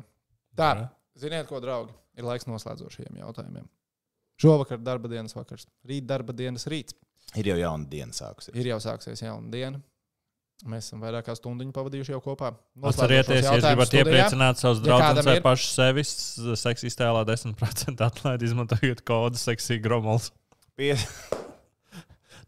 Tā, 0.57 0.71
ziniet, 1.19 1.45
ko, 1.49 1.61
draugi, 1.63 1.93
ir 2.17 2.27
laiks 2.27 2.49
noslēdzošajiem 2.49 3.21
jautājumiem. 3.21 3.69
Šovakar 4.41 4.81
darba 4.81 5.11
dienas 5.11 5.37
vakars, 5.37 5.67
rīt 5.85 6.07
darba 6.09 6.33
dienas 6.33 6.65
rīts. 6.71 6.97
Ir 7.37 7.51
jau 7.51 7.59
jauna 7.59 7.87
diena 7.87 8.15
sākusies. 8.15 8.55
Ir 8.57 8.71
jau 8.73 8.79
sāksies 8.83 9.21
jauna 9.21 9.53
diena. 9.53 9.79
Mēs 10.69 10.89
esam 10.89 11.01
vairāk 11.01 11.25
kā 11.25 11.33
stundu 11.37 11.65
pavadījuši 11.73 12.13
jau 12.13 12.19
kopā. 12.21 12.51
Atcerieties, 12.85 13.47
ja 13.47 13.55
gribat 13.63 13.95
iepriecināt 13.97 14.61
savus 14.61 14.81
draugus 14.83 15.25
vai 15.25 15.39
pašu 15.41 15.69
sevis, 15.71 16.11
seksīs 16.61 16.97
tēlā 16.99 17.23
10% 17.25 18.05
atlaidi, 18.05 18.49
izmantojot 18.49 19.01
kodu 19.07 19.41
seksī 19.41 19.79
gromols. 19.81 20.29
Pie... 20.77 20.93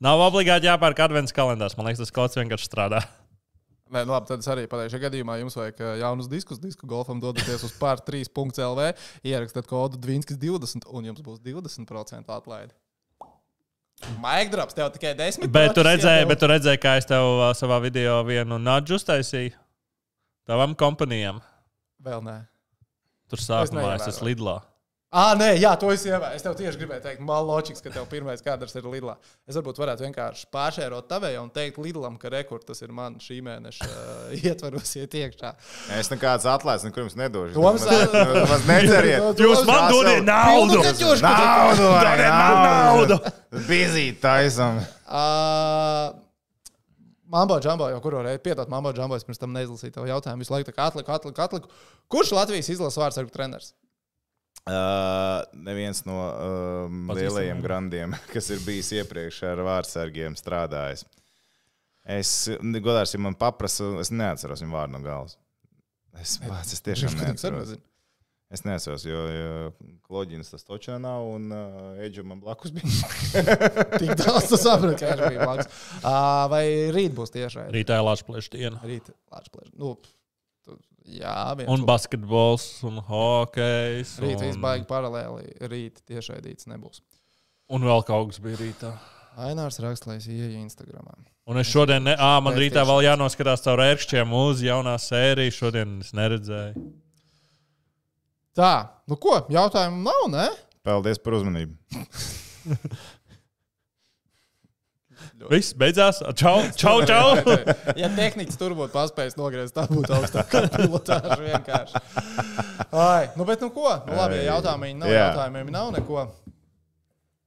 Nav 0.03 0.19
obligāti 0.19 0.67
jāpērk 0.67 0.99
adventas 1.05 1.33
kalendārs. 1.33 1.77
Man 1.77 1.87
liekas, 1.87 2.03
tas 2.03 2.13
kas 2.13 2.37
vienkārši 2.37 2.67
strādā. 2.67 3.01
Nē, 3.93 4.01
nu 4.09 4.15
labi, 4.15 4.25
tad 4.29 4.41
es 4.41 4.49
arī 4.49 4.63
pateikšu, 4.69 4.97
ja 4.97 5.03
gadījumā 5.05 5.35
jums 5.37 5.57
vajag 5.59 5.81
ā, 5.85 5.89
jaunus 6.01 6.29
diskus, 6.31 6.61
disku 6.61 6.87
golfam 6.89 7.19
dodaties 7.21 7.65
uz 7.67 7.75
pār3.lv, 7.77 8.87
ierakstiet 9.29 9.69
kodu 9.69 9.99
Dvinskis 10.01 10.39
20 10.41 10.87
un 10.89 11.11
jums 11.11 11.21
būs 11.25 11.43
20% 11.45 12.33
atlaide. 12.33 12.73
Maigdrops, 14.19 14.75
tev 14.75 14.89
tikai 14.95 15.13
10. 15.19 15.47
Bet 15.53 15.75
tu 15.77 15.85
redzēji, 15.85 16.25
bet 16.27 16.41
tu 16.41 16.49
redzēji, 16.49 16.81
kā 16.81 16.97
es 16.99 17.07
tev 17.07 17.23
uh, 17.37 17.45
savā 17.55 17.77
video 17.83 18.17
vienu 18.27 18.57
nudžu 18.59 18.97
uztaisīju 18.97 19.53
tavam 20.49 20.73
kompanijām. 20.75 21.39
Vēl 22.03 22.25
nē. 22.25 22.37
Tur 23.31 23.39
sākumā 23.39 23.63
es 23.63 23.73
neievēroju. 23.77 24.09
esmu 24.11 24.27
Lidlā. 24.27 24.57
Ah, 25.13 25.35
nē, 25.37 25.51
jā, 25.61 25.69
to 25.77 25.91
es 25.93 26.01
ievēroju. 26.07 26.33
Es 26.39 26.41
tev 26.41 26.55
tieši 26.57 26.79
gribēju 26.81 27.03
teikt, 27.03 27.19
man 27.21 27.43
loģiski, 27.45 27.83
ka 27.85 27.91
tev 27.93 28.07
pirmais 28.09 28.41
kadrs 28.41 28.73
ir 28.79 28.87
Lidlā. 28.89 29.13
Es 29.45 29.53
varbūt 29.59 29.77
varētu 29.77 30.07
vienkārši 30.07 30.47
pāršērot 30.55 31.05
tavējā 31.11 31.43
un 31.43 31.51
teikt 31.53 31.77
Lidlam, 31.77 32.15
ka 32.17 32.31
rekord 32.33 32.65
tas 32.65 32.81
ir 32.81 32.89
man 32.97 33.19
šī 33.21 33.37
mēneša 33.45 33.89
uh, 33.89 34.31
ietvaros 34.49 34.95
iet 34.97 35.13
iekšā. 35.19 35.51
Es 35.99 36.09
nekādas 36.09 36.47
atlaides 36.49 36.87
nekur 36.87 37.05
jums 37.05 37.17
nedošu. 37.19 37.53
Toms, 37.53 37.85
Jūs 37.85 38.49
maz 38.55 38.65
neceriet. 38.71 39.43
Jūs 39.45 39.61
man 39.69 39.85
dodiet 39.93 40.25
naudu! 40.25 40.81
Naudu! 40.81 41.91
vai 41.93 42.03
Dodiet 42.09 42.33
man 42.33 42.59
naudu! 42.65 43.21
Bizīt 43.69 44.17
taisam. 44.25 44.81
Uh, 45.05 46.09
Mambo 47.33 47.61
Džambo 47.61 47.85
jau 47.93 48.01
kuru 48.01 48.25
reizi 48.25 48.41
piedod 48.45 48.69
Mambo 48.69 48.89
Džambo, 48.97 49.21
es 49.21 49.29
pirms 49.29 49.41
tam 49.41 49.53
neizlasīju 49.53 49.93
tavu 49.93 50.09
jautājumu. 50.09 50.41
Visu 50.41 50.57
laiku 50.57 50.71
tā 50.71 50.75
kā 50.75 50.89
atliku, 50.89 51.13
atliku, 51.13 51.41
atliku. 51.45 51.71
Kurš 52.09 52.33
Latvijas 52.33 52.73
izlases 52.73 52.97
vārdsargu 53.01 53.33
treneris? 53.33 53.75
Uh, 54.63 55.41
neviens 55.59 55.99
no 56.07 56.15
um, 56.23 56.99
Pazīstam, 57.09 57.17
lielajiem 57.19 57.63
grandiem, 57.65 58.13
kas 58.33 58.47
ir 58.55 58.61
bijis 58.63 58.93
iepriekš 58.95 59.41
ar 59.49 59.61
vārdsargiem 59.67 60.37
strādājis. 60.39 61.03
Es, 62.03 62.31
godās, 62.83 63.11
ja 63.11 63.19
man 63.19 63.35
paprasa, 63.39 63.89
es 63.99 64.11
neatceros 64.11 64.63
viņu 64.63 64.75
vārdu 64.75 64.95
no 64.95 65.01
galvas. 65.03 65.35
Es, 66.19 66.37
vārds, 66.43 66.77
es 66.77 66.83
tiešām 66.87 67.19
neatceros. 67.19 67.75
Es 68.53 68.61
neatceros, 68.63 69.03
jo, 69.09 69.19
jo 69.33 69.53
Kloģinas 70.05 70.51
tas 70.53 70.63
točā 70.67 70.99
nav 71.01 71.25
un 71.25 71.47
uh, 71.49 72.01
Eģim 72.05 72.27
man 72.29 72.41
blakus 72.43 72.71
bija. 72.75 72.85
Tik 73.99 74.13
daudz 74.19 74.51
tas 74.51 74.61
saprot, 74.61 74.95
ka 74.99 75.09
viņš 75.09 75.23
bija 75.25 75.47
blakus. 75.47 75.79
Uh, 75.97 76.43
vai 76.53 76.65
rīt 76.93 77.15
būs 77.17 77.33
tieši 77.33 77.63
raidījums? 77.63 77.79
Rītā 77.79 77.97
ir 77.97 78.05
Latvijas 78.05 78.51
diena. 78.53 78.83
Rīt, 78.85 79.09
Latvijas 79.33 79.73
nu, 79.73 79.95
tu- 79.97 80.13
jā, 81.05 81.35
viens. 81.59 81.69
Un 81.73 81.83
basketbols, 81.87 82.67
un 82.87 83.01
hokejs. 83.07 84.15
Rīt 84.23 84.39
viss 84.41 84.57
un, 84.57 84.63
baigi 84.63 84.87
paralēli. 84.89 85.55
Rīt 85.71 86.01
tieši 86.07 86.35
raidīts 86.35 86.69
nebūs. 86.71 87.03
un 87.73 87.85
vēl 87.87 88.05
kaut 88.07 88.31
kas 88.31 88.41
bija 88.43 88.59
rītā. 88.61 88.93
Ainārs 89.43 89.79
raksta, 89.81 90.11
lai 90.11 90.19
es 90.19 90.27
ieeju 90.29 90.59
Instagram. 90.61 91.07
Un 91.49 91.57
es 91.57 91.67
šodien, 91.67 92.03
ne, 92.05 92.13
ā, 92.13 92.35
man 92.45 92.53
rītā 92.55 92.83
vēl 92.85 93.01
jānoskatās 93.07 93.65
caur 93.65 93.81
ērkšķiem 93.81 94.35
uz 94.37 94.61
jaunā 94.63 94.93
sēriju. 95.01 95.55
Šodien 95.55 95.95
es 96.03 96.13
neredzēju. 96.15 96.83
Tā, 98.53 98.73
nu 99.09 99.17
ko, 99.17 99.39
jautājumu 99.49 100.03
nav, 100.05 100.27
ne? 100.29 100.45
Paldies 100.85 101.17
par 101.23 101.39
uzmanību. 101.39 101.73
Viss 105.51 105.73
beidzās. 105.77 106.21
Čau, 106.39 106.61
čau, 106.79 106.95
čau! 107.07 107.33
ja 108.01 108.09
tehnicis 108.15 108.59
tur 108.59 108.75
būtu 108.77 108.93
paspējis 108.95 109.35
nogriezt, 109.39 109.75
tā 109.75 109.87
būtu 109.91 110.15
augstākā 110.17 110.63
pilotāža 110.77 111.39
vienkārši. 111.41 112.03
Ai, 112.91 113.29
nu, 113.37 113.47
bet 113.49 113.63
nu 113.65 113.71
ko? 113.75 113.89
Nu, 114.07 114.15
labi, 114.19 114.39
ja 114.41 114.53
jautājumi 114.53 114.93
nav, 114.99 115.11
Jā. 115.11 115.25
jautājumiem 115.29 115.73
nav 115.73 115.91
neko. 115.97 116.27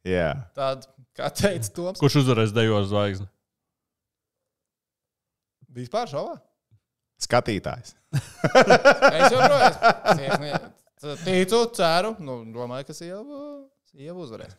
Jā, 0.07 0.29
Tad, 0.55 0.85
kā 1.19 1.31
teica 1.35 1.73
Toms, 1.75 1.99
Kurš 2.03 2.21
uzvarēs 2.23 2.53
dejos 2.55 2.91
zvaigzni? 2.93 3.27
vispār 5.77 6.09
šovā? 6.09 6.37
skatītājs. 7.21 7.95
Es 8.17 9.31
joprojām 9.35 10.21
esmu. 10.21 10.53
Ticu, 11.25 11.61
ceru, 11.77 12.15
nu, 12.25 12.39
domāju, 12.53 12.89
ka 12.89 12.97
sieva, 12.97 13.41
sieva 13.91 14.17
uzvarēs. 14.21 14.57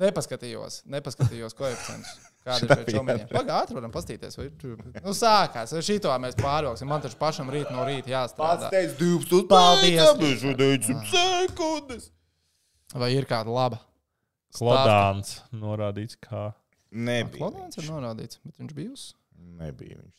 Nepaskatījos, 0.00 0.82
nepaskatījos 0.88 1.56
koeficientus. 1.56 2.31
Kāda 2.42 2.66
ir 2.66 2.72
šeit 2.80 2.88
šomiņa? 2.96 3.26
Pagātri 3.30 3.76
varam 3.78 3.92
pastīties. 3.94 4.36
Vai, 4.40 4.48
tur- 4.58 4.80
nu, 5.04 5.12
sākās. 5.14 5.74
Šito 5.86 6.10
mēs 6.22 6.34
pārvilksim. 6.40 6.88
Man 6.90 7.04
taču 7.04 7.18
pašam 7.20 7.50
rīt 7.54 7.70
no 7.70 7.84
rīta 7.86 8.10
jāstrādā. 8.10 8.70
teica 8.72 8.96
12. 8.98 9.46
Paldies. 9.52 10.42
10 10.42 11.06
sekundes. 11.12 12.10
Vai 12.98 13.12
ir 13.14 13.24
kāda 13.30 13.48
laba? 13.54 13.78
Klodāns 14.52 15.38
norādīts, 15.56 16.18
kā. 16.20 16.50
Nebija. 16.92 17.38
Klonāns 17.46 17.78
ir 17.80 17.86
norādīts, 17.88 18.36
bet 18.44 18.58
viņš 18.60 18.74
bija 18.76 18.90
uz. 18.92 19.04
Nebija 19.62 19.96
viņš. 19.96 20.18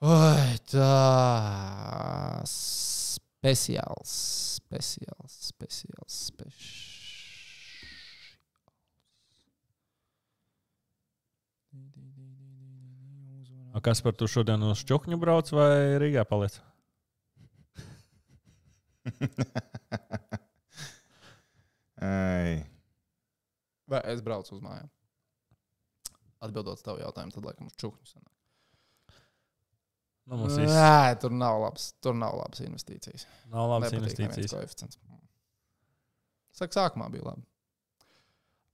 Oi, 0.00 0.54
tā. 0.72 2.40
Speciāls, 2.48 4.14
speciāls, 4.62 5.34
speciāls, 5.50 6.16
speciāls. 6.30 6.88
A 11.72 13.59
kas 13.78 14.02
par 14.02 14.14
to 14.18 14.26
šodien 14.30 14.62
uz 14.66 14.82
čukņu 14.88 15.16
brauc 15.22 15.46
vai 15.54 15.98
Rīgā 16.02 16.24
paliec? 16.26 16.58
Ai. 22.00 22.66
Vai 23.90 24.00
es 24.12 24.20
braucu 24.24 24.54
uz 24.56 24.62
mājām? 24.64 24.88
Atbildot 26.40 26.78
uz 26.78 26.84
tavu 26.84 27.02
jautājumu, 27.02 27.32
tad 27.34 27.46
laikam 27.46 27.68
uz 27.68 27.76
čūnu 27.78 28.06
sanāk. 28.08 28.34
Nu, 30.30 30.38
mums 30.38 30.54
viss 30.60 30.70
Nē, 30.72 31.18
tur 31.20 31.32
nav 31.34 31.58
labs, 31.64 31.90
tur 32.02 32.14
nav 32.14 32.36
labas 32.38 32.60
investīcijas. 32.62 33.26
nav 33.50 33.72
neviens 33.82 34.14
investīcijas. 34.14 34.54
koeficients. 34.54 34.98
Saka, 36.54 36.72
sākumā 36.76 37.06
bija 37.12 37.24
labi. 37.26 37.42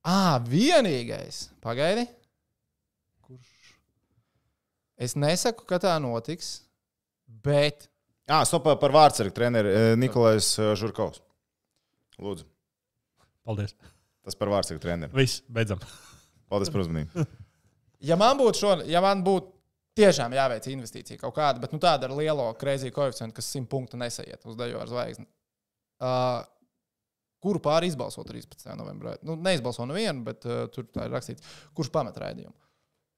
Ah, 0.07 0.37
vienīgais. 0.47 1.49
Pagaidi. 1.65 2.05
Es 4.97 5.17
nesaku, 5.19 5.67
ka 5.69 5.79
tā 5.83 5.93
notiks, 6.01 6.63
bet 7.45 7.91
Ah, 8.27 8.43
stop 8.43 8.65
par 8.81 8.91
vārdsargu 8.91 9.31
treneru 9.35 9.71
eh, 9.71 9.93
Nikolais 9.99 10.49
eh, 10.59 10.73
Žurkovs. 10.79 11.21
Lūdzu, 12.19 12.47
Paldies. 13.47 13.77
tas 14.27 14.35
par 14.39 14.51
vārdsargu 14.51 14.83
treneru. 14.83 15.15
Viss, 15.15 15.45
beidzam. 15.47 15.79
Paldies 16.51 16.73
par 16.75 16.83
uzmanību. 16.83 17.27
ja 18.11 18.19
man 18.19 18.35
būtu 18.41 18.59
šo, 18.59 18.73
ja 18.91 19.03
man 19.05 19.23
būtu 19.27 19.53
tiešām 20.01 20.35
jāveic 20.35 20.67
investīcija 20.73 21.21
kaut 21.21 21.37
kāda, 21.39 21.63
bet 21.63 21.77
nu, 21.77 21.79
tāda 21.83 22.09
ar 22.09 22.17
lielo 22.19 22.49
krēslu 22.59 22.91
koeficientu, 22.97 23.37
kas 23.39 23.53
simt 23.55 23.71
punktu 23.71 24.01
nesaiet 24.01 24.43
uz 24.43 24.59
dejo 24.59 24.83
ar 24.83 24.91
zvaigzni. 24.91 25.29
Uh, 26.03 26.43
kuru 27.41 27.63
pāri 27.63 27.93
izbalso 27.93 28.27
13. 28.27 28.67
novembrī? 28.77 29.15
Nu, 29.25 29.39
neizbalso 29.39 29.87
nevienu, 29.87 30.27
bet 30.27 30.45
uh, 30.51 30.67
tur 30.73 30.91
tā 30.91 31.07
ir 31.07 31.15
rakstīts, 31.15 31.47
kurš 31.79 31.95
pamet 31.95 32.19
raidījumu. 32.21 32.57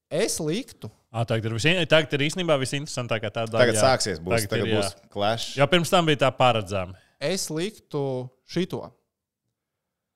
Es 0.09 0.39
liktu, 0.41 0.89
À, 1.09 1.23
tagad, 1.25 1.47
ir 1.49 1.55
visi, 1.57 1.71
tagad 1.89 2.13
ir 2.19 2.27
īstenībā 2.27 2.59
visinteresantākā 2.61 3.31
tā 3.33 3.47
daļa. 3.49 3.63
Tagad 3.63 3.79
jā. 3.79 3.81
sāksies, 3.81 4.19
būs, 4.21 4.35
Tagad 4.35 4.51
tagad 4.53 4.69
ir, 4.69 4.75
būs 4.77 4.91
clash. 5.15 5.47
Jo 5.57 5.67
pirms 5.73 5.93
tam 5.93 6.09
bija 6.09 6.21
tā 6.27 6.29
paredzama. 6.37 6.99
es 7.19 7.47
liktu 7.49 8.03
šito. 8.45 8.83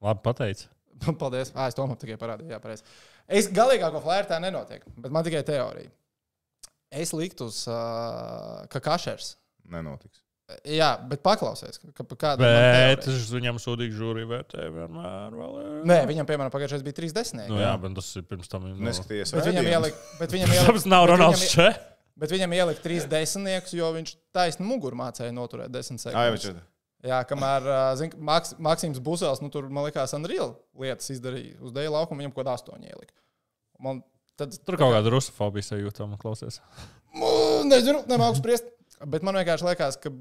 Labi, 0.05 0.21
pateici. 0.27 0.69
Paldies. 1.21 1.53
Ah, 1.57 1.71
es 1.71 1.79
to 1.79 1.87
man 1.89 1.97
tikai 1.97 2.19
parādīju. 2.21 2.53
Jā, 2.53 2.61
pareizi. 2.61 2.85
Es 3.25 3.49
galīgāko 3.49 4.03
flērtā 4.05 4.37
nenotiek, 4.43 4.85
bet 5.01 5.15
man 5.15 5.25
tikai 5.25 5.41
teorija. 5.49 5.89
Es 6.93 7.15
liktu 7.17 7.49
uz 7.49 7.63
uh, 7.73 8.67
ka 8.69 8.83
kašers. 8.85 9.37
Nenotiks. 9.73 10.22
Jā, 10.77 10.91
bet 11.11 11.23
paklausies, 11.25 11.79
ka, 11.97 12.05
kāda 12.15 12.43
Bet 12.43 13.07
es 13.11 13.29
viņam 13.33 13.61
sūdīgu 13.63 13.97
žūriju 13.99 14.31
vērtēju 14.31 14.75
vienmēr. 14.75 15.37
Vēl, 15.39 15.55
ir. 15.63 15.71
Nē, 15.89 15.99
viņam, 16.11 16.29
piemēram, 16.29 16.53
pagājušajā 16.55 16.83
gadā 16.83 16.89
bija 16.89 16.99
30. 17.01 17.47
Nu, 17.53 17.61
jā, 17.63 17.73
bet 17.83 17.97
tas 17.99 18.11
ir 18.19 18.27
pirms 18.31 18.53
tam. 18.53 18.67
Nu, 18.71 18.89
Neskaties, 18.89 19.35
Bet 19.37 19.49
viņam 19.49 19.71
ielika, 19.73 20.05
bet 20.21 20.37
viņam 20.37 20.53
ielika, 20.59 20.85
nav 20.93 21.07
bet 21.07 21.13
Ronalds 21.15 21.47
Čē. 21.53 21.71
Bet 22.23 22.35
viņam 22.35 22.55
ielika 22.59 22.85
trīs 22.85 23.09
desmitniekus, 23.09 23.73
jo 23.75 23.89
viņš 23.97 24.15
taisnu 24.37 24.69
muguru 24.69 24.99
mācīja 25.01 25.33
noturēt 25.35 25.73
desmit 25.73 26.03
Ai, 26.05 26.13
sekundes. 26.13 26.49
ir. 26.53 26.61
Jā, 27.03 27.19
kamēr 27.27 27.65
zin, 27.99 28.13
Maks, 28.23 28.53
Maksims 28.63 29.01
Busels, 29.03 29.41
nu, 29.43 29.51
tur, 29.51 29.67
man 29.73 29.89
liekas, 29.89 30.13
Unreal 30.15 30.53
lietas 30.79 31.11
izdarīja. 31.11 31.57
Uz 31.65 31.75
dēļa 31.75 31.97
laukuma 31.97 32.23
viņam 32.23 32.35
kaut 32.35 32.45
kādā 32.45 32.55
astoņi 32.61 32.93
ielika. 32.93 33.17
Man 33.83 34.05
tad 34.39 34.55
Tur 34.63 34.79
kaut 34.79 34.95
kāda 34.95 35.11
rusofobija 35.11 35.67
sajūta, 35.67 36.07
man 36.07 36.21
klausies. 36.23 36.61
Nu, 37.17 37.33
nezinu, 37.67 38.05
nemāku 38.11 38.39
spriest. 38.39 38.71
Bet 39.03 39.25
man 39.27 39.35
vienkārši 39.35 39.67
liekas, 39.67 39.99
ka 39.99 40.13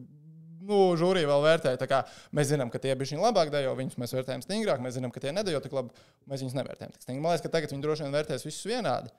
nu, 0.68 0.80
žūrija 1.00 1.30
vēl 1.30 1.44
vērtē. 1.46 1.74
tā 1.82 1.88
kā 1.90 2.02
Mēs 2.38 2.52
zinām, 2.54 2.70
ka 2.74 2.80
tie 2.82 2.94
bija 2.96 3.12
viņi 3.14 3.24
labāk 3.26 3.52
dejo, 3.54 3.74
viņus 3.80 3.98
mēs 4.02 4.14
vērtējam 4.18 4.44
stingrāk, 4.46 4.82
mēs 4.84 4.98
zinām, 5.00 5.12
ka 5.14 5.24
tie 5.24 5.34
nedejo 5.36 5.62
tik 5.64 5.74
labi. 5.78 5.92
Mēs 6.30 6.44
viņus 6.46 6.58
nevērtējam 6.60 6.94
tik 6.96 7.06
stingri. 7.06 7.22
Man 7.24 7.34
liekas, 7.34 7.46
ka 7.48 7.54
tagad 7.58 7.74
viņi 7.74 7.86
droši 7.86 8.06
vien 8.08 8.16
vērtēs 8.18 8.46
visus 8.48 8.68
vienādi. 8.70 9.12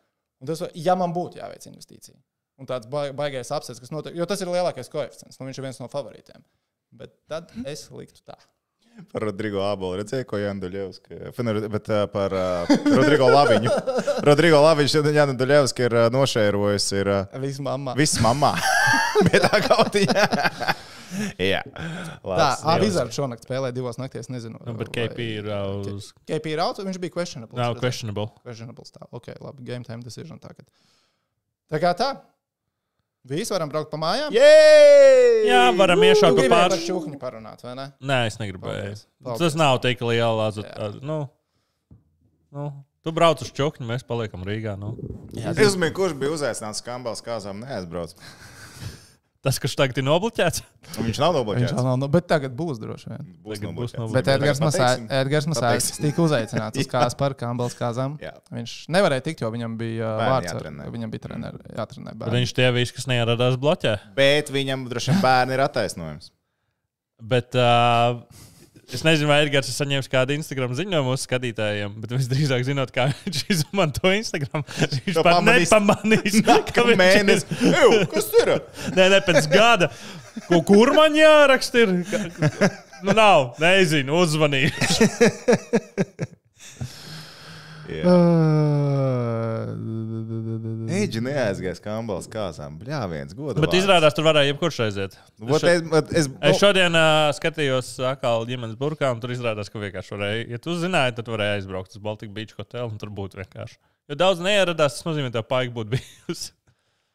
Un 0.43 0.51
tas, 0.51 0.63
ja 0.75 0.97
man 0.99 1.15
būtu 1.15 1.39
jāveic 1.39 1.67
investīcija, 1.71 2.17
un 2.59 2.67
tāds 2.67 2.89
bai- 2.91 3.13
baigais 3.15 3.53
apsets, 3.55 3.79
kas 3.83 3.93
notiek, 3.95 4.17
jo 4.19 4.27
tas 4.27 4.41
ir 4.43 4.51
lielākais 4.51 4.91
koeficients, 4.91 5.39
nu, 5.39 5.47
viņš 5.47 5.61
ir 5.61 5.67
viens 5.69 5.79
no 5.83 5.87
favorītiem. 5.93 6.43
Bet 6.99 7.15
tad 7.31 7.53
es 7.67 7.87
liktu 7.95 8.25
tā. 8.27 8.35
Par 9.13 9.25
Rodrigo 9.25 9.63
Abelu 9.65 10.03
redzēju, 10.03 10.27
ko 10.29 10.37
Jānis 10.37 10.61
Duļevs. 10.67 10.99
Bet 11.73 11.89
uh, 11.89 12.03
par 12.13 12.35
uh, 12.37 12.73
Rodrigo 12.93 13.31
Laviņu. 13.33 13.73
Rodrigo 14.29 14.61
Laviņš 14.67 14.99
Jānis 15.15 15.39
Duļevs 15.41 15.73
ir 15.81 15.97
uh, 15.97 16.09
nošērojis. 16.13 16.91
Ir, 17.01 17.09
uh, 17.09 17.41
Viss 17.41 17.63
mamma. 17.65 17.97
Viss 17.97 18.21
mamā. 18.21 18.53
Bet 19.31 19.49
tā 19.49 19.63
Jā. 21.53 21.61
Tā, 22.23 22.49
Avizards 22.75 23.17
šonakt 23.19 23.47
spēlēja 23.47 23.75
divos 23.77 23.99
naktīs, 24.01 24.31
nezinu. 24.33 24.61
Nu, 24.67 24.75
bet 24.79 24.91
KP 24.95 25.29
ir 25.41 25.49
uh, 25.51 25.81
uz. 25.95 26.11
KP 26.29 26.53
ir 26.55 26.63
auto, 26.65 26.85
viņš 26.87 27.01
bija 27.03 27.15
questionable. 27.15 27.59
Nav 27.59 27.75
redzēju. 27.75 27.83
questionable. 27.85 28.29
Questionable 28.47 28.89
stāv. 28.89 29.09
Ok, 29.15 29.33
labi, 29.41 29.65
game 29.69 29.87
time 29.89 30.03
decision 30.05 30.41
tagad. 30.43 30.69
Tā 31.73 31.81
kā 31.83 31.95
tā. 31.99 32.13
Visi 33.23 33.55
varam 33.55 33.71
braukt 33.71 33.87
pa 33.93 33.99
mājām. 34.03 34.33
Jej! 34.35 35.45
Jā, 35.47 35.61
varam 35.79 36.01
Tu 36.03 36.09
iešaut 36.09 36.33
pa 36.35 36.41
gribēji 36.41 36.51
par 36.51 36.73
pāri. 36.73 36.87
čūhņu 36.89 37.19
parunāt, 37.23 37.61
vai 37.63 37.75
ne? 37.79 37.85
Nē, 38.03 38.17
es 38.27 38.39
negribēju. 38.41 38.81
Paldies. 38.83 39.05
Paldies. 39.23 39.45
Tas 39.45 39.59
nav 39.61 39.79
tik 39.85 40.03
liels. 40.03 40.59
Jā. 40.59 40.89
Nu, 41.07 41.19
nu, 42.51 42.65
tu 43.07 43.13
brauc 43.15 43.45
uz 43.47 43.53
čukņu, 43.55 43.87
mēs 43.93 44.03
paliekam 44.09 44.43
Rīgā. 44.49 44.75
Nu. 44.81 44.97
Es 45.39 45.77
domāju, 45.77 45.95
kurš 46.01 46.17
bija 46.19 46.35
uzaicināts 46.35 46.83
Kambals 46.83 47.23
kāzām, 47.23 47.63
neaizbrauc. 47.63 48.17
Tas, 49.43 49.57
kurš 49.59 49.73
tagad 49.75 49.97
ir 49.99 50.05
nobloķēts, 50.07 50.61
Viņš 51.03 51.19
nav 51.19 51.33
Viņš 51.35 51.39
nobloķēts. 51.41 51.73
vēl 51.75 51.87
nav, 51.89 51.97
nu, 51.99 52.07
bet 52.15 52.27
tagad 52.31 52.53
būs 52.55 52.79
droši 52.79 53.09
vien. 53.11 53.25
Būs 53.43 53.59
Tagad 53.59 53.73
būs 53.75 53.95
nobloķēts. 53.97 54.15
Bet 54.15 54.29
Edgars 54.37 54.61
Masā- 54.63 54.83
Pateiksim. 54.85 55.09
Edgars 55.19 55.49
Masāļs 55.51 55.89
tika 55.99 56.23
uzaicināts 56.23 56.79
uz 56.79 56.87
kāzām 56.95 57.19
par 57.19 57.35
Kambals 57.41 57.75
kāzām. 57.75 58.15
Jā. 58.23 58.37
Viņš 58.55 58.75
nevarēja 58.95 59.25
tikt, 59.27 59.43
jo 59.43 59.51
viņam 59.51 59.75
bija 59.81 60.13
Bērni 60.21 60.31
vārds. 60.37 60.53
jātrenē. 60.53 60.87
Viņam 60.95 61.11
bija 61.17 61.25
treneri, 61.27 61.59
jātrenē 61.75 62.13
tad 62.15 62.21
bērni. 62.23 62.39
viņš 62.39 62.55
tie 62.61 62.69
visi, 62.79 62.95
kas 63.01 63.09
neieradās 63.11 63.59
bloķē. 63.59 63.97
Bet 64.15 64.55
viņam 64.55 64.87
droši 64.93 65.11
vien 65.11 65.21
bērni 65.27 65.59
ir 65.59 65.65
attaisnojums. 65.67 66.31
Bet 67.35 67.59
uh, 67.59 68.23
es 68.99 69.03
nezinu, 69.07 69.29
vai 69.31 69.39
Edgars 69.45 69.69
ir 69.71 69.77
saņēmis 69.77 70.09
kādu 70.13 70.35
Instagram 70.37 70.75
ziņojumu 70.79 71.13
mūsu 71.13 71.27
skatītājiem, 71.29 71.95
bet 72.03 72.13
visdrīzāk 72.17 72.65
zinot, 72.69 72.93
kā 72.95 73.09
viņš 73.25 73.43
izmanto 73.57 74.13
Instagram. 74.13 74.65
Viņš 74.83 75.17
To 75.19 75.25
pat 75.25 75.39
pamanīs. 75.39 75.73
nepamanīs, 75.73 76.39
ka 76.77 76.87
viņš 76.89 77.01
mēnesis. 77.01 77.47
Ew, 77.73 78.03
Kas 78.13 78.29
ir? 78.43 78.55
Nē, 78.99 79.09
ne 79.17 79.23
pēc 79.29 79.49
gada. 79.53 79.91
Ko, 80.49 80.63
kur 80.67 80.93
man 80.97 81.17
jāraksta? 81.17 81.85
Ir? 81.85 81.97
Nu, 83.03 83.17
nav, 83.19 83.53
nezinu, 83.63 84.21
uzvanīju. 84.23 84.71
Eģi 90.93 91.23
neaizgājis 91.25 91.81
Kambals 91.83 92.29
kāzām. 92.31 92.77
Bļā, 92.81 93.01
viens 93.11 93.37
gods. 93.37 93.61
Bet 93.63 93.77
izrādās, 93.77 94.15
tur 94.17 94.27
varēja 94.27 94.53
jebkurš 94.53 94.81
aiziet. 94.87 95.17
Es, 95.17 95.67
ot, 95.93 96.13
es, 96.13 96.29
Es 96.51 96.61
šodien 96.61 96.97
uh, 96.99 97.31
skatījos 97.37 97.95
atkal 98.13 98.47
ģimenes 98.49 98.77
burkā, 98.81 99.13
un 99.15 99.23
tur 99.23 99.35
izrādās, 99.35 99.71
ka 99.73 99.83
vienkārši 99.83 100.17
varēja, 100.17 100.45
ja 100.55 100.61
tu 100.63 100.77
zināji, 100.79 101.17
tad 101.19 101.31
varēja 101.33 101.61
aizbraukt 101.61 101.97
uz 101.97 102.03
Baltic 102.05 102.35
Beach 102.35 102.55
hotelu, 102.59 102.91
un 102.91 103.01
tur 103.01 103.13
būtu 103.15 103.41
vienkārši. 103.41 103.79
Jo 104.11 104.19
daudz 104.19 104.43
neieradās, 104.45 104.99
tas 104.99 105.09
nozīmē, 105.09 105.33
ka 105.33 105.41
tā 105.41 105.47
paika 105.55 105.75
būtu 105.79 105.93
bijusi. 105.97 106.53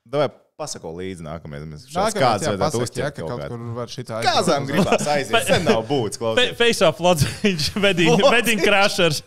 Davai, 0.07 0.29
pasako 0.57 0.93
līdzi 0.97 1.25
Nākamais, 1.25 1.65
kāds 1.93 2.45
jā, 2.47 2.53
pasaka, 2.57 2.79
jā, 2.79 2.83
uzķert 2.87 3.17
ka 3.17 3.25
kaut 3.25 3.41
kaut 3.43 3.51
kur 3.51 3.65
var 3.77 3.91
šitā 3.91 4.21
Kāzām 4.25 4.67
gribās 4.69 5.09
aiziet. 5.13 5.43
Sen 5.49 5.67
nav 5.67 5.83
būtis, 5.89 6.21
klausies. 6.21 6.53
Face 6.57 6.85
off, 6.87 7.01
Lodziņš, 7.03 7.67
wedding 8.33 8.63
crashers. 8.63 9.21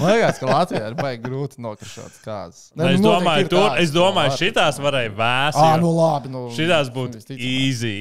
Man 0.00 0.08
liekas, 0.14 0.38
ka 0.40 0.46
Latvijā 0.48 0.84
ir 0.90 0.96
baigi 0.98 1.22
grūti 1.26 1.60
nokršot 1.64 2.14
kādas. 2.24 2.60
Nu, 2.74 2.86
es 2.88 3.00
domāju, 3.04 3.48
tur, 3.52 3.68
es 3.82 3.90
domāju, 3.94 4.32
šitās 4.40 4.76
varēja 4.80 5.12
vēst. 5.18 5.58
Ah, 5.60 5.74
nu 5.82 5.90
labi. 5.96 6.28
Nu, 6.32 6.40
Šitās 6.56 6.88
būtu 6.94 7.16
easy. 7.36 7.98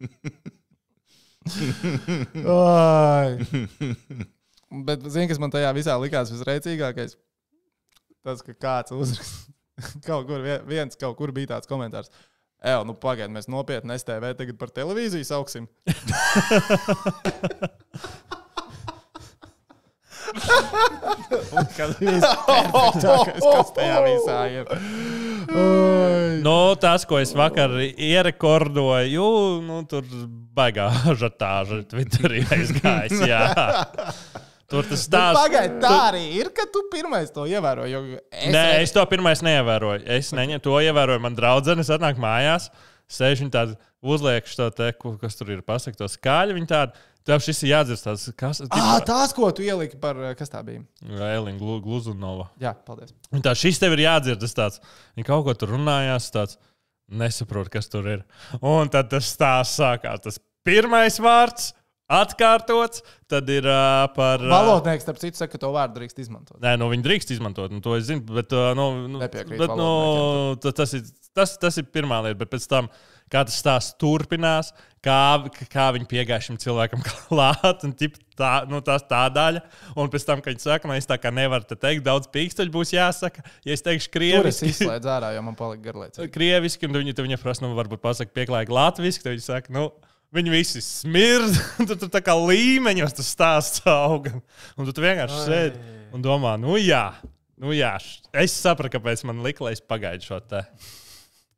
Bet, 4.86 5.02
zini, 5.10 5.26
kas 5.30 5.40
man 5.42 5.50
tajā 5.52 5.70
visā 5.74 5.96
likās 6.00 6.30
visreicīgākais? 6.32 7.16
Tas, 8.24 8.42
ka 8.46 8.52
kāds 8.54 8.92
uzrakst. 8.94 9.48
Kaut 10.06 10.26
kur 10.28 10.40
vie- 10.44 10.60
viens 10.68 10.96
kaut 11.00 11.16
kur 11.16 11.32
bija 11.32 11.46
tāds 11.54 11.66
komentārs. 11.70 12.10
Ej, 12.60 12.82
nu 12.84 12.92
pagaidiet, 13.00 13.32
mēs 13.32 13.48
nopietni 13.48 13.96
STV 13.96 14.34
tagad 14.36 14.58
par 14.60 14.68
televīziju 14.76 15.24
sauksim. 15.24 15.64
Un 20.30 21.68
Kas 21.76 21.96
visperfektākais, 21.98 23.40
kas 23.44 23.72
tajā 23.76 23.98
visā 24.06 24.38
ir? 24.54 24.74
Nu, 26.44 26.56
tas, 26.80 27.06
ko 27.08 27.18
es 27.20 27.32
vakar 27.36 27.74
ierekordoju, 27.80 29.30
nu, 29.66 29.80
tur 29.90 30.06
baigā 30.56 30.90
žatāža 31.20 31.82
Twitterī 31.90 32.44
aizgājis. 32.46 33.24
Jā. 33.28 33.42
Tur 34.70 34.86
tas 34.86 35.02
stāsts. 35.02 35.40
Pagaidiet, 35.40 35.80
tā 35.82 35.94
arī 36.12 36.22
ir, 36.38 36.52
ka 36.54 36.68
tu 36.70 36.84
pirmais 36.92 37.32
to 37.34 37.42
ievēroji. 37.50 38.20
Es 38.30 38.52
Nē, 38.54 38.64
es 38.84 38.94
to 38.94 39.02
pirmais 39.10 39.42
neievēroju. 39.42 40.04
Es 40.14 40.30
neņemu 40.36 40.62
to 40.62 40.76
ievēroju. 40.78 41.22
Man 41.24 41.34
draudzene 41.38 41.82
atnāk 41.82 42.20
mājās, 42.22 42.68
sēž 43.10 43.42
viņa 43.42 43.54
tāda 43.56 43.74
uzliek 44.00 44.46
šo 44.46 44.70
te, 44.70 44.92
kas 44.94 45.38
tur 45.40 45.50
ir 45.56 45.64
pasakot, 45.66 45.98
to 45.98 46.06
skaļu. 46.12 46.54
Viņa 46.60 46.70
tāda, 46.70 47.02
tev 47.28 47.42
šis 47.44 47.62
ir 47.64 47.72
jādzird 47.74 48.02
tāds, 48.04 48.24
kas 48.38 48.62
Ah, 48.70 48.98
tās, 49.06 49.34
ko 49.36 49.50
tu 49.54 49.62
ieliki 49.66 49.98
par, 50.00 50.16
kas 50.38 50.50
tā 50.52 50.62
bija? 50.66 50.82
Elīna 51.06 51.58
Glu- 51.60 51.80
Gluzunova. 51.84 52.48
Jā, 52.60 52.74
paldies. 52.86 53.12
Viņa 53.32 53.42
tā, 53.48 53.54
šis 53.58 53.78
tev 53.82 53.92
ir 53.98 54.04
jādzird. 54.06 54.40
Tas 54.40 54.54
tāds, 54.56 54.80
viņa 55.18 55.26
kaut 55.28 55.44
ko 55.48 55.54
tur 55.54 55.74
runājās, 55.76 56.30
tāds 56.34 56.56
nesaprot, 57.10 57.68
kas 57.72 57.88
tur 57.90 58.06
ir. 58.08 58.24
Un 58.62 58.88
tad 58.92 59.10
tas 59.10 59.28
stāsts 59.34 59.78
sākās. 59.80 60.22
Tas 60.26 60.40
pirmais 60.64 61.18
vārds. 61.22 61.72
Atkārtots, 62.10 63.04
tad 63.30 63.46
ir 63.54 63.62
uh, 63.70 64.08
par. 64.16 64.42
Uh, 64.42 64.50
Valodnieks, 64.50 65.04
starp 65.06 65.20
citu, 65.22 65.38
saka, 65.38 65.52
ka 65.54 65.60
to 65.62 65.68
vārdu 65.70 66.00
drīkst 66.00 66.18
izmantot. 66.24 66.56
Nē, 66.58 66.72
nu 66.82 66.88
viņi 66.90 67.04
drīkst 67.06 67.30
izmantot, 67.36 67.70
nu, 67.70 67.78
to 67.84 67.94
es 67.94 68.08
zinu. 68.08 68.24
Bet, 68.34 68.50
uh, 68.50 68.72
nu, 68.74 68.88
nu, 69.12 69.20
bet, 69.22 69.36
nu, 69.78 69.90
ta- 70.58 70.72
tas, 70.80 70.96
ir, 70.98 71.04
tas, 71.38 71.52
tas 71.62 71.78
ir 71.78 71.86
pirmā 71.94 72.18
lieta. 72.26 72.40
Bet 72.42 72.50
pēc 72.50 72.66
tam, 72.66 72.88
kā 73.30 73.44
tas 73.46 73.60
stāsts 73.62 73.94
turpinās, 74.02 74.72
kā, 75.04 75.20
kā 75.72 75.86
viņi 75.96 76.08
piegāja 76.10 76.44
šim 76.48 76.58
cilvēkam 76.60 77.02
klāt, 77.28 77.84
un 77.86 77.94
tip, 77.96 78.18
tā, 78.38 78.52
nu, 78.70 78.82
tas 78.84 79.04
tā 79.08 79.22
daļa. 79.32 79.62
Un 79.96 80.10
pēc 80.12 80.26
tam, 80.28 80.42
kad 80.44 80.54
viņi 80.54 80.64
saka, 80.64 80.90
nu, 80.90 80.96
es 80.98 81.08
tā 81.08 81.18
kā 81.20 81.32
nevaru 81.34 81.66
te 81.68 81.78
teikt, 81.78 82.04
daudz 82.06 82.30
pīkstoļu 82.34 82.74
būs 82.74 82.94
jāsaka. 82.96 83.44
Ja 83.66 83.76
es 83.76 83.84
teikšu 83.86 84.12
krieviski, 84.14 84.70
izslēdzu 84.74 85.12
ārā, 85.16 85.32
jo 85.36 85.46
man 85.46 85.58
palika 85.58 85.88
garlaicīgi. 85.88 86.30
krieviski 86.36 86.88
un 86.88 87.00
viņi, 87.00 87.16
tad 87.16 87.28
viņi 87.28 87.40
prasa, 87.42 87.64
nu, 87.64 87.72
varbūt 87.78 88.04
pasakot 88.04 88.36
pieklājīgi 88.36 88.76
latviešu, 88.76 89.24
tad 89.24 89.36
viņi 89.36 89.46
saka, 89.48 89.76
nu. 89.76 89.90
Viņi 90.30 90.52
visi 90.52 90.78
smird, 90.78 91.56
un 91.82 91.88
tur, 91.90 91.96
tur 91.98 92.10
tā 92.14 92.20
kā 92.22 92.36
līmeņos 92.38 93.16
tas 93.18 93.32
stāsts 93.34 93.82
auga. 93.90 94.36
Un 94.76 94.86
tu, 94.86 94.94
tu 94.94 95.02
vienkārši 95.02 95.40
sēdi 95.42 95.80
un 96.14 96.22
domā, 96.22 96.52
nu 96.62 96.76
jā, 96.78 97.08
nu 97.58 97.74
jā, 97.74 97.96
es 98.38 98.54
sapratu, 98.54 98.94
kāpēc 98.94 99.24
man 99.26 99.42
lika, 99.42 99.66
lai 99.66 99.74
es 99.74 99.82
pagaidu 99.82 100.28
šo 100.28 100.38
te 100.46 100.62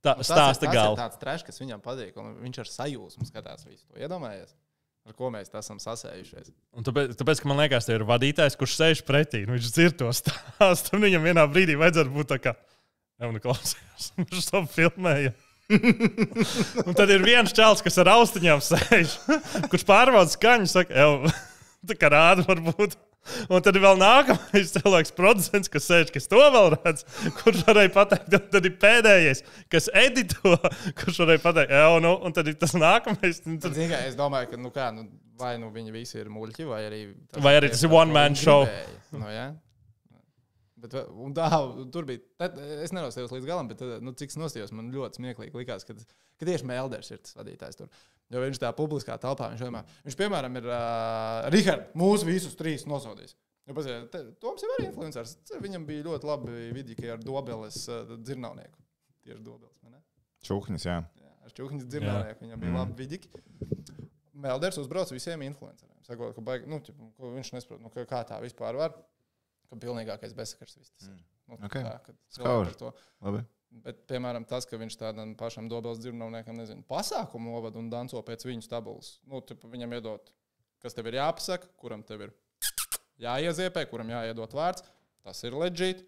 tā, 0.04 0.16
stāsta 0.26 0.68
Tas 0.68 0.90
ir 0.92 0.98
tāds 1.00 1.20
trešs, 1.20 1.46
kas 1.46 1.62
viņam 1.62 1.82
patīk, 1.84 2.18
un 2.20 2.34
viņš 2.42 2.60
ar 2.62 2.70
sajūsmu 2.72 3.28
skatās 3.28 3.66
visu 3.68 3.84
to. 3.86 4.00
Iedomājies, 4.02 4.54
ar 5.08 5.16
ko 5.18 5.30
mēs 5.34 5.52
esam 5.62 5.80
sasējušies. 5.82 6.50
Un 6.78 6.86
tāpēc, 6.86 7.14
tāpēc, 7.20 7.42
ka 7.42 7.50
man 7.50 7.62
liekas, 7.62 7.88
tas 7.88 7.96
ir 7.96 8.06
vadītājs, 8.08 8.58
kurš 8.60 8.76
sēž 8.80 9.04
pretī, 9.08 9.44
nu, 9.46 9.56
viņš 9.56 9.70
dzird 9.76 10.00
to 10.02 10.10
stāstu. 10.16 11.00
Viņam 11.02 11.30
vienā 11.30 11.46
brīdī 11.50 11.78
vajadzētu 11.80 12.14
būt 12.14 12.32
tā 12.34 12.40
kā, 12.42 12.56
nu 13.22 13.42
klausījās, 13.42 14.12
viņš 14.20 14.50
to 14.50 14.66
filmēja. 14.74 15.34
un 16.86 16.96
tad 16.96 17.10
ir 17.12 17.22
viens 17.24 17.54
čels, 17.54 17.80
kas 17.84 17.96
ar 18.02 18.10
austiņām 18.16 18.60
sēž, 18.64 19.14
kurš 19.70 19.86
pārbauda 19.88 20.32
skaņu, 20.34 20.68
saka, 20.70 20.96
jau 20.98 21.32
tā 21.88 21.96
kā 21.98 22.10
rāda, 22.12 22.44
varbūt. 22.48 22.98
Un 23.46 23.62
tad 23.62 23.76
ir 23.78 23.84
vēl 23.84 23.98
nākamais 24.00 24.72
cilvēks, 24.76 25.12
producents, 25.16 25.70
kas 25.72 25.86
sēž, 25.86 26.10
kas 26.14 26.26
to 26.30 26.40
vēl 26.40 26.72
redz, 26.74 27.04
kurš 27.38 27.62
varēja 27.68 27.92
pateikt, 27.94 28.34
un 28.38 28.48
tad 28.54 28.66
ir 28.66 28.76
pēdējais, 28.82 29.42
kas 29.72 29.88
edito, 30.02 30.56
kurš 30.98 31.22
varēja 31.22 31.44
pateikt, 31.44 31.74
jau, 31.78 31.98
nu, 32.02 32.16
un 32.26 32.34
tad 32.34 32.50
ir 32.50 32.58
tas 32.60 32.74
nākamais. 32.74 33.42
Tad, 33.46 33.76
kā, 33.78 34.00
es 34.08 34.18
domāju, 34.18 34.50
ka 34.52 34.60
nu, 34.60 34.72
kā, 34.74 34.88
nu, 34.96 35.06
vai 35.40 35.54
nu 35.62 35.70
viņi 35.74 35.94
visi 35.94 36.18
ir 36.18 36.32
muļķi, 36.32 36.66
vai 36.68 36.82
arī, 36.88 37.02
Vai 37.42 37.54
arī 37.60 37.70
tas 37.72 37.84
ir 37.86 37.94
one 37.94 38.14
man 38.14 38.38
show. 38.38 38.66
Nu, 39.14 39.28
jā. 39.30 39.52
Bet, 40.82 40.96
un 41.24 41.34
tā, 41.36 41.46
tur 41.94 42.06
bija. 42.08 42.22
Tad, 42.42 42.58
es 42.82 42.94
nenosījos 42.94 43.34
līdz 43.36 43.46
galam, 43.46 43.70
bet 43.70 43.78
tad, 43.82 44.02
nu, 44.02 44.14
cik 44.18 44.34
es 44.34 44.38
nosījos, 44.40 44.74
man 44.74 44.90
ļoti 44.94 45.20
smieklīgi 45.20 45.62
likās, 45.62 45.86
ka, 45.86 45.94
ka 46.40 46.48
tieši 46.48 46.66
Melders 46.68 47.12
ir 47.14 47.22
tas 47.22 47.38
vadītājs 47.38 47.78
tur. 47.78 47.92
Jo 48.32 48.42
viņš 48.42 48.62
tā 48.62 48.72
publiskā 48.74 49.18
telpā, 49.22 49.52
viņš, 49.52 49.62
vienmēr, 49.62 49.96
viņš 50.06 50.18
piemēram, 50.18 50.58
ir 50.58 50.68
uh, 50.70 51.50
Rihards, 51.52 51.92
mūsu 51.98 52.26
visus 52.26 52.56
trīs 52.58 52.86
nosodījis. 52.88 53.36
Ja, 53.68 53.76
paziet, 53.76 54.08
te, 54.10 54.24
Toms 54.42 54.64
ir 54.66 54.88
influenceris. 54.88 55.36
Viņam 55.62 55.84
bija 55.86 56.08
ļoti 56.08 56.26
labi 56.26 56.64
vidīgi 56.74 57.12
ar 57.14 57.22
dobeles 57.22 57.84
uh, 57.92 58.16
dzirnavnieku. 58.16 58.82
Tieši 59.22 59.44
dobeles. 59.44 59.72
Čukņas, 60.42 60.84
jā. 60.88 60.96
Jā, 61.22 61.32
ar 61.46 61.54
čūniņu 61.54 61.86
dzirnavnieku 61.86 62.42
viņam 62.42 62.62
bija 62.64 62.74
labi 62.74 62.96
vidīgi. 62.98 63.30
Melders 64.42 64.80
uzbrauc 64.82 65.12
visiem 65.14 65.44
influenceriem. 65.46 65.94
Sakot, 66.02 66.34
ka 66.34 66.42
baigi, 66.42 66.66
nu, 66.70 66.80
ķip, 66.82 66.98
viņš 67.22 67.52
nesaprot, 67.54 67.82
nu, 67.84 67.92
kā 68.10 68.24
tā 68.26 68.40
vispār 68.42 68.78
var. 68.80 68.96
Ka 69.72 69.78
pilnīgākais 69.80 70.34
bezsakars 70.36 70.76
viss 70.76 70.92
tas 70.92 71.08
ir. 71.08 71.16
Nu, 71.48 71.56
Ok. 71.64 71.78
tā, 71.80 72.14
Skauž. 72.36 72.74
Labi. 73.24 73.40
Bet, 73.72 74.02
piemēram, 74.10 74.44
tas, 74.44 74.66
ka 74.68 74.76
viņš 74.76 74.98
tādam 75.00 75.32
pašam 75.38 75.64
dobeles 75.72 76.02
dzirnavniekam, 76.02 76.58
nezinu, 76.60 76.84
pasākumu 76.84 77.54
novada 77.54 77.80
un 77.80 77.88
danco 77.88 78.20
pēc 78.20 78.44
viņu 78.44 78.68
tabulas. 78.68 79.14
Nu, 79.24 79.40
tipa, 79.40 79.70
viņam 79.72 79.94
iedot, 79.96 80.28
kas 80.84 80.92
tev 80.92 81.08
ir 81.08 81.16
jāpasaka, 81.16 81.70
kuram 81.80 82.04
tev 82.04 82.26
ir 82.26 82.34
jāieziepē, 83.24 83.86
kuram 83.88 84.12
jāiedod 84.12 84.52
vārds. 84.58 84.84
Tas 85.24 85.40
ir 85.48 85.56
leģit. 85.56 86.04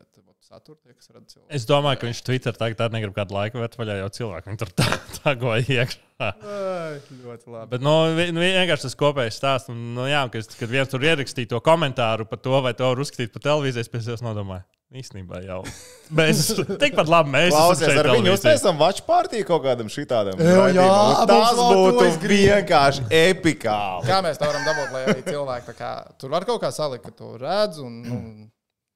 Bet 0.00 0.24
vot, 0.24 0.36
satur 0.40 0.78
tie, 0.80 0.94
kas 0.96 1.10
rada 1.12 1.26
cilvēku. 1.28 1.50
Es 1.52 1.66
domāju, 1.68 2.00
ka 2.00 2.08
viņš 2.08 2.22
Twitter 2.24 2.56
tagad 2.56 2.78
tā 2.80 2.88
negrib 2.94 3.12
kādu 3.16 3.36
laiku 3.36 3.60
vērt 3.60 3.76
vaļā, 3.76 3.98
jau 4.00 4.08
cilvēku 4.16 4.50
viņu 4.50 4.60
tur 4.62 4.72
tā, 4.80 4.88
tā 5.20 5.34
goja 5.38 5.76
iekšā. 5.76 6.30
Ai, 6.30 6.98
ļoti 7.20 7.52
labi. 7.52 7.70
Bet 7.74 7.84
nu, 7.84 7.94
nu, 8.32 8.42
vienkārši 8.42 8.88
tas 8.88 8.98
kopējais 9.04 9.40
stāsts. 9.40 9.72
un, 9.72 9.78
Nu, 9.96 10.08
jā, 10.08 10.24
kad, 10.32 10.52
kad 10.58 10.72
viens 10.72 10.90
tur 10.90 11.04
ierakstīja 11.04 11.52
to 11.52 11.62
komentāru 11.64 12.26
par 12.28 12.40
to, 12.40 12.56
vai 12.64 12.72
to 12.76 12.88
var 12.88 13.00
uzskatīt 13.04 13.32
par 13.34 13.44
televīziju, 13.44 13.84
es 13.84 13.92
pēc 13.92 14.10
tam 14.12 14.30
nodomāju. 14.30 14.66
Īstenībā 14.90 15.38
jau. 15.46 15.60
Mēs 16.18 16.48
tikpat 16.80 17.06
labi 17.06 17.30
mēs 17.30 17.52
Klausies, 17.54 17.92
ar 17.94 18.08
viņu 18.10 18.32
uztaisām 18.34 18.80
watch 18.80 19.04
party 19.06 19.44
kaut 19.46 19.62
kādam 19.62 19.86
šitādam. 19.92 20.40
Jā, 20.42 20.64
jā, 20.74 20.86
tas 21.30 21.60
būtu 21.60 22.06
es 22.08 22.16
vienkārši 22.24 23.04
epikāli. 23.20 24.08
Kā 24.10 24.18
mēs 24.26 24.40
to 24.40 24.48
varam 24.50 24.66
dabūt, 24.66 24.88
lai 24.96 25.04
arī 25.12 25.22
cilvēki 25.28 25.70
tā 25.70 25.76
kā, 25.78 25.92
tur 26.18 26.34
var 26.34 26.48
kaut 26.48 26.58
kā 26.64 26.72
salikt, 26.74 27.06
ka 27.06 27.14
to 27.14 27.36
redz. 27.38 27.78
Un, 27.84 28.00
Kur 28.02 28.48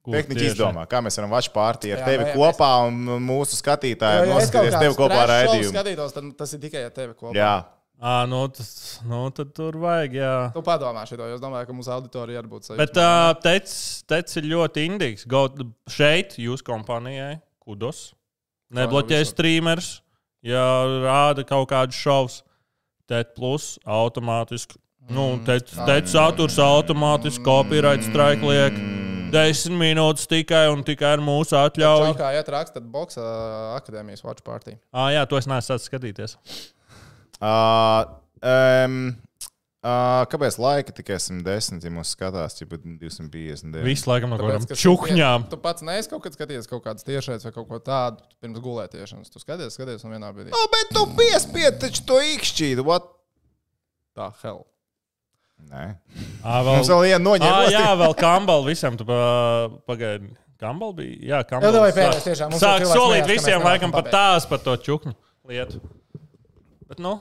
Tehniski 0.04 0.50
izdomā, 0.50 0.84
kā 0.90 1.00
mēs 1.00 1.16
varam 1.16 1.32
watch 1.32 1.52
party 1.54 1.94
ar 1.94 2.02
Jā, 2.02 2.08
tevi 2.10 2.26
jā, 2.26 2.34
kopā 2.36 2.70
un 2.88 2.98
mūsu 3.24 3.56
ja 4.18 4.26
kaut 4.26 4.34
noskatīties 4.34 4.76
tevi 4.76 4.98
kopā 4.98 5.22
ar 5.22 5.32
raidījumu. 5.32 5.70
skatītos, 5.72 6.12
tad 6.12 6.28
tas 6.36 6.52
ir 6.52 6.60
tikai 6.66 6.82
ar 6.90 6.92
tevi 6.92 7.16
kopā. 7.16 7.32
Jā, 7.38 7.54
Ā, 8.04 8.26
nu, 8.28 8.42
tas, 8.50 8.98
nu, 9.06 9.20
tad 9.32 9.52
tur 9.54 9.78
vajag, 9.80 10.16
jā. 10.18 10.32
Tu 10.52 10.62
padomā 10.66 11.04
šo, 11.08 11.16
jo 11.16 11.36
es 11.38 11.42
domāju, 11.42 11.68
ka 11.68 11.76
mūsu 11.76 11.92
auditorija 11.94 12.42
arī 12.42 12.50
būtu 12.50 12.76
Bet 12.76 12.98
uh, 13.00 13.30
tecis 13.40 14.02
tec 14.10 14.34
ir 14.40 14.48
ļoti 14.50 14.86
indīgs. 14.90 15.24
Go 15.30 15.46
šeit, 15.88 16.34
jūsu 16.42 16.66
kompānijai, 16.66 17.38
kudos. 17.62 18.10
Nebloķē 18.74 19.22
streamers, 19.28 20.02
ja 20.44 20.64
rāda 21.06 21.46
kaut 21.48 21.70
kādus 21.70 22.00
šovus. 22.02 22.42
TET 23.08 23.34
plus 23.36 23.76
automātiski. 23.84 24.80
Nu, 25.12 25.36
TET 25.44 25.68
TET 25.84 26.08
saturs 26.08 26.56
automātiski, 26.60 27.44
copyright 27.46 28.04
strike 28.08 28.44
liek. 28.44 28.93
Desmit 29.34 29.78
minūtes 29.80 30.28
tikai 30.30 30.64
un 30.72 30.84
tikai 30.86 31.14
ar 31.16 31.24
mūsu 31.24 31.58
atļauju. 31.58 32.14
kā 32.20 32.30
iet 32.38 32.48
rakstīt 32.54 32.86
Boxa 32.94 33.24
akadēmijas 33.76 34.24
watch 34.26 34.44
party. 34.46 34.78
Ah, 34.94 35.10
jā, 35.14 35.26
to 35.28 35.40
es 35.40 35.50
neesmu 35.50 35.66
sācis 35.74 35.90
skatīties. 35.90 36.36
Uh, 37.42 38.04
um, 38.40 38.98
uh, 39.84 40.22
kāpēc 40.32 40.58
laika 40.62 40.94
tikai 40.96 41.18
110, 41.20 41.82
ja 41.84 41.92
mums 41.92 42.12
skatās, 42.14 42.56
ja 42.60 42.68
pat 42.70 42.84
250? 42.86 43.80
Visu 43.84 44.10
laikam 44.10 44.32
no 44.32 44.38
kaut 44.40 44.54
kādām 44.54 44.78
čukņām. 44.84 45.48
Tu 45.52 45.58
pats 45.64 45.84
neesi 45.86 46.12
kaut 46.12 46.24
kad 46.24 46.36
skatījies 46.36 46.70
kaut 46.70 46.84
kādas 46.86 47.06
tiešais 47.06 47.44
vai 47.48 47.52
kaut 47.56 47.68
ko 47.70 47.80
tādu 47.84 48.22
pirms 48.40 48.62
gulētiešanas. 48.64 49.32
Tu 49.32 49.42
skaties, 49.42 49.74
skaties 49.76 50.06
un 50.06 50.14
vienā 50.16 50.30
brīdī. 50.36 50.54
Oh, 50.54 50.68
bet 50.72 50.94
tu 50.94 51.04
piespied 51.18 51.82
taču 51.82 52.06
to 52.08 52.20
īkšķīt. 52.34 52.84
What? 52.86 53.10
Tā, 54.14 54.30
hell. 54.44 54.62
Nē. 55.70 55.84
Ah, 56.44 56.62
Mums 56.66 56.88
vēl, 56.88 57.00
vēl 57.00 57.04
viena 57.08 57.24
noņēma. 57.24 57.68
jā, 57.72 57.84
vēl 57.98 58.14
Kambala 58.18 58.66
visam. 58.66 58.96
Tu 59.00 59.04
pa- 59.08 59.68
pagaidi. 59.88 60.30
Kambala 60.60 60.92
bija? 60.96 61.16
Jā, 61.32 61.42
Kambala. 61.48 61.86
Jā, 61.88 61.94
pēdējais 61.96 62.26
tiešām, 62.28 62.56
Sāk 62.60 62.84
solīt 62.88 63.26
visiem 63.28 63.62
laikam 63.64 63.92
pat 63.92 64.10
tās 64.12 64.46
par 64.48 64.58
to 64.64 64.76
čukņu 64.76 65.14
lietu. 65.50 65.80
Bet, 66.88 66.98
nu, 67.02 67.20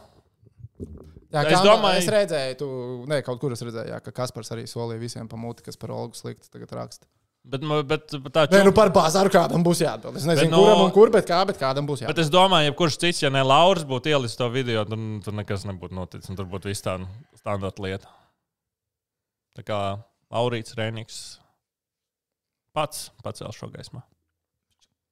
Jā, 1.34 1.42
Es 1.50 1.54
es 1.58 1.62
domāju- 1.66 1.98
es 1.98 2.08
redzēju, 2.14 2.56
tu, 2.60 2.66
ne, 3.10 3.18
kaut 3.26 3.40
kur 3.42 3.52
es 3.56 3.62
redzēju, 3.66 3.90
jā, 3.90 3.98
ka 4.06 4.12
Kaspars 4.14 4.52
arī 4.54 4.68
solīja 4.70 5.02
visiem 5.02 5.26
pa 5.28 5.34
muti, 5.36 5.64
kas 5.66 5.76
par 5.82 5.90
Olgu 5.90 6.14
slikts 6.14 6.52
tagad 6.54 6.70
raksta. 6.78 7.08
bet, 7.44 7.62
bet, 7.66 7.88
bet, 7.90 8.14
bet 8.22 8.34
tā 8.36 8.44
Nē, 8.52 8.60
nu 8.68 8.72
par 8.72 8.92
bāzāru 8.94 9.32
kādam 9.34 9.64
būs 9.66 9.82
jāatbild. 9.82 10.16
Es 10.22 10.28
nezinu, 10.30 10.52
Bet, 10.52 10.52
nu- 10.52 10.62
kuram 10.62 10.82
un 10.86 10.92
kur, 10.94 11.10
bet 11.10 11.26
kā, 11.26 11.40
bet 11.50 11.58
kādam 11.58 11.88
būs 11.90 12.06
Bet 12.06 12.10
jāatbild. 12.14 12.20
es 12.22 12.30
domāju, 12.30 12.66
ja 12.70 12.72
kurš 12.78 12.98
cits, 13.02 13.24
ja 13.24 13.30
ne 13.34 13.42
Lauris 13.42 13.84
būtu 13.84 14.14
ielicis 14.14 14.38
to 14.38 14.48
video, 14.54 14.86
tad 14.86 15.00
tur 15.26 15.34
nekas 15.34 15.66
nebūtu 15.66 15.92
noticis. 15.98 16.36
Tur 16.38 16.46
būtu 16.46 16.70
viss 16.70 16.86
tā 16.86 17.00
standarta 17.42 17.82
lieta. 17.82 18.06
Tā 19.54 19.66
kā 19.68 19.80
Laurīts 20.34 20.76
Rēniks 20.78 21.20
pats 22.74 23.08
pacēl 23.26 23.54
šo 23.54 23.70
gaismā. 23.74 24.02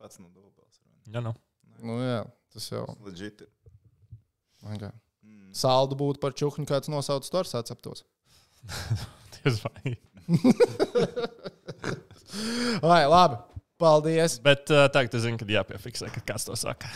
Pats 0.01 0.17
no 0.21 0.29
dubals. 0.33 0.81
Ja, 1.11 1.21
nu. 1.21 1.35
Nu, 1.81 1.97
jā, 2.01 2.23
tas 2.53 2.69
jau. 2.71 2.85
Legit. 3.05 3.43
Okay. 4.61 4.91
Saldu 5.57 5.97
būtu 5.97 6.21
par 6.21 6.33
čukņu, 6.37 6.65
kāds 6.69 6.89
nosauc 6.91 7.27
to 7.27 7.41
ar 7.41 7.49
saceptos. 7.49 8.05
Diez 9.37 9.61
vai. 9.65 9.95
Vai, 12.81 13.01
labi. 13.09 13.41
Paldies. 13.81 14.37
Bet 14.45 14.69
uh, 14.69 14.85
tagad 14.93 15.17
es 15.17 15.25
zinu, 15.25 15.39
ka 15.41 15.47
jāpiefiksē, 15.49 16.11
ka 16.13 16.21
kāds 16.25 16.45
to 16.45 16.55
saka. 16.59 16.89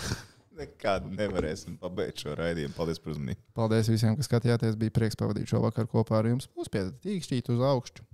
Nekādu 0.56 1.12
nevarēsim 1.12 1.76
pabeigt 1.82 2.22
šo 2.24 2.36
raidījumu. 2.40 2.76
Paldies 2.78 3.02
par 3.04 3.12
uzmanību. 3.12 3.42
Paldies 3.58 3.90
visiem, 3.92 4.16
kas 4.16 4.30
skatījāties. 4.30 4.78
Bija 4.80 4.94
prieks 4.96 5.20
pavadīt 5.20 5.52
šo 5.52 5.60
vakaru 5.66 5.90
kopā 5.92 6.22
ar 6.22 6.30
jums. 6.30 6.48
Uzspiedat 6.56 7.02
tīkšķīt 7.04 7.52
uz 7.52 7.64
augšu. 7.72 8.06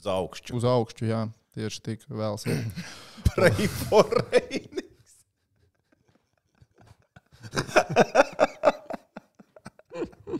Uz 0.00 0.08
augšu. 0.10 0.56
Uz 0.58 0.66
augšu, 0.66 1.06
jā. 1.10 1.24
Tieši 1.54 1.82
tik 1.86 2.06
vēls. 2.10 2.46
Pray 3.30 3.70
for 3.86 4.10
rain. 4.18 4.82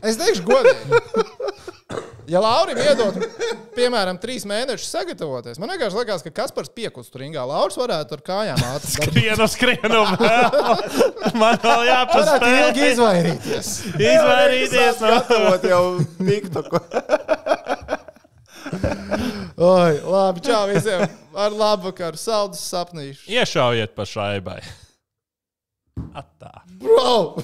Es 0.00 0.18
teikšu, 0.18 0.46
godīgi. 0.48 1.76
Ja 2.28 2.40
Laurim 2.44 2.78
iedod, 2.78 3.16
piemēram, 3.76 4.18
trīs 4.20 4.44
mēnešus 4.48 4.90
sagatavoties, 4.92 5.58
man 5.62 5.70
vienkārši 5.72 5.96
liekas, 6.00 6.22
ka 6.26 6.30
Kaspars 6.36 6.68
piekustu 6.74 7.20
ringā. 7.22 7.42
Lauris 7.48 7.78
varētu 7.80 8.16
ar 8.18 8.22
kājām 8.26 8.60
darbu. 8.64 8.90
Skrienu, 8.96 9.46
skrienu. 9.50 10.02
Man 11.40 11.56
vēl 11.62 11.64
Varētu 11.64 11.88
jāpaspēj. 11.88 12.58
ilgi 12.66 12.84
izvairīties. 12.92 13.70
Izvairīties 13.96 15.00
no. 15.04 15.12
Gatavot 15.16 15.66
jau 15.70 15.82
TikToku. 16.20 16.82
Oi, 19.60 19.94
labi, 20.04 20.40
čau 20.44 20.62
visiem. 20.70 21.06
Ar 21.36 21.52
labu 21.54 21.90
vakaru, 21.90 22.18
saldus 22.20 22.62
sapnīšus. 22.70 23.26
Iešaujiet 23.30 23.92
pa 23.96 24.06
šaibai. 24.08 24.60
Attā. 26.16 26.62
Bro! 26.80 27.42